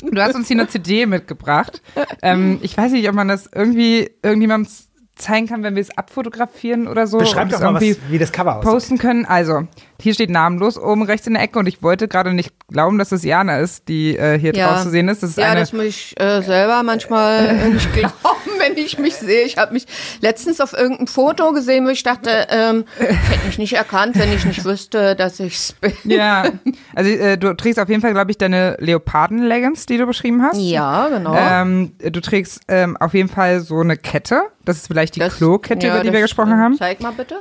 du 0.00 0.22
hast 0.22 0.34
uns 0.34 0.48
hier 0.48 0.56
eine 0.56 0.68
CD 0.68 1.06
mitgebracht. 1.06 1.82
Ähm, 2.22 2.58
ich 2.62 2.76
weiß 2.76 2.92
nicht, 2.92 3.08
ob 3.08 3.14
man 3.14 3.28
das 3.28 3.48
irgendwie 3.52 4.10
irgendjemandem 4.22 4.72
zeigen 5.18 5.46
kann, 5.46 5.62
wenn 5.62 5.74
wir 5.74 5.82
es 5.82 5.96
abfotografieren 5.96 6.88
oder 6.88 7.06
so. 7.06 7.18
Beschreib 7.18 7.48
doch 7.50 7.56
es 7.58 7.62
mal, 7.62 7.74
was, 7.74 7.82
irgendwie 7.82 8.12
wie 8.12 8.18
das 8.18 8.32
Cover 8.32 8.56
aussieht. 8.56 8.70
posten 8.72 8.98
können. 8.98 9.24
Also, 9.26 9.66
hier 10.00 10.14
steht 10.14 10.30
namenlos 10.30 10.78
oben 10.78 11.02
rechts 11.02 11.26
in 11.26 11.34
der 11.34 11.42
Ecke 11.42 11.58
und 11.58 11.66
ich 11.66 11.82
wollte 11.82 12.08
gerade 12.08 12.32
nicht 12.32 12.52
glauben, 12.68 12.98
dass 12.98 13.10
es 13.12 13.24
Jana 13.24 13.58
ist, 13.58 13.88
die 13.88 14.16
äh, 14.16 14.38
hier 14.38 14.54
Ja. 14.54 14.68
drauf 14.72 14.82
zu 14.84 14.90
sehen 14.90 15.08
ist. 15.08 15.22
Das 15.22 15.30
ist 15.30 15.38
ja, 15.38 15.46
eine, 15.50 15.60
das 15.60 15.72
muss 15.72 15.84
ich 15.84 16.20
äh, 16.20 16.40
selber 16.42 16.82
manchmal 16.82 17.46
äh, 17.46 17.68
nicht 17.74 17.92
glauben, 17.92 18.12
wenn 18.58 18.76
ich 18.76 18.98
mich 18.98 19.16
sehe. 19.16 19.42
Ich 19.42 19.56
habe 19.58 19.72
mich 19.72 19.86
letztens 20.20 20.60
auf 20.60 20.72
irgendeinem 20.72 21.08
Foto 21.08 21.52
gesehen, 21.52 21.84
wo 21.84 21.90
ich 21.90 22.02
dachte, 22.02 22.46
ähm, 22.50 22.84
ich 23.00 23.06
hätte 23.30 23.46
mich 23.46 23.58
nicht 23.58 23.72
erkannt, 23.74 24.16
wenn 24.18 24.32
ich 24.32 24.44
nicht 24.44 24.64
wüsste, 24.64 25.16
dass 25.16 25.40
ich's 25.40 25.72
bin. 25.72 25.92
ja, 26.04 26.44
also 26.94 27.10
äh, 27.10 27.36
du 27.36 27.54
trägst 27.56 27.80
auf 27.80 27.88
jeden 27.88 28.00
Fall, 28.00 28.12
glaube 28.12 28.30
ich, 28.30 28.38
deine 28.38 28.76
Leoparden-Leggings, 28.78 29.86
die 29.86 29.96
du 29.98 30.06
beschrieben 30.06 30.42
hast. 30.42 30.58
Ja, 30.60 31.08
genau. 31.08 31.34
Ähm, 31.36 31.92
du 31.98 32.20
trägst 32.20 32.60
ähm, 32.68 32.96
auf 32.98 33.14
jeden 33.14 33.28
Fall 33.28 33.60
so 33.60 33.80
eine 33.80 33.96
Kette. 33.96 34.42
Das 34.68 34.76
ist 34.76 34.86
vielleicht 34.88 35.16
die 35.16 35.20
Das- 35.20 35.36
Klo-Kette, 35.38 35.86
ja, 35.86 35.94
über 35.94 36.04
die 36.04 36.12
wir 36.12 36.20
gesprochen 36.20 36.52
äh, 36.52 36.56
haben. 36.56 36.76
Zeig 36.76 37.00
mal 37.00 37.12
bitte. 37.12 37.36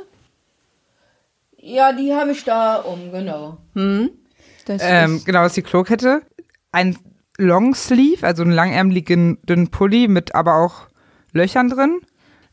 Ja, 1.58 1.92
die 1.92 2.14
habe 2.14 2.32
ich 2.32 2.46
da 2.46 2.78
um, 2.78 3.12
genau. 3.12 3.58
Hm? 3.76 4.12
Das 4.66 4.82
Ähm, 4.86 5.18
ist, 5.18 5.26
genau, 5.26 5.40
das 5.44 5.52
ist 5.52 5.58
die 5.58 5.62
Klo-Kette. 5.64 6.22
Ein 6.72 6.98
Longsleeve, 7.38 8.26
also 8.26 8.44
einen 8.44 8.54
langärmeligen 8.54 9.40
dünnen 9.44 9.70
Pulli 9.72 10.08
mit 10.08 10.36
aber 10.36 10.56
auch 10.56 10.88
Löchern 11.34 11.70
drin. 11.70 12.00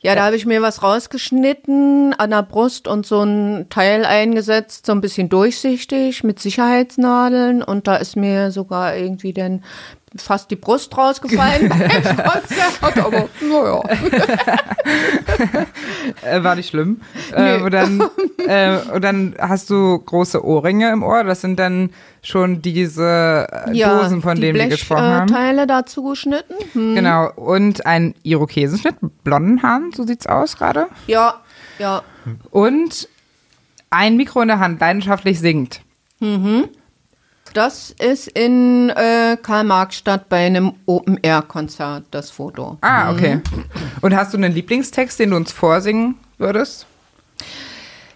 ja, 0.00 0.16
da 0.16 0.24
habe 0.24 0.34
ich 0.36 0.44
mir 0.44 0.60
was 0.60 0.82
rausgeschnitten 0.82 2.12
an 2.18 2.30
der 2.30 2.42
Brust 2.42 2.88
und 2.88 3.06
so 3.06 3.22
ein 3.22 3.68
Teil 3.70 4.04
eingesetzt, 4.04 4.86
so 4.86 4.92
ein 4.92 5.00
bisschen 5.00 5.28
durchsichtig 5.28 6.24
mit 6.24 6.40
Sicherheitsnadeln 6.40 7.62
und 7.62 7.86
da 7.86 7.94
ist 7.96 8.16
mir 8.16 8.50
sogar 8.50 8.96
irgendwie 8.96 9.32
dann 9.32 9.62
fast 10.16 10.50
die 10.50 10.56
Brust 10.56 10.96
rausgefallen 10.96 11.70
aber 12.80 13.28
naja. 13.40 13.82
Äh, 16.22 16.42
war 16.42 16.54
nicht 16.54 16.68
schlimm. 16.68 17.00
Äh, 17.32 17.60
und, 17.60 17.72
dann, 17.72 18.02
äh, 18.46 18.76
und 18.92 19.02
dann 19.02 19.34
hast 19.38 19.70
du 19.70 19.98
große 19.98 20.44
Ohrringe 20.44 20.90
im 20.90 21.02
Ohr. 21.02 21.24
Das 21.24 21.40
sind 21.40 21.58
dann 21.58 21.90
schon 22.22 22.62
diese 22.62 23.46
äh, 23.50 23.72
Dosen, 23.72 24.22
von 24.22 24.36
die 24.36 24.42
denen 24.42 24.58
wir 24.58 24.68
gesprochen 24.68 25.02
haben. 25.02 25.26
Teile 25.26 25.66
dazu 25.66 26.02
geschnitten. 26.04 26.54
Hm. 26.72 26.94
Genau. 26.94 27.30
Und 27.36 27.86
ein 27.86 28.14
Irokesenschnitt 28.22 28.96
blonden 29.24 29.62
Haaren, 29.62 29.92
so 29.92 30.04
sieht's 30.04 30.26
aus 30.26 30.56
gerade. 30.56 30.86
Ja, 31.06 31.40
ja. 31.78 32.02
Und 32.50 33.08
ein 33.90 34.16
Mikro 34.16 34.42
in 34.42 34.48
der 34.48 34.60
Hand, 34.60 34.80
leidenschaftlich 34.80 35.40
singt. 35.40 35.80
Das 37.54 37.94
ist 38.00 38.26
in 38.26 38.90
äh, 38.90 39.36
Karl-Marx-Stadt 39.40 40.28
bei 40.28 40.44
einem 40.44 40.74
Open-Air-Konzert, 40.86 42.04
das 42.10 42.30
Foto. 42.30 42.78
Ah, 42.80 43.12
okay. 43.12 43.40
Und 44.00 44.14
hast 44.16 44.34
du 44.34 44.38
einen 44.38 44.52
Lieblingstext, 44.52 45.20
den 45.20 45.30
du 45.30 45.36
uns 45.36 45.52
vorsingen 45.52 46.16
würdest? 46.36 46.86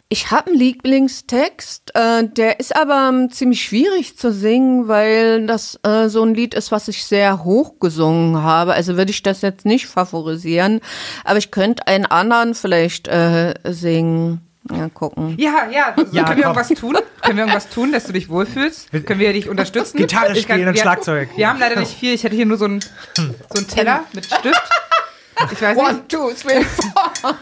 Ich 0.08 0.32
habe 0.32 0.48
einen 0.48 0.58
Lieblingstext, 0.58 1.94
äh, 1.94 2.26
der 2.26 2.58
ist 2.58 2.74
aber 2.74 3.10
ähm, 3.10 3.30
ziemlich 3.30 3.62
schwierig 3.62 4.18
zu 4.18 4.32
singen, 4.32 4.88
weil 4.88 5.46
das 5.46 5.78
äh, 5.84 6.08
so 6.08 6.24
ein 6.24 6.34
Lied 6.34 6.54
ist, 6.54 6.72
was 6.72 6.88
ich 6.88 7.04
sehr 7.04 7.44
hoch 7.44 7.78
gesungen 7.78 8.42
habe. 8.42 8.72
Also 8.72 8.96
würde 8.96 9.12
ich 9.12 9.22
das 9.22 9.42
jetzt 9.42 9.66
nicht 9.66 9.86
favorisieren, 9.86 10.80
aber 11.24 11.38
ich 11.38 11.52
könnte 11.52 11.86
einen 11.86 12.06
anderen 12.06 12.54
vielleicht 12.54 13.06
äh, 13.06 13.54
singen. 13.64 14.47
Ja, 14.72 14.88
gucken. 14.88 15.34
Ja, 15.38 15.68
ja. 15.70 15.94
So, 15.96 16.04
Ja, 16.12 16.24
können 16.24 16.38
wir 16.38 16.44
irgendwas 16.46 16.68
tun? 16.68 16.96
Können 17.22 17.36
wir 17.36 17.44
irgendwas 17.44 17.68
tun, 17.68 17.92
dass 17.92 18.04
du 18.04 18.12
dich 18.12 18.28
wohlfühlst? 18.28 18.90
Können 19.06 19.20
wir 19.20 19.32
dich 19.32 19.48
unterstützen? 19.48 19.96
Gitarre 19.98 20.32
Ich 20.32 20.42
spielen 20.42 20.68
und 20.68 20.74
wir, 20.74 20.80
Schlagzeug. 20.80 21.28
Wir 21.36 21.48
haben 21.48 21.58
leider 21.58 21.76
nicht 21.80 21.98
viel. 21.98 22.14
Ich 22.14 22.24
hätte 22.24 22.36
hier 22.36 22.46
nur 22.46 22.56
so 22.58 22.66
einen, 22.66 22.80
so 23.14 23.22
einen 23.56 23.68
Teller 23.68 24.04
mit 24.12 24.26
Stift. 24.26 24.62
Ich 25.52 25.62
weiß 25.62 25.76
nicht, 25.76 25.86
One, 25.88 26.08
two, 26.08 26.32
three, 26.32 26.62
four. 26.64 27.36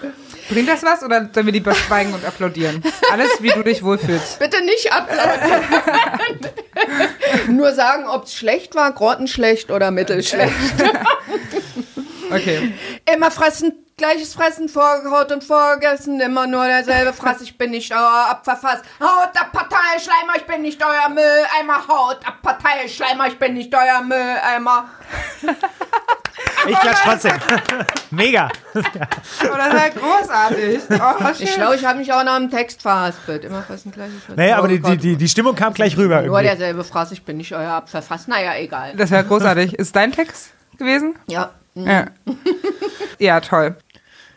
bringt 0.51 0.69
das 0.69 0.83
was 0.83 1.03
oder 1.03 1.31
sollen 1.33 1.47
wir 1.47 1.53
lieber 1.53 1.75
schweigen 1.75 2.13
und 2.13 2.25
applaudieren? 2.27 2.83
Alles, 3.11 3.31
wie 3.41 3.49
du 3.49 3.63
dich 3.63 3.83
wohlfühlst. 3.83 4.39
Bitte 4.39 4.63
nicht 4.65 4.93
applaudieren. 4.93 5.63
Nur 7.57 7.73
sagen, 7.73 8.07
ob 8.07 8.25
es 8.25 8.35
schlecht 8.35 8.75
war, 8.75 8.93
grottenschlecht 8.93 9.71
oder 9.71 9.91
mittelschlecht. 9.91 10.53
Okay. 12.29 12.73
Immer 13.15 13.31
fressen, 13.31 13.73
gleiches 13.99 14.35
Fressen, 14.35 14.69
vorgehaut 14.69 15.33
und 15.33 15.43
vorgegessen, 15.43 16.21
immer 16.21 16.47
nur 16.47 16.67
derselbe 16.67 17.15
Fraß, 17.15 17.41
ich 17.41 17.57
bin 17.57 17.71
nicht 17.71 17.91
euer 17.93 18.27
Abverfass. 18.31 18.83
Haut 19.01 19.35
ab, 19.35 19.53
Parteischleimer, 19.53 20.37
ich 20.37 20.45
bin 20.45 20.61
nicht 20.61 20.83
euer 20.85 21.09
Mülleimer. 21.09 21.89
Haut 21.89 22.19
ab, 22.27 22.43
Parteischleimer, 22.43 23.29
ich 23.29 23.39
bin 23.39 23.55
nicht 23.55 23.75
euer 23.75 24.03
Mülleimer. 24.03 24.89
Ich 26.69 26.79
klatsch 26.81 26.99
trotzdem. 27.05 27.33
Mega. 28.11 28.49
Oh, 28.75 28.81
das 28.83 29.69
ist 29.69 29.75
ja 29.75 29.89
großartig. 29.89 30.81
Oh. 30.91 31.29
Ich 31.39 31.55
glaube, 31.55 31.77
ich 31.77 31.85
habe 31.85 31.99
mich 31.99 32.13
auch 32.13 32.25
nach 32.25 32.39
dem 32.39 32.51
Text 32.51 32.83
verhaspelt. 32.83 33.45
Immer 33.45 33.63
fressen, 33.63 33.93
gleiches 33.93 34.25
Fressen. 34.25 34.37
Naja, 34.37 34.59
aber 34.59 34.67
die, 34.67 34.81
die, 34.81 34.97
die, 34.97 35.17
die 35.17 35.29
Stimmung 35.29 35.55
kam 35.55 35.75
gleich 35.75 35.97
rüber. 35.97 36.23
Nur 36.23 36.39
Irgendwie. 36.39 36.57
derselbe 36.57 36.83
Fraß, 36.83 37.13
ich 37.13 37.25
bin 37.25 37.37
nicht 37.37 37.55
euer 37.55 37.71
Abverfass. 37.71 38.27
Naja, 38.27 38.57
egal. 38.57 38.95
Das 38.97 39.13
wäre 39.13 39.25
großartig. 39.25 39.75
Ist 39.75 39.95
dein 39.95 40.11
Text 40.11 40.51
gewesen? 40.77 41.17
Ja. 41.29 41.53
Ja. 41.77 42.07
ja, 43.19 43.41
toll. 43.41 43.77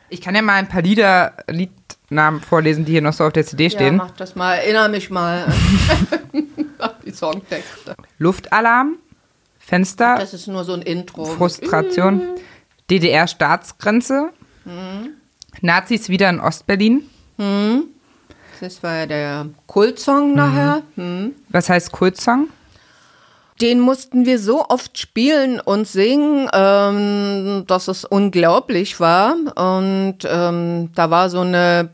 Ich 0.10 0.22
kann 0.22 0.36
ja 0.36 0.42
mal 0.42 0.54
ein 0.56 0.68
paar 0.68 0.82
Lieder, 0.82 1.34
Liednamen 1.48 2.42
vorlesen, 2.42 2.86
die 2.86 2.94
hier 2.94 3.02
noch 3.02 3.14
so 3.14 3.26
auf 3.26 3.34
der 3.34 3.46
CD 3.46 3.66
Ja, 3.66 3.70
stehen. 3.70 3.96
mach 3.98 4.12
das 4.12 4.36
mal. 4.36 4.56
Erinnere 4.56 4.90
mich 4.90 5.10
mal 5.10 5.46
an 6.80 6.92
die 7.06 7.12
Songtexte. 7.12 7.96
Luftalarm, 8.18 8.96
Fenster, 9.60 10.16
Das 10.18 10.34
ist 10.34 10.48
nur 10.48 10.64
so 10.64 10.74
ein 10.74 10.82
Intro. 10.82 11.26
Frustration, 11.26 12.22
DDR-Staatsgrenze, 12.90 14.30
Nazis 15.62 16.10
wieder 16.10 16.30
in 16.30 16.40
Ostberlin, 16.40 17.04
Das 18.60 18.82
war 18.84 18.96
ja 18.98 19.06
der 19.06 19.50
Kultsong 19.68 20.34
nachher. 20.36 20.82
Hm. 20.96 21.34
Was 21.50 21.70
heißt 21.70 21.92
Kultsong? 21.92 22.50
Den 23.62 23.80
mussten 23.82 24.26
wir 24.26 24.40
so 24.40 24.66
oft 24.70 24.98
spielen 24.98 25.60
und 25.60 25.88
singen, 25.88 26.50
ähm, 26.54 27.66
dass 27.68 27.90
es 27.90 28.06
unglaublich 28.06 29.00
war. 29.00 29.36
Und 29.56 30.20
ähm, 30.26 30.92
da 30.96 31.10
war 31.10 31.30
so 31.30 31.42
eine 31.42 31.90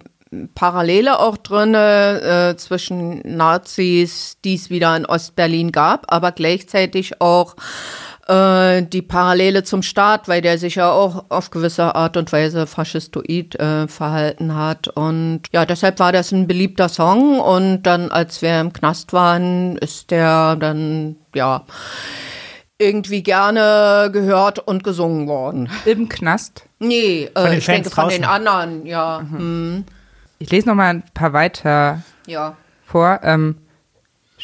Parallele 0.53 1.19
auch 1.19 1.37
drin 1.37 1.73
äh, 1.73 2.55
zwischen 2.57 3.21
Nazis, 3.23 4.37
die 4.43 4.55
es 4.55 4.69
wieder 4.69 4.95
in 4.95 5.05
Ostberlin 5.05 5.71
gab, 5.71 6.11
aber 6.13 6.31
gleichzeitig 6.31 7.21
auch 7.21 7.55
äh, 8.27 8.81
die 8.83 9.01
Parallele 9.01 9.63
zum 9.63 9.81
Staat, 9.83 10.27
weil 10.27 10.41
der 10.41 10.57
sich 10.57 10.75
ja 10.75 10.91
auch 10.91 11.25
auf 11.29 11.51
gewisse 11.51 11.95
Art 11.95 12.17
und 12.17 12.31
Weise 12.31 12.65
faschistoid 12.67 13.55
äh, 13.59 13.87
verhalten 13.87 14.55
hat. 14.55 14.87
Und 14.87 15.41
ja, 15.51 15.65
deshalb 15.65 15.99
war 15.99 16.11
das 16.11 16.31
ein 16.31 16.47
beliebter 16.47 16.89
Song. 16.89 17.39
Und 17.39 17.83
dann, 17.83 18.11
als 18.11 18.41
wir 18.41 18.59
im 18.59 18.73
Knast 18.73 19.13
waren, 19.13 19.77
ist 19.77 20.11
der 20.11 20.55
dann, 20.55 21.15
ja, 21.33 21.63
irgendwie 22.77 23.23
gerne 23.23 24.09
gehört 24.11 24.59
und 24.59 24.83
gesungen 24.83 25.27
worden. 25.27 25.69
Im 25.85 26.09
Knast? 26.09 26.63
Nee, 26.79 27.29
Von 27.33 27.43
den 27.45 27.53
äh, 27.53 27.57
ich 27.57 27.65
Fans 27.65 27.75
denke 27.75 27.89
von 27.91 28.03
draußen. 28.05 28.21
den 28.21 28.29
anderen, 28.29 28.85
ja. 28.85 29.19
Mhm. 29.21 29.85
Ich 30.39 30.51
lese 30.51 30.67
noch 30.67 30.75
mal 30.75 30.89
ein 30.89 31.03
paar 31.13 31.31
weiter 31.31 32.01
Ja. 32.27 32.57
vor. 32.85 33.21
Ähm, 33.23 33.55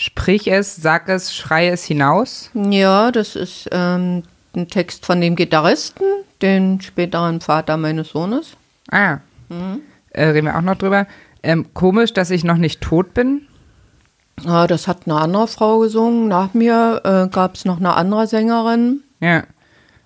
sprich 0.02 0.52
es, 0.52 0.76
sag 0.76 1.08
es, 1.10 1.36
schrei 1.36 1.70
es 1.70 1.84
hinaus. 1.84 2.50
Ja, 2.54 3.12
das 3.12 3.36
ist 3.36 3.70
ähm, 3.72 4.24
ein 4.56 4.68
Text 4.68 5.06
von 5.06 5.22
dem 5.22 5.36
Gitarristen, 5.36 6.06
den 6.42 6.82
späteren 6.82 7.40
Vater 7.40 7.78
meines 7.78 8.10
Sohnes. 8.10 8.58
Ah, 8.90 9.20
äh, 10.10 10.24
reden 10.26 10.48
wir 10.48 10.58
auch 10.58 10.62
noch 10.62 10.76
drüber. 10.76 11.06
Ähm, 11.44 11.68
komisch, 11.74 12.14
dass 12.14 12.32
ich 12.32 12.44
noch 12.44 12.58
nicht 12.58 12.82
tot 12.82 13.14
bin. 13.14 13.48
Ja, 14.44 14.66
das 14.66 14.88
hat 14.88 15.02
eine 15.06 15.16
andere 15.16 15.48
Frau 15.48 15.80
gesungen. 15.80 16.28
Nach 16.28 16.54
mir 16.54 17.02
äh, 17.04 17.28
gab 17.28 17.56
es 17.56 17.66
noch 17.66 17.78
eine 17.78 17.96
andere 17.96 18.26
Sängerin. 18.26 19.02
Ja. 19.20 19.44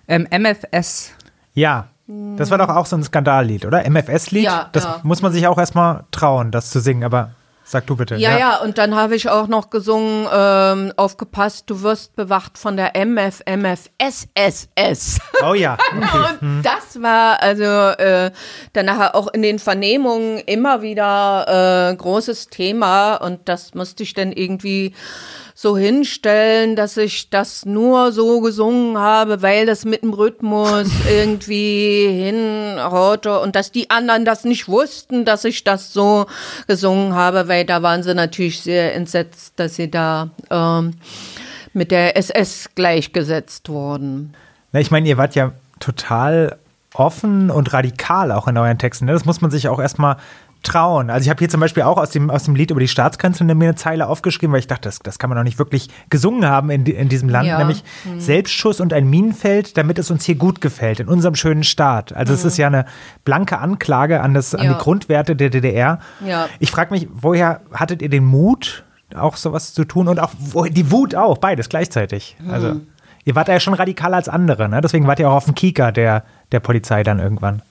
Ähm, 0.08 0.28
MFS. 0.30 1.12
Ja, 1.54 1.88
das 2.08 2.50
war 2.50 2.58
doch 2.58 2.68
auch 2.68 2.86
so 2.86 2.96
ein 2.96 3.02
Skandallied, 3.02 3.64
oder? 3.64 3.88
MFS-Lied? 3.88 4.44
Ja, 4.44 4.68
das 4.70 4.84
ja. 4.84 5.00
muss 5.02 5.22
man 5.22 5.32
sich 5.32 5.48
auch 5.48 5.58
erstmal 5.58 6.04
trauen, 6.12 6.52
das 6.52 6.70
zu 6.70 6.78
singen, 6.78 7.02
aber 7.02 7.32
sag 7.66 7.86
du 7.86 7.96
bitte. 7.96 8.16
Ja, 8.16 8.38
ja, 8.38 8.56
und 8.58 8.78
dann 8.78 8.94
habe 8.94 9.16
ich 9.16 9.28
auch 9.28 9.48
noch 9.48 9.70
gesungen, 9.70 10.28
ähm, 10.32 10.92
aufgepasst, 10.96 11.64
du 11.68 11.82
wirst 11.82 12.14
bewacht 12.14 12.56
von 12.56 12.76
der 12.76 12.94
MF, 12.94 13.42
MF, 13.44 13.90
SSS. 13.98 15.18
Oh 15.44 15.54
ja. 15.54 15.76
Okay. 15.96 16.36
Und 16.40 16.62
das 16.62 17.02
war 17.02 17.42
also 17.42 17.64
äh, 17.64 18.30
dann 18.72 18.86
nachher 18.86 19.14
auch 19.14 19.28
in 19.28 19.42
den 19.42 19.58
Vernehmungen 19.58 20.38
immer 20.38 20.82
wieder 20.82 21.90
äh, 21.90 21.96
großes 21.96 22.48
Thema 22.48 23.16
und 23.16 23.48
das 23.48 23.74
musste 23.74 24.02
ich 24.02 24.14
dann 24.14 24.32
irgendwie 24.32 24.94
so 25.58 25.74
hinstellen, 25.74 26.76
dass 26.76 26.98
ich 26.98 27.30
das 27.30 27.64
nur 27.64 28.12
so 28.12 28.42
gesungen 28.42 28.98
habe, 28.98 29.40
weil 29.40 29.64
das 29.64 29.86
mit 29.86 30.02
dem 30.02 30.12
Rhythmus 30.12 30.90
irgendwie 31.10 32.08
hinhaute 32.08 33.40
und 33.40 33.56
dass 33.56 33.72
die 33.72 33.88
anderen 33.88 34.26
das 34.26 34.44
nicht 34.44 34.68
wussten, 34.68 35.24
dass 35.24 35.46
ich 35.46 35.64
das 35.64 35.94
so 35.94 36.26
gesungen 36.66 37.14
habe, 37.14 37.48
weil 37.48 37.64
da 37.64 37.82
waren 37.82 38.02
sie 38.02 38.14
natürlich 38.14 38.60
sehr 38.60 38.94
entsetzt, 38.94 39.54
dass 39.56 39.76
sie 39.76 39.90
da 39.90 40.28
ähm, 40.50 40.92
mit 41.72 41.90
der 41.90 42.18
SS 42.18 42.68
gleichgesetzt 42.74 43.70
wurden. 43.70 44.34
Na, 44.72 44.80
ich 44.80 44.90
meine, 44.90 45.08
ihr 45.08 45.16
wart 45.16 45.34
ja 45.36 45.52
total 45.80 46.58
offen 46.92 47.50
und 47.50 47.72
radikal 47.72 48.30
auch 48.30 48.46
in 48.46 48.58
euren 48.58 48.76
Texten. 48.76 49.06
Ne? 49.06 49.12
Das 49.12 49.24
muss 49.24 49.40
man 49.40 49.50
sich 49.50 49.68
auch 49.68 49.80
erstmal 49.80 50.16
trauen. 50.66 51.08
Also 51.10 51.24
ich 51.24 51.30
habe 51.30 51.38
hier 51.38 51.48
zum 51.48 51.60
Beispiel 51.60 51.82
auch 51.84 51.96
aus 51.96 52.10
dem, 52.10 52.30
aus 52.30 52.44
dem 52.44 52.54
Lied 52.56 52.70
über 52.70 52.80
die 52.80 52.88
Staatskanzlerin 52.88 53.56
mir 53.56 53.66
eine 53.66 53.74
Zeile 53.76 54.06
aufgeschrieben, 54.08 54.52
weil 54.52 54.60
ich 54.60 54.66
dachte, 54.66 54.82
das, 54.88 54.98
das 54.98 55.18
kann 55.18 55.30
man 55.30 55.36
doch 55.38 55.44
nicht 55.44 55.58
wirklich 55.58 55.88
gesungen 56.10 56.46
haben 56.46 56.70
in, 56.70 56.84
in 56.86 57.08
diesem 57.08 57.28
Land, 57.28 57.46
Ja. 57.48 57.58
nämlich 57.58 57.84
Selbstschuss 58.18 58.80
und 58.80 58.92
ein 58.92 59.08
Minenfeld, 59.08 59.76
damit 59.76 59.98
es 59.98 60.10
uns 60.10 60.24
hier 60.24 60.34
gut 60.34 60.60
gefällt, 60.60 61.00
in 61.00 61.08
unserem 61.08 61.34
schönen 61.34 61.64
Staat. 61.64 62.12
Also 62.14 62.34
es 62.34 62.44
ist 62.44 62.56
ja 62.56 62.66
eine 62.66 62.84
blanke 63.24 63.58
Anklage 63.58 64.20
an, 64.20 64.34
das, 64.34 64.54
an 64.54 64.64
Ja. 64.66 64.72
die 64.74 64.78
Grundwerte 64.78 65.36
der 65.36 65.50
DDR. 65.50 66.00
Ja. 66.24 66.48
Ich 66.58 66.70
frage 66.70 66.92
mich, 66.92 67.08
woher 67.12 67.60
hattet 67.72 68.02
ihr 68.02 68.08
den 68.08 68.24
Mut, 68.24 68.84
auch 69.14 69.36
sowas 69.36 69.72
zu 69.72 69.84
tun 69.84 70.08
und 70.08 70.18
auch 70.20 70.32
die 70.68 70.90
Wut 70.90 71.14
auch, 71.14 71.38
beides 71.38 71.68
gleichzeitig. 71.68 72.36
Also 72.50 72.80
ihr 73.24 73.34
wart 73.34 73.48
ja 73.48 73.60
schon 73.60 73.74
radikaler 73.74 74.16
als 74.16 74.28
andere, 74.28 74.68
ne? 74.68 74.80
deswegen 74.80 75.06
wart 75.06 75.20
ihr 75.20 75.28
auch 75.30 75.34
auf 75.36 75.44
dem 75.44 75.54
Kieker 75.54 75.92
der, 75.92 76.24
der 76.52 76.60
Polizei 76.60 77.02
dann 77.02 77.18
irgendwann. 77.20 77.62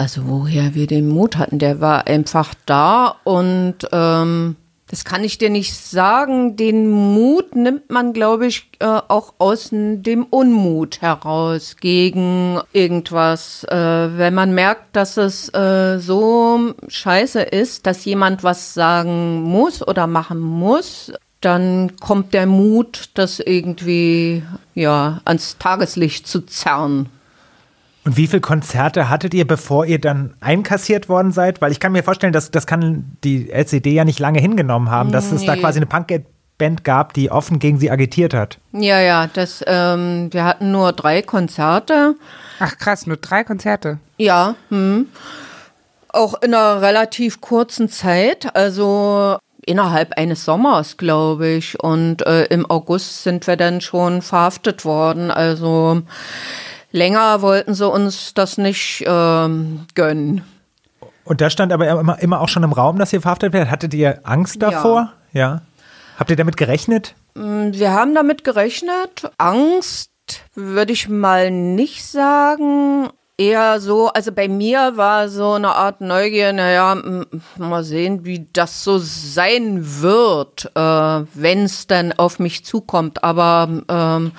Also 0.00 0.22
woher 0.26 0.74
wir 0.74 0.86
den 0.86 1.08
Mut 1.10 1.36
hatten, 1.36 1.58
der 1.58 1.82
war 1.82 2.06
einfach 2.06 2.54
da 2.64 3.16
und 3.24 3.76
ähm, 3.92 4.56
das 4.86 5.04
kann 5.04 5.22
ich 5.22 5.36
dir 5.36 5.50
nicht 5.50 5.76
sagen. 5.76 6.56
Den 6.56 6.88
Mut 6.88 7.54
nimmt 7.54 7.90
man, 7.90 8.14
glaube 8.14 8.46
ich, 8.46 8.70
äh, 8.78 8.86
auch 8.86 9.34
aus 9.36 9.68
dem 9.72 10.24
Unmut 10.24 11.02
heraus 11.02 11.76
gegen 11.78 12.58
irgendwas. 12.72 13.64
Äh, 13.64 13.76
wenn 13.76 14.32
man 14.32 14.54
merkt, 14.54 14.96
dass 14.96 15.18
es 15.18 15.52
äh, 15.52 15.98
so 15.98 16.72
scheiße 16.88 17.42
ist, 17.42 17.84
dass 17.86 18.02
jemand 18.06 18.42
was 18.42 18.72
sagen 18.72 19.42
muss 19.42 19.86
oder 19.86 20.06
machen 20.06 20.40
muss, 20.40 21.12
dann 21.42 21.96
kommt 22.00 22.32
der 22.32 22.46
Mut, 22.46 23.10
das 23.12 23.38
irgendwie 23.38 24.44
ja 24.74 25.20
ans 25.26 25.58
Tageslicht 25.58 26.26
zu 26.26 26.40
zerren. 26.40 27.10
Und 28.10 28.16
wie 28.16 28.26
viele 28.26 28.40
Konzerte 28.40 29.08
hattet 29.08 29.34
ihr, 29.34 29.46
bevor 29.46 29.86
ihr 29.86 30.00
dann 30.00 30.34
einkassiert 30.40 31.08
worden 31.08 31.30
seid? 31.30 31.60
Weil 31.60 31.70
ich 31.70 31.78
kann 31.78 31.92
mir 31.92 32.02
vorstellen, 32.02 32.32
dass 32.32 32.50
das 32.50 32.66
kann 32.66 33.04
die 33.22 33.52
LCD 33.52 33.92
ja 33.92 34.04
nicht 34.04 34.18
lange 34.18 34.40
hingenommen 34.40 34.90
haben, 34.90 35.12
dass 35.12 35.30
es 35.30 35.44
da 35.44 35.54
Nee. 35.54 35.60
quasi 35.60 35.78
eine 35.78 35.86
Punkband 35.86 36.82
gab, 36.82 37.12
die 37.14 37.30
offen 37.30 37.60
gegen 37.60 37.78
sie 37.78 37.88
agitiert 37.88 38.34
hat. 38.34 38.58
Ja, 38.72 38.98
ja, 38.98 39.28
das, 39.32 39.62
ähm, 39.64 40.26
wir 40.32 40.44
hatten 40.44 40.72
nur 40.72 40.90
drei 40.90 41.22
Konzerte. 41.22 42.16
Ach 42.58 42.76
krass, 42.78 43.06
nur 43.06 43.16
drei 43.16 43.44
Konzerte. 43.44 44.00
Ja, 44.16 44.56
hm. 44.70 45.06
auch 46.08 46.42
in 46.42 46.52
einer 46.52 46.82
relativ 46.82 47.40
kurzen 47.40 47.88
Zeit, 47.88 48.56
also 48.56 49.38
innerhalb 49.64 50.18
eines 50.18 50.44
Sommers, 50.44 50.96
glaube 50.96 51.46
ich. 51.46 51.78
Und 51.78 52.26
äh, 52.26 52.46
im 52.46 52.68
August 52.68 53.22
sind 53.22 53.46
wir 53.46 53.56
dann 53.56 53.80
schon 53.80 54.20
verhaftet 54.20 54.84
worden. 54.84 55.30
Also 55.30 56.02
länger 56.92 57.42
wollten 57.42 57.74
sie 57.74 57.88
uns 57.88 58.34
das 58.34 58.58
nicht 58.58 59.04
ähm, 59.06 59.86
gönnen. 59.94 60.42
Und 61.24 61.40
da 61.40 61.48
stand 61.50 61.72
aber 61.72 61.88
immer, 61.88 62.20
immer 62.20 62.40
auch 62.40 62.48
schon 62.48 62.62
im 62.64 62.72
Raum, 62.72 62.98
dass 62.98 63.12
ihr 63.12 63.20
verhaftet 63.20 63.52
werdet. 63.52 63.70
Hattet 63.70 63.94
ihr 63.94 64.20
Angst 64.24 64.60
Ja. 64.60 64.70
davor? 64.70 65.12
Ja. 65.32 65.62
Habt 66.18 66.30
ihr 66.30 66.36
damit 66.36 66.56
gerechnet? 66.56 67.14
Wir 67.34 67.92
haben 67.92 68.14
damit 68.14 68.42
gerechnet. 68.44 69.30
Angst 69.38 70.10
würde 70.54 70.92
ich 70.92 71.08
mal 71.08 71.50
nicht 71.50 72.04
sagen. 72.04 73.08
Eher 73.38 73.80
so, 73.80 74.08
also 74.08 74.32
bei 74.32 74.48
mir 74.48 74.96
war 74.98 75.30
so 75.30 75.52
eine 75.52 75.74
Art 75.74 76.02
Neugier, 76.02 76.52
naja, 76.52 76.94
mal 77.56 77.84
sehen, 77.84 78.26
wie 78.26 78.46
das 78.52 78.84
so 78.84 78.98
sein 78.98 79.78
wird, 80.02 80.70
äh, 80.74 80.80
wenn 81.32 81.64
es 81.64 81.86
dann 81.86 82.12
auf 82.12 82.38
mich 82.38 82.66
zukommt. 82.66 83.24
Aber 83.24 83.68
ähm, 83.88 84.32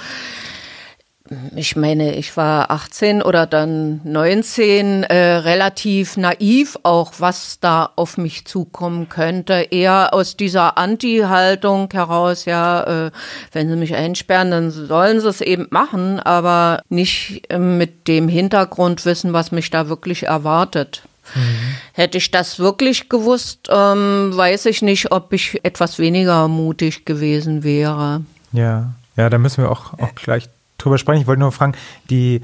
ich 1.56 1.76
meine, 1.76 2.16
ich 2.16 2.36
war 2.36 2.72
18 2.72 3.22
oder 3.22 3.46
dann 3.46 4.02
19, 4.04 5.04
äh, 5.04 5.16
relativ 5.16 6.18
naiv 6.18 6.78
auch, 6.84 7.14
was 7.20 7.60
da 7.62 7.90
auf 7.96 8.18
mich 8.18 8.46
zukommen 8.46 9.08
könnte. 9.08 9.68
Eher 9.72 10.14
aus 10.14 10.36
dieser 10.36 10.78
Anti-Haltung 10.78 11.90
heraus, 11.92 12.46
ja, 12.46 13.08
äh, 13.08 13.12
wenn 13.54 13.70
sie 13.70 13.78
mich 13.78 13.96
einsperren, 13.96 14.52
dann 14.52 14.72
sollen 14.72 15.22
sie 15.22 15.30
es 15.30 15.42
eben 15.42 15.68
machen, 15.70 16.20
aber 16.20 16.82
nicht 16.90 17.44
äh, 17.50 17.58
mit 17.58 18.08
dem 18.08 18.28
Hintergrundwissen, 18.28 19.32
was 19.32 19.52
mich 19.52 19.70
da 19.70 19.88
wirklich 19.88 20.24
erwartet. 20.24 21.04
Hätte 21.94 22.18
ich 22.18 22.32
das 22.32 22.60
wirklich 22.60 23.08
gewusst, 23.08 23.70
ähm, 23.70 24.32
weiß 24.36 24.66
ich 24.66 24.82
nicht, 24.82 25.14
ob 25.14 25.32
ich 25.32 25.64
etwas 25.64 25.98
weniger 25.98 26.50
mutig 26.50 27.06
gewesen 27.06 27.64
wäre. 27.64 28.22
Ja. 28.52 28.94
Ja, 29.18 29.30
da 29.30 29.38
müssen 29.38 29.64
wir 29.64 29.72
auch, 29.72 29.94
auch 30.00 30.16
gleich 30.16 30.50
drüber 30.84 30.98
sprechen. 30.98 31.22
Ich 31.22 31.28
wollte 31.28 31.42
nur 31.42 31.52
fragen, 31.52 31.74
die 32.10 32.42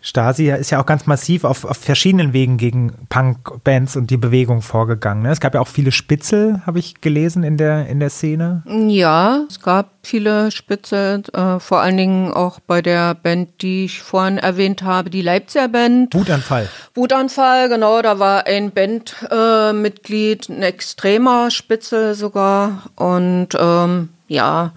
Stasi 0.00 0.48
ist 0.50 0.70
ja 0.70 0.80
auch 0.80 0.86
ganz 0.86 1.06
massiv 1.06 1.42
auf, 1.42 1.64
auf 1.64 1.76
verschiedenen 1.76 2.32
Wegen 2.32 2.56
gegen 2.56 2.92
Punk-Bands 3.08 3.96
und 3.96 4.10
die 4.10 4.16
Bewegung 4.16 4.62
vorgegangen. 4.62 5.24
Ne? 5.24 5.32
Es 5.32 5.40
gab 5.40 5.54
ja 5.54 5.60
auch 5.60 5.66
viele 5.66 5.90
Spitzel, 5.90 6.62
habe 6.66 6.78
ich 6.78 7.00
gelesen 7.00 7.42
in 7.42 7.56
der, 7.56 7.88
in 7.88 7.98
der 7.98 8.08
Szene. 8.08 8.62
Ja, 8.86 9.40
es 9.48 9.60
gab 9.60 9.90
viele 10.04 10.52
Spitze, 10.52 11.24
äh, 11.32 11.58
vor 11.58 11.80
allen 11.80 11.96
Dingen 11.96 12.32
auch 12.32 12.60
bei 12.60 12.80
der 12.80 13.14
Band, 13.16 13.60
die 13.60 13.86
ich 13.86 14.00
vorhin 14.00 14.38
erwähnt 14.38 14.82
habe, 14.82 15.10
die 15.10 15.22
Leipziger 15.22 15.66
Band. 15.66 16.14
Wutanfall. 16.14 16.68
Wutanfall, 16.94 17.68
genau, 17.68 18.00
da 18.00 18.20
war 18.20 18.46
ein 18.46 18.70
Bandmitglied, 18.70 20.48
äh, 20.48 20.52
ein 20.52 20.62
extremer 20.62 21.50
Spitze 21.50 22.14
sogar. 22.14 22.84
Und 22.94 23.48
ähm, 23.58 24.10
ja, 24.28 24.72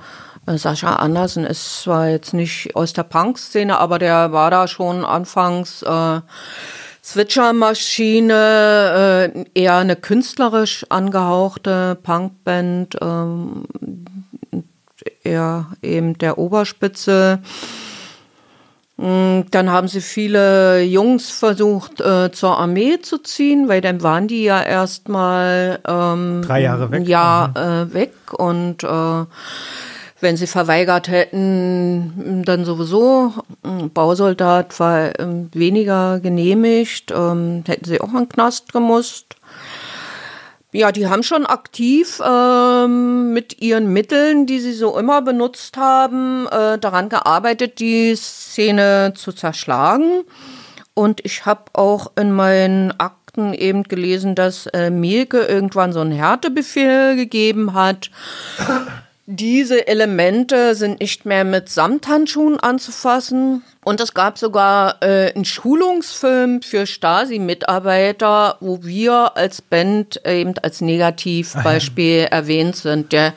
Sascha 0.47 0.95
Andersen 0.95 1.45
ist 1.45 1.83
zwar 1.83 2.09
jetzt 2.09 2.33
nicht 2.33 2.75
aus 2.75 2.93
der 2.93 3.03
Punk-Szene, 3.03 3.77
aber 3.77 3.99
der 3.99 4.31
war 4.31 4.49
da 4.51 4.67
schon 4.67 5.05
anfangs 5.05 5.83
äh, 5.83 6.21
Switchermaschine, 7.03 9.31
äh, 9.33 9.59
eher 9.59 9.75
eine 9.75 9.95
künstlerisch 9.95 10.85
angehauchte 10.89 11.97
Punkband, 12.01 12.97
ähm, 13.01 13.65
eher 15.23 15.67
eben 15.81 16.17
der 16.17 16.37
Oberspitze. 16.37 17.39
Mm, 18.97 19.41
dann 19.49 19.71
haben 19.71 19.87
sie 19.87 20.01
viele 20.01 20.83
Jungs 20.83 21.31
versucht, 21.31 22.01
äh, 22.01 22.31
zur 22.31 22.59
Armee 22.59 23.01
zu 23.01 23.17
ziehen, 23.17 23.67
weil 23.67 23.81
dann 23.81 24.03
waren 24.03 24.27
die 24.27 24.43
ja 24.43 24.61
erstmal 24.61 25.79
ähm, 25.87 26.43
drei 26.45 26.61
Jahre 26.61 26.91
weg. 26.91 27.07
Ja, 27.07 27.51
mhm. 27.55 27.61
äh, 27.61 27.93
weg 27.95 28.13
und 28.33 28.83
äh, 28.83 29.25
wenn 30.21 30.37
sie 30.37 30.47
verweigert 30.47 31.07
hätten, 31.07 32.43
dann 32.45 32.65
sowieso. 32.65 33.33
Bausoldat 33.93 34.79
war 34.79 35.19
ähm, 35.19 35.49
weniger 35.53 36.19
genehmigt, 36.19 37.11
ähm, 37.11 37.63
hätten 37.67 37.85
sie 37.85 37.99
auch 38.01 38.09
in 38.09 38.19
den 38.19 38.29
Knast 38.29 38.71
gemusst. 38.71 39.35
Ja, 40.73 40.93
die 40.93 41.07
haben 41.07 41.23
schon 41.23 41.45
aktiv 41.45 42.21
ähm, 42.25 43.33
mit 43.33 43.61
ihren 43.61 43.91
Mitteln, 43.91 44.45
die 44.45 44.61
sie 44.61 44.71
so 44.71 44.97
immer 44.97 45.21
benutzt 45.21 45.75
haben, 45.75 46.47
äh, 46.47 46.77
daran 46.77 47.09
gearbeitet, 47.09 47.79
die 47.79 48.15
Szene 48.15 49.13
zu 49.13 49.33
zerschlagen. 49.33 50.23
Und 50.93 51.19
ich 51.25 51.45
habe 51.45 51.63
auch 51.73 52.13
in 52.17 52.31
meinen 52.31 52.97
Akten 52.99 53.53
eben 53.53 53.83
gelesen, 53.83 54.33
dass 54.33 54.67
äh, 54.67 54.89
Mielke 54.89 55.39
irgendwann 55.39 55.91
so 55.91 55.99
einen 55.99 56.13
Härtebefehl 56.13 57.17
gegeben 57.17 57.73
hat. 57.73 58.09
Diese 59.33 59.87
Elemente 59.87 60.75
sind 60.75 60.99
nicht 60.99 61.25
mehr 61.25 61.45
mit 61.45 61.69
Samthandschuhen 61.69 62.59
anzufassen. 62.59 63.63
Und 63.81 64.01
es 64.01 64.13
gab 64.13 64.37
sogar 64.37 65.01
äh, 65.01 65.33
einen 65.33 65.45
Schulungsfilm 65.45 66.61
für 66.61 66.85
Stasi-Mitarbeiter, 66.85 68.57
wo 68.59 68.83
wir 68.83 69.37
als 69.37 69.61
Band 69.61 70.19
eben 70.25 70.55
als 70.61 70.81
Negativbeispiel 70.81 72.27
erwähnt 72.29 72.75
sind. 72.75 73.13
Der 73.13 73.33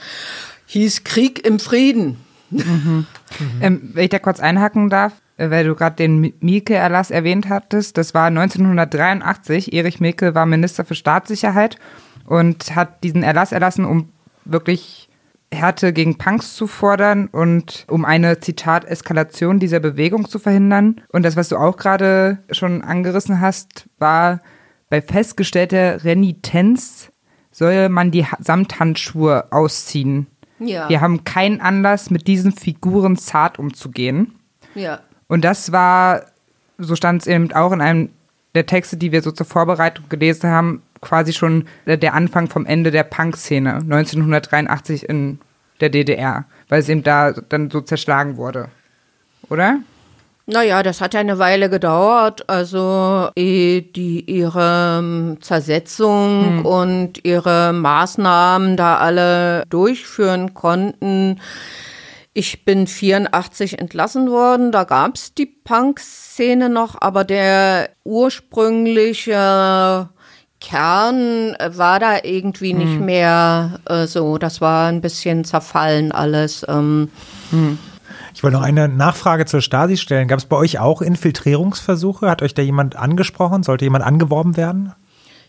hieß 0.67 1.05
Krieg 1.05 1.47
im 1.47 1.61
Frieden. 1.61 2.17
Mhm. 2.51 2.65
Mhm. 2.65 3.07
Ähm, 3.61 3.91
wenn 3.95 4.05
ich 4.05 4.11
da 4.11 4.19
kurz 4.19 4.41
einhaken 4.41 4.91
darf, 4.91 5.13
äh, 5.37 5.49
weil 5.51 5.65
du 5.65 5.77
gerade 5.77 5.95
den 5.95 6.35
Mielke-Erlass 6.41 7.13
erwähnt 7.13 7.49
hattest, 7.49 7.99
das 7.99 8.15
war 8.15 8.27
1983. 8.27 9.73
Erich 9.73 10.01
Mielke 10.01 10.35
war 10.35 10.45
Minister 10.45 10.85
für 10.85 10.97
Staatssicherheit 10.97 11.79
und 12.27 12.75
hat 12.75 13.05
diesen 13.05 13.23
Erlass 13.23 13.53
erlassen, 13.53 13.85
um 13.85 14.09
wirklich 14.45 15.09
Härte 15.55 15.93
gegen 15.93 16.19
Punks 16.19 16.55
zu 16.55 16.67
fordern 16.67 17.29
und 17.29 17.87
um 17.89 18.05
eine, 18.05 18.41
Zitat, 18.41 18.85
Eskalation 18.85 19.59
dieser 19.59 19.81
Bewegung 19.81 20.29
zu 20.29 20.39
verhindern. 20.39 21.01
Und 21.13 21.25
das, 21.25 21.37
was 21.37 21.49
du 21.49 21.57
auch 21.57 21.77
gerade 21.77 22.39
schon 22.51 22.83
angerissen 22.83 23.41
hast, 23.41 23.89
war, 23.99 24.41
bei 24.91 25.01
festgestellter 25.01 26.05
Renitenz 26.05 27.11
soll 27.51 27.89
man 27.89 28.11
die 28.11 28.27
Samthandschuhe 28.41 29.53
ausziehen. 29.53 30.27
Ja. 30.59 30.89
Wir 30.89 31.01
haben 31.01 31.25
keinen 31.25 31.61
Anlass, 31.61 32.11
mit 32.11 32.27
diesen 32.27 32.53
Figuren 32.53 33.17
zart 33.17 33.59
umzugehen. 33.59 34.35
Ja. 34.75 35.01
Und 35.29 35.45
das 35.45 35.73
war, 35.73 36.27
so 36.79 36.97
stand 36.97 37.23
es 37.23 37.29
eben 37.29 37.53
auch 37.53 37.73
in 37.73 37.81
einem 37.81 38.11
der 38.55 38.67
Texte, 38.67 38.97
die 38.97 39.13
wir 39.13 39.23
so 39.23 39.33
zur 39.33 39.47
Vorbereitung 39.47 40.09
gelesen 40.09 40.51
haben, 40.51 40.83
quasi 41.05 41.33
schon 41.33 41.67
der 41.87 42.15
Anfang 42.15 42.49
vom 42.49 42.67
Ende 42.67 42.91
der 42.91 43.05
Punk-Szene 43.05 43.75
1983 43.75 45.09
in 45.09 45.39
der 45.81 45.91
DDR, 45.91 46.45
weil 46.69 46.81
es 46.81 46.89
eben 46.89 47.03
da 47.03 47.33
dann 47.33 47.71
so 47.71 47.81
zerschlagen 47.81 48.37
wurde. 48.37 48.69
Oder? 49.51 49.79
Naja, 50.47 50.83
das 50.83 51.01
hat 51.01 51.15
ja 51.15 51.21
eine 51.21 51.39
Weile 51.39 51.71
gedauert. 51.71 52.49
Also 52.51 53.31
die 53.37 54.25
ihre 54.27 54.99
ähm, 54.99 55.39
Zersetzung 55.41 56.59
hm. 56.59 56.67
und 56.67 57.25
ihre 57.25 57.73
Maßnahmen 57.73 58.77
da 58.77 58.99
alle 58.99 59.65
durchführen 59.71 60.53
konnten. 60.53 61.41
Ich 62.35 62.65
bin 62.65 62.89
84 62.89 63.79
entlassen 63.79 64.29
worden, 64.29 64.73
da 64.73 64.83
gab 64.83 65.15
es 65.15 65.35
die 65.35 65.47
Punk-Szene 65.47 66.69
noch, 66.69 67.01
aber 67.01 67.23
der 67.23 67.91
ursprüngliche 68.03 70.09
Kern 70.65 71.55
war 71.73 72.01
da 72.01 72.17
irgendwie 72.23 72.73
hm. 72.73 72.79
nicht 72.79 73.01
mehr 73.01 73.81
äh, 73.85 74.07
so. 74.07 74.39
Das 74.39 74.63
war 74.63 74.89
ein 74.89 75.03
bisschen 75.03 75.45
zerfallen 75.45 76.11
alles. 76.11 76.65
Ähm. 76.69 77.11
Hm. 77.51 77.79
Ich 78.35 78.43
wollte 78.43 78.57
noch 78.57 78.65
eine 78.65 78.89
Nachfrage 78.89 79.45
zur 79.45 79.61
Stasi 79.61 79.97
stellen. 79.97 80.27
Gab 80.27 80.39
es 80.39 80.47
bei 80.47 80.57
euch 80.57 80.79
auch 80.79 81.03
Infiltrierungsversuche? 81.03 82.29
Hat 82.29 82.43
euch 82.43 82.55
da 82.55 82.63
jemand 82.63 82.97
angesprochen? 82.97 83.63
Sollte 83.63 83.85
jemand 83.85 84.05
angeworben 84.05 84.57
werden? 84.57 84.93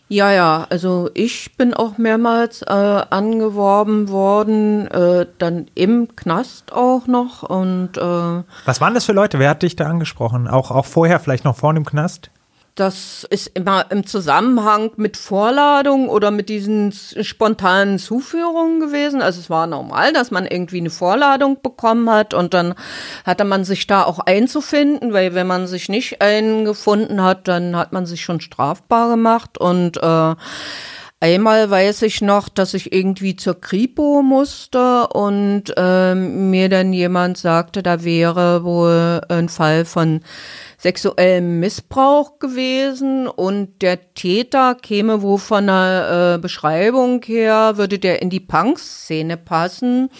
Ja, 0.08 0.30
ja, 0.30 0.66
also 0.70 1.10
ich 1.14 1.56
bin 1.56 1.74
auch 1.74 1.98
mehrmals 1.98 2.62
äh, 2.62 2.66
angeworben 2.70 4.08
worden, 4.08 4.86
äh, 4.86 5.26
dann 5.38 5.66
im 5.74 6.14
Knast 6.14 6.72
auch 6.72 7.08
noch 7.08 7.42
und 7.42 7.96
äh, 7.96 8.42
Was 8.66 8.80
waren 8.80 8.94
das 8.94 9.04
für 9.04 9.12
Leute? 9.12 9.40
Wer 9.40 9.50
hat 9.50 9.62
dich 9.64 9.74
da 9.74 9.86
angesprochen? 9.88 10.46
Auch, 10.46 10.70
auch 10.70 10.84
vorher, 10.84 11.18
vielleicht 11.18 11.44
noch 11.44 11.56
vor 11.56 11.74
dem 11.74 11.84
Knast? 11.84 12.30
Das 12.76 13.26
ist 13.30 13.46
immer 13.54 13.90
im 13.90 14.06
Zusammenhang 14.06 14.90
mit 14.96 15.16
Vorladung 15.16 16.10
oder 16.10 16.30
mit 16.30 16.50
diesen 16.50 16.92
spontanen 16.92 17.98
Zuführungen 17.98 18.80
gewesen. 18.80 19.22
Also 19.22 19.40
es 19.40 19.48
war 19.48 19.66
normal, 19.66 20.12
dass 20.12 20.30
man 20.30 20.44
irgendwie 20.44 20.80
eine 20.80 20.90
Vorladung 20.90 21.62
bekommen 21.62 22.10
hat 22.10 22.34
und 22.34 22.52
dann 22.52 22.74
hatte 23.24 23.44
man 23.44 23.64
sich 23.64 23.86
da 23.86 24.04
auch 24.04 24.18
einzufinden, 24.18 25.14
weil 25.14 25.34
wenn 25.34 25.46
man 25.46 25.66
sich 25.66 25.88
nicht 25.88 26.20
eingefunden 26.20 27.22
hat, 27.22 27.48
dann 27.48 27.74
hat 27.76 27.94
man 27.94 28.04
sich 28.04 28.20
schon 28.20 28.42
strafbar 28.42 29.08
gemacht 29.08 29.56
und 29.56 29.96
äh, 29.96 30.34
Einmal 31.18 31.70
weiß 31.70 32.02
ich 32.02 32.20
noch, 32.20 32.50
dass 32.50 32.74
ich 32.74 32.92
irgendwie 32.92 33.36
zur 33.36 33.58
Kripo 33.58 34.20
musste 34.20 35.08
und 35.08 35.72
äh, 35.74 36.14
mir 36.14 36.68
dann 36.68 36.92
jemand 36.92 37.38
sagte, 37.38 37.82
da 37.82 38.04
wäre 38.04 38.64
wohl 38.64 39.22
ein 39.30 39.48
Fall 39.48 39.86
von 39.86 40.20
sexuellem 40.78 41.60
Missbrauch 41.60 42.38
gewesen 42.38 43.26
und 43.28 43.82
der 43.82 44.14
Täter 44.14 44.74
käme 44.74 45.22
wohl 45.22 45.38
von 45.38 45.66
der 45.66 46.34
äh, 46.34 46.38
Beschreibung 46.38 47.22
her, 47.24 47.72
würde 47.76 47.98
der 47.98 48.22
in 48.22 48.30
die 48.30 48.40
Punk-Szene 48.40 49.36
passen. 49.36 50.10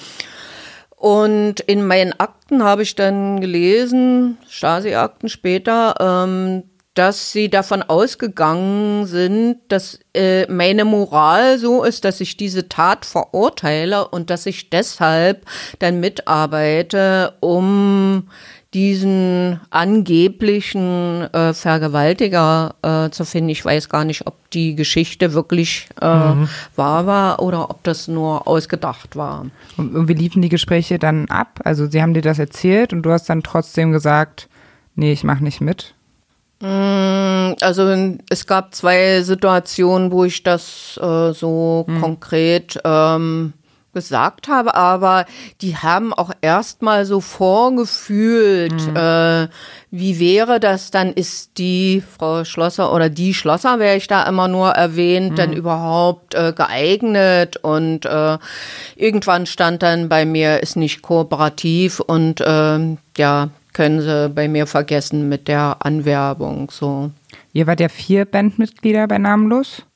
Und 0.97 1.61
in 1.61 1.87
meinen 1.87 2.15
Akten 2.19 2.65
habe 2.65 2.83
ich 2.83 2.95
dann 2.95 3.41
gelesen, 3.41 4.39
Stasi-Akten 4.49 5.29
später, 5.29 5.95
ähm, 6.01 6.65
dass 6.97 7.31
sie 7.31 7.51
davon 7.51 7.83
ausgegangen 7.83 9.05
sind, 9.05 9.59
dass 9.69 10.01
äh, 10.15 10.51
meine 10.51 10.87
Moral 10.87 11.59
so 11.59 11.85
ist, 11.85 12.07
dass 12.07 12.23
ich 12.23 12.39
diese 12.39 12.71
Tat 12.71 13.05
verurteile 13.05 14.09
und 14.09 14.31
dass 14.31 14.47
ich 14.47 14.71
deshalb 14.71 15.45
dann 15.79 16.01
mitarbeite, 16.01 17.35
um 17.41 18.31
diesen 18.77 19.59
angeblichen 19.71 21.23
äh, 21.33 21.55
Vergewaltiger 21.55 22.75
äh, 22.83 23.09
zu 23.09 23.25
finden. 23.25 23.49
Ich 23.49 23.65
weiß 23.65 23.89
gar 23.89 24.05
nicht, 24.05 24.27
ob 24.27 24.51
die 24.51 24.75
Geschichte 24.75 25.33
wirklich 25.33 25.89
äh, 26.03 26.35
mhm. 26.35 26.49
wahr 26.77 27.07
war 27.07 27.41
oder 27.41 27.71
ob 27.71 27.83
das 27.85 28.07
nur 28.07 28.47
ausgedacht 28.47 29.17
war. 29.17 29.47
Und 29.79 30.09
wie 30.09 30.13
liefen 30.13 30.43
die 30.43 30.51
Gespräche 30.51 30.99
dann 30.99 31.25
ab? 31.31 31.61
Also 31.65 31.87
sie 31.87 32.03
haben 32.03 32.13
dir 32.13 32.21
das 32.21 32.39
erzählt 32.39 32.93
und 32.93 33.01
du 33.01 33.13
hast 33.13 33.31
dann 33.31 33.43
trotzdem 33.43 33.93
gesagt, 33.93 34.47
nee, 34.95 35.11
ich 35.11 35.25
mache 35.25 35.43
nicht 35.43 35.63
mit. 35.63 35.95
Mm, 36.61 37.55
also 37.63 38.19
es 38.29 38.47
gab 38.47 38.75
zwei 38.75 39.23
Situationen, 39.23 40.13
wo 40.13 40.25
ich 40.25 40.43
das 40.43 41.01
äh, 41.03 41.33
so 41.33 41.87
mhm. 41.89 42.01
konkret 42.03 42.79
ähm, 42.85 43.55
gesagt 43.97 44.49
habe, 44.49 44.75
aber 44.75 45.25
die 45.63 45.79
haben 45.79 46.13
auch 46.13 46.31
erstmal 46.43 47.07
so 47.07 47.23
vorgefühlt, 47.23 48.75
mhm. 48.91 48.95
äh, 48.95 49.49
wie 49.91 50.21
wäre 50.21 50.61
das 50.61 50.91
dann, 50.91 51.15
ist 51.15 51.57
die 51.57 52.03
Frau 52.03 52.45
Schlosser 52.45 52.93
oder 52.93 53.09
die 53.09 53.33
Schlosser, 53.33 53.79
wäre 53.79 53.97
ich 53.97 54.07
da 54.07 54.25
immer 54.25 54.49
nur 54.49 54.69
erwähnt, 54.69 55.31
mhm. 55.31 55.37
dann 55.37 55.53
überhaupt 55.55 56.35
äh, 56.35 56.53
geeignet 56.55 57.57
und 57.57 58.05
äh, 58.05 58.37
irgendwann 58.97 59.47
stand 59.47 59.83
dann 59.83 60.11
bei 60.11 60.27
mir, 60.27 60.63
ist 60.63 60.77
nicht 60.77 61.01
kooperativ 61.01 62.01
und 62.01 62.43
äh, 62.43 62.97
ja, 63.17 63.49
können 63.73 64.03
sie 64.03 64.29
bei 64.29 64.47
mir 64.47 64.67
vergessen 64.67 65.31
mit 65.31 65.49
der 65.49 65.79
Anwerbung, 65.81 66.71
so. 66.71 67.11
Ihr 67.55 67.67
wart 67.67 67.81
ja 67.81 67.89
vier 67.89 68.27
Bandmitglieder 68.27 69.09
bei 69.09 69.17
Namenlos? 69.17 69.87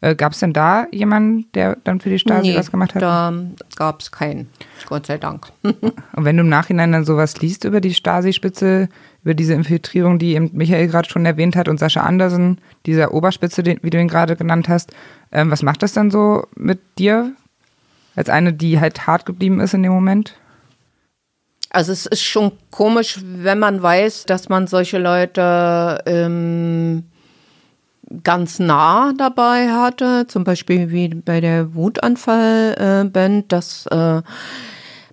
Äh, 0.00 0.14
gab 0.14 0.32
es 0.32 0.40
denn 0.40 0.52
da 0.52 0.86
jemanden, 0.92 1.50
der 1.54 1.76
dann 1.84 2.00
für 2.00 2.10
die 2.10 2.18
Stasi 2.18 2.50
nee, 2.50 2.56
was 2.56 2.70
gemacht 2.70 2.94
hat? 2.94 3.02
Da 3.02 3.32
gab 3.76 4.00
es 4.00 4.12
keinen, 4.12 4.48
Gott 4.86 5.06
sei 5.06 5.16
Dank. 5.18 5.48
Und 5.62 6.24
wenn 6.24 6.36
du 6.36 6.42
im 6.42 6.48
Nachhinein 6.48 6.92
dann 6.92 7.04
sowas 7.04 7.40
liest 7.40 7.64
über 7.64 7.80
die 7.80 7.94
Stasi-Spitze, 7.94 8.88
über 9.22 9.34
diese 9.34 9.54
Infiltrierung, 9.54 10.18
die 10.18 10.34
eben 10.34 10.50
Michael 10.52 10.88
gerade 10.88 11.08
schon 11.08 11.24
erwähnt 11.24 11.56
hat 11.56 11.68
und 11.68 11.78
Sascha 11.78 12.02
Andersen, 12.02 12.58
dieser 12.84 13.14
Oberspitze, 13.14 13.62
den, 13.62 13.78
wie 13.82 13.90
du 13.90 13.98
ihn 13.98 14.08
gerade 14.08 14.36
genannt 14.36 14.68
hast, 14.68 14.92
ähm, 15.32 15.50
was 15.50 15.62
macht 15.62 15.82
das 15.82 15.94
dann 15.94 16.10
so 16.10 16.46
mit 16.54 16.80
dir? 16.98 17.32
Als 18.16 18.28
eine, 18.28 18.52
die 18.52 18.78
halt 18.78 19.06
hart 19.06 19.26
geblieben 19.26 19.58
ist 19.60 19.74
in 19.74 19.82
dem 19.82 19.92
Moment? 19.92 20.36
Also 21.70 21.90
es 21.90 22.06
ist 22.06 22.22
schon 22.22 22.52
komisch, 22.70 23.18
wenn 23.24 23.58
man 23.58 23.82
weiß, 23.82 24.26
dass 24.26 24.48
man 24.48 24.68
solche 24.68 24.98
Leute 24.98 26.00
ähm, 26.06 27.04
ganz 28.22 28.58
nah 28.58 29.12
dabei 29.16 29.70
hatte, 29.70 30.26
zum 30.26 30.44
Beispiel 30.44 30.90
wie 30.90 31.08
bei 31.08 31.40
der 31.40 31.74
Wutanfall-Band, 31.74 33.50
dass 33.52 33.86
äh, 33.86 34.22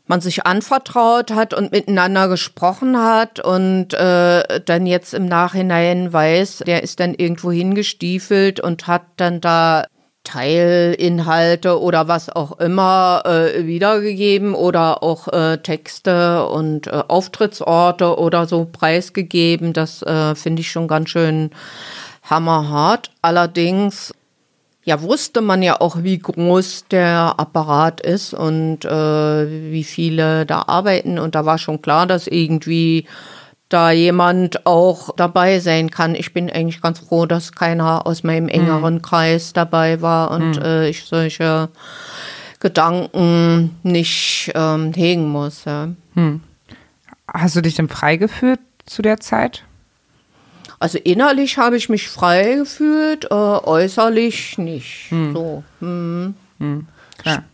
man 0.08 0.22
sich 0.22 0.46
anvertraut 0.46 1.32
hat 1.32 1.54
und 1.54 1.72
miteinander 1.72 2.28
gesprochen 2.28 2.98
hat 2.98 3.40
und 3.40 3.94
äh, 3.94 4.60
dann 4.66 4.86
jetzt 4.86 5.14
im 5.14 5.26
Nachhinein 5.26 6.12
weiß, 6.12 6.64
der 6.68 6.84
ist 6.84 7.00
dann 7.00 7.14
irgendwo 7.14 7.52
hingestiefelt 7.52 8.60
und 8.60 8.88
hat 8.88 9.04
dann 9.16 9.40
da 9.40 9.86
Teilinhalte 10.24 11.82
oder 11.82 12.08
was 12.08 12.30
auch 12.30 12.60
immer 12.60 13.24
äh, 13.26 13.66
wiedergegeben 13.66 14.54
oder 14.54 15.02
auch 15.02 15.28
äh, 15.30 15.58
Texte 15.58 16.46
und 16.46 16.88
äh, 16.88 17.04
Auftrittsorte 17.08 18.20
oder 18.20 18.46
so 18.46 18.66
preisgegeben. 18.72 19.74
Das 19.74 20.04
äh, 20.04 20.36
finde 20.36 20.62
ich 20.62 20.70
schon 20.70 20.88
ganz 20.88 21.10
schön 21.10 21.50
hammerhart. 22.32 23.12
Allerdings 23.22 24.14
ja, 24.84 25.02
wusste 25.02 25.42
man 25.42 25.62
ja 25.62 25.80
auch, 25.80 26.02
wie 26.02 26.18
groß 26.18 26.86
der 26.90 27.36
Apparat 27.38 28.02
ist 28.02 28.34
und 28.34 28.84
äh, 28.84 29.72
wie 29.72 29.84
viele 29.84 30.48
da 30.48 30.64
arbeiten. 30.64 31.20
Und 31.20 31.36
da 31.36 31.46
war 31.46 31.60
schon 31.60 31.82
klar, 31.84 32.08
dass 32.08 32.26
irgendwie 32.26 33.06
da 33.70 33.92
jemand 33.92 34.66
auch 34.66 35.16
dabei 35.16 35.60
sein 35.60 35.92
kann. 35.92 36.16
Ich 36.16 36.34
bin 36.34 36.50
eigentlich 36.50 36.82
ganz 36.82 37.00
froh, 37.00 37.26
dass 37.26 37.54
keiner 37.54 38.08
aus 38.08 38.24
meinem 38.24 38.50
engeren 38.50 38.96
mhm. 38.96 39.02
Kreis 39.02 39.54
dabei 39.54 40.02
war 40.02 40.32
und 40.32 40.58
mhm. 40.58 40.66
äh, 40.66 40.90
ich 40.90 41.06
solche 41.06 41.70
Gedanken 42.60 43.78
nicht 43.84 44.52
ähm, 44.56 44.94
hegen 44.94 45.30
muss. 45.30 45.66
Ja. 45.66 45.90
Mhm. 46.16 46.42
Hast 47.28 47.56
du 47.56 47.62
dich 47.62 47.76
denn 47.76 47.88
frei 47.88 48.18
gefühlt 48.18 48.60
zu 48.86 49.02
der 49.02 49.20
Zeit? 49.20 49.64
Also 50.82 50.98
innerlich 50.98 51.60
habe 51.60 51.78
ich 51.78 51.90
mich 51.90 52.10
frei 52.10 52.56
gefühlt, 52.56 53.26
äh, 53.26 53.36
äußerlich 53.36 54.58
nicht. 54.58 55.12
Hm. 55.12 55.32
So. 55.32 55.64
Hm. 55.80 56.34
Hm. 56.58 56.88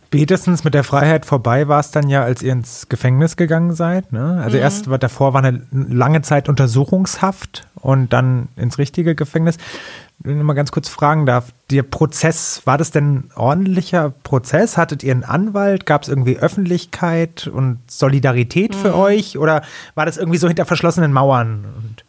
Spätestens 0.06 0.64
mit 0.64 0.72
der 0.72 0.82
Freiheit 0.82 1.26
vorbei 1.26 1.68
war 1.68 1.80
es 1.80 1.90
dann 1.90 2.08
ja, 2.08 2.22
als 2.22 2.42
ihr 2.42 2.52
ins 2.52 2.88
Gefängnis 2.88 3.36
gegangen 3.36 3.74
seid. 3.74 4.14
Ne? 4.14 4.40
Also 4.42 4.56
mhm. 4.56 4.62
erst 4.62 4.88
war 4.88 4.96
davor 4.96 5.34
war 5.34 5.44
eine 5.44 5.60
lange 5.70 6.22
Zeit 6.22 6.48
Untersuchungshaft 6.48 7.68
und 7.74 8.14
dann 8.14 8.48
ins 8.56 8.78
richtige 8.78 9.14
Gefängnis. 9.14 9.58
Wenn 10.20 10.38
ich 10.38 10.42
mal 10.42 10.54
ganz 10.54 10.72
kurz 10.72 10.88
fragen 10.88 11.26
darf, 11.26 11.52
der 11.70 11.82
Prozess, 11.82 12.62
war 12.64 12.78
das 12.78 12.92
denn 12.92 13.16
ein 13.16 13.30
ordentlicher 13.36 14.08
Prozess? 14.22 14.78
Hattet 14.78 15.02
ihr 15.02 15.12
einen 15.12 15.24
Anwalt? 15.24 15.84
Gab 15.84 16.04
es 16.04 16.08
irgendwie 16.08 16.38
Öffentlichkeit 16.38 17.46
und 17.46 17.78
Solidarität 17.88 18.74
mhm. 18.74 18.78
für 18.78 18.96
euch? 18.96 19.36
Oder 19.36 19.60
war 19.94 20.06
das 20.06 20.16
irgendwie 20.16 20.38
so 20.38 20.48
hinter 20.48 20.64
verschlossenen 20.64 21.12
Mauern? 21.12 21.66
Und 21.76 22.04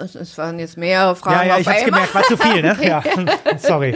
es 0.00 0.38
waren 0.38 0.58
jetzt 0.58 0.76
mehrere 0.76 1.14
Fragen. 1.16 1.48
Ja, 1.48 1.56
ja, 1.56 1.58
ich 1.58 1.68
habe 1.68 1.84
gemerkt, 1.84 2.14
war 2.14 2.22
zu 2.24 2.36
viel, 2.36 2.62
ne? 2.62 2.76
Ja, 2.82 3.02
sorry. 3.58 3.94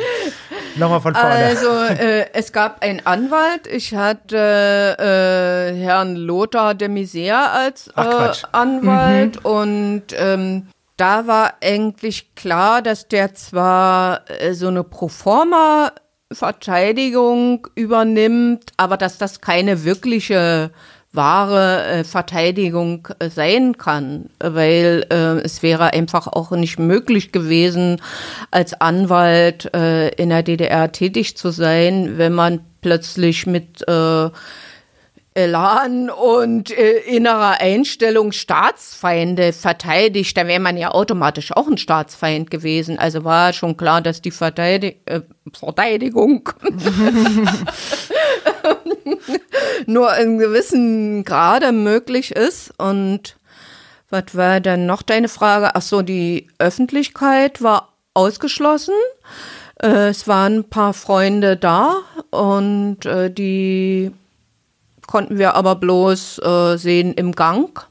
Nochmal 0.76 1.00
von 1.00 1.14
vorne. 1.14 1.30
Also, 1.30 1.68
äh, 1.68 2.26
es 2.32 2.52
gab 2.52 2.82
einen 2.82 3.04
Anwalt. 3.06 3.66
Ich 3.66 3.94
hatte 3.94 4.96
äh, 4.98 5.76
Herrn 5.76 6.16
Lothar 6.16 6.74
de 6.74 6.88
Misère 6.88 7.52
als 7.52 7.88
äh, 7.96 8.46
Anwalt 8.52 9.36
mhm. 9.44 9.50
und 9.50 10.02
ähm, 10.16 10.68
da 10.96 11.26
war 11.26 11.54
eigentlich 11.62 12.34
klar, 12.34 12.82
dass 12.82 13.08
der 13.08 13.34
zwar 13.34 14.22
äh, 14.30 14.54
so 14.54 14.68
eine 14.68 14.84
Proforma 14.84 15.92
Verteidigung 16.32 17.68
übernimmt, 17.74 18.72
aber 18.76 18.96
dass 18.96 19.18
das 19.18 19.40
keine 19.40 19.84
wirkliche 19.84 20.70
wahre 21.14 21.84
äh, 21.84 22.04
Verteidigung 22.04 23.08
äh, 23.18 23.30
sein 23.30 23.78
kann, 23.78 24.30
weil 24.40 25.06
äh, 25.10 25.40
es 25.40 25.62
wäre 25.62 25.92
einfach 25.92 26.26
auch 26.26 26.50
nicht 26.50 26.78
möglich 26.78 27.32
gewesen, 27.32 28.00
als 28.50 28.80
Anwalt 28.80 29.72
äh, 29.74 30.08
in 30.08 30.30
der 30.30 30.42
DDR 30.42 30.92
tätig 30.92 31.36
zu 31.36 31.50
sein, 31.50 32.18
wenn 32.18 32.32
man 32.32 32.60
plötzlich 32.80 33.46
mit 33.46 33.86
äh, 33.88 34.30
Elan 35.36 36.10
und 36.10 36.70
äh, 36.70 36.98
innerer 36.98 37.60
Einstellung 37.60 38.30
Staatsfeinde 38.30 39.52
verteidigt, 39.52 40.36
da 40.36 40.46
wäre 40.46 40.60
man 40.60 40.76
ja 40.76 40.92
automatisch 40.92 41.50
auch 41.50 41.66
ein 41.66 41.76
Staatsfeind 41.76 42.52
gewesen. 42.52 43.00
Also 43.00 43.24
war 43.24 43.52
schon 43.52 43.76
klar, 43.76 44.00
dass 44.00 44.22
die 44.22 44.30
Verteidig 44.30 45.00
äh, 45.06 45.22
Verteidigung 45.52 46.50
nur 49.86 50.16
in 50.16 50.38
gewissen 50.38 51.24
Grade 51.24 51.72
möglich 51.72 52.30
ist. 52.30 52.72
Und 52.78 53.36
was 54.10 54.36
war 54.36 54.60
dann 54.60 54.86
noch 54.86 55.02
deine 55.02 55.28
Frage? 55.28 55.74
Ach 55.74 55.82
so, 55.82 56.02
die 56.02 56.46
Öffentlichkeit 56.60 57.60
war 57.60 57.92
ausgeschlossen. 58.14 58.94
Äh, 59.82 60.10
es 60.10 60.28
waren 60.28 60.58
ein 60.58 60.70
paar 60.70 60.94
Freunde 60.94 61.56
da 61.56 62.02
und 62.30 63.04
äh, 63.04 63.32
die 63.32 64.12
konnten 65.14 65.38
wir 65.38 65.54
aber 65.54 65.76
bloß 65.76 66.40
äh, 66.40 66.76
sehen 66.76 67.14
im 67.14 67.36
Gang. 67.36 67.86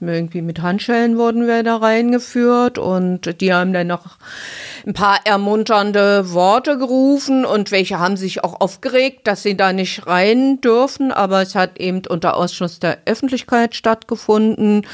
Irgendwie 0.00 0.40
mit 0.40 0.62
Handschellen 0.62 1.18
wurden 1.18 1.46
wir 1.46 1.62
da 1.62 1.76
reingeführt 1.76 2.78
und 2.78 3.42
die 3.42 3.52
haben 3.52 3.74
dann 3.74 3.88
noch 3.88 4.16
ein 4.86 4.94
paar 4.94 5.18
ermunternde 5.26 6.32
Worte 6.32 6.78
gerufen 6.78 7.44
und 7.44 7.70
welche 7.70 7.98
haben 7.98 8.16
sich 8.16 8.44
auch 8.44 8.62
aufgeregt, 8.62 9.26
dass 9.26 9.42
sie 9.42 9.58
da 9.58 9.74
nicht 9.74 10.06
rein 10.06 10.62
dürfen, 10.62 11.12
aber 11.12 11.42
es 11.42 11.54
hat 11.54 11.78
eben 11.78 12.00
unter 12.08 12.34
Ausschluss 12.34 12.78
der 12.78 12.96
Öffentlichkeit 13.04 13.74
stattgefunden. 13.74 14.86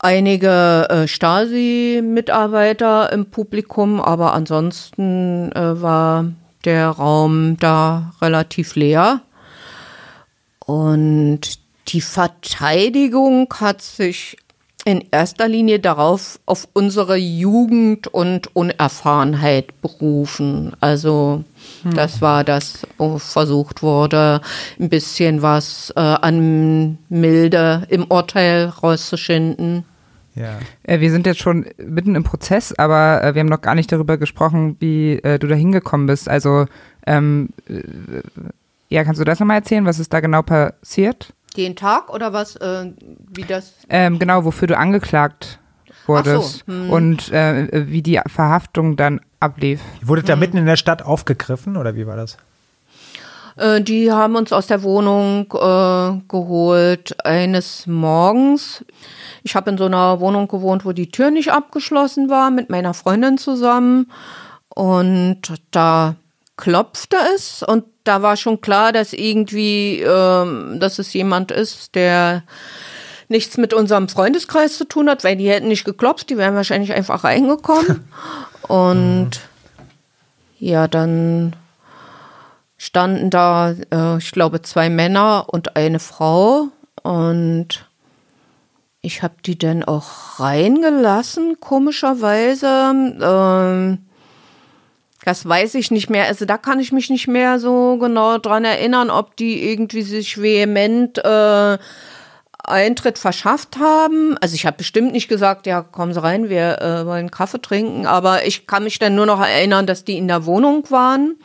Einige 0.00 0.88
äh, 0.90 1.06
Stasi-Mitarbeiter 1.06 3.12
im 3.12 3.26
Publikum, 3.26 4.00
aber 4.00 4.34
ansonsten 4.34 5.52
äh, 5.52 5.80
war 5.80 6.24
der 6.64 6.88
Raum 6.88 7.56
da 7.60 8.10
relativ 8.20 8.74
leer. 8.74 9.20
Und 10.72 11.40
die 11.88 12.00
Verteidigung 12.00 13.52
hat 13.60 13.82
sich 13.82 14.38
in 14.86 15.04
erster 15.10 15.46
Linie 15.46 15.78
darauf, 15.80 16.40
auf 16.46 16.66
unsere 16.72 17.16
Jugend 17.16 18.08
und 18.08 18.56
Unerfahrenheit 18.56 19.82
berufen. 19.82 20.72
Also 20.80 21.44
hm. 21.82 21.94
das 21.94 22.22
war 22.22 22.42
das, 22.42 22.86
wo 22.96 23.18
versucht 23.18 23.82
wurde, 23.82 24.40
ein 24.80 24.88
bisschen 24.88 25.42
was 25.42 25.92
äh, 25.94 26.00
an 26.00 26.96
Milde 27.10 27.86
im 27.90 28.04
Urteil 28.04 28.64
rauszuschinden. 28.64 29.84
Ja. 30.34 30.58
Äh, 30.84 31.00
wir 31.00 31.10
sind 31.10 31.26
jetzt 31.26 31.40
schon 31.40 31.66
mitten 31.76 32.14
im 32.14 32.24
Prozess, 32.24 32.72
aber 32.78 33.22
äh, 33.22 33.34
wir 33.34 33.40
haben 33.40 33.48
noch 33.48 33.60
gar 33.60 33.74
nicht 33.74 33.92
darüber 33.92 34.16
gesprochen, 34.16 34.76
wie 34.80 35.18
äh, 35.18 35.38
du 35.38 35.48
da 35.48 35.54
hingekommen 35.54 36.06
bist. 36.06 36.30
Also 36.30 36.64
ähm, 37.06 37.50
äh, 37.68 37.82
ja, 38.92 39.04
kannst 39.04 39.20
du 39.20 39.24
das 39.24 39.40
nochmal 39.40 39.58
erzählen? 39.58 39.84
Was 39.86 39.98
ist 39.98 40.12
da 40.12 40.20
genau 40.20 40.42
passiert? 40.42 41.32
Den 41.56 41.76
Tag 41.76 42.12
oder 42.12 42.32
was, 42.32 42.56
äh, 42.56 42.92
wie 43.34 43.44
das? 43.44 43.74
Ähm, 43.88 44.18
genau, 44.18 44.44
wofür 44.44 44.68
du 44.68 44.76
angeklagt 44.76 45.58
wurdest 46.06 46.64
so, 46.66 46.72
hm. 46.72 46.90
und 46.90 47.32
äh, 47.32 47.86
wie 47.88 48.02
die 48.02 48.20
Verhaftung 48.26 48.96
dann 48.96 49.20
ablief. 49.40 49.80
Wurde 50.02 50.22
da 50.22 50.34
hm. 50.34 50.40
mitten 50.40 50.56
in 50.56 50.66
der 50.66 50.76
Stadt 50.76 51.02
aufgegriffen 51.02 51.76
oder 51.76 51.94
wie 51.94 52.06
war 52.06 52.16
das? 52.16 52.36
Äh, 53.56 53.80
die 53.82 54.10
haben 54.10 54.36
uns 54.36 54.52
aus 54.52 54.66
der 54.66 54.82
Wohnung 54.82 55.46
äh, 55.52 56.22
geholt 56.28 57.24
eines 57.24 57.86
Morgens. 57.86 58.84
Ich 59.42 59.54
habe 59.54 59.70
in 59.70 59.78
so 59.78 59.86
einer 59.86 60.20
Wohnung 60.20 60.48
gewohnt, 60.48 60.84
wo 60.84 60.92
die 60.92 61.10
Tür 61.10 61.30
nicht 61.30 61.52
abgeschlossen 61.52 62.28
war, 62.28 62.50
mit 62.50 62.70
meiner 62.70 62.94
Freundin 62.94 63.38
zusammen. 63.38 64.10
Und 64.68 65.40
da 65.70 66.16
klopfte 66.56 67.16
es 67.34 67.62
und 67.62 67.84
da 68.04 68.22
war 68.22 68.36
schon 68.36 68.60
klar, 68.60 68.92
dass 68.92 69.12
irgendwie, 69.12 70.00
ähm, 70.00 70.78
dass 70.80 70.98
es 70.98 71.12
jemand 71.12 71.50
ist, 71.50 71.94
der 71.94 72.42
nichts 73.28 73.56
mit 73.56 73.72
unserem 73.72 74.08
Freundeskreis 74.08 74.76
zu 74.76 74.84
tun 74.84 75.08
hat, 75.08 75.24
weil 75.24 75.36
die 75.36 75.48
hätten 75.48 75.68
nicht 75.68 75.84
geklopft, 75.84 76.30
die 76.30 76.36
wären 76.36 76.54
wahrscheinlich 76.54 76.92
einfach 76.92 77.24
reingekommen. 77.24 78.04
Und 78.68 79.40
ja, 80.58 80.86
dann 80.86 81.56
standen 82.76 83.30
da, 83.30 83.74
äh, 83.92 84.18
ich 84.18 84.32
glaube, 84.32 84.62
zwei 84.62 84.88
Männer 84.90 85.46
und 85.48 85.76
eine 85.76 85.98
Frau 85.98 86.68
und 87.02 87.88
ich 89.00 89.22
habe 89.22 89.34
die 89.44 89.58
dann 89.58 89.82
auch 89.82 90.38
reingelassen, 90.38 91.58
komischerweise. 91.60 92.92
Ähm, 93.20 93.98
das 95.24 95.46
weiß 95.48 95.74
ich 95.76 95.90
nicht 95.90 96.10
mehr. 96.10 96.26
Also 96.26 96.44
da 96.44 96.58
kann 96.58 96.80
ich 96.80 96.92
mich 96.92 97.10
nicht 97.10 97.28
mehr 97.28 97.58
so 97.58 97.96
genau 97.98 98.38
dran 98.38 98.64
erinnern, 98.64 99.10
ob 99.10 99.36
die 99.36 99.70
irgendwie 99.70 100.02
sich 100.02 100.40
vehement 100.40 101.18
äh, 101.18 101.78
Eintritt 102.64 103.18
verschafft 103.18 103.78
haben. 103.78 104.36
Also 104.38 104.54
ich 104.54 104.66
habe 104.66 104.78
bestimmt 104.78 105.12
nicht 105.12 105.28
gesagt, 105.28 105.66
ja, 105.66 105.82
kommen 105.82 106.14
Sie 106.14 106.22
rein, 106.22 106.48
wir 106.48 106.80
äh, 106.80 107.06
wollen 107.06 107.30
Kaffee 107.30 107.60
trinken. 107.60 108.06
Aber 108.06 108.46
ich 108.46 108.66
kann 108.66 108.84
mich 108.84 108.98
dann 108.98 109.14
nur 109.14 109.26
noch 109.26 109.40
erinnern, 109.40 109.86
dass 109.86 110.04
die 110.04 110.16
in 110.16 110.28
der 110.28 110.46
Wohnung 110.46 110.90
waren, 110.90 111.36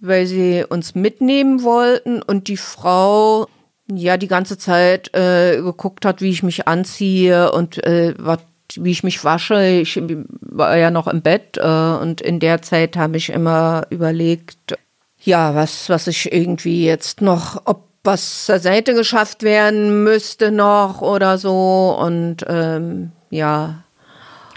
weil 0.00 0.26
sie 0.26 0.64
uns 0.68 0.94
mitnehmen 0.94 1.62
wollten 1.62 2.22
und 2.22 2.48
die 2.48 2.56
Frau 2.56 3.46
ja 3.90 4.16
die 4.16 4.28
ganze 4.28 4.58
Zeit 4.58 5.14
äh, 5.14 5.60
geguckt 5.62 6.04
hat, 6.04 6.20
wie 6.20 6.30
ich 6.30 6.42
mich 6.42 6.68
anziehe 6.68 7.50
und 7.52 7.82
äh, 7.84 8.14
was 8.18 8.40
wie 8.76 8.90
ich 8.90 9.02
mich 9.02 9.24
wasche. 9.24 9.66
Ich 9.66 10.00
war 10.40 10.76
ja 10.76 10.90
noch 10.90 11.06
im 11.06 11.22
Bett 11.22 11.56
äh, 11.56 11.62
und 11.62 12.20
in 12.20 12.40
der 12.40 12.62
Zeit 12.62 12.96
habe 12.96 13.16
ich 13.16 13.30
immer 13.30 13.86
überlegt, 13.90 14.76
ja, 15.20 15.54
was, 15.54 15.88
was 15.88 16.06
ich 16.06 16.32
irgendwie 16.32 16.84
jetzt 16.84 17.20
noch, 17.20 17.62
ob 17.64 17.88
was 18.04 18.46
zur 18.46 18.58
Seite 18.58 18.94
geschafft 18.94 19.42
werden 19.42 20.04
müsste 20.04 20.50
noch 20.50 21.02
oder 21.02 21.36
so 21.36 21.98
und 22.00 22.38
ähm, 22.48 23.12
ja. 23.30 23.82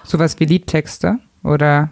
Sowas 0.03 0.39
wie 0.39 0.45
Liedtexte 0.45 1.17
oder 1.43 1.89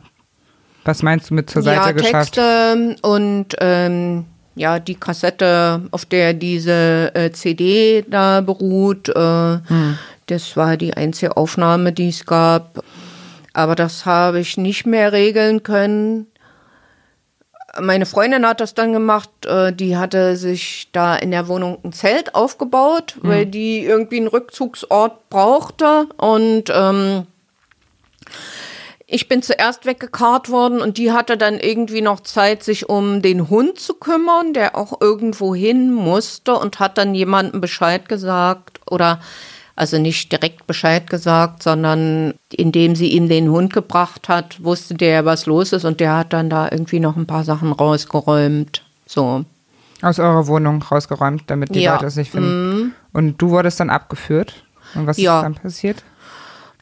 was 0.86 1.04
meinst 1.04 1.30
du 1.30 1.34
mit 1.34 1.50
zur 1.50 1.62
Seite 1.62 1.88
ja, 1.88 1.92
geschafft? 1.92 2.34
Texte 2.34 2.96
und 3.02 3.56
ähm, 3.60 4.26
ja, 4.56 4.80
die 4.80 4.96
Kassette, 4.96 5.82
auf 5.92 6.06
der 6.06 6.34
diese 6.34 7.14
äh, 7.14 7.32
CD 7.32 8.04
da 8.08 8.42
beruht, 8.42 9.10
äh, 9.10 9.60
hm. 9.68 9.98
Das 10.30 10.56
war 10.56 10.78
die 10.78 10.94
einzige 10.94 11.38
Aufnahme, 11.38 11.92
die 11.92 12.10
es 12.10 12.26
gab. 12.26 12.84
Aber 13.54 13.76
das 13.76 14.06
habe 14.06 14.40
ich 14.40 14.58
nicht 14.58 14.86
mehr 14.86 15.12
regeln 15.12 15.64
können. 15.64 16.28
Meine 17.80 18.06
Freundin 18.06 18.48
hat 18.48 18.62
das 18.62 18.74
dann 18.74 18.94
gemacht, 18.94 19.30
äh, 19.46 19.74
die 19.74 19.98
hatte 19.98 20.36
sich 20.36 20.90
da 20.92 21.16
in 21.16 21.32
der 21.32 21.48
Wohnung 21.48 21.78
ein 21.84 21.94
Zelt 21.94 22.36
aufgebaut, 22.36 23.18
mhm. 23.22 23.28
weil 23.28 23.46
die 23.46 23.84
irgendwie 23.84 24.18
einen 24.18 24.28
Rückzugsort 24.28 25.30
brauchte 25.30 26.08
und 26.18 26.66
ähm, 26.74 27.28
ich 29.12 29.28
bin 29.28 29.42
zuerst 29.42 29.86
weggekarrt 29.86 30.50
worden 30.50 30.82
und 30.82 30.98
die 30.98 31.12
hatte 31.12 31.36
dann 31.36 31.60
irgendwie 31.60 32.02
noch 32.02 32.20
Zeit, 32.20 32.64
sich 32.64 32.90
um 32.90 33.24
den 33.24 33.50
Hund 33.50 33.80
zu 33.80 33.96
kümmern, 33.96 34.54
der 34.54 34.76
auch 34.76 35.02
irgendwo 35.02 35.56
hin 35.56 35.92
musste 35.92 36.54
und 36.54 36.80
hat 36.80 37.00
dann 37.00 37.16
jemandem 37.16 37.60
Bescheid 37.60 38.08
gesagt 38.08 38.80
oder 38.90 39.20
also 39.80 39.98
nicht 39.98 40.34
direkt 40.34 40.68
Bescheid 40.68 41.10
gesagt, 41.10 41.64
sondern 41.64 42.34
indem 42.52 42.98
sie 42.98 43.08
ihm 43.12 43.30
den 43.30 43.50
Hund 43.50 43.72
gebracht 43.72 44.28
hat, 44.28 44.62
wusste 44.62 44.94
der, 44.94 45.24
was 45.24 45.46
los 45.46 45.72
ist 45.72 45.86
und 45.86 46.02
der 46.02 46.18
hat 46.18 46.34
dann 46.34 46.50
da 46.50 46.68
irgendwie 46.70 47.00
noch 47.00 47.16
ein 47.16 47.26
paar 47.26 47.46
Sachen 47.46 47.72
rausgeräumt. 47.72 48.84
So. 49.06 49.46
Aus 50.02 50.20
eurer 50.20 50.48
Wohnung 50.48 50.82
rausgeräumt, 50.82 51.44
damit 51.48 51.74
die 51.74 51.80
ja. 51.80 51.94
Leute 51.94 52.08
es 52.08 52.18
nicht 52.18 52.32
finden. 52.32 52.80
Mm. 52.80 52.94
Und 53.14 53.42
du 53.42 53.52
wurdest 53.52 53.80
dann 53.80 53.90
abgeführt. 53.90 54.54
Und 54.96 55.08
was 55.08 55.18
ja. 55.18 55.38
ist 55.38 55.44
dann 55.44 55.56
passiert? 55.56 56.04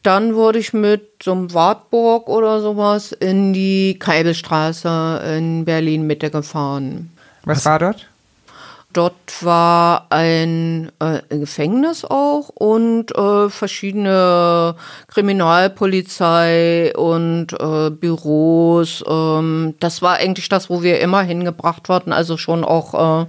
Dann 0.02 0.34
wurde 0.34 0.58
ich 0.58 0.72
mit 0.72 1.22
so 1.22 1.32
einem 1.32 1.54
Wartburg 1.54 2.28
oder 2.28 2.60
sowas 2.60 3.12
in 3.12 3.52
die 3.52 3.96
Keibelstraße 4.00 5.22
in 5.36 5.64
Berlin 5.64 6.06
Mitte 6.08 6.30
gefahren. 6.30 7.12
Was, 7.44 7.58
was 7.58 7.66
war 7.66 7.78
dort? 7.78 8.08
Dort 8.94 9.44
war 9.44 10.06
ein 10.08 10.90
äh, 10.98 11.20
Gefängnis 11.28 12.06
auch 12.06 12.48
und 12.48 13.14
äh, 13.14 13.50
verschiedene 13.50 14.76
Kriminalpolizei 15.08 16.94
und 16.96 17.52
äh, 17.52 17.90
Büros. 17.90 19.04
Ähm, 19.06 19.74
das 19.78 20.00
war 20.00 20.16
eigentlich 20.16 20.48
das, 20.48 20.70
wo 20.70 20.82
wir 20.82 21.00
immer 21.00 21.20
hingebracht 21.20 21.90
wurden. 21.90 22.14
Also 22.14 22.38
schon 22.38 22.64
auch, 22.64 23.24
äh, 23.24 23.26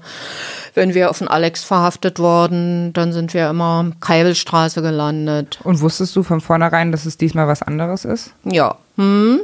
wenn 0.75 0.93
wir 0.93 1.09
auf 1.09 1.17
den 1.19 1.27
Alex 1.27 1.65
verhaftet 1.65 2.19
wurden, 2.19 2.93
dann 2.93 3.11
sind 3.11 3.33
wir 3.33 3.49
immer 3.49 3.91
Keibelstraße 3.99 4.81
gelandet. 4.81 5.59
Und 5.65 5.81
wusstest 5.81 6.15
du 6.15 6.23
von 6.23 6.39
vornherein, 6.39 6.93
dass 6.93 7.05
es 7.05 7.17
diesmal 7.17 7.49
was 7.49 7.63
anderes 7.63 8.05
ist? 8.05 8.33
Ja. 8.45 8.77
Hm? 8.95 9.41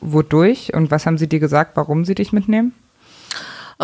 Wodurch 0.00 0.74
und 0.74 0.90
was 0.90 1.06
haben 1.06 1.16
sie 1.16 1.28
dir 1.28 1.38
gesagt, 1.38 1.76
warum 1.76 2.04
sie 2.04 2.16
dich 2.16 2.32
mitnehmen? 2.32 2.72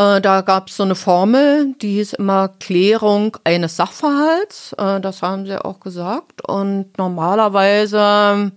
Äh, 0.01 0.23
da 0.23 0.41
gab 0.41 0.69
es 0.69 0.79
so 0.79 0.83
eine 0.83 0.95
Formel, 0.95 1.75
die 1.83 1.97
hieß 1.97 2.15
immer 2.15 2.49
Klärung 2.59 3.37
eines 3.45 3.77
Sachverhalts. 3.77 4.73
Äh, 4.79 5.01
das 5.01 5.21
haben 5.21 5.45
sie 5.45 5.63
auch 5.63 5.81
gesagt. 5.81 6.49
Und 6.49 6.97
normalerweise 6.97 8.51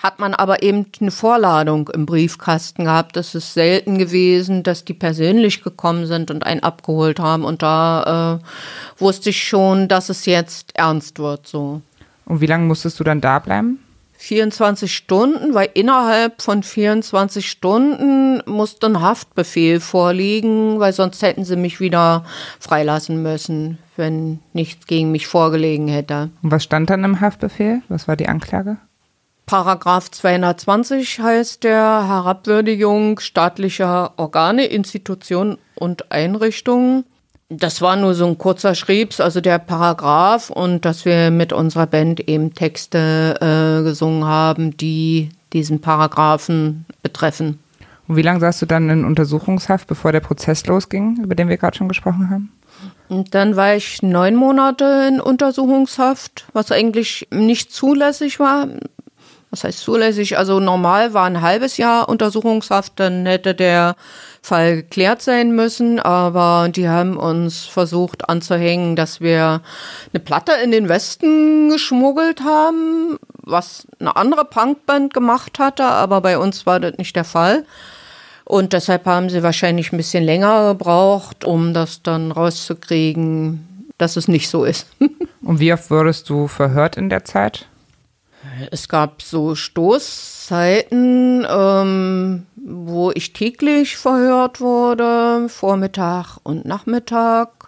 hat 0.00 0.18
man 0.18 0.34
aber 0.34 0.64
eben 0.64 0.86
eine 1.00 1.12
Vorladung 1.12 1.88
im 1.90 2.06
Briefkasten 2.06 2.86
gehabt. 2.86 3.16
Es 3.16 3.36
ist 3.36 3.54
selten 3.54 3.98
gewesen, 3.98 4.64
dass 4.64 4.84
die 4.84 4.94
persönlich 4.94 5.62
gekommen 5.62 6.06
sind 6.06 6.32
und 6.32 6.44
einen 6.44 6.64
abgeholt 6.64 7.20
haben. 7.20 7.44
Und 7.44 7.62
da 7.62 8.40
äh, 8.40 9.00
wusste 9.00 9.30
ich 9.30 9.44
schon, 9.44 9.86
dass 9.86 10.08
es 10.08 10.26
jetzt 10.26 10.74
ernst 10.74 11.20
wird. 11.20 11.46
So. 11.46 11.82
Und 12.24 12.40
wie 12.40 12.46
lange 12.46 12.64
musstest 12.64 12.98
du 12.98 13.04
dann 13.04 13.20
da 13.20 13.38
bleiben? 13.38 13.78
24 14.22 14.94
Stunden, 14.94 15.52
weil 15.52 15.68
innerhalb 15.74 16.42
von 16.42 16.62
24 16.62 17.50
Stunden 17.50 18.40
musste 18.46 18.86
ein 18.86 19.00
Haftbefehl 19.00 19.80
vorliegen, 19.80 20.78
weil 20.78 20.92
sonst 20.92 21.22
hätten 21.22 21.44
sie 21.44 21.56
mich 21.56 21.80
wieder 21.80 22.24
freilassen 22.60 23.20
müssen, 23.20 23.78
wenn 23.96 24.38
nichts 24.52 24.86
gegen 24.86 25.10
mich 25.10 25.26
vorgelegen 25.26 25.88
hätte. 25.88 26.30
Und 26.40 26.52
was 26.52 26.62
stand 26.62 26.88
dann 26.88 27.02
im 27.02 27.20
Haftbefehl? 27.20 27.82
Was 27.88 28.06
war 28.06 28.14
die 28.14 28.28
Anklage? 28.28 28.76
Paragraph 29.46 30.08
220 30.12 31.18
heißt 31.18 31.64
der 31.64 32.06
Herabwürdigung 32.06 33.18
staatlicher 33.18 34.12
Organe, 34.18 34.66
Institutionen 34.66 35.58
und 35.74 36.12
Einrichtungen. 36.12 37.04
Das 37.58 37.82
war 37.82 37.96
nur 37.96 38.14
so 38.14 38.26
ein 38.26 38.38
kurzer 38.38 38.74
Schriebs, 38.74 39.20
also 39.20 39.42
der 39.42 39.58
Paragraph 39.58 40.48
und 40.48 40.84
dass 40.86 41.04
wir 41.04 41.30
mit 41.30 41.52
unserer 41.52 41.86
Band 41.86 42.26
eben 42.28 42.54
Texte 42.54 43.36
äh, 43.40 43.82
gesungen 43.84 44.24
haben, 44.24 44.76
die 44.76 45.28
diesen 45.52 45.80
Paragraphen 45.80 46.86
betreffen. 47.02 47.58
Und 48.08 48.16
wie 48.16 48.22
lange 48.22 48.40
saßt 48.40 48.62
du 48.62 48.66
dann 48.66 48.88
in 48.88 49.04
Untersuchungshaft, 49.04 49.86
bevor 49.86 50.12
der 50.12 50.20
Prozess 50.20 50.66
losging, 50.66 51.18
über 51.22 51.34
den 51.34 51.48
wir 51.48 51.58
gerade 51.58 51.76
schon 51.76 51.88
gesprochen 51.88 52.30
haben? 52.30 52.52
Und 53.08 53.34
dann 53.34 53.56
war 53.56 53.74
ich 53.74 54.02
neun 54.02 54.34
Monate 54.34 55.06
in 55.08 55.20
Untersuchungshaft, 55.20 56.46
was 56.54 56.72
eigentlich 56.72 57.28
nicht 57.30 57.70
zulässig 57.70 58.40
war 58.40 58.66
was 59.52 59.64
heißt 59.64 59.80
zulässig? 59.80 60.38
Also 60.38 60.60
normal 60.60 61.12
war 61.12 61.26
ein 61.26 61.42
halbes 61.42 61.76
Jahr 61.76 62.08
Untersuchungshaft, 62.08 62.94
dann 62.96 63.26
hätte 63.26 63.54
der 63.54 63.96
Fall 64.40 64.76
geklärt 64.76 65.20
sein 65.20 65.54
müssen, 65.54 66.00
aber 66.00 66.70
die 66.70 66.88
haben 66.88 67.18
uns 67.18 67.66
versucht 67.66 68.30
anzuhängen, 68.30 68.96
dass 68.96 69.20
wir 69.20 69.60
eine 70.12 70.20
Platte 70.20 70.52
in 70.64 70.72
den 70.72 70.88
Westen 70.88 71.68
geschmuggelt 71.68 72.42
haben, 72.42 73.18
was 73.42 73.86
eine 74.00 74.16
andere 74.16 74.46
Punkband 74.46 75.12
gemacht 75.12 75.58
hatte, 75.58 75.84
aber 75.84 76.22
bei 76.22 76.38
uns 76.38 76.64
war 76.64 76.80
das 76.80 76.96
nicht 76.96 77.14
der 77.14 77.24
Fall. 77.24 77.66
Und 78.44 78.72
deshalb 78.72 79.04
haben 79.04 79.28
sie 79.28 79.42
wahrscheinlich 79.42 79.92
ein 79.92 79.98
bisschen 79.98 80.24
länger 80.24 80.72
gebraucht, 80.72 81.44
um 81.44 81.74
das 81.74 82.02
dann 82.02 82.32
rauszukriegen, 82.32 83.86
dass 83.98 84.16
es 84.16 84.28
nicht 84.28 84.48
so 84.48 84.64
ist. 84.64 84.86
Und 85.42 85.60
wie 85.60 85.72
oft 85.72 85.90
wurdest 85.90 86.28
du 86.30 86.48
verhört 86.48 86.96
in 86.96 87.10
der 87.10 87.24
Zeit? 87.24 87.66
Es 88.70 88.88
gab 88.88 89.22
so 89.22 89.54
Stoßzeiten, 89.54 91.46
ähm, 91.48 92.46
wo 92.56 93.10
ich 93.14 93.32
täglich 93.32 93.96
verhört 93.96 94.60
wurde, 94.60 95.48
Vormittag 95.48 96.38
und 96.42 96.64
Nachmittag. 96.64 97.62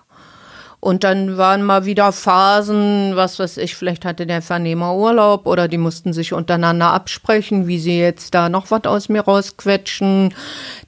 Und 0.81 1.03
dann 1.03 1.39
waren 1.39 1.63
mal 1.63 1.87
wieder 1.87 2.13
Phasen, 2.13 3.17
was 3.17 3.39
weiß 3.39 3.57
ich, 3.57 3.75
vielleicht 3.75 4.05
hatte 4.05 4.27
der 4.27 4.43
Vernehmer 4.43 4.95
Urlaub 4.95 5.47
oder 5.47 5.67
die 5.67 5.79
mussten 5.79 6.13
sich 6.13 6.35
untereinander 6.35 6.93
absprechen, 6.93 7.67
wie 7.67 7.79
sie 7.79 7.99
jetzt 7.99 8.35
da 8.35 8.51
noch 8.51 8.71
was 8.71 8.85
aus 8.85 9.09
mir 9.09 9.23
rausquetschen. 9.23 10.35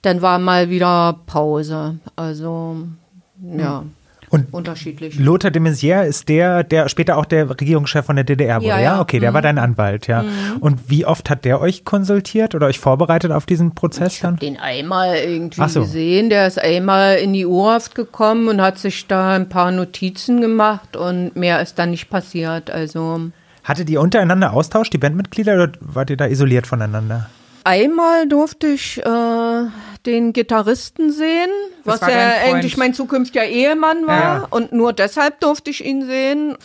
Dann 0.02 0.20
war 0.20 0.38
mal 0.38 0.68
wieder 0.68 1.20
Pause. 1.24 1.98
Also, 2.14 2.76
ja. 3.40 3.84
Und 4.36 4.54
unterschiedlich. 4.54 5.18
Lothar 5.18 5.50
de 5.50 5.60
Maizière 5.62 6.04
ist 6.04 6.28
der, 6.28 6.64
der 6.64 6.88
später 6.88 7.16
auch 7.16 7.24
der 7.24 7.50
Regierungschef 7.50 8.06
von 8.06 8.16
der 8.16 8.24
DDR 8.24 8.58
wurde, 8.58 8.68
ja? 8.68 8.80
ja? 8.80 9.00
Okay, 9.00 9.18
der 9.18 9.30
mhm. 9.30 9.34
war 9.34 9.42
dein 9.42 9.58
Anwalt, 9.58 10.06
ja. 10.06 10.22
Mhm. 10.22 10.28
Und 10.60 10.90
wie 10.90 11.04
oft 11.04 11.28
hat 11.30 11.44
der 11.44 11.60
euch 11.60 11.84
konsultiert 11.84 12.54
oder 12.54 12.66
euch 12.66 12.78
vorbereitet 12.78 13.32
auf 13.32 13.46
diesen 13.46 13.74
Prozess 13.74 14.14
ich 14.14 14.20
dann? 14.20 14.36
den 14.36 14.58
einmal 14.58 15.16
irgendwie 15.16 15.68
so. 15.68 15.80
gesehen. 15.80 16.30
Der 16.30 16.46
ist 16.46 16.60
einmal 16.60 17.16
in 17.16 17.32
die 17.32 17.46
Urhaft 17.46 17.94
gekommen 17.94 18.48
und 18.48 18.60
hat 18.60 18.78
sich 18.78 19.06
da 19.06 19.34
ein 19.34 19.48
paar 19.48 19.70
Notizen 19.72 20.40
gemacht 20.40 20.96
und 20.96 21.36
mehr 21.36 21.60
ist 21.60 21.78
dann 21.78 21.90
nicht 21.90 22.10
passiert. 22.10 22.70
Also. 22.70 23.30
Hattet 23.64 23.90
ihr 23.90 24.00
untereinander 24.00 24.52
Austausch, 24.52 24.90
die 24.90 24.98
Bandmitglieder, 24.98 25.54
oder 25.54 25.72
wart 25.80 26.10
ihr 26.10 26.16
da 26.16 26.26
isoliert 26.26 26.66
voneinander? 26.66 27.28
Einmal 27.64 28.28
durfte 28.28 28.68
ich 28.68 28.98
äh, 29.04 29.64
den 30.06 30.32
Gitarristen 30.32 31.12
sehen, 31.12 31.50
das 31.84 32.00
was 32.00 32.10
ja 32.10 32.30
eigentlich 32.44 32.76
mein 32.76 32.94
zukünftiger 32.94 33.44
Ehemann 33.44 34.06
war. 34.06 34.20
Ja. 34.20 34.46
Und 34.50 34.72
nur 34.72 34.92
deshalb 34.92 35.40
durfte 35.40 35.70
ich 35.70 35.84
ihn 35.84 36.06
sehen. 36.06 36.56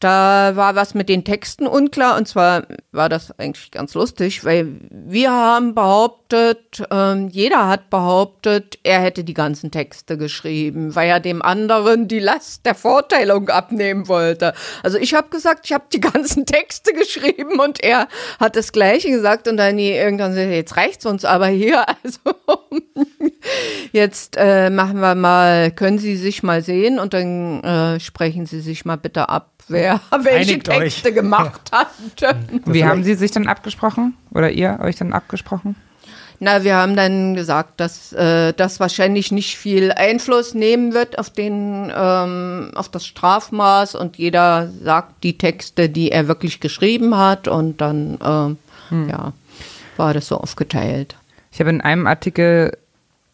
Da 0.00 0.52
war 0.54 0.74
was 0.74 0.94
mit 0.94 1.08
den 1.08 1.24
Texten 1.24 1.66
unklar 1.66 2.16
und 2.16 2.26
zwar 2.26 2.66
war 2.92 3.08
das 3.08 3.38
eigentlich 3.38 3.70
ganz 3.70 3.94
lustig, 3.94 4.44
weil 4.44 4.66
wir 4.90 5.30
haben 5.30 5.74
behauptet, 5.74 6.82
äh, 6.90 7.26
jeder 7.28 7.68
hat 7.68 7.90
behauptet, 7.90 8.78
er 8.82 9.00
hätte 9.00 9.24
die 9.24 9.34
ganzen 9.34 9.70
Texte 9.70 10.18
geschrieben, 10.18 10.94
weil 10.94 11.08
er 11.08 11.20
dem 11.20 11.42
anderen 11.42 12.08
die 12.08 12.18
Last 12.18 12.66
der 12.66 12.74
Vorteilung 12.74 13.48
abnehmen 13.48 14.08
wollte. 14.08 14.52
Also 14.82 14.98
ich 14.98 15.14
habe 15.14 15.30
gesagt, 15.30 15.60
ich 15.64 15.72
habe 15.72 15.84
die 15.92 16.00
ganzen 16.12 16.44
Texte 16.44 16.92
geschrieben 16.92 17.60
und 17.60 17.82
er 17.82 18.08
hat 18.40 18.56
das 18.56 18.72
gleiche 18.72 19.10
gesagt 19.10 19.48
und 19.48 19.56
dann 19.56 19.78
irgendwann 19.78 20.34
sagt, 20.34 20.50
jetzt 20.50 20.76
reicht's 20.76 21.06
uns 21.06 21.24
aber 21.24 21.46
hier. 21.46 21.84
Also 22.04 22.18
jetzt 23.92 24.36
äh, 24.36 24.68
machen 24.70 25.00
wir 25.00 25.14
mal, 25.14 25.70
können 25.70 25.98
Sie 25.98 26.16
sich 26.16 26.42
mal 26.42 26.62
sehen 26.62 26.98
und 26.98 27.14
dann 27.14 27.62
äh, 27.62 28.00
sprechen 28.00 28.46
Sie 28.46 28.60
sich 28.60 28.84
mal 28.84 28.96
bitte 28.96 29.28
ab 29.28 29.54
wer 29.68 29.83
wer 29.84 30.24
welche 30.24 30.52
Einigt 30.52 30.68
euch. 30.68 30.78
Texte 30.78 31.12
gemacht 31.12 31.70
hat. 31.72 31.88
Wie 32.66 32.84
haben 32.84 33.04
Sie 33.04 33.14
sich 33.14 33.30
dann 33.30 33.46
abgesprochen? 33.46 34.16
Oder 34.32 34.50
ihr 34.50 34.78
euch 34.82 34.96
dann 34.96 35.12
abgesprochen? 35.12 35.76
Na, 36.40 36.64
wir 36.64 36.76
haben 36.76 36.96
dann 36.96 37.34
gesagt, 37.34 37.80
dass 37.80 38.12
äh, 38.12 38.52
das 38.52 38.80
wahrscheinlich 38.80 39.30
nicht 39.30 39.56
viel 39.56 39.92
Einfluss 39.92 40.52
nehmen 40.52 40.92
wird 40.92 41.18
auf 41.18 41.30
den 41.30 41.92
ähm, 41.94 42.72
auf 42.74 42.88
das 42.88 43.06
Strafmaß 43.06 43.94
und 43.94 44.16
jeder 44.16 44.68
sagt 44.82 45.22
die 45.22 45.38
Texte, 45.38 45.88
die 45.88 46.10
er 46.10 46.26
wirklich 46.26 46.60
geschrieben 46.60 47.16
hat 47.16 47.46
und 47.46 47.80
dann 47.80 48.18
ähm, 48.22 49.08
ja 49.08 49.32
war 49.96 50.12
das 50.12 50.26
so 50.26 50.36
aufgeteilt. 50.36 51.16
Ich 51.52 51.60
habe 51.60 51.70
in 51.70 51.80
einem 51.80 52.06
Artikel 52.06 52.76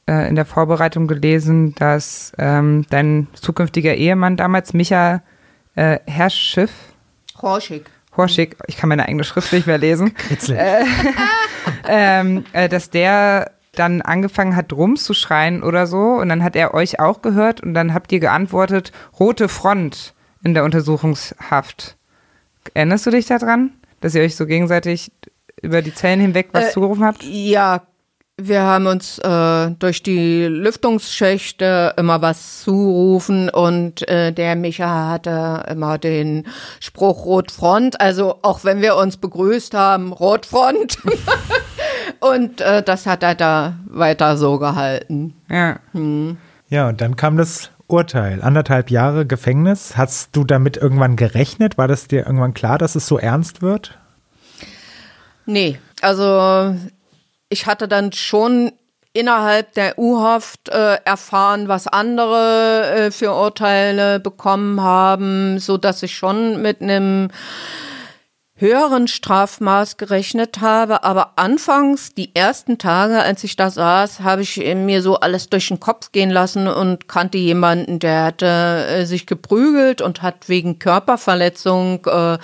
äh, 0.06 0.28
in 0.28 0.34
der 0.34 0.44
Vorbereitung 0.44 1.06
gelesen, 1.06 1.74
dass 1.76 2.32
ähm, 2.38 2.84
dein 2.90 3.28
zukünftiger 3.32 3.94
Ehemann 3.94 4.36
damals, 4.36 4.74
Micha 4.74 5.22
äh, 5.74 5.98
Herrschiff, 6.06 6.72
Horschig. 7.40 7.84
Horschig, 8.16 8.56
ich 8.66 8.76
kann 8.76 8.88
meine 8.88 9.06
eigene 9.06 9.24
Schrift 9.24 9.52
nicht 9.52 9.66
mehr 9.66 9.78
lesen, 9.78 10.14
Kritzel. 10.14 10.58
ähm, 11.88 12.44
äh, 12.52 12.68
dass 12.68 12.90
der 12.90 13.52
dann 13.72 14.02
angefangen 14.02 14.56
hat, 14.56 14.72
rumzuschreien 14.72 15.62
oder 15.62 15.86
so 15.86 15.98
und 15.98 16.28
dann 16.28 16.42
hat 16.42 16.56
er 16.56 16.74
euch 16.74 16.98
auch 16.98 17.22
gehört 17.22 17.60
und 17.60 17.72
dann 17.72 17.94
habt 17.94 18.10
ihr 18.12 18.18
geantwortet, 18.18 18.90
rote 19.18 19.48
Front 19.48 20.14
in 20.42 20.54
der 20.54 20.64
Untersuchungshaft. 20.64 21.96
Erinnerst 22.74 23.06
du 23.06 23.10
dich 23.10 23.26
daran, 23.26 23.72
dass 24.00 24.14
ihr 24.14 24.22
euch 24.22 24.36
so 24.36 24.46
gegenseitig 24.46 25.12
über 25.62 25.82
die 25.82 25.94
Zellen 25.94 26.20
hinweg 26.20 26.48
was 26.52 26.68
Äh, 26.68 26.70
zugerufen 26.72 27.04
habt? 27.04 27.22
Ja, 27.22 27.82
wir 28.42 28.62
haben 28.62 28.86
uns 28.86 29.18
äh, 29.18 29.70
durch 29.78 30.02
die 30.02 30.44
Lüftungsschächte 30.44 31.94
immer 31.96 32.22
was 32.22 32.62
zurufen 32.62 33.48
und 33.50 34.08
äh, 34.08 34.32
der 34.32 34.56
Micha 34.56 35.08
hatte 35.08 35.64
immer 35.70 35.98
den 35.98 36.46
Spruch 36.80 37.24
Rotfront. 37.24 38.00
Also 38.00 38.38
auch 38.42 38.64
wenn 38.64 38.80
wir 38.82 38.96
uns 38.96 39.16
begrüßt 39.16 39.74
haben, 39.74 40.12
Rotfront. 40.12 40.98
und 42.20 42.60
äh, 42.60 42.82
das 42.82 43.06
hat 43.06 43.22
er 43.22 43.34
da 43.34 43.74
weiter 43.86 44.36
so 44.36 44.58
gehalten. 44.58 45.34
Ja. 45.50 45.80
Ja, 46.68 46.88
und 46.88 47.00
dann 47.00 47.16
kam 47.16 47.36
das 47.36 47.70
Urteil. 47.86 48.42
Anderthalb 48.42 48.90
Jahre 48.90 49.26
Gefängnis. 49.26 49.96
Hast 49.96 50.36
du 50.36 50.44
damit 50.44 50.76
irgendwann 50.76 51.16
gerechnet? 51.16 51.76
War 51.76 51.88
das 51.88 52.06
dir 52.06 52.24
irgendwann 52.26 52.54
klar, 52.54 52.78
dass 52.78 52.94
es 52.94 53.06
so 53.06 53.18
ernst 53.18 53.62
wird? 53.62 53.98
Nee, 55.46 55.80
also 56.00 56.76
ich 57.50 57.66
hatte 57.66 57.86
dann 57.88 58.12
schon 58.12 58.72
innerhalb 59.12 59.74
der 59.74 59.98
U-Haft 59.98 60.68
äh, 60.68 60.98
erfahren, 61.04 61.68
was 61.68 61.88
andere 61.88 62.90
äh, 62.90 63.10
für 63.10 63.32
Urteile 63.32 64.20
bekommen 64.20 64.80
haben, 64.80 65.58
so 65.58 65.76
dass 65.76 66.02
ich 66.02 66.14
schon 66.14 66.62
mit 66.62 66.80
einem 66.80 67.28
höheren 68.60 69.08
Strafmaß 69.08 69.96
gerechnet 69.96 70.60
habe. 70.60 71.02
Aber 71.02 71.32
anfangs, 71.36 72.14
die 72.14 72.34
ersten 72.36 72.76
Tage, 72.78 73.20
als 73.20 73.42
ich 73.42 73.56
da 73.56 73.70
saß, 73.70 74.20
habe 74.20 74.42
ich 74.42 74.56
mir 74.58 75.02
so 75.02 75.18
alles 75.18 75.48
durch 75.48 75.68
den 75.68 75.80
Kopf 75.80 76.12
gehen 76.12 76.30
lassen 76.30 76.68
und 76.68 77.08
kannte 77.08 77.38
jemanden, 77.38 77.98
der 77.98 78.24
hatte 78.24 78.46
äh, 78.46 79.06
sich 79.06 79.26
geprügelt 79.26 80.02
und 80.02 80.22
hat 80.22 80.48
wegen 80.48 80.78
Körperverletzung 80.78 82.04
äh, 82.04 82.38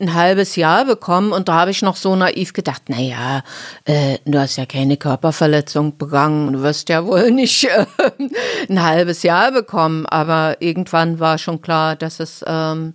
ein 0.00 0.14
halbes 0.14 0.54
Jahr 0.56 0.84
bekommen. 0.84 1.32
Und 1.32 1.48
da 1.48 1.54
habe 1.54 1.72
ich 1.72 1.82
noch 1.82 1.96
so 1.96 2.14
naiv 2.14 2.52
gedacht, 2.52 2.82
na 2.86 3.00
ja, 3.00 3.42
äh, 3.84 4.18
du 4.24 4.38
hast 4.38 4.56
ja 4.56 4.66
keine 4.66 4.96
Körperverletzung 4.96 5.98
begangen, 5.98 6.52
du 6.52 6.62
wirst 6.62 6.88
ja 6.88 7.04
wohl 7.04 7.32
nicht 7.32 7.64
äh, 7.64 7.86
ein 8.68 8.82
halbes 8.82 9.24
Jahr 9.24 9.50
bekommen. 9.50 10.06
Aber 10.06 10.56
irgendwann 10.60 11.18
war 11.18 11.38
schon 11.38 11.60
klar, 11.60 11.96
dass 11.96 12.20
es 12.20 12.44
ähm, 12.46 12.94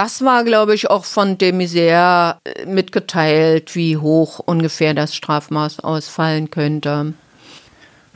das 0.00 0.24
war, 0.24 0.44
glaube 0.44 0.74
ich, 0.74 0.88
auch 0.88 1.04
von 1.04 1.36
de 1.36 1.52
Maizière 1.52 2.36
äh, 2.44 2.64
mitgeteilt, 2.64 3.76
wie 3.76 3.98
hoch 3.98 4.38
ungefähr 4.38 4.94
das 4.94 5.14
Strafmaß 5.14 5.80
ausfallen 5.80 6.48
könnte. 6.48 7.12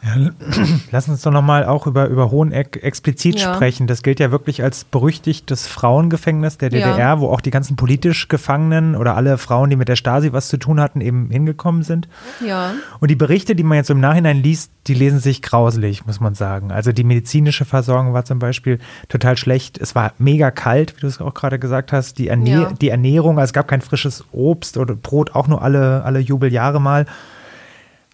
Lass 0.91 1.09
uns 1.09 1.23
doch 1.23 1.31
nochmal 1.33 1.65
auch 1.65 1.87
über, 1.87 2.07
über 2.09 2.31
Hoheneck 2.31 2.81
explizit 2.83 3.41
Ja. 3.41 3.55
sprechen. 3.55 3.87
Das 3.87 4.03
gilt 4.03 4.21
ja 4.21 4.31
wirklich 4.31 4.63
als 4.63 4.85
berüchtigtes 4.85 5.67
Frauengefängnis 5.67 6.59
der 6.59 6.71
Ja. 6.73 6.89
DDR, 6.93 7.21
wo 7.21 7.29
auch 7.29 7.41
die 7.41 7.51
ganzen 7.51 7.77
politisch 7.77 8.29
Gefangenen 8.29 8.97
oder 8.97 9.17
alle 9.17 9.39
Frauen, 9.39 9.71
die 9.71 9.77
mit 9.77 9.89
der 9.89 9.97
Stasi 9.97 10.33
was 10.33 10.49
zu 10.49 10.59
tun 10.59 10.81
hatten, 10.81 11.01
eben 11.01 11.31
hingekommen 11.31 11.83
sind. 11.83 12.09
Ja. 12.47 12.73
Und 13.01 13.11
die 13.11 13.17
Berichte, 13.17 13.55
die 13.57 13.63
man 13.65 13.77
jetzt 13.77 13.91
im 13.91 14.01
Nachhinein 14.01 14.43
liest, 14.43 14.71
die 14.87 14.95
lesen 14.95 15.19
sich 15.21 15.41
grauselig, 15.41 16.05
muss 16.07 16.21
man 16.21 16.35
sagen. 16.35 16.71
Also 16.71 16.93
die 16.93 17.05
medizinische 17.05 17.65
Versorgung 17.65 18.13
war 18.13 18.25
zum 18.27 18.39
Beispiel 18.39 18.79
total 19.09 19.37
schlecht. 19.39 19.79
Es 19.79 19.95
war 19.95 20.13
mega 20.19 20.51
kalt, 20.51 20.95
wie 20.97 21.01
du 21.01 21.07
es 21.07 21.21
auch 21.21 21.33
gerade 21.35 21.59
gesagt 21.59 21.93
hast. 21.93 22.19
Die, 22.19 22.29
Erne 22.29 22.51
Ja. 22.51 22.73
die 22.81 22.91
Ernährung, 22.91 23.39
also 23.39 23.49
es 23.51 23.53
gab 23.55 23.69
kein 23.69 23.81
frisches 23.81 24.25
Obst 24.33 24.77
oder 24.77 24.95
Brot, 24.95 25.35
auch 25.35 25.49
nur 25.49 25.63
alle, 25.63 26.05
alle 26.05 26.19
Jubeljahre 26.21 26.81
mal. 26.81 27.07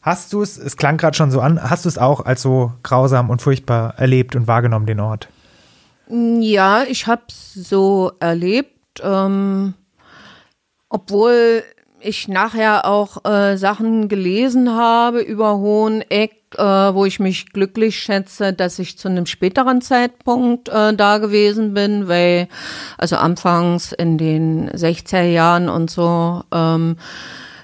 Hast 0.02 0.32
du 0.32 0.40
es, 0.40 0.56
es 0.56 0.76
klang 0.76 0.96
gerade 0.96 1.16
schon 1.16 1.30
so 1.30 1.40
an, 1.40 1.62
hast 1.62 1.84
du 1.84 1.88
es 1.88 1.98
auch 1.98 2.24
als 2.24 2.40
so 2.40 2.72
grausam 2.82 3.28
und 3.28 3.42
furchtbar 3.42 3.94
erlebt 3.98 4.34
und 4.34 4.46
wahrgenommen, 4.46 4.86
den 4.86 5.00
Ort? 5.00 5.28
Ja, 6.08 6.84
ich 6.84 7.06
habe 7.06 7.22
es 7.28 7.54
so 7.54 8.12
erlebt, 8.18 9.00
ähm, 9.02 9.74
obwohl 10.88 11.62
ich 12.00 12.28
nachher 12.28 12.86
auch 12.86 13.24
äh, 13.24 13.56
Sachen 13.56 14.08
gelesen 14.08 14.74
habe 14.74 15.20
über 15.20 15.58
Hoheneck, 15.58 16.32
äh, 16.56 16.62
wo 16.62 17.04
ich 17.04 17.20
mich 17.20 17.52
glücklich 17.52 17.98
schätze, 17.98 18.52
dass 18.52 18.78
ich 18.78 18.98
zu 18.98 19.08
einem 19.08 19.26
späteren 19.26 19.82
Zeitpunkt 19.82 20.68
äh, 20.70 20.94
da 20.94 21.18
gewesen 21.18 21.74
bin, 21.74 22.08
weil 22.08 22.48
also 22.98 23.16
anfangs 23.16 23.92
in 23.92 24.18
den 24.18 24.70
60er 24.70 25.22
Jahren 25.22 25.68
und 25.68 25.90
so 25.90 26.42
ähm, 26.52 26.96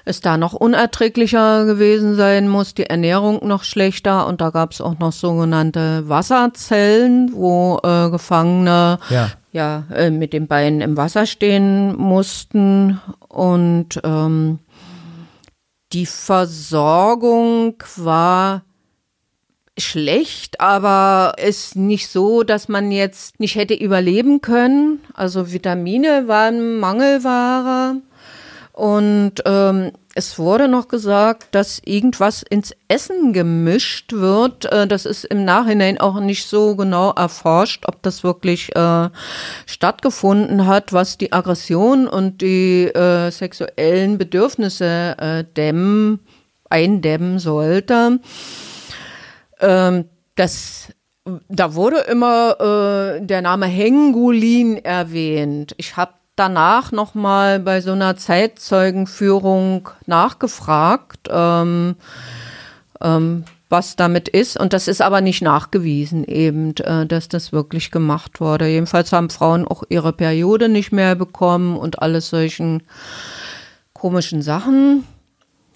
es 0.07 0.21
da 0.21 0.37
noch 0.37 0.53
unerträglicher 0.53 1.65
gewesen 1.65 2.15
sein 2.15 2.47
muss, 2.47 2.73
die 2.73 2.85
Ernährung 2.85 3.45
noch 3.45 3.63
schlechter 3.63 4.27
und 4.27 4.41
da 4.41 4.49
gab 4.49 4.71
es 4.71 4.81
auch 4.81 4.97
noch 4.99 5.11
sogenannte 5.11 6.07
Wasserzellen, 6.09 7.31
wo 7.33 7.79
äh, 7.83 8.09
Gefangene 8.09 8.99
Ja. 9.09 9.31
ja, 9.51 9.83
äh, 9.93 10.09
mit 10.09 10.33
den 10.33 10.47
Beinen 10.47 10.81
im 10.81 10.97
Wasser 10.97 11.25
stehen 11.25 11.95
mussten 11.95 12.99
und 13.27 13.99
ähm, 14.03 14.59
die 15.93 16.05
Versorgung 16.05 17.75
war 17.95 18.63
schlecht, 19.77 20.59
aber 20.59 21.33
ist 21.37 21.75
nicht 21.75 22.09
so, 22.09 22.43
dass 22.43 22.67
man 22.67 22.91
jetzt 22.91 23.39
nicht 23.39 23.55
hätte 23.55 23.75
überleben 23.75 24.41
können. 24.41 24.99
Also 25.13 25.51
Vitamine 25.51 26.27
waren 26.27 26.79
Mangelware. 26.79 27.97
Und 28.77 29.41
ähm, 29.45 29.91
es 30.13 30.37
wurde 30.37 30.67
noch 30.67 30.87
gesagt, 30.87 31.55
dass 31.55 31.81
irgendwas 31.83 32.43
ins 32.43 32.75
Essen 32.87 33.33
gemischt 33.33 34.13
wird. 34.13 34.71
Äh, 34.71 34.85
das 34.85 35.07
ist 35.07 35.25
im 35.25 35.45
Nachhinein 35.45 35.99
auch 35.99 36.19
nicht 36.19 36.47
so 36.47 36.75
genau 36.75 37.09
erforscht, 37.11 37.85
ob 37.87 38.03
das 38.03 38.23
wirklich 38.23 38.75
äh, 38.75 39.09
stattgefunden 39.65 40.67
hat, 40.67 40.93
was 40.93 41.17
die 41.17 41.33
Aggression 41.33 42.07
und 42.07 42.43
die 42.43 42.83
äh, 42.83 43.31
sexuellen 43.31 44.19
Bedürfnisse 44.19 45.15
äh, 45.17 45.43
dämmen, 45.43 46.19
eindämmen 46.69 47.39
sollte. 47.39 48.19
Ähm, 49.59 50.05
das 50.35 50.93
da 51.49 51.73
wurde 51.73 52.01
immer 52.01 53.17
äh, 53.17 53.25
der 53.25 53.41
Name 53.41 53.65
Hengulin 53.65 54.77
erwähnt. 54.77 55.73
Ich 55.77 55.97
habe 55.97 56.13
danach 56.37 56.93
noch 56.93 57.13
mal 57.15 57.59
bei 57.59 57.81
so 57.81 57.91
einer 57.91 58.15
Zeitzeugenführung 58.15 59.89
nachgefragt, 60.05 61.27
ähm, 61.29 61.95
ähm, 63.01 63.43
was 63.69 63.97
damit 63.97 64.29
ist. 64.29 64.57
Und 64.57 64.71
das 64.71 64.87
ist 64.87 65.01
aber 65.01 65.19
nicht 65.19 65.41
nachgewiesen 65.41 66.23
eben, 66.23 66.73
äh, 66.77 67.05
dass 67.05 67.27
das 67.27 67.51
wirklich 67.51 67.91
gemacht 67.91 68.39
wurde. 68.39 68.67
Jedenfalls 68.67 69.11
haben 69.11 69.29
Frauen 69.29 69.67
auch 69.67 69.83
ihre 69.89 70.13
Periode 70.13 70.69
nicht 70.69 70.93
mehr 70.93 71.15
bekommen 71.15 71.75
und 71.75 72.01
alles 72.01 72.29
solchen 72.29 72.83
komischen 73.93 74.41
Sachen. 74.41 75.03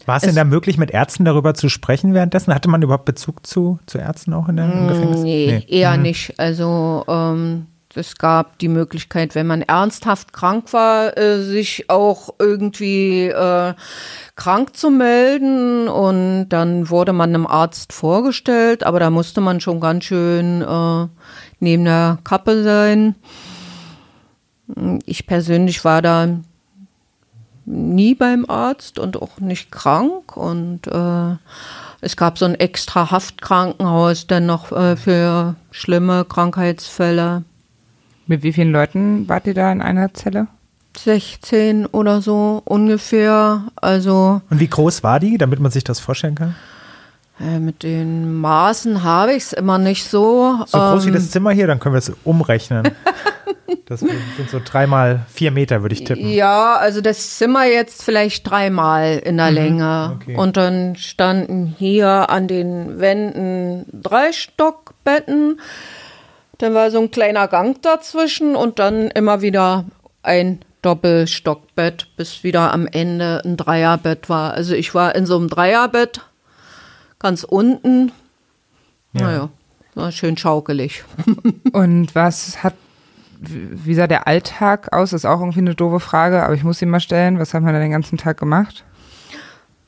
War 0.05 0.17
es 0.17 0.23
denn 0.23 0.35
da 0.35 0.43
möglich, 0.43 0.77
mit 0.77 0.91
Ärzten 0.91 1.25
darüber 1.25 1.53
zu 1.53 1.69
sprechen 1.69 2.13
währenddessen? 2.13 2.53
Hatte 2.55 2.69
man 2.69 2.81
überhaupt 2.81 3.05
Bezug 3.05 3.45
zu, 3.45 3.79
zu 3.85 3.97
Ärzten 3.97 4.33
auch 4.33 4.47
in 4.49 4.55
der, 4.57 4.71
im 4.71 4.87
Gefängnis? 4.87 5.19
Mm, 5.19 5.23
Nee, 5.23 5.65
eher 5.67 5.97
nicht. 5.97 6.39
Also 6.39 7.03
ähm, 7.07 7.67
es 7.95 8.17
gab 8.17 8.57
die 8.59 8.67
Möglichkeit, 8.67 9.35
wenn 9.35 9.47
man 9.47 9.61
ernsthaft 9.61 10.33
krank 10.33 10.73
war, 10.73 11.17
äh, 11.17 11.41
sich 11.41 11.89
auch 11.89 12.29
irgendwie 12.39 13.27
äh, 13.27 13.73
krank 14.35 14.75
zu 14.75 14.89
melden 14.89 15.87
und 15.87 16.49
dann 16.49 16.89
wurde 16.89 17.13
man 17.13 17.29
einem 17.29 17.47
Arzt 17.47 17.93
vorgestellt, 17.93 18.83
aber 18.83 18.99
da 18.99 19.09
musste 19.09 19.41
man 19.41 19.61
schon 19.61 19.79
ganz 19.79 20.05
schön 20.05 20.61
äh, 20.61 21.07
neben 21.59 21.85
der 21.85 22.19
Kappe 22.23 22.63
sein. 22.63 23.15
Ich 25.05 25.27
persönlich 25.27 25.83
war 25.83 26.01
da 26.01 26.27
nie 27.65 28.15
beim 28.15 28.45
Arzt 28.47 28.99
und 28.99 29.21
auch 29.21 29.39
nicht 29.39 29.71
krank 29.71 30.35
und 30.35 30.87
äh, 30.87 31.35
es 32.01 32.17
gab 32.17 32.39
so 32.39 32.45
ein 32.45 32.55
extra 32.55 33.11
Haftkrankenhaus 33.11 34.25
dann 34.25 34.47
noch 34.47 34.71
äh, 34.71 34.95
für 34.97 35.55
schlimme 35.69 36.25
Krankheitsfälle. 36.25 37.43
Mit 38.27 38.43
wie 38.43 38.53
vielen 38.53 38.71
Leuten 38.71 39.27
wart 39.27 39.47
ihr 39.47 39.53
da 39.53 39.71
in 39.71 39.81
einer 39.81 40.13
Zelle? 40.13 40.47
16 40.97 41.85
oder 41.85 42.21
so 42.21 42.61
ungefähr. 42.65 43.63
Also 43.75 44.41
Und 44.49 44.59
wie 44.59 44.67
groß 44.67 45.03
war 45.03 45.19
die, 45.19 45.37
damit 45.37 45.59
man 45.59 45.71
sich 45.71 45.83
das 45.83 45.99
vorstellen 45.99 46.35
kann? 46.35 46.55
äh, 47.39 47.59
mit 47.59 47.83
den 47.83 48.35
Maßen 48.35 49.03
habe 49.03 49.31
ich 49.33 49.43
es 49.43 49.53
immer 49.53 49.77
nicht 49.77 50.07
so. 50.07 50.59
So 50.67 50.77
groß 50.77 51.05
wie 51.05 51.09
Ähm, 51.09 51.15
das 51.15 51.31
Zimmer 51.31 51.51
hier, 51.51 51.67
dann 51.67 51.79
können 51.79 51.95
wir 51.95 51.99
es 51.99 52.11
umrechnen. 52.23 52.89
Das 53.85 54.01
sind 54.01 54.49
so 54.49 54.59
dreimal 54.63 55.25
vier 55.31 55.51
Meter, 55.51 55.81
würde 55.81 55.93
ich 55.93 56.03
tippen. 56.03 56.29
Ja, 56.29 56.75
also 56.75 56.99
das 57.01 57.37
Zimmer 57.37 57.65
jetzt 57.65 58.03
vielleicht 58.03 58.49
dreimal 58.49 59.17
in 59.19 59.37
der 59.37 59.51
Länge. 59.51 60.13
okay. 60.15 60.35
Und 60.35 60.57
dann 60.57 60.95
standen 60.97 61.73
hier 61.77 62.29
an 62.29 62.47
den 62.47 62.99
Wänden 62.99 63.85
drei 63.93 64.31
Stockbetten. 64.33 65.59
Dann 66.61 66.75
war 66.75 66.91
so 66.91 67.01
ein 67.01 67.09
kleiner 67.09 67.47
Gang 67.47 67.81
dazwischen 67.81 68.55
und 68.55 68.77
dann 68.77 69.09
immer 69.09 69.41
wieder 69.41 69.85
ein 70.21 70.59
Doppelstockbett, 70.83 72.15
bis 72.17 72.43
wieder 72.43 72.71
am 72.71 72.85
Ende 72.85 73.41
ein 73.43 73.57
Dreierbett 73.57 74.29
war. 74.29 74.53
Also 74.53 74.75
ich 74.75 74.93
war 74.93 75.15
in 75.15 75.25
so 75.25 75.37
einem 75.37 75.47
Dreierbett 75.47 76.21
ganz 77.17 77.43
unten. 77.43 78.11
Ja. 79.13 79.21
Naja, 79.21 79.49
war 79.95 80.11
schön 80.11 80.37
schaukelig. 80.37 81.03
Und 81.73 82.13
was 82.13 82.63
hat, 82.63 82.75
wie 83.39 83.95
sah 83.95 84.05
der 84.05 84.27
Alltag 84.27 84.93
aus? 84.93 85.09
Das 85.09 85.21
ist 85.21 85.25
auch 85.25 85.39
irgendwie 85.39 85.61
eine 85.61 85.73
doofe 85.73 85.99
Frage, 85.99 86.43
aber 86.43 86.53
ich 86.53 86.63
muss 86.63 86.77
sie 86.77 86.85
mal 86.85 86.99
stellen. 86.99 87.39
Was 87.39 87.55
haben 87.55 87.65
wir 87.65 87.73
da 87.73 87.79
den 87.79 87.91
ganzen 87.91 88.19
Tag 88.19 88.39
gemacht? 88.39 88.83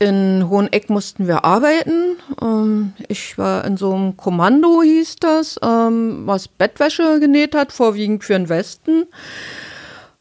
In 0.04 0.50
Hoheneck 0.50 0.90
mussten 0.90 1.26
wir 1.26 1.46
arbeiten. 1.46 2.18
Ähm, 2.42 2.92
ich 3.08 3.38
war 3.38 3.64
in 3.64 3.78
so 3.78 3.94
einem 3.94 4.18
Kommando, 4.18 4.82
hieß 4.82 5.16
das, 5.16 5.58
ähm, 5.62 6.26
was 6.26 6.46
Bettwäsche 6.46 7.20
genäht 7.20 7.54
hat, 7.54 7.72
vorwiegend 7.72 8.22
für 8.22 8.34
den 8.34 8.50
Westen. 8.50 9.06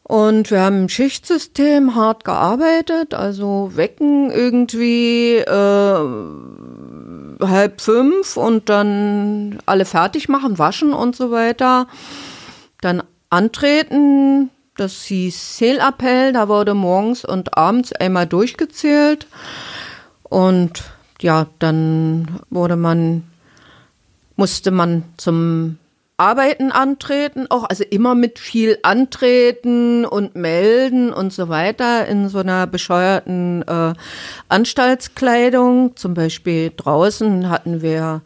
Und 0.03 0.51
wir 0.51 0.61
haben 0.61 0.83
im 0.83 0.89
Schichtsystem 0.89 1.95
hart 1.95 2.23
gearbeitet, 2.23 3.13
also 3.13 3.71
wecken 3.73 4.31
irgendwie 4.31 5.35
äh, 5.35 5.99
halb 7.41 7.81
fünf 7.81 8.37
und 8.37 8.69
dann 8.69 9.59
alle 9.65 9.83
fertig 9.83 10.29
machen, 10.29 10.59
waschen 10.59 10.93
und 10.93 11.13
so 11.13 11.29
weiter. 11.29 11.87
Dann 12.79 13.03
antreten, 13.29 14.49
das 14.77 15.03
hieß 15.03 15.57
Zählappell, 15.57 16.31
da 16.31 16.47
wurde 16.47 16.73
morgens 16.73 17.25
und 17.25 17.57
abends 17.57 17.91
einmal 17.91 18.27
durchgezählt. 18.27 19.27
Und 20.33 20.81
ja, 21.21 21.45
dann 21.59 22.39
wurde 22.49 22.75
man, 22.75 23.21
musste 24.35 24.71
man 24.71 25.03
zum 25.15 25.77
Arbeiten 26.17 26.71
antreten, 26.71 27.45
auch 27.51 27.65
also 27.65 27.83
immer 27.83 28.15
mit 28.15 28.39
viel 28.39 28.79
Antreten 28.81 30.05
und 30.05 30.35
Melden 30.35 31.13
und 31.13 31.33
so 31.33 31.49
weiter 31.49 32.07
in 32.07 32.29
so 32.29 32.39
einer 32.39 32.65
bescheuerten 32.65 33.61
äh, 33.67 33.93
Anstaltskleidung. 34.49 35.95
Zum 35.97 36.15
Beispiel 36.15 36.71
draußen 36.75 37.51
hatten 37.51 37.83
wir 37.83 38.23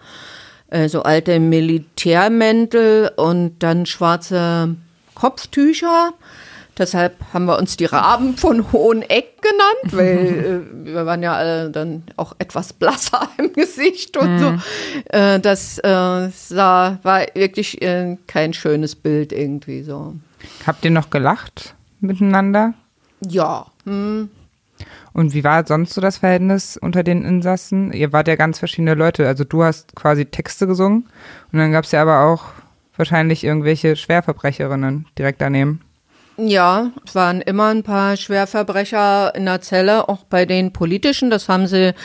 äh, 0.70 0.88
so 0.88 1.04
alte 1.04 1.42
Militärmäntel 1.42 3.12
und 3.18 3.60
dann 3.60 3.86
schwarze 3.86 4.78
Kopftücher. 5.14 6.14
Deshalb 6.78 7.16
haben 7.34 7.46
wir 7.46 7.58
uns 7.58 7.78
die 7.78 7.86
Raben 7.86 8.38
von 8.38 8.72
Hoheneck 8.72 9.42
genannt, 9.42 9.94
weil 9.94 10.64
äh, 10.86 10.86
wir 10.86 11.06
waren 11.06 11.24
ja 11.24 11.34
alle 11.34 11.72
dann 11.72 12.04
auch 12.16 12.36
etwas 12.40 12.74
blasser 12.74 13.30
im 13.38 13.54
Gesicht 13.54 14.18
und 14.18 14.40
so. 14.40 14.54
Äh, 15.10 15.40
das 15.40 15.80
äh, 15.80 16.30
sah, 16.30 17.00
war 17.04 17.26
wirklich 17.34 17.82
äh, 17.82 18.18
kein 18.28 18.54
schönes 18.54 18.96
Bild 18.96 19.32
irgendwie 19.32 19.84
so. 19.84 20.16
Habt 20.66 20.86
ihr 20.86 20.92
noch 20.92 21.10
gelacht 21.10 21.76
miteinander? 22.00 22.74
Ja, 23.22 23.66
hm. 23.86 24.30
Und 25.14 25.34
wie 25.34 25.44
war 25.44 25.66
sonst 25.66 25.96
so 25.96 26.02
das 26.02 26.20
Verhältnis 26.20 26.78
unter 26.78 27.02
den 27.02 27.26
Insassen? 27.26 27.92
Ihr 27.92 28.14
wart 28.14 28.28
ja 28.28 28.36
ganz 28.36 28.60
verschiedene 28.60 28.94
Leute. 28.94 29.28
Also 29.28 29.44
du 29.44 29.64
hast 29.64 29.96
quasi 29.96 30.26
Texte 30.26 30.68
gesungen 30.68 31.08
und 31.52 31.58
dann 31.58 31.72
gab 31.72 31.86
es 31.86 31.92
ja 31.92 32.04
aber 32.04 32.22
auch 32.22 32.46
wahrscheinlich 32.96 33.44
irgendwelche 33.44 33.96
Schwerverbrecherinnen 33.96 35.08
direkt 35.18 35.42
daneben. 35.42 35.82
Ja, 36.40 36.92
es 37.04 37.16
waren 37.16 37.42
immer 37.42 37.70
ein 37.70 37.82
paar 37.82 38.16
Schwerverbrecher 38.16 39.34
in 39.34 39.46
der 39.46 39.60
Zelle, 39.62 40.08
auch 40.08 40.24
bei 40.26 40.46
den 40.46 40.72
politischen. 40.72 41.32
Das 41.32 41.50
haben 41.50 41.66
sie 41.66 41.96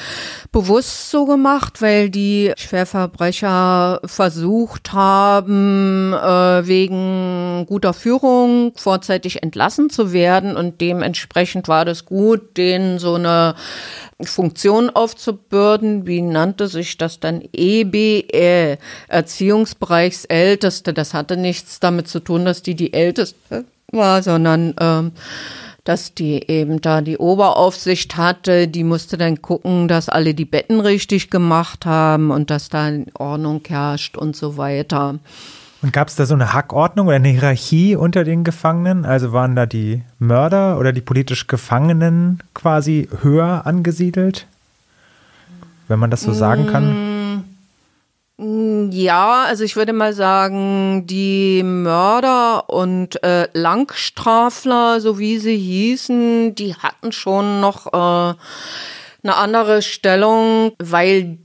bewusst 0.53 1.11
so 1.11 1.27
gemacht, 1.27 1.83
weil 1.83 2.09
die 2.09 2.51
Schwerverbrecher 2.57 4.01
versucht 4.07 4.95
haben, 4.95 6.15
äh, 6.15 6.67
wegen 6.67 7.67
guter 7.69 7.93
Führung 7.93 8.73
vorzeitig 8.75 9.43
entlassen 9.43 9.91
zu 9.91 10.15
werden. 10.15 10.57
Und 10.57 10.81
dementsprechend 10.81 11.69
war 11.69 11.85
das 11.85 12.07
gut, 12.07 12.57
denen 12.57 12.99
so 12.99 13.17
eine 13.17 13.55
Funktion 14.23 14.89
aufzubürden. 14.89 16.07
Wie 16.07 16.23
nannte 16.23 16.69
sich 16.69 16.97
das 16.97 17.21
dann? 17.21 17.43
EBE, 17.53 18.79
Erziehungsbereichsälteste. 19.09 20.95
Das 20.95 21.13
hatte 21.13 21.37
nichts 21.37 21.81
damit 21.81 22.09
zu 22.09 22.21
tun, 22.21 22.47
dass 22.47 22.63
die 22.63 22.75
die 22.75 22.95
Älteste 22.95 23.67
war, 23.93 24.23
sondern 24.23 24.75
ähm, 24.81 25.13
dass 25.85 26.15
die 26.15 26.49
eben 26.49 26.81
da 26.81 27.01
die 27.01 27.19
Oberaufsicht 27.19 28.17
hatte, 28.17 28.69
die 28.69 28.85
musste 28.85 29.19
dann 29.19 29.43
gucken, 29.43 29.89
dass 29.89 30.09
alle 30.09 30.35
die 30.35 30.45
Betten 30.45 30.81
richtig 30.81 31.31
gemacht 31.31 31.87
haben 31.87 32.31
und 32.31 32.51
dass 32.51 32.69
da 32.69 32.91
Ordnung 33.15 33.63
herrscht 33.67 34.17
und 34.17 34.37
so 34.37 34.57
weiter. 34.57 35.19
Und 35.83 35.93
gab 35.93 36.07
es 36.07 36.15
da 36.15 36.27
so 36.27 36.35
eine 36.35 36.53
Hackordnung 36.53 37.09
oder 37.09 37.17
eine 37.17 37.29
Hierarchie 37.29 37.97
unter 37.97 38.23
den 38.23 38.45
Gefangenen? 38.45 39.05
Also 39.05 39.33
waren 39.33 39.57
da 39.57 39.67
die 39.67 40.03
Mörder 40.21 40.79
oder 40.79 40.93
die 40.93 41.01
politisch 41.01 41.49
Gefangenen 41.49 42.39
quasi 42.55 43.09
höher 43.23 43.67
angesiedelt? 43.67 44.47
Wenn 45.89 45.99
man 45.99 46.13
das 46.13 46.23
so 46.23 46.33
sagen 46.33 46.69
kann. 46.69 47.12
Ja, 48.39 49.45
also 49.45 49.63
ich 49.63 49.77
würde 49.77 49.93
mal 49.93 50.15
sagen, 50.15 51.07
die 51.07 51.63
Mörder 51.63 52.69
und 52.71 53.23
äh, 53.23 53.49
Langstrafler, 53.53 55.01
so 55.01 55.19
wie 55.19 55.39
sie 55.39 55.57
hießen, 55.57 56.55
die 56.55 56.75
hatten 56.75 57.13
schon 57.13 57.61
noch 57.61 57.87
äh, 57.93 58.35
eine 59.23 59.37
andere 59.37 59.83
Stellung, 59.83 60.73
weil 60.79 61.39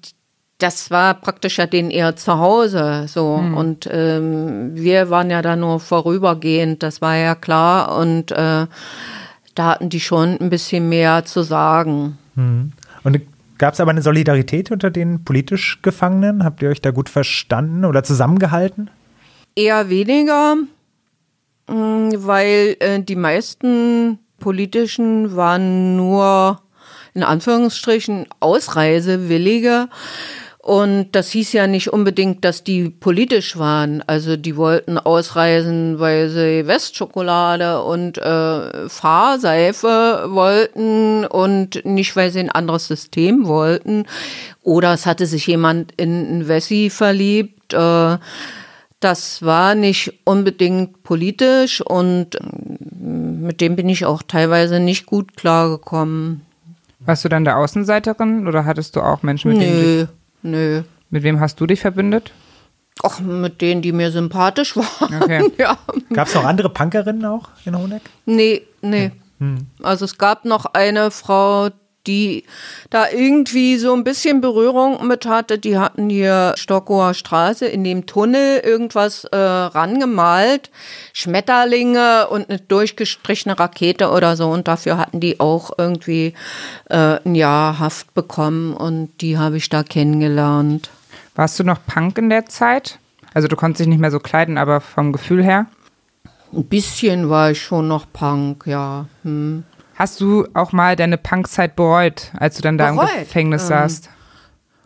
das 0.57 0.89
war 0.89 1.13
praktisch 1.13 1.57
ja 1.59 1.67
denen 1.67 1.91
eher 1.91 2.15
zu 2.15 2.39
Hause 2.39 3.05
so. 3.07 3.33
Und 3.55 3.87
ähm, 3.91 4.71
wir 4.73 5.09
waren 5.09 5.29
ja 5.29 5.41
da 5.41 5.55
nur 5.55 5.79
vorübergehend, 5.79 6.81
das 6.81 7.01
war 7.01 7.15
ja 7.15 7.35
klar. 7.35 7.95
Und 7.95 8.31
äh, 8.31 8.65
da 9.53 9.65
hatten 9.65 9.89
die 9.89 9.99
schon 9.99 10.37
ein 10.39 10.49
bisschen 10.49 10.89
mehr 10.89 11.25
zu 11.25 11.43
sagen. 11.43 12.17
Und 13.03 13.21
gab 13.57 13.73
es 13.73 13.79
aber 13.79 13.91
eine 13.91 14.01
Solidarität 14.01 14.71
unter 14.71 14.89
den 14.89 15.23
politisch 15.23 15.81
Gefangenen? 15.81 16.43
Habt 16.43 16.61
ihr 16.61 16.69
euch 16.69 16.81
da 16.81 16.91
gut 16.91 17.09
verstanden 17.09 17.85
oder 17.85 18.03
zusammengehalten? 18.03 18.89
Eher 19.55 19.89
weniger, 19.89 20.55
mh, 21.67 22.11
weil 22.17 22.75
äh, 22.79 23.01
die 23.01 23.15
meisten 23.15 24.19
politischen 24.39 25.35
waren 25.35 25.95
nur 25.95 26.61
in 27.13 27.23
Anführungsstrichen 27.23 28.27
Ausreisewillige. 28.39 29.89
Und 30.67 31.13
das 31.13 31.31
hieß 31.31 31.53
ja 31.53 31.65
nicht 31.65 31.93
unbedingt, 31.93 32.43
dass 32.43 32.61
die 32.61 32.89
politisch 32.89 33.57
waren. 33.57 34.03
Also 34.05 34.35
die 34.35 34.57
wollten 34.57 34.97
ausreisen, 34.97 35.97
weil 35.97 36.27
sie 36.27 36.67
Westschokolade 36.67 37.81
und 37.83 38.17
äh, 38.17 38.89
Fahrseife 38.89 40.25
wollten 40.27 41.23
und 41.25 41.85
nicht, 41.85 42.17
weil 42.17 42.31
sie 42.31 42.41
ein 42.41 42.51
anderes 42.51 42.85
System 42.85 43.47
wollten. 43.47 44.07
Oder 44.61 44.91
es 44.91 45.05
hatte 45.05 45.25
sich 45.25 45.47
jemand 45.47 45.93
in 45.95 46.39
ein 46.39 46.47
Wessi 46.49 46.89
verliebt. 46.89 47.73
Äh, 47.73 48.17
das 48.99 49.41
war 49.43 49.73
nicht 49.73 50.19
unbedingt 50.25 51.01
politisch 51.01 51.79
und 51.79 52.35
äh, 52.35 52.39
mit 53.07 53.61
dem 53.61 53.77
bin 53.77 53.87
ich 53.87 54.03
auch 54.03 54.21
teilweise 54.21 54.81
nicht 54.81 55.05
gut 55.05 55.37
klargekommen. 55.37 56.41
Warst 56.99 57.23
du 57.23 57.29
dann 57.29 57.45
der 57.45 57.57
Außenseiterin 57.57 58.49
oder 58.49 58.65
hattest 58.65 58.97
du 58.97 59.01
auch 59.01 59.23
Menschen, 59.23 59.53
mit 59.53 59.61
denen 59.61 59.81
du 59.81 60.05
dich, 60.05 60.16
Nö, 60.41 60.83
mit 61.09 61.23
wem 61.23 61.39
hast 61.39 61.59
du 61.59 61.65
dich 61.65 61.79
verbündet? 61.81 62.31
Ach, 63.03 63.19
mit 63.19 63.61
denen, 63.61 63.81
die 63.81 63.91
mir 63.91 64.11
sympathisch 64.11 64.75
waren. 64.75 65.21
Okay. 65.21 65.51
Ja. 65.57 65.77
Gab 66.13 66.27
es 66.27 66.33
noch 66.33 66.45
andere 66.45 66.69
Punkerinnen 66.69 67.25
auch 67.25 67.49
in 67.65 67.77
Honeck? 67.77 68.01
Nee, 68.25 68.63
nee. 68.81 69.11
Also 69.83 70.05
es 70.05 70.17
gab 70.17 70.45
noch 70.45 70.65
eine 70.73 71.11
Frau, 71.11 71.69
die 72.07 72.45
da 72.89 73.09
irgendwie 73.09 73.77
so 73.77 73.93
ein 73.93 74.03
bisschen 74.03 74.41
Berührung 74.41 75.05
mit 75.05 75.25
hatte. 75.25 75.59
Die 75.59 75.77
hatten 75.77 76.09
hier 76.09 76.53
Stockower 76.57 77.13
Straße 77.13 77.65
in 77.65 77.83
dem 77.83 78.05
Tunnel 78.05 78.59
irgendwas 78.59 79.25
äh, 79.25 79.37
rangemalt. 79.37 80.71
Schmetterlinge 81.13 82.27
und 82.29 82.49
eine 82.49 82.59
durchgestrichene 82.59 83.59
Rakete 83.59 84.09
oder 84.09 84.35
so. 84.35 84.49
Und 84.49 84.67
dafür 84.67 84.97
hatten 84.97 85.19
die 85.19 85.39
auch 85.39 85.71
irgendwie 85.77 86.33
äh, 86.89 87.19
ein 87.23 87.35
Jahr 87.35 87.79
Haft 87.79 88.13
bekommen. 88.13 88.73
Und 88.73 89.21
die 89.21 89.37
habe 89.37 89.57
ich 89.57 89.69
da 89.69 89.83
kennengelernt. 89.83 90.89
Warst 91.35 91.59
du 91.59 91.63
noch 91.63 91.79
Punk 91.85 92.17
in 92.17 92.29
der 92.29 92.47
Zeit? 92.47 92.99
Also 93.33 93.47
du 93.47 93.55
konntest 93.55 93.81
dich 93.81 93.87
nicht 93.87 93.99
mehr 93.99 94.11
so 94.11 94.19
kleiden, 94.19 94.57
aber 94.57 94.81
vom 94.81 95.11
Gefühl 95.11 95.43
her? 95.43 95.67
Ein 96.53 96.63
bisschen 96.63 97.29
war 97.29 97.51
ich 97.51 97.61
schon 97.61 97.87
noch 97.87 98.05
Punk, 98.11 98.65
ja. 98.65 99.05
Hm. 99.23 99.63
Hast 99.97 100.21
du 100.21 100.47
auch 100.53 100.71
mal 100.71 100.95
deine 100.95 101.17
Punkzeit 101.17 101.75
bereut, 101.75 102.31
als 102.37 102.55
du 102.57 102.61
dann 102.61 102.77
da 102.77 102.91
Bereut? 102.91 103.09
im 103.13 103.19
Gefängnis 103.21 103.63
Ähm. 103.63 103.67
saßt? 103.67 104.09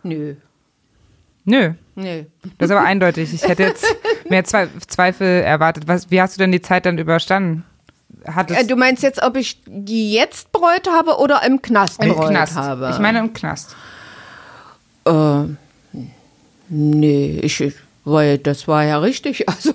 Nö, 0.04 0.34
Nö. 1.44 1.72
nee. 1.94 2.26
Das 2.58 2.70
ist 2.70 2.76
aber 2.76 2.84
eindeutig. 2.86 3.32
Ich 3.34 3.46
hätte 3.46 3.62
jetzt 3.64 3.84
mehr 4.28 4.44
Zwe 4.44 4.68
Zweifel 4.86 5.42
erwartet. 5.42 5.86
Was, 5.86 6.10
wie 6.10 6.20
hast 6.20 6.36
du 6.36 6.38
denn 6.38 6.50
die 6.52 6.62
Zeit 6.62 6.86
dann 6.86 6.98
überstanden? 6.98 7.64
Hattest 8.26 8.60
Äh, 8.62 8.66
du 8.66 8.76
meinst 8.76 9.02
jetzt, 9.02 9.22
ob 9.22 9.36
ich 9.36 9.60
die 9.66 10.12
jetzt 10.12 10.50
bereut 10.52 10.88
habe 10.90 11.16
oder 11.18 11.42
im 11.44 11.60
Knast 11.60 12.02
im 12.02 12.08
bereut 12.10 12.30
Knast? 12.30 12.56
habe? 12.56 12.90
Ich 12.92 12.98
meine 12.98 13.18
im 13.18 13.32
Knast. 13.32 13.74
Äh, 15.04 15.44
nee, 16.68 17.40
ich, 17.42 17.60
ich, 17.60 17.74
weil 18.04 18.38
das 18.38 18.68
war 18.68 18.84
ja 18.84 18.98
richtig. 18.98 19.44
Also 19.52 19.74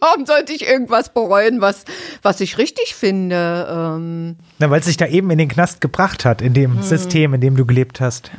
warum 0.00 0.26
sollte 0.26 0.52
ich 0.52 0.66
irgendwas 0.66 1.12
bereuen, 1.12 1.60
was, 1.60 1.84
was 2.22 2.40
ich 2.40 2.58
richtig 2.58 2.94
finde? 2.94 3.68
Ähm, 3.70 4.36
Na, 4.58 4.70
weil 4.70 4.80
es 4.80 4.86
sich 4.86 4.96
da 4.96 5.06
eben 5.06 5.30
in 5.30 5.38
den 5.38 5.48
Knast 5.48 5.80
gebracht 5.80 6.24
hat, 6.24 6.42
in 6.42 6.54
dem 6.54 6.82
System, 6.82 7.34
in 7.34 7.40
dem 7.40 7.56
du 7.56 7.66
gelebt 7.66 8.00
hast. 8.00 8.30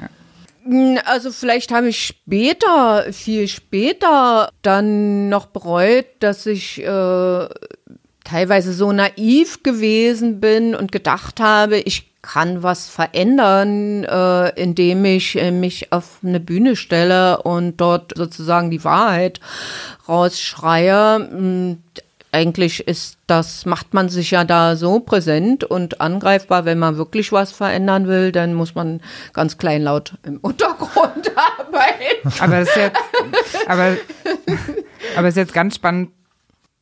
also 1.06 1.32
vielleicht 1.32 1.72
habe 1.72 1.90
ich 1.90 2.06
später, 2.06 3.06
viel 3.12 3.48
später 3.48 4.50
dann 4.62 5.30
noch 5.30 5.46
bereut, 5.46 6.08
dass 6.20 6.46
ich 6.46 6.82
äh, 6.82 7.48
teilweise 8.24 8.74
so 8.74 8.92
naiv 8.92 9.64
gewesen 9.64 10.40
bin 10.40 10.76
und 10.76 10.92
gedacht 10.92 11.40
habe, 11.40 11.78
ich 11.78 12.11
kann 12.22 12.64
was 12.64 12.88
verändern, 12.88 14.04
äh, 14.04 14.50
indem 14.62 15.06
ich 15.06 15.40
äh, 15.40 15.52
mich 15.52 15.92
auf 15.92 16.20
eine 16.24 16.40
Bühne 16.40 16.76
stelle 16.76 17.42
und 17.42 17.78
dort 17.78 18.14
sozusagen 18.16 18.70
die 18.70 18.84
Wahrheit 18.84 19.40
rausschreie. 20.08 21.20
Mm, 21.20 21.78
Eigentlich 22.34 22.88
ist 22.88 23.18
das, 23.28 23.66
macht 23.66 23.94
man 23.94 24.08
sich 24.08 24.32
ja 24.32 24.46
da 24.46 24.78
so 24.78 25.02
präsent 25.02 25.66
und 25.66 26.00
angreifbar, 26.00 26.64
wenn 26.64 26.80
man 26.80 26.96
wirklich 26.96 27.34
was 27.34 27.52
verändern 27.52 28.08
will, 28.08 28.32
dann 28.32 28.54
muss 28.54 28.74
man 28.74 29.02
ganz 29.34 29.58
kleinlaut 29.58 30.14
im 30.24 30.38
Untergrund 30.42 31.30
arbeiten. 31.36 32.34
Aber 32.40 32.60
das 32.62 32.70
ist 32.70 33.68
aber, 33.68 33.98
aber 35.18 35.28
es 35.28 35.34
ist 35.34 35.38
jetzt 35.38 35.54
ganz 35.54 35.76
spannend, 35.76 36.12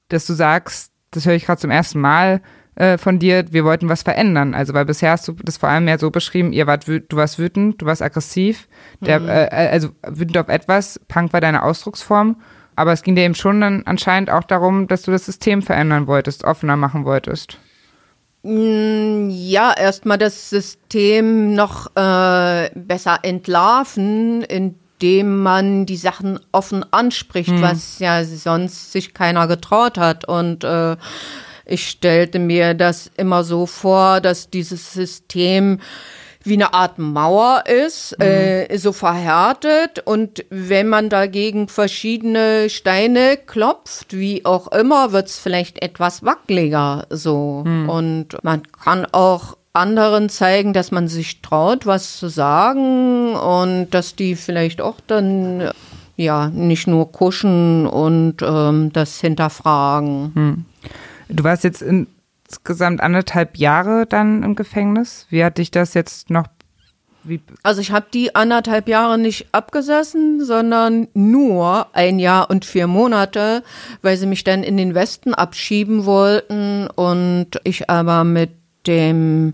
dass 0.10 0.28
du 0.28 0.34
sagst, 0.34 0.92
das 1.10 1.26
höre 1.26 1.34
ich 1.34 1.46
gerade 1.46 1.62
zum 1.62 1.72
ersten 1.72 2.00
Mal 2.00 2.42
äh, 2.80 2.98
von 2.98 3.20
dir, 3.20 3.46
wir 3.52 3.66
wollten 3.66 3.90
was 3.90 4.04
verändern. 4.04 4.54
Also 4.54 4.74
weil 4.74 4.86
bisher 4.86 5.12
hast 5.12 5.28
du 5.28 5.34
das 5.44 5.58
vor 5.58 5.70
allem 5.70 5.86
mehr 5.86 6.00
so 6.00 6.12
beschrieben, 6.12 6.54
ihr 6.54 6.66
wart 6.66 6.88
du 6.88 7.04
warst 7.12 7.38
wütend, 7.38 7.82
du 7.82 7.86
warst 7.86 8.02
aggressiv, 8.02 8.68
der, 9.02 9.22
äh, 9.22 9.68
also 9.68 9.90
wütend 10.08 10.38
auf 10.38 10.48
etwas, 10.48 11.00
Punk 11.10 11.34
war 11.34 11.42
deine 11.42 11.64
Ausdrucksform. 11.64 12.38
Aber 12.78 12.94
es 12.94 13.04
ging 13.04 13.16
dir 13.16 13.24
eben 13.24 13.36
schon 13.36 13.60
dann 13.60 13.84
anscheinend 13.86 14.30
auch 14.30 14.44
darum, 14.44 14.88
dass 14.88 15.02
du 15.02 15.12
das 15.12 15.26
System 15.26 15.62
verändern 15.62 16.08
wolltest, 16.08 16.46
offener 16.46 16.78
machen 16.78 17.04
wolltest. 17.04 17.58
Mm, 18.44 19.30
Ja, 19.30 19.74
erstmal 19.78 20.18
das 20.18 20.50
System 20.50 21.54
noch 21.56 21.88
äh, 21.98 22.70
besser 22.76 23.20
entlarven, 23.24 24.44
indem 24.44 25.44
man 25.44 25.86
die 25.86 25.98
Sachen 25.98 26.40
offen 26.54 26.86
anspricht, 26.94 27.62
was 27.62 28.00
ja 28.00 28.24
sonst 28.24 28.94
sich 28.94 29.14
keiner 29.14 29.48
getraut 29.48 29.98
hat. 29.98 30.24
Und 30.24 30.64
äh, 30.64 30.96
ich 31.70 31.88
stellte 31.88 32.40
mir 32.40 32.74
das 32.74 33.12
immer 33.18 33.44
so 33.44 33.66
vor, 33.66 34.22
dass 34.22 34.50
dieses 34.50 34.94
System 34.94 35.80
wie 36.44 36.54
eine 36.54 36.74
Art 36.74 36.98
Mauer 36.98 37.64
ist, 37.68 38.20
äh, 38.22 38.78
so 38.78 38.94
verhärtet 38.94 40.00
und 40.06 40.46
wenn 40.50 40.88
man 40.88 41.10
dagegen 41.10 41.68
verschiedene 41.68 42.70
Steine 42.70 43.38
klopft, 43.38 44.16
wie 44.16 44.46
auch 44.46 44.72
immer, 44.72 45.12
wird's 45.12 45.38
vielleicht 45.38 45.82
etwas 45.82 46.24
wackeliger 46.24 47.06
so. 47.10 47.64
Und 47.90 48.38
man 48.42 48.64
kann 48.72 49.06
auch 49.12 49.58
anderen 49.74 50.30
zeigen, 50.30 50.74
dass 50.74 50.92
man 50.92 51.08
sich 51.08 51.42
traut, 51.42 51.86
was 51.86 52.18
zu 52.18 52.30
sagen 52.30 53.36
und 53.36 53.90
dass 53.92 54.16
die 54.16 54.36
vielleicht 54.36 54.82
auch 54.82 54.96
dann 55.08 55.70
ja 56.16 56.50
nicht 56.50 56.88
nur 56.88 57.12
kuschen 57.12 57.86
und 57.86 58.38
ähm, 58.42 58.92
das 58.94 59.20
hinterfragen. 59.22 60.66
Du 61.30 61.44
warst 61.44 61.64
jetzt 61.64 61.84
insgesamt 61.84 63.02
anderthalb 63.02 63.58
Jahre 63.58 64.06
dann 64.08 64.44
im 64.44 64.56
Gefängnis. 64.56 65.28
Wie 65.30 65.44
hat 65.44 65.60
dich 65.60 65.72
das 65.72 65.94
jetzt 65.94 66.30
noch, 66.30 66.48
wie, 67.24 67.42
Also 67.64 67.82
ich 67.82 67.92
habe 67.92 68.08
die 68.14 68.36
anderthalb 68.36 68.88
Jahre 68.88 69.20
nicht 69.20 69.48
abgesessen, 69.52 70.44
sondern 70.44 71.08
nur 71.14 71.88
ein 71.94 72.18
Jahr 72.18 72.50
und 72.50 72.66
vier 72.66 72.88
Monate, 72.88 73.64
weil 74.02 74.18
sie 74.18 74.26
mich 74.26 74.44
dann 74.44 74.64
in 74.64 74.78
den 74.78 74.96
Westen 74.96 75.34
abschieben 75.34 76.06
wollten 76.06 76.88
und 76.88 77.60
ich 77.64 77.90
aber 77.90 78.24
mit 78.24 78.52
dem 78.88 79.54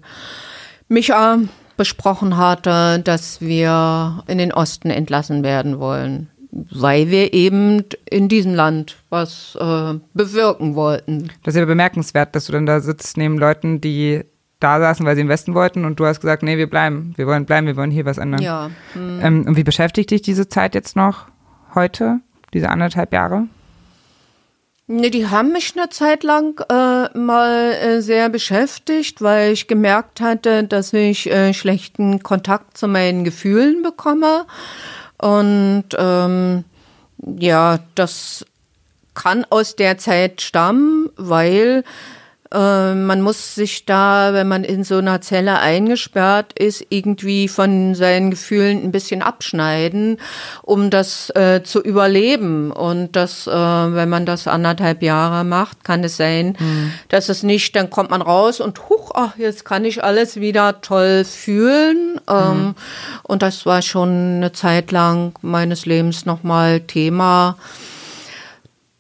Micha 0.88 1.40
besprochen 1.78 2.38
hatte, 2.38 3.00
dass 3.00 3.42
wir 3.42 4.24
in 4.28 4.38
den 4.38 4.54
Osten 4.54 4.90
entlassen 4.90 5.44
werden 5.44 5.80
wollen, 5.80 6.30
weil 6.56 7.10
wir 7.10 7.34
eben 7.34 7.84
in 8.10 8.30
diesem 8.30 8.54
Land 8.54 8.98
was 9.10 9.58
äh, 9.60 9.94
bewirken 10.14 10.76
wollten. 10.76 11.30
Das 11.44 11.54
ist 11.54 11.60
ja 11.60 11.66
bemerkenswert, 11.66 12.36
dass 12.36 12.46
du 12.46 12.54
dann 12.54 12.66
da 12.66 12.80
sitzt 12.80 13.18
neben 13.18 13.38
Leuten, 13.38 13.82
die 13.82 14.22
da 14.60 14.80
saßen, 14.80 15.06
weil 15.06 15.16
sie 15.16 15.22
im 15.22 15.30
Westen 15.30 15.54
wollten 15.54 15.84
und 15.84 16.00
du 16.00 16.06
hast 16.06 16.22
gesagt, 16.22 16.42
nee, 16.42 16.58
wir 16.58 16.70
bleiben, 16.70 17.14
wir 17.18 17.28
wollen 17.28 17.46
bleiben, 17.46 17.68
wir 17.68 17.76
wollen 17.76 17.92
hier 17.92 18.06
was 18.06 18.18
ändern. 18.18 18.42
Ja. 18.42 18.72
Ähm, 18.96 19.46
und 19.46 19.58
wie 19.58 19.64
beschäftigt 19.64 20.12
dich 20.12 20.22
diese 20.22 20.48
Zeit 20.48 20.76
jetzt 20.76 20.96
noch 20.96 21.28
heute, 21.76 22.22
diese 22.54 22.70
anderthalb 22.70 23.12
Jahre? 23.12 23.48
Nee, 24.88 25.10
die 25.10 25.28
haben 25.28 25.52
mich 25.52 25.74
eine 25.76 25.90
Zeit 25.90 26.24
lang 26.24 26.62
äh, 26.70 27.18
mal 27.18 27.74
äh, 27.74 28.02
sehr 28.02 28.30
beschäftigt, 28.30 29.20
weil 29.22 29.52
ich 29.52 29.68
gemerkt 29.68 30.22
hatte, 30.22 30.64
dass 30.64 30.94
ich 30.94 31.30
äh, 31.30 31.54
schlechten 31.54 32.22
Kontakt 32.22 32.78
zu 32.78 32.88
meinen 32.88 33.24
Gefühlen 33.24 33.82
bekomme. 33.82 34.46
Und 35.18 35.86
ähm, 35.98 36.64
ja, 37.40 37.80
das 37.96 38.46
kann 39.14 39.46
aus 39.50 39.76
der 39.76 39.98
Zeit 39.98 40.42
stammen, 40.42 41.10
weil 41.16 41.84
man 42.52 43.22
muss 43.22 43.56
sich 43.56 43.86
da, 43.86 44.34
wenn 44.34 44.48
man 44.48 44.64
in 44.64 44.84
so 44.84 44.98
einer 44.98 45.20
Zelle 45.22 45.60
eingesperrt 45.60 46.58
ist, 46.58 46.86
irgendwie 46.90 47.48
von 47.48 47.96
seinen 47.96 48.30
Gefühlen 48.30 48.84
ein 48.84 48.92
bisschen 48.92 49.22
abschneiden, 49.22 50.18
um 50.62 50.90
das 50.90 51.32
äh, 51.32 51.64
zu 51.64 51.82
überleben. 51.82 52.72
Und 52.72 53.16
das, 53.16 53.48
äh, 53.48 53.52
wenn 53.52 54.10
man 54.10 54.26
das 54.26 54.48
anderthalb 54.48 55.02
Jahre 55.02 55.44
macht, 55.44 55.84
kann 55.84 56.04
es 56.04 56.18
sein, 56.18 56.56
dass 57.10 57.30
es 57.30 57.44
nicht, 57.44 57.76
dann 57.76 57.90
kommt 57.90 58.12
man 58.12 58.22
raus 58.22 58.60
und 58.60 58.90
huch, 58.90 59.12
ach, 59.14 59.38
jetzt 59.38 59.66
kann 59.66 59.86
ich 59.86 60.04
alles 60.04 60.38
wieder 60.38 60.82
toll 60.82 61.26
fühlen. 61.26 62.20
Ähm, 62.30 62.76
und 63.24 63.42
das 63.42 63.66
war 63.66 63.82
schon 63.82 64.38
eine 64.38 64.52
Zeit 64.52 64.92
lang 64.92 65.34
meines 65.42 65.86
Lebens 65.86 66.26
nochmal 66.26 66.82
Thema. 66.82 67.58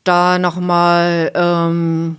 Da 0.03 0.38
nochmal 0.38 1.31
ähm, 1.34 2.17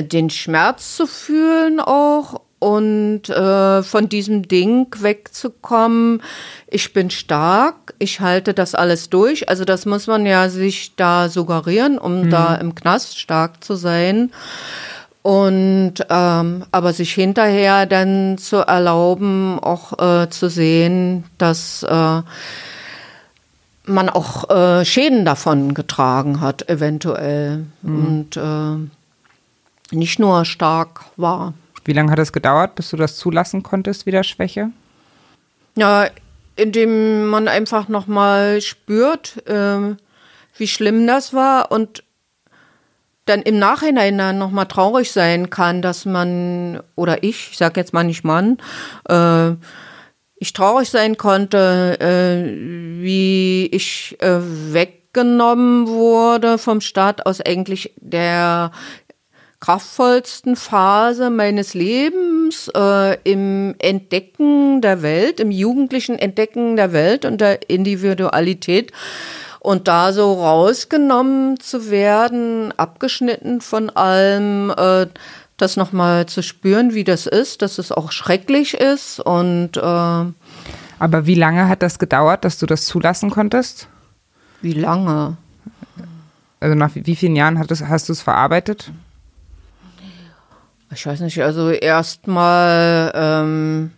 den 0.00 0.30
Schmerz 0.30 0.96
zu 0.96 1.06
fühlen 1.06 1.80
auch 1.80 2.40
und 2.64 3.28
äh, 3.28 3.82
von 3.82 4.08
diesem 4.08 4.48
Ding 4.48 4.86
wegzukommen. 4.98 6.22
Ich 6.66 6.94
bin 6.94 7.10
stark, 7.10 7.92
ich 7.98 8.20
halte 8.20 8.54
das 8.54 8.74
alles 8.74 9.10
durch. 9.10 9.50
Also 9.50 9.66
das 9.66 9.84
muss 9.84 10.06
man 10.06 10.24
ja 10.24 10.48
sich 10.48 10.96
da 10.96 11.28
suggerieren, 11.28 11.98
um 11.98 12.30
da 12.30 12.54
im 12.54 12.74
Knast 12.74 13.18
stark 13.18 13.62
zu 13.62 13.74
sein. 13.74 14.32
Und 15.20 15.94
ähm, 16.08 16.64
aber 16.70 16.92
sich 16.94 17.12
hinterher 17.12 17.84
dann 17.84 18.38
zu 18.38 18.56
erlauben, 18.56 19.58
auch 19.58 19.98
äh, 19.98 20.30
zu 20.30 20.48
sehen, 20.48 21.24
dass 21.36 21.82
äh, 21.82 22.22
man 23.86 24.08
auch 24.08 24.48
äh, 24.48 24.84
Schäden 24.86 25.26
davon 25.26 25.74
getragen 25.74 26.40
hat, 26.40 26.68
eventuell. 26.70 27.66
Und 27.82 28.36
äh, 28.36 28.88
nicht 29.96 30.18
nur 30.18 30.44
stark 30.44 31.04
war. 31.16 31.54
Wie 31.84 31.92
lange 31.92 32.10
hat 32.10 32.18
es 32.18 32.32
gedauert, 32.32 32.74
bis 32.74 32.90
du 32.90 32.96
das 32.96 33.16
zulassen 33.16 33.62
konntest, 33.62 34.06
wieder 34.06 34.24
Schwäche? 34.24 34.70
Ja, 35.76 36.08
indem 36.56 37.26
man 37.26 37.48
einfach 37.48 37.88
nochmal 37.88 38.60
spürt, 38.60 39.42
ähm, 39.46 39.96
wie 40.56 40.68
schlimm 40.68 41.06
das 41.06 41.34
war 41.34 41.70
und 41.72 42.04
dann 43.26 43.42
im 43.42 43.58
Nachhinein 43.58 44.18
dann 44.18 44.38
nochmal 44.38 44.66
traurig 44.66 45.10
sein 45.10 45.50
kann, 45.50 45.82
dass 45.82 46.04
man, 46.04 46.82
oder 46.94 47.22
ich, 47.22 47.50
ich 47.52 47.58
sag 47.58 47.76
jetzt 47.76 47.94
mal 47.94 48.04
nicht 48.04 48.24
Mann, 48.24 48.58
äh, 49.08 49.52
ich 50.36 50.52
traurig 50.52 50.90
sein 50.90 51.16
konnte, 51.16 51.98
äh, 52.00 53.02
wie 53.02 53.66
ich 53.66 54.16
äh, 54.20 54.40
weggenommen 54.72 55.86
wurde 55.86 56.58
vom 56.58 56.80
Staat 56.80 57.24
aus 57.24 57.40
eigentlich 57.40 57.94
der 57.96 58.72
kraftvollsten 59.64 60.56
Phase 60.56 61.30
meines 61.30 61.72
Lebens 61.72 62.70
äh, 62.76 63.16
im 63.24 63.74
Entdecken 63.78 64.82
der 64.82 65.00
Welt, 65.00 65.40
im 65.40 65.50
jugendlichen 65.50 66.18
Entdecken 66.18 66.76
der 66.76 66.92
Welt 66.92 67.24
und 67.24 67.40
der 67.40 67.70
Individualität 67.70 68.92
Und 69.60 69.88
da 69.88 70.12
so 70.12 70.34
rausgenommen 70.34 71.58
zu 71.58 71.90
werden, 71.90 72.74
abgeschnitten 72.76 73.62
von 73.62 73.88
allem, 73.88 74.70
äh, 74.76 75.06
das 75.56 75.78
nochmal 75.78 76.26
zu 76.26 76.42
spüren, 76.42 76.92
wie 76.92 77.04
das 77.04 77.26
ist, 77.26 77.62
dass 77.62 77.78
es 77.78 77.90
auch 77.90 78.12
schrecklich 78.12 78.74
ist 78.74 79.18
und 79.20 79.78
äh, 79.78 79.80
Aber 79.80 81.26
wie 81.26 81.36
lange 81.36 81.68
hat 81.70 81.82
das 81.82 81.98
gedauert, 81.98 82.44
dass 82.44 82.58
du 82.58 82.66
das 82.66 82.84
zulassen 82.84 83.30
konntest? 83.30 83.88
wie 84.60 84.72
lange? 84.72 85.36
Also 86.60 86.74
nach 86.74 86.94
wie 86.94 87.06
wie 87.06 87.16
vielen 87.16 87.36
Jahren 87.36 87.58
hast 87.58 88.08
du 88.08 88.12
es 88.12 88.22
verarbeitet? 88.22 88.92
Ich 90.94 91.06
weiß 91.06 91.20
nicht, 91.20 91.42
also 91.42 91.70
erstmal 91.70 93.12
ähm, 93.14 93.90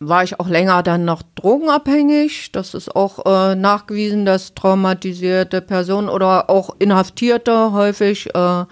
war 0.00 0.22
ich 0.22 0.38
auch 0.38 0.48
länger 0.48 0.82
dann 0.82 1.04
noch 1.04 1.22
drogenabhängig. 1.34 2.52
Das 2.52 2.74
ist 2.74 2.94
auch 2.94 3.24
äh, 3.26 3.54
nachgewiesen, 3.54 4.24
dass 4.24 4.54
traumatisierte 4.54 5.60
Personen 5.60 6.08
oder 6.08 6.48
auch 6.50 6.76
Inhaftierte 6.78 7.72
häufig 7.72 8.34
äh, 8.34 8.64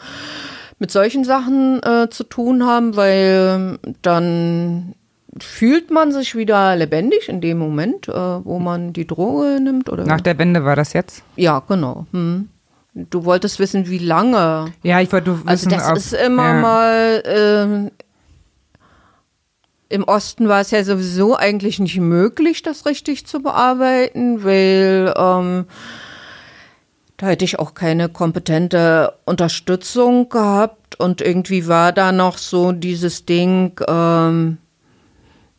mit 0.79 0.91
solchen 0.91 1.25
Sachen 1.25 1.83
äh, 1.83 2.09
zu 2.11 2.25
tun 2.25 2.65
haben, 2.65 2.97
weil 2.97 3.79
dann 4.03 4.95
fühlt 5.41 5.91
man 5.91 6.13
sich 6.13 6.35
wieder 6.35 6.77
lebendig 6.77 7.29
in 7.29 7.41
dem 7.41 7.59
Moment, 7.59 8.09
äh, 8.09 8.13
wo 8.13 8.59
man 8.59 8.93
die 8.93 9.07
Droge 9.07 9.61
nimmt 9.61 9.91
oder 9.91 10.05
Nach 10.05 10.21
der 10.21 10.39
Wende 10.39 10.65
war 10.65 10.77
das 10.77 10.93
jetzt? 10.93 11.23
ja 11.37 11.63
genau. 11.67 12.07
Hm. 12.13 12.49
Du 12.99 13.27
wolltest 13.27 13.59
wissen, 13.59 13.89
wie 13.89 13.99
lange. 13.99 14.73
Ja, 14.83 15.01
ich 15.01 15.13
wollte 15.13 15.39
wissen, 15.41 15.49
Also 15.49 15.69
das 15.69 15.91
ob, 15.91 15.97
ist 15.99 16.13
immer 16.15 16.55
ja. 16.55 16.61
mal 16.61 17.23
ähm, 17.27 17.91
im 19.89 20.05
Osten 20.05 20.49
war 20.49 20.61
es 20.61 20.71
ja 20.71 20.83
sowieso 20.83 21.37
eigentlich 21.37 21.79
nicht 21.79 21.99
möglich, 22.01 22.63
das 22.63 22.87
richtig 22.87 23.27
zu 23.27 23.41
bearbeiten, 23.41 24.43
weil 24.43 25.13
ähm, 25.17 25.67
da 27.19 27.27
hätte 27.27 27.45
ich 27.45 27.59
auch 27.59 27.75
keine 27.75 28.09
kompetente 28.09 29.13
Unterstützung 29.27 30.29
gehabt 30.29 30.99
und 30.99 31.21
irgendwie 31.21 31.69
war 31.69 31.93
da 31.93 32.13
noch 32.13 32.39
so 32.39 32.73
dieses 32.73 33.27
Ding, 33.27 33.79
ähm, 33.87 34.59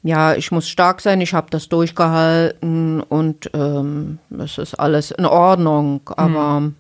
ja, 0.04 0.36
ich 0.36 0.52
muss 0.52 0.68
stark 0.70 1.02
sein, 1.02 1.22
ich 1.22 1.34
habe 1.34 1.48
das 1.50 1.70
durchgehalten 1.70 3.02
und 3.02 3.50
ähm, 3.54 4.20
es 4.40 4.58
ist 4.58 4.76
alles 4.76 5.12
in 5.12 5.26
Ordnung, 5.26 6.02
aber 6.16 6.72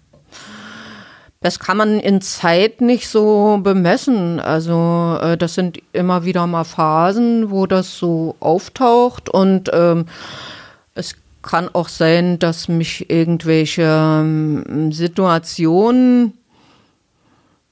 das 1.41 1.59
kann 1.59 1.77
man 1.77 1.99
in 1.99 2.21
Zeit 2.21 2.81
nicht 2.81 3.07
so 3.09 3.59
bemessen. 3.61 4.39
Also 4.39 5.17
äh, 5.21 5.37
das 5.37 5.53
sind 5.53 5.79
immer 5.93 6.25
wieder 6.25 6.47
mal 6.47 6.63
Phasen, 6.63 7.51
wo 7.51 7.67
das 7.67 7.97
so 7.97 8.35
auftaucht 8.39 9.29
und 9.29 9.69
ähm, 9.73 10.05
es 10.95 11.15
kann 11.43 11.69
auch 11.73 11.87
sein, 11.89 12.39
dass 12.39 12.67
mich 12.67 13.09
irgendwelche 13.09 13.83
ähm, 13.83 14.91
Situationen 14.91 16.33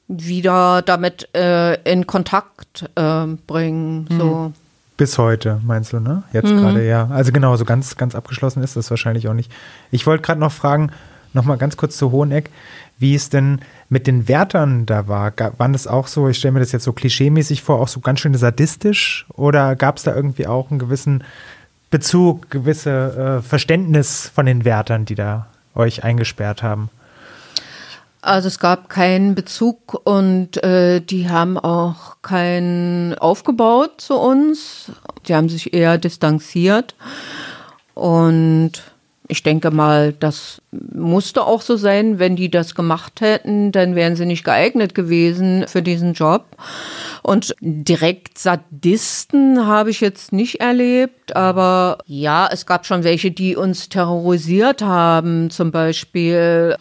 wieder 0.07 0.81
damit 0.83 1.29
äh, 1.35 1.75
in 1.91 2.05
Kontakt 2.05 2.89
äh, 2.95 3.25
bringen. 3.47 4.07
So. 4.09 4.53
Bis 4.97 5.17
heute, 5.17 5.59
meinst 5.65 5.91
du, 5.91 5.99
ne? 5.99 6.23
Jetzt 6.31 6.49
gerade, 6.49 6.87
ja. 6.87 7.07
Also 7.07 7.31
genau, 7.33 7.57
so 7.57 7.65
ganz, 7.65 7.97
ganz 7.97 8.15
abgeschlossen 8.15 8.63
ist 8.63 8.77
das 8.77 8.89
wahrscheinlich 8.91 9.27
auch 9.27 9.33
nicht. 9.33 9.51
Ich 9.91 10.07
wollte 10.07 10.21
gerade 10.21 10.39
noch 10.39 10.53
fragen, 10.53 10.91
nochmal 11.33 11.57
ganz 11.57 11.75
kurz 11.75 11.97
zu 11.97 12.11
Hoheneck, 12.11 12.49
wie 12.97 13.15
es 13.15 13.29
denn 13.29 13.59
mit 13.89 14.07
den 14.07 14.27
Wärtern 14.27 14.85
da 14.85 15.07
war. 15.07 15.33
Waren 15.57 15.73
das 15.73 15.87
auch 15.87 16.07
so, 16.07 16.29
ich 16.29 16.37
stelle 16.37 16.53
mir 16.53 16.59
das 16.59 16.71
jetzt 16.71 16.83
so 16.83 16.93
klischeemäßig 16.93 17.61
vor, 17.61 17.79
auch 17.79 17.87
so 17.87 17.99
ganz 17.99 18.19
schön 18.19 18.35
sadistisch? 18.35 19.25
Oder 19.33 19.75
gab 19.75 19.97
es 19.97 20.03
da 20.03 20.15
irgendwie 20.15 20.47
auch 20.47 20.69
einen 20.69 20.79
gewissen 20.79 21.23
Bezug, 21.89 22.49
gewisse 22.49 23.39
äh, 23.39 23.47
Verständnis 23.47 24.31
von 24.33 24.45
den 24.45 24.65
Wärtern, 24.65 25.05
die 25.05 25.15
da 25.15 25.47
euch 25.75 26.03
eingesperrt 26.03 26.63
haben? 26.63 26.89
Also 28.21 28.47
es 28.47 28.57
gab 28.57 28.89
keinen 28.89 29.35
Bezug 29.35 30.01
und 30.03 30.63
äh, 30.63 30.99
die 30.99 31.29
haben 31.29 31.59
auch 31.59 32.17
keinen 32.23 33.13
aufgebaut 33.19 34.01
zu 34.01 34.15
uns. 34.15 34.91
Die 35.27 35.35
haben 35.35 35.47
sich 35.47 35.73
eher 35.75 35.99
distanziert. 35.99 36.95
Und 37.93 38.83
ich 39.27 39.43
denke 39.43 39.71
mal, 39.71 40.13
das 40.13 40.61
musste 40.71 41.43
auch 41.43 41.61
so 41.61 41.77
sein. 41.77 42.19
Wenn 42.19 42.35
die 42.35 42.51
das 42.51 42.75
gemacht 42.75 43.21
hätten, 43.21 43.71
dann 43.71 43.95
wären 43.95 44.15
sie 44.15 44.25
nicht 44.25 44.43
geeignet 44.43 44.93
gewesen 44.93 45.65
für 45.67 45.81
diesen 45.81 46.13
Job. 46.13 46.45
Und 47.23 47.55
direkt 47.59 48.37
Sadisten 48.37 49.65
habe 49.65 49.89
ich 49.89 49.99
jetzt 49.99 50.31
nicht 50.31 50.61
erlebt, 50.61 51.35
aber 51.35 51.97
ja, 52.05 52.47
es 52.51 52.65
gab 52.65 52.85
schon 52.85 53.03
welche, 53.03 53.31
die 53.31 53.55
uns 53.55 53.89
terrorisiert 53.89 54.83
haben. 54.83 55.49
Zum 55.49 55.71
Beispiel 55.71 56.75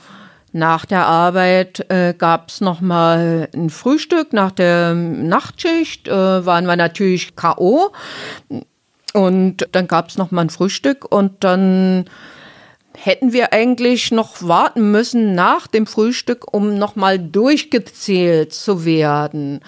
nach 0.52 0.84
der 0.84 1.06
Arbeit 1.06 1.90
äh, 1.90 2.14
gab 2.16 2.50
es 2.50 2.60
nochmal 2.60 3.48
ein 3.54 3.70
Frühstück. 3.70 4.32
Nach 4.32 4.52
der 4.52 4.94
Nachtschicht 4.94 6.08
äh, 6.08 6.46
waren 6.46 6.66
wir 6.66 6.76
natürlich 6.76 7.36
K.O. 7.36 7.90
Und 9.14 9.68
dann 9.72 9.86
gab 9.86 10.08
es 10.08 10.18
nochmal 10.18 10.44
ein 10.44 10.50
Frühstück 10.50 11.10
und 11.10 11.42
dann 11.42 12.04
hätten 13.04 13.34
wir 13.34 13.52
eigentlich 13.52 14.12
noch 14.12 14.42
warten 14.42 14.90
müssen 14.90 15.34
nach 15.34 15.66
dem 15.66 15.86
Frühstück, 15.86 16.54
um 16.54 16.78
nochmal 16.78 17.18
durchgezählt 17.18 18.54
zu 18.54 18.86
werden. 18.86 19.60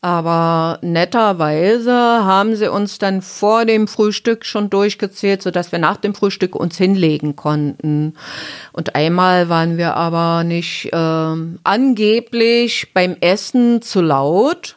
Aber 0.00 0.78
netterweise 0.82 1.92
haben 1.92 2.54
sie 2.54 2.70
uns 2.70 2.98
dann 2.98 3.22
vor 3.22 3.64
dem 3.64 3.88
Frühstück 3.88 4.44
schon 4.44 4.70
durchgezählt, 4.70 5.42
sodass 5.42 5.72
wir 5.72 5.80
nach 5.80 5.96
dem 5.96 6.14
Frühstück 6.14 6.54
uns 6.54 6.76
hinlegen 6.76 7.34
konnten. 7.34 8.14
Und 8.72 8.94
einmal 8.94 9.48
waren 9.48 9.78
wir 9.78 9.96
aber 9.96 10.44
nicht 10.44 10.90
ähm, 10.92 11.58
angeblich 11.64 12.92
beim 12.94 13.16
Essen 13.20 13.82
zu 13.82 14.00
laut. 14.00 14.76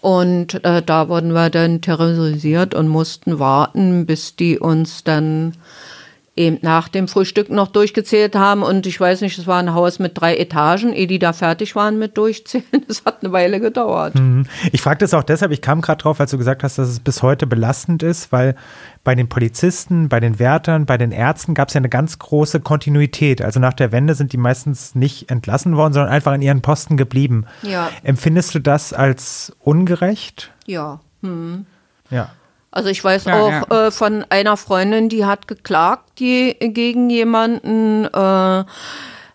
Und 0.00 0.64
äh, 0.64 0.82
da 0.82 1.08
wurden 1.08 1.32
wir 1.32 1.50
dann 1.50 1.80
terrorisiert 1.80 2.74
und 2.74 2.88
mussten 2.88 3.38
warten, 3.38 4.04
bis 4.04 4.34
die 4.34 4.58
uns 4.58 5.04
dann 5.04 5.52
eben 6.36 6.58
nach 6.60 6.88
dem 6.88 7.08
Frühstück 7.08 7.50
noch 7.50 7.68
durchgezählt 7.68 8.36
haben. 8.36 8.62
Und 8.62 8.86
ich 8.86 9.00
weiß 9.00 9.22
nicht, 9.22 9.38
es 9.38 9.46
war 9.46 9.58
ein 9.58 9.74
Haus 9.74 9.98
mit 9.98 10.20
drei 10.20 10.36
Etagen, 10.36 10.92
ehe 10.92 11.06
die 11.06 11.18
da 11.18 11.32
fertig 11.32 11.74
waren 11.74 11.98
mit 11.98 12.16
Durchzählen. 12.16 12.64
Das 12.88 13.04
hat 13.04 13.22
eine 13.22 13.32
Weile 13.32 13.58
gedauert. 13.58 14.14
Ich 14.70 14.80
frage 14.80 14.98
das 14.98 15.12
auch 15.12 15.24
deshalb, 15.24 15.50
ich 15.50 15.60
kam 15.60 15.80
gerade 15.80 16.02
drauf, 16.02 16.20
als 16.20 16.30
du 16.30 16.38
gesagt 16.38 16.62
hast, 16.62 16.78
dass 16.78 16.88
es 16.88 17.00
bis 17.00 17.22
heute 17.22 17.46
belastend 17.46 18.02
ist, 18.02 18.30
weil 18.30 18.54
bei 19.02 19.14
den 19.14 19.28
Polizisten, 19.28 20.08
bei 20.08 20.20
den 20.20 20.38
Wärtern, 20.38 20.86
bei 20.86 20.98
den 20.98 21.10
Ärzten 21.10 21.54
gab 21.54 21.68
es 21.68 21.74
ja 21.74 21.78
eine 21.78 21.88
ganz 21.88 22.18
große 22.18 22.60
Kontinuität. 22.60 23.42
Also 23.42 23.58
nach 23.58 23.72
der 23.72 23.92
Wende 23.92 24.14
sind 24.14 24.32
die 24.32 24.36
meistens 24.36 24.94
nicht 24.94 25.30
entlassen 25.30 25.76
worden, 25.76 25.94
sondern 25.94 26.12
einfach 26.12 26.34
in 26.34 26.42
ihren 26.42 26.62
Posten 26.62 26.96
geblieben. 26.96 27.46
Ja. 27.62 27.90
Empfindest 28.04 28.54
du 28.54 28.60
das 28.60 28.92
als 28.92 29.52
ungerecht? 29.60 30.52
Ja. 30.66 31.00
Ja. 32.10 32.30
Also 32.70 32.88
ich 32.90 33.02
weiß 33.02 33.24
Ja, 33.24 33.40
auch 33.40 33.70
Äh, 33.70 33.90
von 33.90 34.24
einer 34.28 34.56
Freundin, 34.56 35.08
die 35.08 35.24
hat 35.24 35.48
geklagt 35.48 36.18
die, 36.18 36.56
gegen 36.60 37.08
jemanden, 37.10 38.04
äh, 38.04 38.64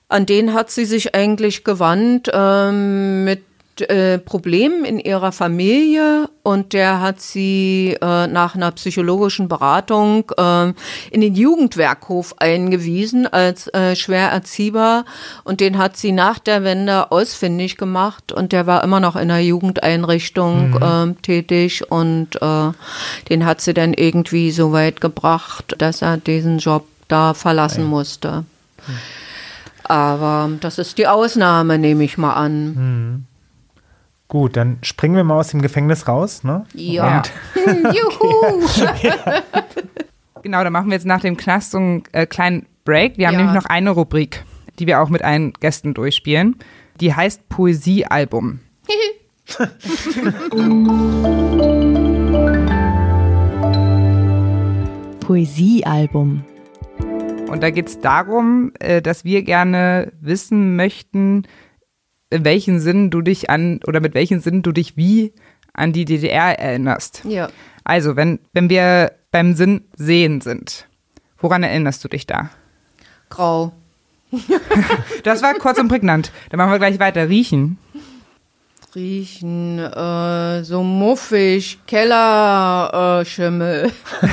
an 0.09 0.25
den 0.25 0.53
hat 0.53 0.69
sie 0.69 0.85
sich 0.85 1.15
eigentlich 1.15 1.63
gewandt 1.63 2.29
ähm, 2.33 3.23
mit 3.23 3.43
äh, 3.89 4.17
Problemen 4.17 4.85
in 4.85 4.99
ihrer 4.99 5.31
Familie 5.31 6.29
und 6.43 6.73
der 6.73 7.01
hat 7.01 7.21
sie 7.21 7.97
äh, 8.01 8.27
nach 8.27 8.55
einer 8.55 8.71
psychologischen 8.71 9.47
Beratung 9.47 10.31
äh, 10.37 10.73
in 11.11 11.21
den 11.21 11.35
Jugendwerkhof 11.35 12.35
eingewiesen 12.37 13.27
als 13.27 13.67
äh, 13.73 13.95
schwer 13.95 14.29
erziehbar. 14.29 15.05
Und 15.43 15.59
den 15.59 15.77
hat 15.77 15.97
sie 15.97 16.11
nach 16.11 16.39
der 16.39 16.63
Wende 16.63 17.11
ausfindig 17.11 17.77
gemacht 17.77 18.31
und 18.31 18.51
der 18.51 18.65
war 18.67 18.83
immer 18.83 18.99
noch 18.99 19.15
in 19.15 19.27
der 19.27 19.43
Jugendeinrichtung 19.43 20.79
ähm, 20.81 21.21
tätig 21.21 21.91
und 21.91 22.41
äh, 22.41 22.71
den 23.29 23.45
hat 23.45 23.61
sie 23.61 23.73
dann 23.73 23.93
irgendwie 23.93 24.51
so 24.51 24.71
weit 24.71 25.01
gebracht, 25.01 25.75
dass 25.77 26.01
er 26.01 26.17
diesen 26.17 26.57
Job 26.57 26.85
da 27.07 27.33
verlassen 27.33 27.85
musste. 27.85 28.45
Aber 29.83 30.49
das 30.61 30.77
ist 30.77 30.97
die 30.97 31.07
Ausnahme, 31.07 31.77
nehme 31.77 32.03
ich 32.03 32.17
mal 32.17 32.33
an. 32.33 33.27
Gut, 34.31 34.55
dann 34.55 34.77
springen 34.81 35.17
wir 35.17 35.25
mal 35.25 35.37
aus 35.37 35.49
dem 35.49 35.61
Gefängnis 35.61 36.07
raus, 36.07 36.45
ne? 36.45 36.65
Ja. 36.73 37.17
Und 37.17 37.31
Juhu! 37.93 38.65
Genau, 40.43 40.63
dann 40.63 40.71
machen 40.73 40.87
wir 40.87 40.93
jetzt 40.93 41.05
nach 41.05 41.19
dem 41.21 41.35
Knast 41.37 41.69
so 41.71 41.77
einen 41.77 42.03
äh, 42.13 42.25
kleinen 42.25 42.65
Break. 42.85 43.17
Wir 43.19 43.27
haben 43.27 43.33
Ja. 43.35 43.39
nämlich 43.41 43.55
noch 43.55 43.65
eine 43.69 43.91
Rubrik, 43.91 44.43
die 44.79 44.87
wir 44.87 44.99
auch 45.01 45.09
mit 45.09 45.21
allen 45.21 45.53
Gästen 45.59 45.93
durchspielen. 45.93 46.55
Die 46.99 47.13
heißt 47.13 47.47
Poesiealbum. 47.49 48.59
Poesiealbum. 55.19 56.43
Und 57.49 57.63
da 57.63 57.69
geht 57.69 57.87
es 57.87 57.99
darum, 57.99 58.71
äh, 58.79 59.01
dass 59.01 59.25
wir 59.25 59.43
gerne 59.43 60.11
wissen 60.21 60.75
möchten, 60.75 61.43
in 62.31 62.45
welchen 62.45 62.79
Sinn 62.79 63.11
du 63.11 63.21
dich 63.21 63.49
an 63.49 63.79
oder 63.85 63.99
mit 63.99 64.15
welchen 64.15 64.39
Sinn 64.39 64.63
du 64.63 64.71
dich 64.71 64.97
wie 64.97 65.33
an 65.73 65.93
die 65.93 66.05
DDR 66.05 66.57
erinnerst. 66.59 67.23
ja. 67.25 67.49
Also, 67.83 68.15
wenn, 68.15 68.39
wenn 68.53 68.69
wir 68.69 69.11
beim 69.31 69.55
Sinn 69.55 69.85
sehen 69.95 70.41
sind, 70.41 70.87
woran 71.39 71.63
erinnerst 71.63 72.03
du 72.03 72.07
dich 72.07 72.27
da? 72.27 72.49
Grau. 73.29 73.73
Das 75.23 75.41
war 75.41 75.53
kurz 75.55 75.79
und 75.79 75.87
prägnant. 75.87 76.31
Dann 76.49 76.57
machen 76.57 76.71
wir 76.71 76.79
gleich 76.79 76.99
weiter. 76.99 77.27
Riechen. 77.27 77.77
Riechen, 78.95 79.79
äh, 79.79 80.63
so 80.63 80.83
muffig, 80.83 81.79
Kellerschimmel. 81.87 83.91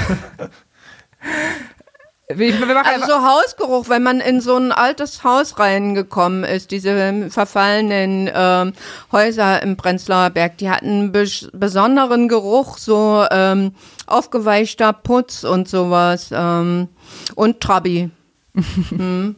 Wir, 2.30 2.60
wir 2.60 2.86
Also 2.86 3.06
so 3.06 3.26
Hausgeruch, 3.26 3.88
wenn 3.88 4.02
man 4.02 4.20
in 4.20 4.42
so 4.42 4.54
ein 4.56 4.70
altes 4.70 5.24
Haus 5.24 5.58
reingekommen 5.58 6.44
ist, 6.44 6.70
diese 6.70 7.30
verfallenen 7.30 8.30
ähm, 8.34 8.74
Häuser 9.10 9.62
im 9.62 9.78
Prenzlauer 9.78 10.28
Berg, 10.28 10.58
die 10.58 10.68
hatten 10.68 10.88
einen 10.88 11.12
bes 11.12 11.48
besonderen 11.54 12.28
Geruch, 12.28 12.76
so 12.76 13.24
ähm, 13.30 13.72
aufgeweichter 14.06 14.92
Putz 14.92 15.42
und 15.42 15.68
sowas 15.68 16.28
ähm, 16.30 16.88
und 17.34 17.60
Trabi. 17.60 18.10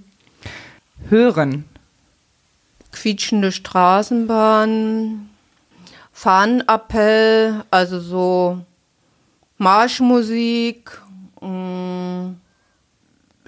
hören. 1.08 1.64
quietschende 2.90 3.52
Straßenbahn, 3.52 5.30
Fahnenappell, 6.12 7.62
also 7.70 8.00
so 8.00 8.58
Marschmusik, 9.58 11.00
mh, 11.40 12.34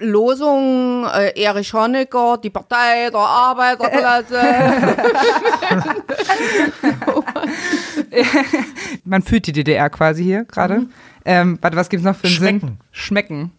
Losung, 0.03 1.05
äh, 1.05 1.31
Erich 1.41 1.73
Honecker, 1.73 2.37
die 2.37 2.49
Partei 2.49 3.09
der 3.09 3.19
Arbeiterklasse. 3.19 4.41
Man 9.05 9.21
fühlt 9.21 9.47
die 9.47 9.53
DDR 9.53 9.89
quasi 9.89 10.23
hier 10.23 10.45
gerade. 10.45 10.87
Ähm, 11.25 11.57
warte, 11.61 11.77
was 11.77 11.89
gibt's 11.89 12.05
noch 12.05 12.15
für 12.15 12.27
einen 12.27 12.35
Sinn? 12.35 12.59
Schmecken. 12.59 12.79
Schmecken. 12.91 13.51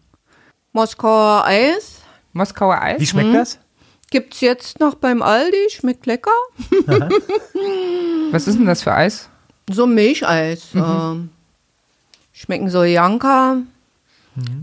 Moskauer 0.71 1.43
Eis 1.45 2.01
Moskauer 2.33 2.81
Eis. 2.81 2.99
Wie 2.99 3.05
schmeckt 3.05 3.33
das? 3.33 3.59
gibt's 4.11 4.41
jetzt 4.41 4.79
noch 4.79 4.95
beim 4.95 5.21
Aldi, 5.21 5.69
schmeckt 5.69 6.05
lecker. 6.05 6.31
Was 8.31 8.47
ist 8.47 8.57
denn 8.57 8.65
das 8.65 8.83
für 8.83 8.93
Eis? 8.93 9.29
So 9.69 9.87
Milcheis. 9.87 10.67
ähm, 10.73 11.29
schmecken 12.31 12.69
so 12.69 12.83
Janka, 12.83 13.57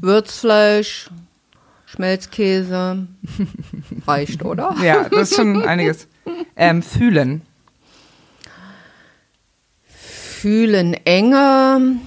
Würzfleisch, 0.01 1.11
Schmelzkäse. 1.95 3.07
Reicht, 4.07 4.43
oder? 4.45 4.75
Ja, 4.83 5.09
das 5.11 5.31
ist 5.31 5.37
schon 5.37 5.63
einiges. 5.63 6.09
Ähm, 6.57 6.83
fühlen. 6.83 7.43
Fühlen 9.85 10.95
Enge. 11.05 11.99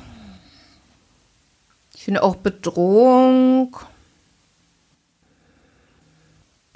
Ich 1.94 2.04
finde 2.04 2.24
auch 2.24 2.36
Bedrohung. 2.36 3.78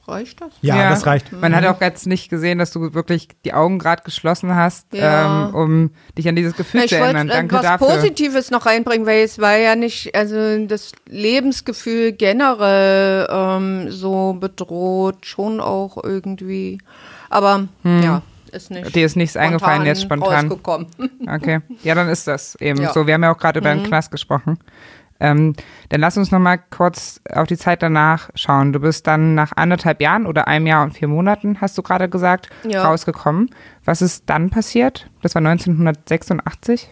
Reicht 0.09 0.41
das? 0.41 0.49
Ja, 0.61 0.89
das 0.89 1.05
reicht. 1.05 1.31
Man 1.31 1.55
hat 1.55 1.65
auch 1.65 1.79
jetzt 1.81 2.07
nicht 2.07 2.29
gesehen, 2.29 2.57
dass 2.59 2.71
du 2.71 2.93
wirklich 2.93 3.27
die 3.45 3.53
Augen 3.53 3.79
gerade 3.79 4.03
geschlossen 4.03 4.55
hast, 4.55 4.91
Ja. 4.93 5.47
ähm, 5.49 5.55
um 5.55 5.89
dich 6.17 6.27
an 6.27 6.35
dieses 6.35 6.55
Gefühl 6.55 6.81
Ich 6.81 6.89
zu 6.89 6.95
erinnern. 6.97 7.29
äh, 7.29 7.33
Danke 7.33 7.55
was 7.55 7.61
dafür. 7.61 7.87
Positives 7.87 8.51
noch 8.51 8.65
reinbringen, 8.65 9.05
weil 9.07 9.23
es 9.23 9.39
war 9.39 9.55
ja 9.57 9.75
nicht, 9.75 10.15
also 10.15 10.65
das 10.65 10.91
Lebensgefühl 11.07 12.11
generell 12.13 13.27
ähm, 13.29 13.91
so 13.91 14.33
bedroht, 14.39 15.25
schon 15.25 15.59
auch 15.61 16.01
irgendwie. 16.03 16.79
Aber 17.29 17.67
ja, 17.83 18.21
ist 18.51 18.71
nicht. 18.71 18.85
Hm. 18.85 18.91
Dir 18.93 19.05
ist 19.05 19.15
nichts 19.15 19.37
eingefallen 19.37 19.85
jetzt 19.85 20.01
spontan. 20.01 20.47
Rausgekommen. 20.47 20.87
Okay, 21.31 21.59
ja, 21.83 21.93
dann 21.93 22.09
ist 22.09 22.25
das 22.27 22.55
eben 22.55 22.81
Ja. 22.81 22.89
Mhm. 22.89 22.93
so. 22.93 23.05
Wir 23.05 23.13
haben 23.13 23.23
ja 23.23 23.31
auch 23.31 23.37
gerade 23.37 23.59
über 23.59 23.71
den 23.71 23.83
Knast 23.83 24.09
gesprochen. 24.09 24.57
Ähm, 25.21 25.53
dann 25.89 25.99
lass 26.01 26.15
uns 26.17 26.31
noch 26.31 26.39
mal 26.39 26.57
kurz 26.57 27.19
auf 27.31 27.47
die 27.47 27.57
Zeit 27.57 27.81
danach 27.83 28.29
schauen. 28.35 28.71
Du 28.71 28.79
bist 28.79 29.05
dann 29.05 29.35
nach 29.35 29.51
anderthalb 29.55 29.99
Jahren 30.01 30.25
oder 30.25 30.47
einem 30.47 30.65
Jahr 30.67 30.83
und 30.83 30.93
vier 30.93 31.07
Monaten, 31.09 31.59
hast 31.59 31.77
du 31.77 31.81
gerade 31.81 32.07
gesagt, 32.09 32.49
Ja. 32.63 32.85
rausgekommen. 32.87 33.49
Was 33.83 34.01
ist 34.01 34.23
dann 34.27 34.49
passiert? 34.49 35.09
Das 35.21 35.35
war 35.35 35.41
1986. 35.41 36.89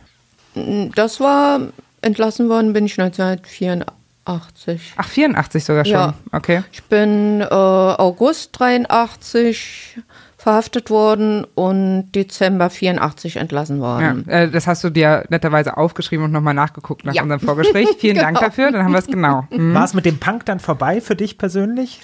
Das 0.96 1.20
war 1.20 1.60
entlassen 2.02 2.50
worden, 2.50 2.74
bin 2.74 2.86
ich 2.86 3.00
1984. 3.00 4.94
Ach, 4.98 5.08
84 5.08 5.64
sogar 5.64 5.86
schon. 5.86 5.94
Ja. 5.94 6.14
Okay. 6.32 6.64
Ich 6.72 6.84
bin 6.84 7.42
äh, 7.42 7.46
August 7.46 8.50
83 8.60 10.00
verhaftet 10.48 10.90
worden 10.90 11.46
und 11.56 12.10
Dezember 12.14 12.70
84 12.70 13.36
entlassen 13.36 13.80
Ja, 13.80 13.84
worden. 13.84 14.30
äh, 14.30 14.50
das 14.50 14.66
hast 14.66 14.82
du 14.82 14.90
dir 14.90 15.26
netterweise 15.28 15.76
aufgeschrieben 15.76 16.24
und 16.24 16.32
nochmal 16.32 16.54
nachgeguckt 16.54 17.04
nach 17.04 17.14
Ja. 17.14 17.24
unserem 17.24 17.42
Vorgespräch. 17.42 17.90
Vielen 18.00 18.16
Dank 18.16 18.38
Genau. 18.38 18.48
dafür, 18.48 18.72
dann 18.72 18.86
haben 18.86 18.94
wir 18.94 19.00
es 19.00 19.08
genau. 19.08 19.44
Mhm. 19.52 19.74
War 19.74 19.84
es 19.84 19.94
mit 19.94 20.06
dem 20.06 20.20
Punk 20.20 20.46
dann 20.46 20.62
vorbei 20.62 21.02
für 21.02 21.18
dich 21.18 21.38
persönlich? 21.38 22.00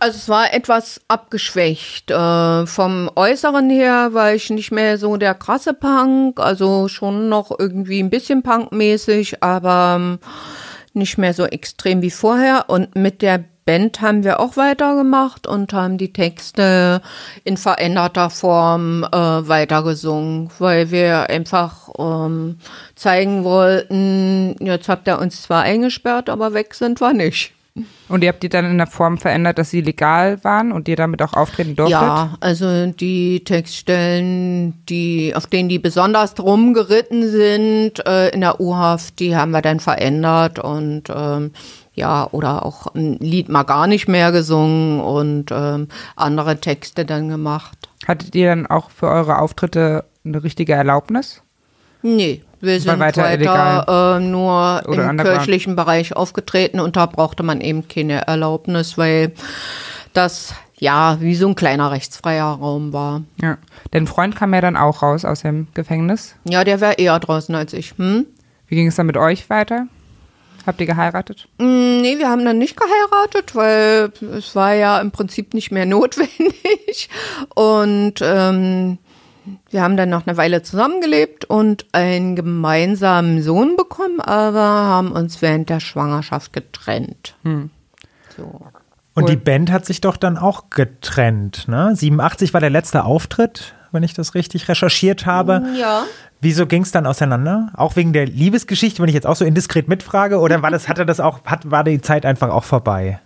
Also 0.00 0.18
es 0.18 0.28
war 0.28 0.52
etwas 0.52 1.00
abgeschwächt. 1.08 2.10
Äh, 2.10 2.66
vom 2.66 3.10
Äußeren 3.14 3.70
her 3.70 4.10
war 4.12 4.34
ich 4.34 4.50
nicht 4.50 4.70
mehr 4.70 4.98
so 4.98 5.16
der 5.16 5.32
krasse 5.34 5.72
Punk, 5.72 6.38
also 6.40 6.88
schon 6.88 7.30
noch 7.30 7.58
irgendwie 7.58 8.00
ein 8.02 8.10
bisschen 8.10 8.42
punkmäßig, 8.42 9.42
aber 9.42 9.94
ähm, 9.98 10.18
nicht 10.92 11.16
mehr 11.16 11.32
so 11.32 11.46
extrem 11.46 12.02
wie 12.02 12.10
vorher. 12.10 12.66
Und 12.68 12.96
mit 12.96 13.22
der 13.22 13.44
Band 13.64 14.00
haben 14.00 14.24
wir 14.24 14.40
auch 14.40 14.56
weitergemacht 14.56 15.46
und 15.46 15.72
haben 15.72 15.98
die 15.98 16.12
Texte 16.12 17.00
in 17.44 17.56
veränderter 17.56 18.30
Form 18.30 19.04
äh, 19.04 19.16
weitergesungen, 19.16 20.50
weil 20.58 20.90
wir 20.90 21.30
einfach 21.30 21.88
ähm, 21.98 22.58
zeigen 22.94 23.44
wollten, 23.44 24.56
jetzt 24.60 24.88
habt 24.88 25.08
ihr 25.08 25.18
uns 25.18 25.42
zwar 25.42 25.62
eingesperrt, 25.62 26.28
aber 26.28 26.52
weg 26.52 26.74
sind 26.74 27.00
wir 27.00 27.12
nicht. 27.12 27.52
Und 28.08 28.22
ihr 28.22 28.28
habt 28.28 28.44
die 28.44 28.48
dann 28.48 28.70
in 28.70 28.78
der 28.78 28.86
Form 28.86 29.18
verändert, 29.18 29.58
dass 29.58 29.70
sie 29.70 29.80
legal 29.80 30.44
waren 30.44 30.70
und 30.70 30.86
ihr 30.86 30.94
damit 30.94 31.20
auch 31.22 31.32
auftreten 31.32 31.74
durftet? 31.74 32.00
Ja, 32.00 32.36
also 32.38 32.86
die 32.86 33.42
Textstellen, 33.42 34.84
die, 34.88 35.34
auf 35.34 35.48
denen 35.48 35.68
die 35.68 35.80
besonders 35.80 36.38
rumgeritten 36.38 37.28
sind 37.28 38.06
äh, 38.06 38.28
in 38.28 38.42
der 38.42 38.60
U-Haft, 38.60 39.18
die 39.18 39.34
haben 39.34 39.50
wir 39.50 39.62
dann 39.62 39.80
verändert 39.80 40.60
und 40.60 41.04
ähm, 41.12 41.50
ja, 41.94 42.28
oder 42.32 42.66
auch 42.66 42.94
ein 42.94 43.18
Lied 43.20 43.48
mal 43.48 43.62
gar 43.62 43.86
nicht 43.86 44.08
mehr 44.08 44.32
gesungen 44.32 45.00
und 45.00 45.50
ähm, 45.50 45.88
andere 46.16 46.60
Texte 46.60 47.04
dann 47.04 47.28
gemacht. 47.28 47.88
Hattet 48.06 48.34
ihr 48.34 48.48
dann 48.48 48.66
auch 48.66 48.90
für 48.90 49.08
eure 49.08 49.38
Auftritte 49.38 50.04
eine 50.24 50.42
richtige 50.42 50.72
Erlaubnis? 50.72 51.42
Nee, 52.02 52.42
wir 52.60 52.80
sind 52.80 52.98
weiter 52.98 53.22
weiter, 53.22 54.16
äh, 54.16 54.20
nur 54.20 54.82
Oder 54.86 55.08
im 55.08 55.16
kirchlichen 55.16 55.76
Bereich 55.76 56.14
aufgetreten 56.14 56.80
und 56.80 56.96
da 56.96 57.06
brauchte 57.06 57.42
man 57.42 57.60
eben 57.60 57.88
keine 57.88 58.26
Erlaubnis, 58.26 58.98
weil 58.98 59.32
das 60.12 60.54
ja 60.76 61.18
wie 61.20 61.34
so 61.34 61.48
ein 61.48 61.54
kleiner 61.54 61.90
rechtsfreier 61.92 62.44
Raum 62.44 62.92
war. 62.92 63.22
Ja. 63.40 63.56
Dein 63.92 64.06
Freund 64.06 64.36
kam 64.36 64.52
ja 64.52 64.60
dann 64.60 64.76
auch 64.76 65.02
raus 65.02 65.24
aus 65.24 65.42
dem 65.42 65.68
Gefängnis. 65.74 66.34
Ja, 66.44 66.64
der 66.64 66.80
wäre 66.80 66.94
eher 66.94 67.18
draußen 67.18 67.54
als 67.54 67.72
ich. 67.72 67.94
Hm? 67.96 68.26
Wie 68.66 68.74
ging 68.74 68.88
es 68.88 68.96
dann 68.96 69.06
mit 69.06 69.16
euch 69.16 69.48
weiter? 69.48 69.86
Habt 70.66 70.80
ihr 70.80 70.86
geheiratet? 70.86 71.48
Mm, 71.58 72.00
Nee, 72.00 72.18
wir 72.18 72.28
haben 72.28 72.44
dann 72.44 72.58
nicht 72.58 72.76
geheiratet, 72.76 73.54
weil 73.54 74.12
es 74.36 74.54
war 74.54 74.74
ja 74.74 75.00
im 75.00 75.10
Prinzip 75.10 75.54
nicht 75.54 75.70
mehr 75.70 75.86
notwendig. 75.86 77.08
Und 77.54 78.14
ähm, 78.22 78.98
wir 79.70 79.82
haben 79.82 79.96
dann 79.96 80.08
noch 80.10 80.26
eine 80.26 80.36
Weile 80.36 80.62
zusammengelebt 80.62 81.44
und 81.46 81.86
einen 81.92 82.34
gemeinsamen 82.36 83.42
Sohn 83.42 83.76
bekommen, 83.76 84.20
aber 84.20 84.60
haben 84.60 85.12
uns 85.12 85.40
während 85.42 85.68
der 85.70 85.80
Schwangerschaft 85.80 86.52
getrennt. 86.52 87.36
So. 88.36 88.42
Und 89.16 89.22
Cool. 89.24 89.30
die 89.30 89.36
Band 89.36 89.70
hat 89.70 89.86
sich 89.86 90.00
doch 90.00 90.16
dann 90.16 90.36
auch 90.38 90.70
getrennt, 90.70 91.68
ne? 91.68 91.94
87 91.94 92.52
war 92.52 92.60
der 92.60 92.70
letzte 92.70 93.04
Auftritt, 93.04 93.74
wenn 93.92 94.02
ich 94.02 94.12
das 94.14 94.34
richtig 94.34 94.68
recherchiert 94.68 95.24
habe. 95.24 95.62
Ja. 95.78 96.04
Wieso 96.44 96.66
ging 96.66 96.82
es 96.82 96.92
dann 96.92 97.06
auseinander? 97.06 97.70
Auch 97.74 97.96
wegen 97.96 98.12
der 98.12 98.26
Liebesgeschichte, 98.26 99.00
wenn 99.00 99.08
ich 99.08 99.14
jetzt 99.14 99.26
auch 99.26 99.34
so 99.34 99.46
indiskret 99.46 99.88
mitfrage, 99.88 100.38
oder 100.38 100.60
war 100.60 100.70
das, 100.70 100.88
hatte 100.88 101.06
das 101.06 101.18
auch, 101.18 101.42
hat, 101.46 101.70
war 101.70 101.84
die 101.84 102.02
Zeit 102.02 102.26
einfach 102.26 102.50
auch 102.50 102.64
vorbei? 102.64 103.18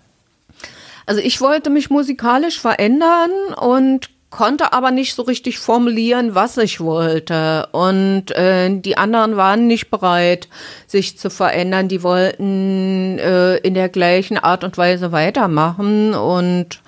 Also 1.05 1.21
ich 1.21 1.41
wollte 1.41 1.69
mich 1.69 1.91
musikalisch 1.91 2.61
verändern 2.61 3.31
und 3.57 4.11
konnte 4.31 4.73
aber 4.73 4.91
nicht 4.91 5.15
so 5.15 5.23
richtig 5.23 5.59
formulieren, 5.59 6.35
was 6.35 6.59
ich 6.59 6.81
wollte. 6.81 7.69
Und 7.73 8.31
äh, 8.33 8.69
die 8.79 8.99
anderen 8.99 9.37
waren 9.37 9.67
nicht 9.67 9.91
bereit, 9.91 10.49
sich 10.87 11.19
zu 11.19 11.31
verändern. 11.31 11.89
Die 11.89 12.03
wollten 12.03 13.19
äh, 13.19 13.57
in 13.59 13.75
der 13.75 13.89
gleichen 13.89 14.37
Art 14.37 14.65
und 14.65 14.77
Weise 14.77 15.13
weitermachen. 15.13 16.15
Und 16.15 16.83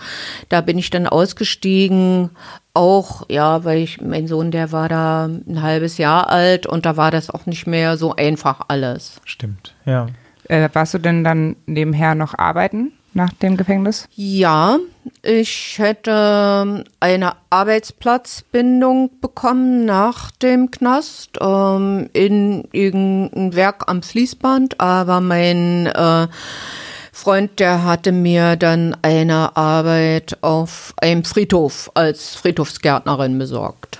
da 0.49 0.61
bin 0.61 0.79
ich 0.79 0.91
dann 0.91 1.07
ausgestiegen. 1.07 2.31
Auch, 2.73 3.25
ja, 3.29 3.65
weil 3.65 3.79
ich, 3.79 4.01
mein 4.01 4.29
Sohn, 4.29 4.51
der 4.51 4.71
war 4.71 4.89
da 4.89 5.25
ein 5.25 5.61
halbes 5.61 5.99
Jahr 5.99 6.29
alt 6.31 6.67
und 6.67 6.87
da 6.87 6.97
war 6.97 7.11
das 7.11 7.29
auch 7.29 7.47
nicht 7.47 7.67
mehr 7.67 7.97
so 7.97 8.15
einfach 8.15 8.61
alles. 8.69 9.21
Stimmt, 9.25 9.75
ja. 9.87 10.07
Äh, 10.45 10.69
warst 10.73 10.95
du 10.95 10.99
denn 10.99 11.25
dann 11.25 11.57
nebenher 11.67 12.15
noch 12.15 12.39
arbeiten 12.39 12.93
nach 13.15 13.33
dem 13.35 13.57
Gefängnis? 13.57 14.09
Ja, 14.15 14.79
ich 15.23 15.79
hätte 15.79 16.85
eine 17.01 17.33
Arbeitsplatzbindung 17.51 19.11
bekommen 19.21 19.85
nach 19.85 20.31
dem 20.31 20.71
Knast 20.71 21.39
ähm, 21.41 22.09
in 22.13 22.69
irgendein 22.73 23.55
Werk 23.55 23.85
am 23.87 24.03
Fließband, 24.03 24.81
aber 24.81 25.21
mein 25.21 25.87
äh, 25.87 26.29
Freund, 27.13 27.59
der 27.59 27.85
hatte 27.85 28.13
mir 28.13 28.57
dann 28.57 28.97
eine 29.03 29.57
Arbeit 29.57 30.39
auf 30.43 30.95
einem 31.01 31.25
Friedhof 31.25 31.91
als 31.95 32.35
Friedhofsgärtnerin 32.37 33.39
besorgt. 33.39 33.99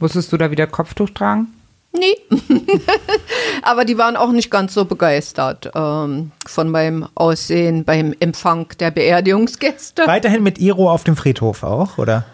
Musstest 0.00 0.32
du 0.32 0.36
da 0.36 0.50
wieder 0.50 0.66
Kopftuch 0.66 1.10
tragen? 1.10 1.57
Nee. 1.98 2.16
Aber 3.62 3.84
die 3.84 3.98
waren 3.98 4.16
auch 4.16 4.30
nicht 4.30 4.50
ganz 4.50 4.74
so 4.74 4.84
begeistert 4.84 5.70
ähm, 5.74 6.30
von 6.46 6.70
meinem 6.70 7.08
Aussehen 7.14 7.84
beim 7.84 8.14
Empfang 8.20 8.68
der 8.78 8.90
Beerdigungsgäste. 8.90 10.06
Weiterhin 10.06 10.42
mit 10.42 10.58
Iro 10.58 10.90
auf 10.90 11.04
dem 11.04 11.16
Friedhof 11.16 11.62
auch, 11.62 11.98
oder? 11.98 12.24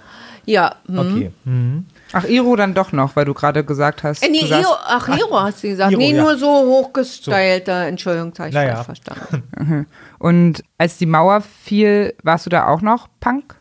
Ja. 0.47 0.77
hm. 0.87 0.99
Okay. 0.99 1.31
Mhm. 1.45 1.87
Ach, 2.13 2.25
Iro 2.25 2.55
dann 2.55 2.75
doch 2.75 2.93
noch, 2.93 3.17
weil 3.17 3.25
du 3.25 3.35
gerade 3.35 3.65
gesagt 3.65 4.03
hast. 4.05 4.23
Äh, 4.23 4.29
nee, 4.31 4.41
du 4.41 4.47
saßt- 4.47 4.61
Iro, 4.61 4.71
ach, 4.85 5.09
Iro 5.19 5.41
hast 5.41 5.65
du 5.65 5.69
gesagt. 5.69 5.91
Iro, 5.93 5.99
nee, 6.01 6.13
ja. 6.15 6.23
nur 6.23 6.37
so 6.37 6.47
hochgestylter. 6.47 7.87
Entschuldigung, 7.87 8.31
das 8.33 8.39
habe 8.41 8.49
ich 8.51 8.55
Naja. 8.55 8.85
verstanden. 8.85 9.87
Und 10.19 10.63
als 10.79 10.99
die 10.99 11.07
Mauer 11.07 11.41
fiel, 11.41 12.15
warst 12.23 12.47
du 12.47 12.51
da 12.51 12.69
auch 12.69 12.83
noch 12.83 13.09
Punk? 13.21 13.57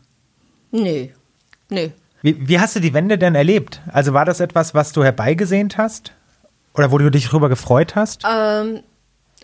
Nee, 0.70 1.12
nee. 1.70 1.92
Wie, 2.24 2.48
wie 2.48 2.58
hast 2.58 2.74
du 2.74 2.80
die 2.80 2.94
Wende 2.94 3.18
denn 3.18 3.34
erlebt? 3.34 3.82
Also 3.92 4.14
war 4.14 4.24
das 4.24 4.40
etwas, 4.40 4.72
was 4.72 4.92
du 4.92 5.04
herbeigesehnt 5.04 5.76
hast? 5.76 6.12
Oder 6.72 6.90
wo 6.90 6.96
du 6.96 7.10
dich 7.10 7.26
darüber 7.26 7.50
gefreut 7.50 7.96
hast? 7.96 8.22
Ähm, 8.26 8.80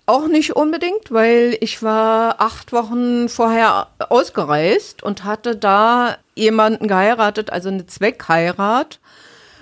auch 0.07 0.29
nicht 0.29 0.57
unbedingt, 0.57 1.11
weil 1.13 1.59
ich 1.61 1.83
war 1.83 2.41
acht 2.41 2.73
Wochen 2.73 3.29
vorher 3.29 3.89
ausgereist 4.09 5.03
und 5.03 5.25
hatte 5.25 5.57
da 5.57 6.17
jemanden 6.35 6.89
geheiratet, 6.89 7.53
also 7.53 7.69
eine 7.69 7.85
Zweckheirat. 7.87 8.99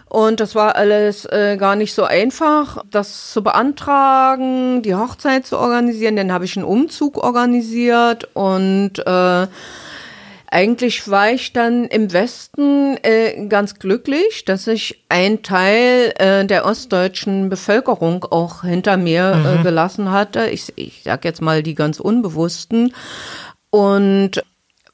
Und 0.08 0.38
das 0.38 0.54
war 0.54 0.76
alles 0.76 1.24
äh, 1.24 1.56
gar 1.58 1.74
nicht 1.74 1.94
so 1.94 2.04
einfach, 2.04 2.84
das 2.88 3.32
zu 3.32 3.42
beantragen, 3.42 4.82
die 4.82 4.94
Hochzeit 4.94 5.44
zu 5.44 5.58
organisieren. 5.58 6.14
Dann 6.14 6.30
habe 6.30 6.44
ich 6.44 6.56
einen 6.56 6.64
Umzug 6.64 7.16
organisiert 7.16 8.28
und 8.34 9.00
äh, 9.04 9.48
eigentlich 10.50 11.08
war 11.08 11.30
ich 11.30 11.52
dann 11.52 11.84
im 11.84 12.12
Westen 12.12 12.96
äh, 13.02 13.46
ganz 13.48 13.78
glücklich, 13.78 14.44
dass 14.44 14.66
ich 14.66 15.04
einen 15.08 15.42
Teil 15.42 16.14
äh, 16.18 16.46
der 16.46 16.64
ostdeutschen 16.64 17.48
Bevölkerung 17.48 18.24
auch 18.24 18.62
hinter 18.62 18.96
mir 18.96 19.58
äh, 19.60 19.62
gelassen 19.62 20.10
hatte. 20.10 20.46
Ich, 20.46 20.72
ich 20.76 21.02
sag 21.04 21.24
jetzt 21.24 21.42
mal 21.42 21.62
die 21.62 21.74
ganz 21.74 22.00
Unbewussten. 22.00 22.94
Und 23.70 24.42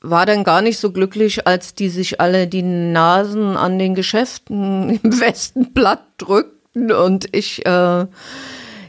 war 0.05 0.27
dann 0.27 0.45
gar 0.45 0.61
nicht 0.61 0.79
so 0.79 0.93
glücklich, 0.93 1.47
als 1.47 1.75
die 1.75 1.89
sich 1.89 2.21
alle 2.21 2.47
die 2.47 2.63
Nasen 2.63 3.57
an 3.57 3.79
den 3.79 3.95
Geschäften 3.95 5.01
im 5.03 5.21
Westen 5.21 5.73
platt 5.73 6.03
drückten 6.19 6.93
und 6.93 7.29
ich 7.33 7.65
äh, 7.65 8.07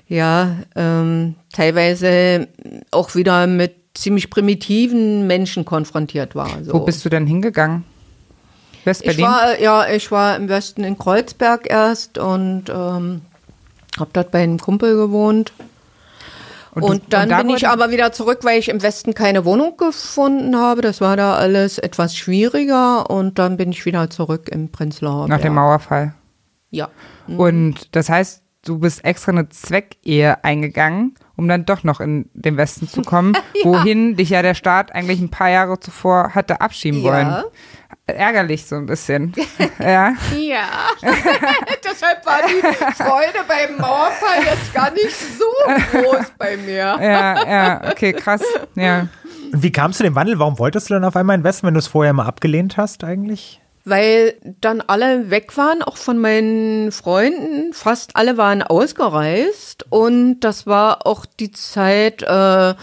ja 0.08 0.58
ähm, 0.76 1.36
teilweise 1.54 2.48
auch 2.92 3.16
wieder 3.16 3.48
mit 3.48 3.85
ziemlich 3.96 4.30
primitiven 4.30 5.26
Menschen 5.26 5.66
konfrontiert 5.66 6.36
war. 6.36 6.50
So. 6.64 6.74
Wo 6.74 6.80
bist 6.82 7.04
du 7.06 7.10
denn 7.10 7.26
hingegangen? 7.26 7.84
ich 8.80 8.86
West-Berlin? 8.86 9.26
war 9.26 9.60
ja, 9.60 9.88
ich 9.90 10.12
war 10.12 10.36
im 10.36 10.48
Westen 10.48 10.84
in 10.84 10.98
Kreuzberg 10.98 11.68
erst 11.70 12.18
und 12.20 12.66
ähm, 12.70 13.22
habe 13.98 14.10
dort 14.14 14.30
bei 14.32 14.44
einem 14.44 14.60
Kumpel 14.60 14.96
gewohnt. 14.96 15.54
Und 16.72 16.84
Und, 16.84 17.04
du- 17.06 17.10
dann 17.10 17.32
und 17.32 17.38
bin 17.38 17.50
ich 17.56 17.68
aber 17.70 17.90
wieder 17.90 18.12
zurück, 18.12 18.40
weil 18.44 18.60
ich 18.60 18.68
im 18.70 18.82
Westen 18.84 19.14
keine 19.14 19.46
Wohnung 19.46 19.78
gefunden 19.78 20.58
habe. 20.58 20.82
Das 20.82 21.00
war 21.00 21.16
da 21.16 21.36
alles 21.36 21.78
etwas 21.78 22.16
schwieriger 22.18 23.10
und 23.10 23.40
dann 23.40 23.56
bin 23.58 23.72
ich 23.72 23.86
wieder 23.86 24.10
zurück 24.10 24.50
im 24.50 24.70
Prenzlauer 24.70 25.28
Nach 25.30 25.40
dem. 25.40 25.54
Mauerfall. 25.56 26.14
Ja. 26.72 26.90
Und 27.28 27.96
das 27.96 28.10
heißt, 28.10 28.44
du 28.66 28.80
bist 28.80 29.06
extra 29.06 29.32
eine 29.32 29.48
Zweckehe 29.48 30.44
eingegangen, 30.44 31.16
um 31.38 31.48
dann 31.48 31.66
doch 31.66 31.84
noch 31.84 32.00
in 32.00 32.30
den 32.34 32.58
Westen 32.58 32.88
zu 32.88 33.02
kommen, 33.04 33.38
wohin 33.64 34.16
dich 34.16 34.30
ja 34.30 34.42
der 34.42 34.54
Staat 34.56 34.94
eigentlich 34.94 35.20
ein 35.22 35.30
paar 35.32 35.50
Jahre 35.50 35.80
zuvor 35.80 36.34
hatte 36.36 36.62
abschieben 36.62 37.02
Ja. 37.02 37.12
wollen. 37.12 37.44
Ärgerlich 38.08 38.66
so 38.68 38.76
ein 38.76 38.86
bisschen. 38.86 39.34
ja. 39.80 40.14
Ja, 40.38 40.68
deshalb 41.84 42.24
war 42.26 42.40
die 42.48 42.62
Freude 42.94 43.40
beim 43.48 43.78
Mauerfall 43.78 44.44
jetzt 44.46 44.74
gar 44.74 44.92
nicht 44.92 45.16
so 45.16 45.46
groß 45.92 46.32
bei 46.38 46.56
mir. 46.58 46.98
Ja, 47.02 47.48
ja, 47.50 47.82
okay, 47.92 48.14
krass. 48.14 48.44
Ja. 48.76 49.08
Und 49.52 49.64
wie 49.64 49.72
kamst 49.72 50.00
du 50.00 50.04
dem 50.04 50.14
Wandel? 50.16 50.38
Warum 50.38 50.60
wolltest 50.60 50.90
du 50.90 50.94
dann 50.94 51.04
auf 51.04 51.16
einmal 51.16 51.36
investen, 51.38 51.66
wenn 51.68 51.74
du 51.74 51.80
es 51.80 51.88
vorher 51.88 52.14
mal 52.14 52.26
abgelehnt 52.28 52.78
hast 52.78 53.04
eigentlich? 53.04 53.60
Weil 53.88 54.34
dann 54.62 54.82
alle 54.82 55.30
weg 55.30 55.56
waren, 55.58 55.84
auch 55.84 55.98
von 55.98 56.18
meinen 56.18 56.92
Freunden. 56.92 57.72
Fast 57.72 58.16
alle 58.16 58.36
waren 58.36 58.64
ausgereist. 58.64 59.86
Und 59.90 60.40
das 60.40 60.66
war 60.66 61.06
auch 61.06 61.26
die 61.26 61.52
Zeit, 61.52 62.24
äh, 62.24 62.74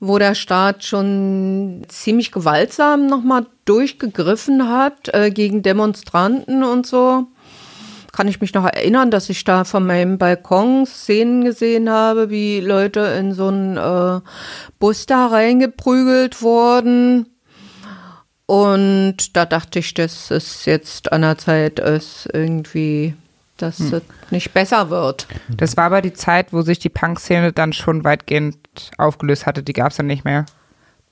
wo 0.00 0.18
der 0.18 0.34
Staat 0.34 0.84
schon 0.84 1.82
ziemlich 1.88 2.32
gewaltsam 2.32 3.06
nochmal 3.06 3.46
durchgegriffen 3.64 4.68
hat 4.68 5.14
äh, 5.14 5.30
gegen 5.30 5.62
Demonstranten 5.62 6.64
und 6.64 6.86
so. 6.86 7.26
Kann 8.12 8.26
ich 8.26 8.40
mich 8.40 8.52
noch 8.54 8.64
erinnern, 8.64 9.12
dass 9.12 9.30
ich 9.30 9.44
da 9.44 9.62
von 9.64 9.86
meinem 9.86 10.18
Balkon 10.18 10.84
Szenen 10.84 11.44
gesehen 11.44 11.88
habe, 11.88 12.28
wie 12.28 12.60
Leute 12.60 13.00
in 13.00 13.34
so 13.34 13.48
einen 13.48 13.76
äh, 13.76 14.20
Bus 14.80 15.06
da 15.06 15.28
reingeprügelt 15.28 16.42
wurden. 16.42 17.26
Und 18.50 19.36
da 19.36 19.46
dachte 19.46 19.78
ich, 19.78 19.94
dass 19.94 20.32
es 20.32 20.64
jetzt 20.64 21.12
an 21.12 21.22
der 21.22 21.38
Zeit 21.38 21.78
ist, 21.78 22.28
irgendwie, 22.32 23.14
dass 23.58 23.78
es 23.78 24.02
nicht 24.32 24.52
besser 24.52 24.90
wird. 24.90 25.28
Das 25.48 25.76
war 25.76 25.84
aber 25.84 26.02
die 26.02 26.14
Zeit, 26.14 26.52
wo 26.52 26.62
sich 26.62 26.80
die 26.80 26.88
Punk-Szene 26.88 27.52
dann 27.52 27.72
schon 27.72 28.02
weitgehend 28.02 28.56
aufgelöst 28.98 29.46
hatte. 29.46 29.62
Die 29.62 29.72
gab 29.72 29.92
es 29.92 29.98
dann 29.98 30.08
nicht 30.08 30.24
mehr. 30.24 30.46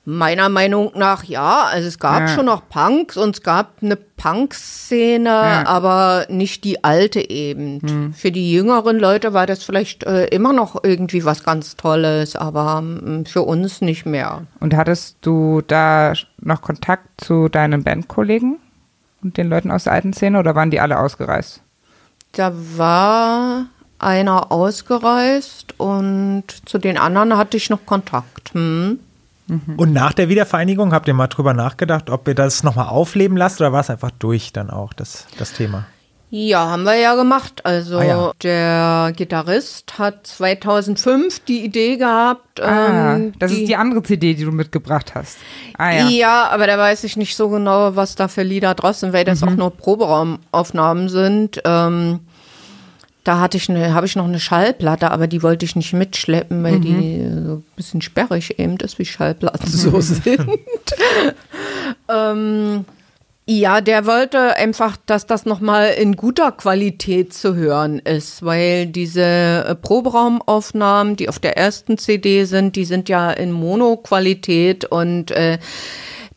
Meiner 0.09 0.49
Meinung 0.49 0.91
nach 0.95 1.23
ja. 1.23 1.65
Also 1.71 1.87
es 1.87 1.99
gab 1.99 2.21
Ja. 2.21 2.27
schon 2.29 2.45
noch 2.47 2.67
Punks 2.67 3.15
und 3.15 3.35
es 3.35 3.43
gab 3.43 3.73
eine 3.83 3.95
Punk-Szene, 3.95 5.67
aber 5.67 6.25
nicht 6.29 6.63
die 6.63 6.83
alte 6.83 7.29
eben. 7.29 8.13
Für 8.15 8.31
die 8.31 8.51
jüngeren 8.51 8.97
Leute 8.97 9.33
war 9.33 9.45
das 9.45 9.63
vielleicht 9.63 10.03
äh, 10.05 10.25
immer 10.25 10.51
noch 10.51 10.83
irgendwie 10.83 11.23
was 11.25 11.43
ganz 11.43 11.75
Tolles, 11.75 12.35
aber 12.35 12.81
mm, 12.81 13.25
für 13.25 13.43
uns 13.43 13.81
nicht 13.81 14.05
mehr. 14.07 14.47
Und 14.59 14.75
hattest 14.75 15.17
du 15.21 15.61
da 15.65 16.13
noch 16.39 16.61
Kontakt 16.61 17.07
zu 17.23 17.47
deinen 17.47 17.83
Bandkollegen 17.83 18.57
und 19.21 19.37
den 19.37 19.47
Leuten 19.49 19.69
aus 19.69 19.83
der 19.83 19.93
alten 19.93 20.13
Szene 20.13 20.39
oder 20.39 20.55
waren 20.55 20.71
die 20.71 20.79
alle 20.79 20.99
ausgereist? 20.99 21.61
Da 22.31 22.51
war 22.77 23.65
einer 23.99 24.51
ausgereist 24.51 25.75
und 25.79 26.43
zu 26.65 26.77
den 26.79 26.97
anderen 26.97 27.37
hatte 27.37 27.57
ich 27.57 27.69
noch 27.69 27.85
Kontakt. 27.85 28.53
Hm? 28.53 28.99
Und 29.77 29.93
nach 29.93 30.13
der 30.13 30.29
Wiedervereinigung 30.29 30.93
habt 30.93 31.07
ihr 31.07 31.13
mal 31.13 31.27
drüber 31.27 31.53
nachgedacht, 31.53 32.09
ob 32.09 32.27
ihr 32.27 32.35
das 32.35 32.63
nochmal 32.63 32.87
aufleben 32.89 33.35
lasst 33.37 33.59
oder 33.61 33.71
war 33.73 33.81
es 33.81 33.89
einfach 33.89 34.11
durch 34.11 34.53
dann 34.53 34.69
auch, 34.69 34.93
das, 34.93 35.25
das 35.37 35.53
Thema? 35.53 35.85
Ja, 36.31 36.69
haben 36.69 36.83
wir 36.83 36.93
ja 36.93 37.15
gemacht. 37.15 37.65
Also 37.65 37.97
Ah, 37.97 38.03
ja. 38.03 38.31
der 38.43 39.13
Gitarrist 39.15 39.97
hat 39.97 40.27
2005 40.27 41.39
die 41.39 41.65
Idee 41.65 41.97
gehabt. 41.97 42.61
Ah, 42.61 43.15
ähm, 43.15 43.33
das 43.39 43.51
ist 43.51 43.67
die 43.67 43.75
andere 43.75 44.03
CD, 44.03 44.35
die 44.35 44.43
du 44.45 44.51
mitgebracht 44.51 45.15
hast. 45.15 45.37
Ah 45.77 45.91
ja. 45.91 46.07
Ja. 46.09 46.49
aber 46.51 46.67
da 46.67 46.77
weiß 46.77 47.03
ich 47.05 47.17
nicht 47.17 47.35
so 47.35 47.49
genau, 47.49 47.95
was 47.95 48.13
da 48.13 48.27
für 48.27 48.43
Lieder 48.43 48.75
drauf 48.75 48.97
sind, 48.97 49.11
weil 49.11 49.25
das 49.25 49.41
Mhm. 49.41 49.47
auch 49.47 49.55
nur 49.55 49.71
Proberaumaufnahmen 49.75 51.09
sind. 51.09 51.61
Ähm, 51.65 52.19
da 53.23 53.39
hatte 53.39 53.57
ich 53.57 53.69
eine, 53.69 53.93
habe 53.93 54.05
ich 54.05 54.15
noch 54.15 54.25
eine 54.25 54.39
Schallplatte, 54.39 55.11
aber 55.11 55.27
die 55.27 55.43
wollte 55.43 55.65
ich 55.65 55.75
nicht 55.75 55.93
mitschleppen, 55.93 56.63
weil 56.63 56.79
die 56.79 56.89
Mhm. 56.89 57.45
so 57.45 57.53
ein 57.55 57.63
bisschen 57.75 58.01
sperrig 58.01 58.59
eben 58.59 58.77
ist, 58.77 58.97
wie 58.97 59.05
Schallplatten 59.05 59.67
so 59.69 59.99
sind. 59.99 60.39
ähm, 62.09 62.85
ja, 63.45 63.81
der 63.81 64.05
wollte 64.05 64.55
einfach, 64.57 64.95
dass 65.07 65.25
das 65.25 65.45
nochmal 65.45 65.89
in 65.89 66.15
guter 66.15 66.51
Qualität 66.51 67.33
zu 67.33 67.55
hören 67.55 67.97
ist, 67.97 68.45
weil 68.45 68.85
diese 68.85 69.21
äh, 69.67 69.75
Proberaumaufnahmen, 69.75 71.15
die 71.15 71.29
auf 71.29 71.39
der 71.39 71.57
ersten 71.57 71.97
CD 71.97 72.45
sind, 72.45 72.75
die 72.75 72.85
sind 72.85 73.09
ja 73.09 73.31
in 73.31 73.51
Mono-Qualität 73.51 74.85
und 74.85 75.31
äh, 75.31 75.57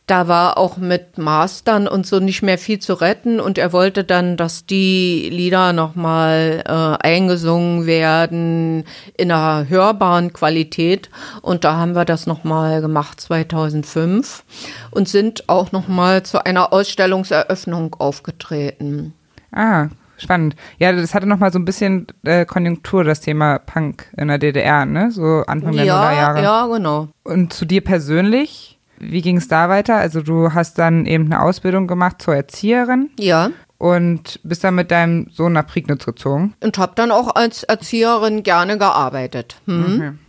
da 0.05 0.27
war 0.27 0.57
auch 0.57 0.75
mit 0.75 1.17
Mastern 1.17 1.87
und 1.87 2.05
so 2.05 2.19
nicht 2.19 2.41
mehr 2.41 2.57
viel 2.57 2.79
zu 2.79 2.93
retten 2.93 3.39
und 3.39 3.57
er 3.57 3.71
wollte 3.71 4.03
dann, 4.03 4.35
dass 4.35 4.65
die 4.65 5.29
Lieder 5.31 5.71
nochmal 5.71 6.61
äh, 6.67 7.07
eingesungen 7.07 7.85
werden 7.85 8.83
in 9.17 9.31
einer 9.31 9.69
hörbaren 9.69 10.33
Qualität 10.33 11.09
und 11.41 11.63
da 11.63 11.77
haben 11.77 11.95
wir 11.95 12.03
das 12.03 12.27
nochmal 12.27 12.81
gemacht 12.81 13.21
2005 13.21 14.43
und 14.91 15.07
sind 15.07 15.47
auch 15.47 15.71
nochmal 15.71 16.23
zu 16.23 16.45
einer 16.45 16.73
Ausstellungseröffnung 16.73 17.95
aufgetreten. 17.97 19.13
Ah, 19.51 19.87
spannend. 20.17 20.55
Ja, 20.79 20.91
das 20.91 21.13
hatte 21.13 21.27
nochmal 21.27 21.51
so 21.53 21.59
ein 21.59 21.65
bisschen 21.65 22.07
äh, 22.23 22.45
Konjunktur, 22.45 23.03
das 23.03 23.21
Thema 23.21 23.59
Punk 23.59 24.07
in 24.17 24.27
der 24.27 24.37
DDR, 24.37 24.85
ne? 24.85 25.11
So 25.11 25.43
Anfang 25.47 25.73
der 25.73 25.85
Ja, 25.85 25.95
Nullerjahre. 25.95 26.43
ja, 26.43 26.67
genau. 26.67 27.07
Und 27.23 27.53
zu 27.53 27.65
dir 27.65 27.81
persönlich, 27.81 28.72
wie 28.99 29.21
ging 29.21 29.37
es 29.37 29.47
da 29.47 29.69
weiter? 29.69 29.95
Also 29.95 30.21
du 30.21 30.53
hast 30.53 30.77
dann 30.79 31.05
eben 31.05 31.25
eine 31.25 31.41
Ausbildung 31.41 31.87
gemacht 31.87 32.21
zur 32.21 32.35
Erzieherin 32.35 33.09
Ja. 33.19 33.49
und 33.77 34.39
bist 34.43 34.63
dann 34.63 34.75
mit 34.75 34.91
deinem 34.91 35.29
Sohn 35.31 35.53
nach 35.53 35.67
Prignitz 35.67 36.05
gezogen. 36.05 36.53
Und 36.61 36.77
habe 36.77 36.93
dann 36.95 37.11
auch 37.11 37.35
als 37.35 37.63
Erzieherin 37.63 38.43
gerne 38.43 38.77
gearbeitet. 38.77 39.57
Hm? 39.65 40.19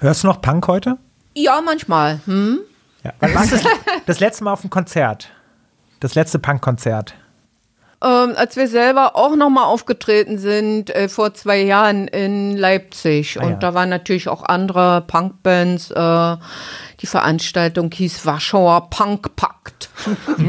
Hörst 0.00 0.22
du 0.22 0.28
noch 0.28 0.40
Punk 0.40 0.66
heute? 0.68 0.96
Ja, 1.34 1.60
manchmal. 1.64 2.20
Hm? 2.26 2.60
Ja. 3.04 3.12
Wann 3.20 3.34
warst 3.34 3.52
du 3.52 3.56
das 4.06 4.20
letzte 4.20 4.44
Mal 4.44 4.52
auf 4.52 4.60
dem 4.62 4.70
Konzert? 4.70 5.30
Das 6.00 6.14
letzte 6.14 6.38
Punkkonzert? 6.38 7.14
Ähm, 8.02 8.32
als 8.34 8.56
wir 8.56 8.66
selber 8.66 9.14
auch 9.14 9.36
nochmal 9.36 9.64
aufgetreten 9.64 10.38
sind, 10.38 10.88
äh, 10.88 11.08
vor 11.08 11.34
zwei 11.34 11.60
Jahren 11.60 12.08
in 12.08 12.56
Leipzig. 12.56 13.38
Ah, 13.38 13.44
und 13.44 13.50
ja. 13.50 13.56
da 13.58 13.74
waren 13.74 13.90
natürlich 13.90 14.28
auch 14.28 14.42
andere 14.42 15.02
Punkbands. 15.06 15.90
Äh, 15.90 16.36
die 17.00 17.06
Veranstaltung 17.06 17.90
hieß 17.92 18.24
Warschauer 18.24 18.88
Punkpakt. 18.90 19.90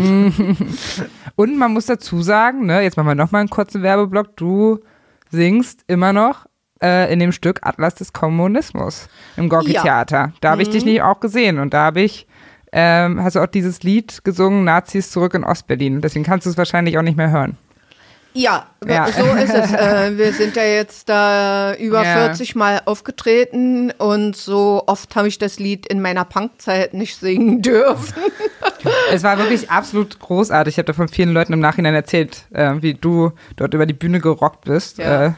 Und 1.35 1.57
man 1.57 1.73
muss 1.73 1.85
dazu 1.85 2.21
sagen, 2.21 2.65
ne, 2.65 2.81
jetzt 2.81 2.97
machen 2.97 3.07
wir 3.07 3.15
nochmal 3.15 3.41
einen 3.41 3.49
kurzen 3.49 3.83
Werbeblock, 3.83 4.35
du 4.35 4.79
singst 5.29 5.83
immer 5.87 6.13
noch 6.13 6.45
äh, 6.81 7.11
in 7.11 7.19
dem 7.19 7.31
Stück 7.31 7.59
Atlas 7.63 7.95
des 7.95 8.13
Kommunismus 8.13 9.07
im 9.37 9.49
Gorki-Theater. 9.49 10.33
Da 10.41 10.51
habe 10.51 10.61
ich 10.61 10.69
dich 10.69 10.85
nicht 10.85 11.01
auch 11.01 11.19
gesehen 11.19 11.59
und 11.59 11.73
da 11.73 11.85
habe 11.85 12.01
ich, 12.01 12.27
ähm, 12.71 13.21
hast 13.23 13.35
du 13.35 13.39
auch 13.41 13.47
dieses 13.47 13.83
Lied 13.83 14.23
gesungen, 14.23 14.63
Nazis 14.63 15.11
zurück 15.11 15.33
in 15.33 15.43
Ostberlin. 15.43 16.01
Deswegen 16.01 16.23
kannst 16.25 16.45
du 16.45 16.49
es 16.49 16.57
wahrscheinlich 16.57 16.97
auch 16.97 17.01
nicht 17.03 17.17
mehr 17.17 17.31
hören. 17.31 17.57
Ja, 18.33 18.67
Ja. 18.87 19.07
so 19.11 19.25
ist 19.25 19.53
es. 19.53 19.71
Äh, 19.73 20.17
wir 20.17 20.31
sind 20.31 20.55
ja 20.55 20.63
jetzt 20.63 21.09
da 21.09 21.73
über 21.75 22.01
Ja. 22.05 22.13
40 22.27 22.55
Mal 22.55 22.81
aufgetreten 22.85 23.91
und 23.97 24.37
so 24.37 24.83
oft 24.87 25.13
habe 25.17 25.27
ich 25.27 25.37
das 25.37 25.59
Lied 25.59 25.85
in 25.87 26.01
meiner 26.01 26.23
Punkzeit 26.23 26.93
nicht 26.93 27.19
singen 27.19 27.61
dürfen. 27.61 28.13
Es 29.11 29.23
war 29.23 29.37
wirklich 29.37 29.69
absolut 29.69 30.17
großartig. 30.19 30.75
Ich 30.75 30.77
habe 30.77 30.85
davon 30.85 31.09
vielen 31.09 31.33
Leuten 31.33 31.51
im 31.51 31.59
Nachhinein 31.59 31.93
erzählt, 31.93 32.45
äh, 32.53 32.75
wie 32.79 32.93
du 32.93 33.33
dort 33.57 33.73
über 33.73 33.85
die 33.85 33.93
Bühne 33.93 34.21
gerockt 34.21 34.63
bist. 34.63 34.97
Ja. 34.99 35.25
Äh, 35.25 35.31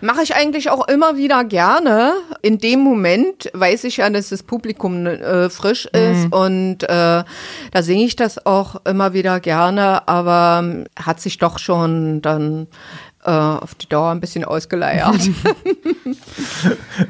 Mache 0.00 0.22
ich 0.22 0.34
eigentlich 0.34 0.70
auch 0.70 0.88
immer 0.88 1.16
wieder 1.16 1.44
gerne. 1.44 2.12
In 2.42 2.58
dem 2.58 2.80
Moment 2.80 3.50
weiß 3.52 3.84
ich 3.84 3.98
ja, 3.98 4.10
dass 4.10 4.30
das 4.30 4.42
Publikum 4.42 5.06
äh, 5.06 5.50
frisch 5.50 5.86
ist 5.86 6.32
und 6.32 6.82
äh, 6.82 6.86
da 6.86 7.82
singe 7.82 8.04
ich 8.04 8.16
das 8.16 8.44
auch 8.46 8.76
immer 8.84 9.12
wieder 9.12 9.40
gerne, 9.40 10.06
aber 10.08 10.60
ähm, 10.62 10.84
hat 10.98 11.20
sich 11.20 11.38
doch 11.38 11.58
schon 11.58 12.22
dann 12.22 12.66
auf 13.30 13.74
die 13.74 13.88
Dauer 13.88 14.10
ein 14.10 14.20
bisschen 14.20 14.44
ausgeleiert. 14.44 15.18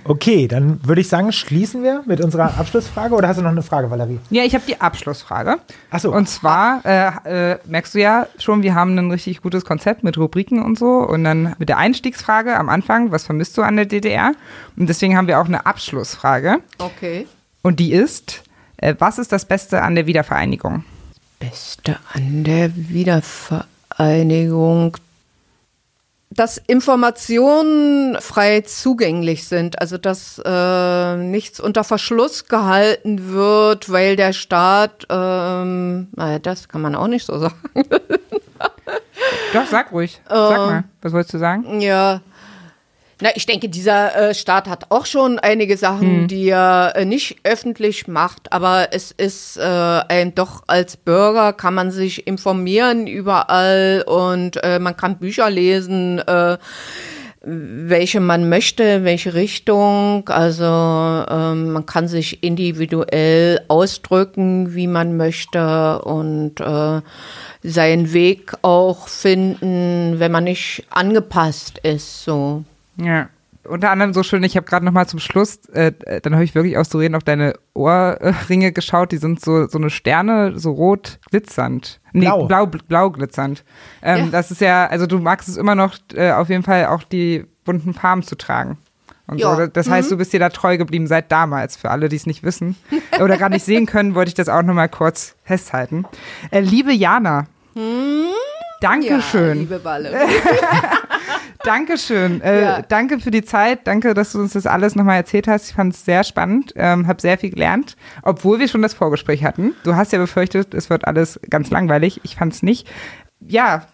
Okay, 0.05 0.47
dann 0.49 0.81
würde 0.85 1.01
ich 1.01 1.09
sagen, 1.09 1.33
schließen 1.33 1.83
wir 1.83 2.03
mit 2.07 2.21
unserer 2.21 2.59
Abschlussfrage. 2.59 3.15
Oder 3.15 3.29
hast 3.29 3.39
du 3.39 3.43
noch 3.43 3.51
eine 3.51 3.63
Frage, 3.63 3.91
Valerie? 3.91 4.19
Ja, 4.31 4.43
ich 4.45 4.55
habe 4.55 4.65
die 4.67 4.81
Abschlussfrage. 4.81 5.57
Ach 5.91 6.01
so. 6.01 6.13
Und 6.13 6.29
zwar 6.29 6.81
äh, 6.85 7.53
äh, 7.53 7.59
merkst 7.67 7.95
du 7.95 8.01
ja 8.01 8.27
schon, 8.39 8.63
wir 8.63 8.75
haben 8.75 8.97
ein 8.99 9.11
richtig 9.11 9.43
gutes 9.43 9.65
Konzept 9.65 10.05
mit 10.05 10.19
Rubriken 10.19 10.63
und 10.63 10.79
so. 10.79 10.87
Und 10.87 11.25
dann 11.25 11.55
mit 11.59 11.69
der 11.69 11.79
Einstiegsfrage 11.79 12.57
am 12.57 12.69
Anfang, 12.69 13.11
was 13.13 13.25
vermisst 13.25 13.57
du 13.59 13.63
an 13.63 13.77
der 13.77 13.87
DDR? 13.87 14.33
Und 14.77 14.89
deswegen 14.89 15.17
haben 15.17 15.27
wir 15.29 15.41
auch 15.41 15.47
eine 15.47 15.67
Abschlussfrage. 15.67 16.59
okay. 16.79 17.27
Und 17.63 17.81
die 17.81 17.93
ist, 17.93 18.43
äh, 18.77 18.95
was 18.99 19.19
ist 19.19 19.33
das 19.33 19.45
Beste 19.45 19.83
an 19.83 19.97
der 19.97 20.07
Wiedervereinigung? 20.07 20.85
Beste 21.41 21.97
an 22.13 22.45
der 22.45 22.71
Wiedervereinigung, 22.77 24.97
dass 26.31 26.59
Informationen 26.59 28.21
frei 28.21 28.61
zugänglich 28.63 29.49
sind, 29.49 29.81
also 29.81 29.97
dass 29.97 30.41
äh, 30.45 31.17
nichts 31.17 31.61
unter 31.61 31.85
Verschluss 31.85 32.47
gehalten 32.47 33.33
wird, 33.33 33.91
weil 33.91 34.17
der 34.17 34.33
Staat, 34.33 35.07
ähm, 35.09 36.09
naja, 36.17 36.39
das 36.39 36.69
kann 36.69 36.83
man 36.83 36.95
auch 36.95 37.07
nicht 37.07 37.25
so 37.27 37.39
sagen. 37.39 37.55
Doch, 39.53 39.67
sag 39.67 39.93
ruhig. 39.93 40.21
Sag 40.29 40.59
mal, 40.59 40.85
was 41.01 41.13
wolltest 41.13 41.35
du 41.35 41.39
sagen? 41.39 41.81
Ja. 41.81 42.21
Na, 43.19 43.31
ich 43.35 43.47
denke, 43.47 43.71
dieser 43.71 44.15
äh, 44.15 44.35
Staat 44.35 44.69
hat 44.69 44.91
auch 44.91 45.07
schon 45.07 45.39
einige 45.39 45.79
Sachen, 45.79 46.29
die 46.29 46.51
er 46.51 46.93
äh, 46.97 47.07
nicht 47.07 47.39
öffentlich 47.45 48.09
macht, 48.09 48.53
aber 48.53 48.89
es 48.93 49.11
ist 49.11 49.57
äh, 49.57 49.63
ein 49.63 50.35
doch 50.35 50.65
als 50.67 50.99
Bürger 50.99 51.55
kann 51.55 51.73
man 51.73 51.91
sich 51.91 52.27
informieren 52.27 53.07
überall 53.07 54.05
und 54.07 54.63
äh, 54.63 54.79
man 54.79 54.99
kann 54.99 55.17
Bücher 55.17 55.49
lesen, 55.49 56.19
äh, 56.19 56.59
welche 57.43 58.21
man 58.21 58.51
möchte, 58.51 59.05
welche 59.05 59.33
Richtung. 59.33 60.29
Also 60.29 60.65
ähm, 60.65 61.73
man 61.73 61.87
kann 61.87 62.09
sich 62.09 62.43
individuell 62.43 63.63
ausdrücken, 63.69 64.75
wie 64.75 64.89
man 64.89 65.17
möchte 65.17 66.03
und 66.03 66.61
äh, 66.61 67.01
seinen 67.63 68.13
Weg 68.13 68.53
auch 68.61 69.09
finden, 69.09 70.17
wenn 70.19 70.33
man 70.33 70.45
nicht 70.45 70.85
angepasst 70.91 71.79
ist. 71.79 72.23
So. 72.23 72.65
Ja. 72.97 73.29
Unter 73.69 73.91
anderem 73.91 74.13
so 74.15 74.23
schön, 74.23 74.45
ich 74.45 74.57
habe 74.57 74.65
gerade 74.67 74.85
noch 74.85 74.93
mal 74.93 75.09
zum 75.09 75.19
Schluss, 75.19 75.57
äh, 75.75 75.91
äh, 76.05 76.21
dann 76.21 76.35
habe 76.35 76.45
ich 76.45 76.55
wirklich 76.55 76.79
auszureden 76.79 77.17
auf 77.17 77.25
deine 77.25 77.55
Ohrringe 77.75 78.71
geschaut, 78.71 79.11
die 79.11 79.17
sind 79.17 79.41
so, 79.41 79.67
so 79.67 79.79
eine 79.79 79.91
Sterne, 79.91 80.57
so 80.57 80.71
rot 80.71 81.19
glitzernd. 81.31 82.01
Nee, 82.13 82.27
Blau. 82.27 82.47
blau, 82.47 82.67
blau 82.67 83.11
glitzernd. 83.11 83.65
Ähm, 84.03 84.27
Ja. 84.27 84.31
Das 84.31 84.53
ist 84.53 84.61
ja, 84.61 84.87
also 84.87 85.07
du 85.09 85.19
magst 85.19 85.49
es 85.49 85.57
immer 85.57 85.75
noch 85.75 85.97
äh, 86.15 86.31
auf 86.31 86.49
jeden 86.49 86.63
Fall 86.63 86.87
auch 86.87 87.03
die 87.03 87.45
bunten 87.65 87.93
Farben 87.93 88.23
zu 88.23 88.37
tragen. 88.37 88.79
Und 89.27 89.39
Ja. 89.39 89.57
so. 89.57 89.67
Das 89.67 89.91
heißt, 89.91 90.13
du 90.13 90.17
bist 90.17 90.33
dir 90.33 90.39
da 90.39 90.51
treu 90.51 90.77
geblieben 90.79 91.09
seit 91.09 91.33
damals. 91.33 91.77
Für 91.77 91.91
alle, 91.91 92.09
die 92.09 92.15
es 92.15 92.27
nicht 92.27 92.45
wissen 92.45 92.77
oder 93.21 93.37
gar 93.37 93.49
nicht 93.49 93.65
sehen 93.65 93.87
können, 93.87 94.15
wollte 94.15 94.29
ich 94.29 94.35
das 94.35 94.49
auch 94.49 94.63
noch 94.63 94.75
mal 94.75 94.89
kurz 94.89 95.35
festhalten. 95.43 96.05
Äh, 96.53 96.61
liebe 96.61 96.93
Jana, 96.93 97.47
Dankeschön. 98.89 99.59
liebe 99.61 99.79
Balle. 99.79 100.13
Dankeschön. 101.65 102.41
Äh, 102.43 102.63
Ja. 102.63 102.83
Danke 102.83 103.19
für 103.19 103.31
die 103.31 103.43
Zeit. 103.45 103.81
Danke, 103.87 104.15
dass 104.15 104.33
du 104.33 104.41
uns 104.41 104.53
das 104.53 104.67
alles 104.67 104.95
nochmal 104.95 105.17
erzählt 105.17 105.49
hast. 105.49 105.69
Ich 105.71 105.75
fand 105.75 105.93
es 105.95 106.05
sehr 106.05 106.23
spannend. 106.25 106.73
Ähm, 106.77 107.07
habe 107.07 107.21
sehr 107.21 107.39
viel 107.39 107.51
gelernt, 107.51 107.97
obwohl 108.23 108.59
wir 108.59 108.69
schon 108.69 108.83
das 108.83 108.95
Vorgespräch 108.95 109.45
hatten. 109.45 109.75
Du 109.85 109.97
hast 109.97 110.13
ja 110.13 110.19
befürchtet, 110.19 110.75
es 110.75 110.91
wird 110.91 111.07
alles 111.07 111.41
ganz 111.51 111.71
langweilig. 111.71 112.21
Ich 112.23 112.37
fand 112.37 112.53
es 112.53 112.63
nicht. 112.63 112.89
Ja, 113.41 113.87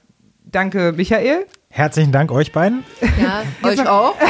danke, 0.44 0.92
Michael. 0.96 1.46
Herzlichen 1.70 2.12
Dank 2.12 2.30
euch 2.32 2.52
beiden. 2.52 2.84
Ja, 3.20 3.42
euch 3.68 3.88
auch. 3.88 4.14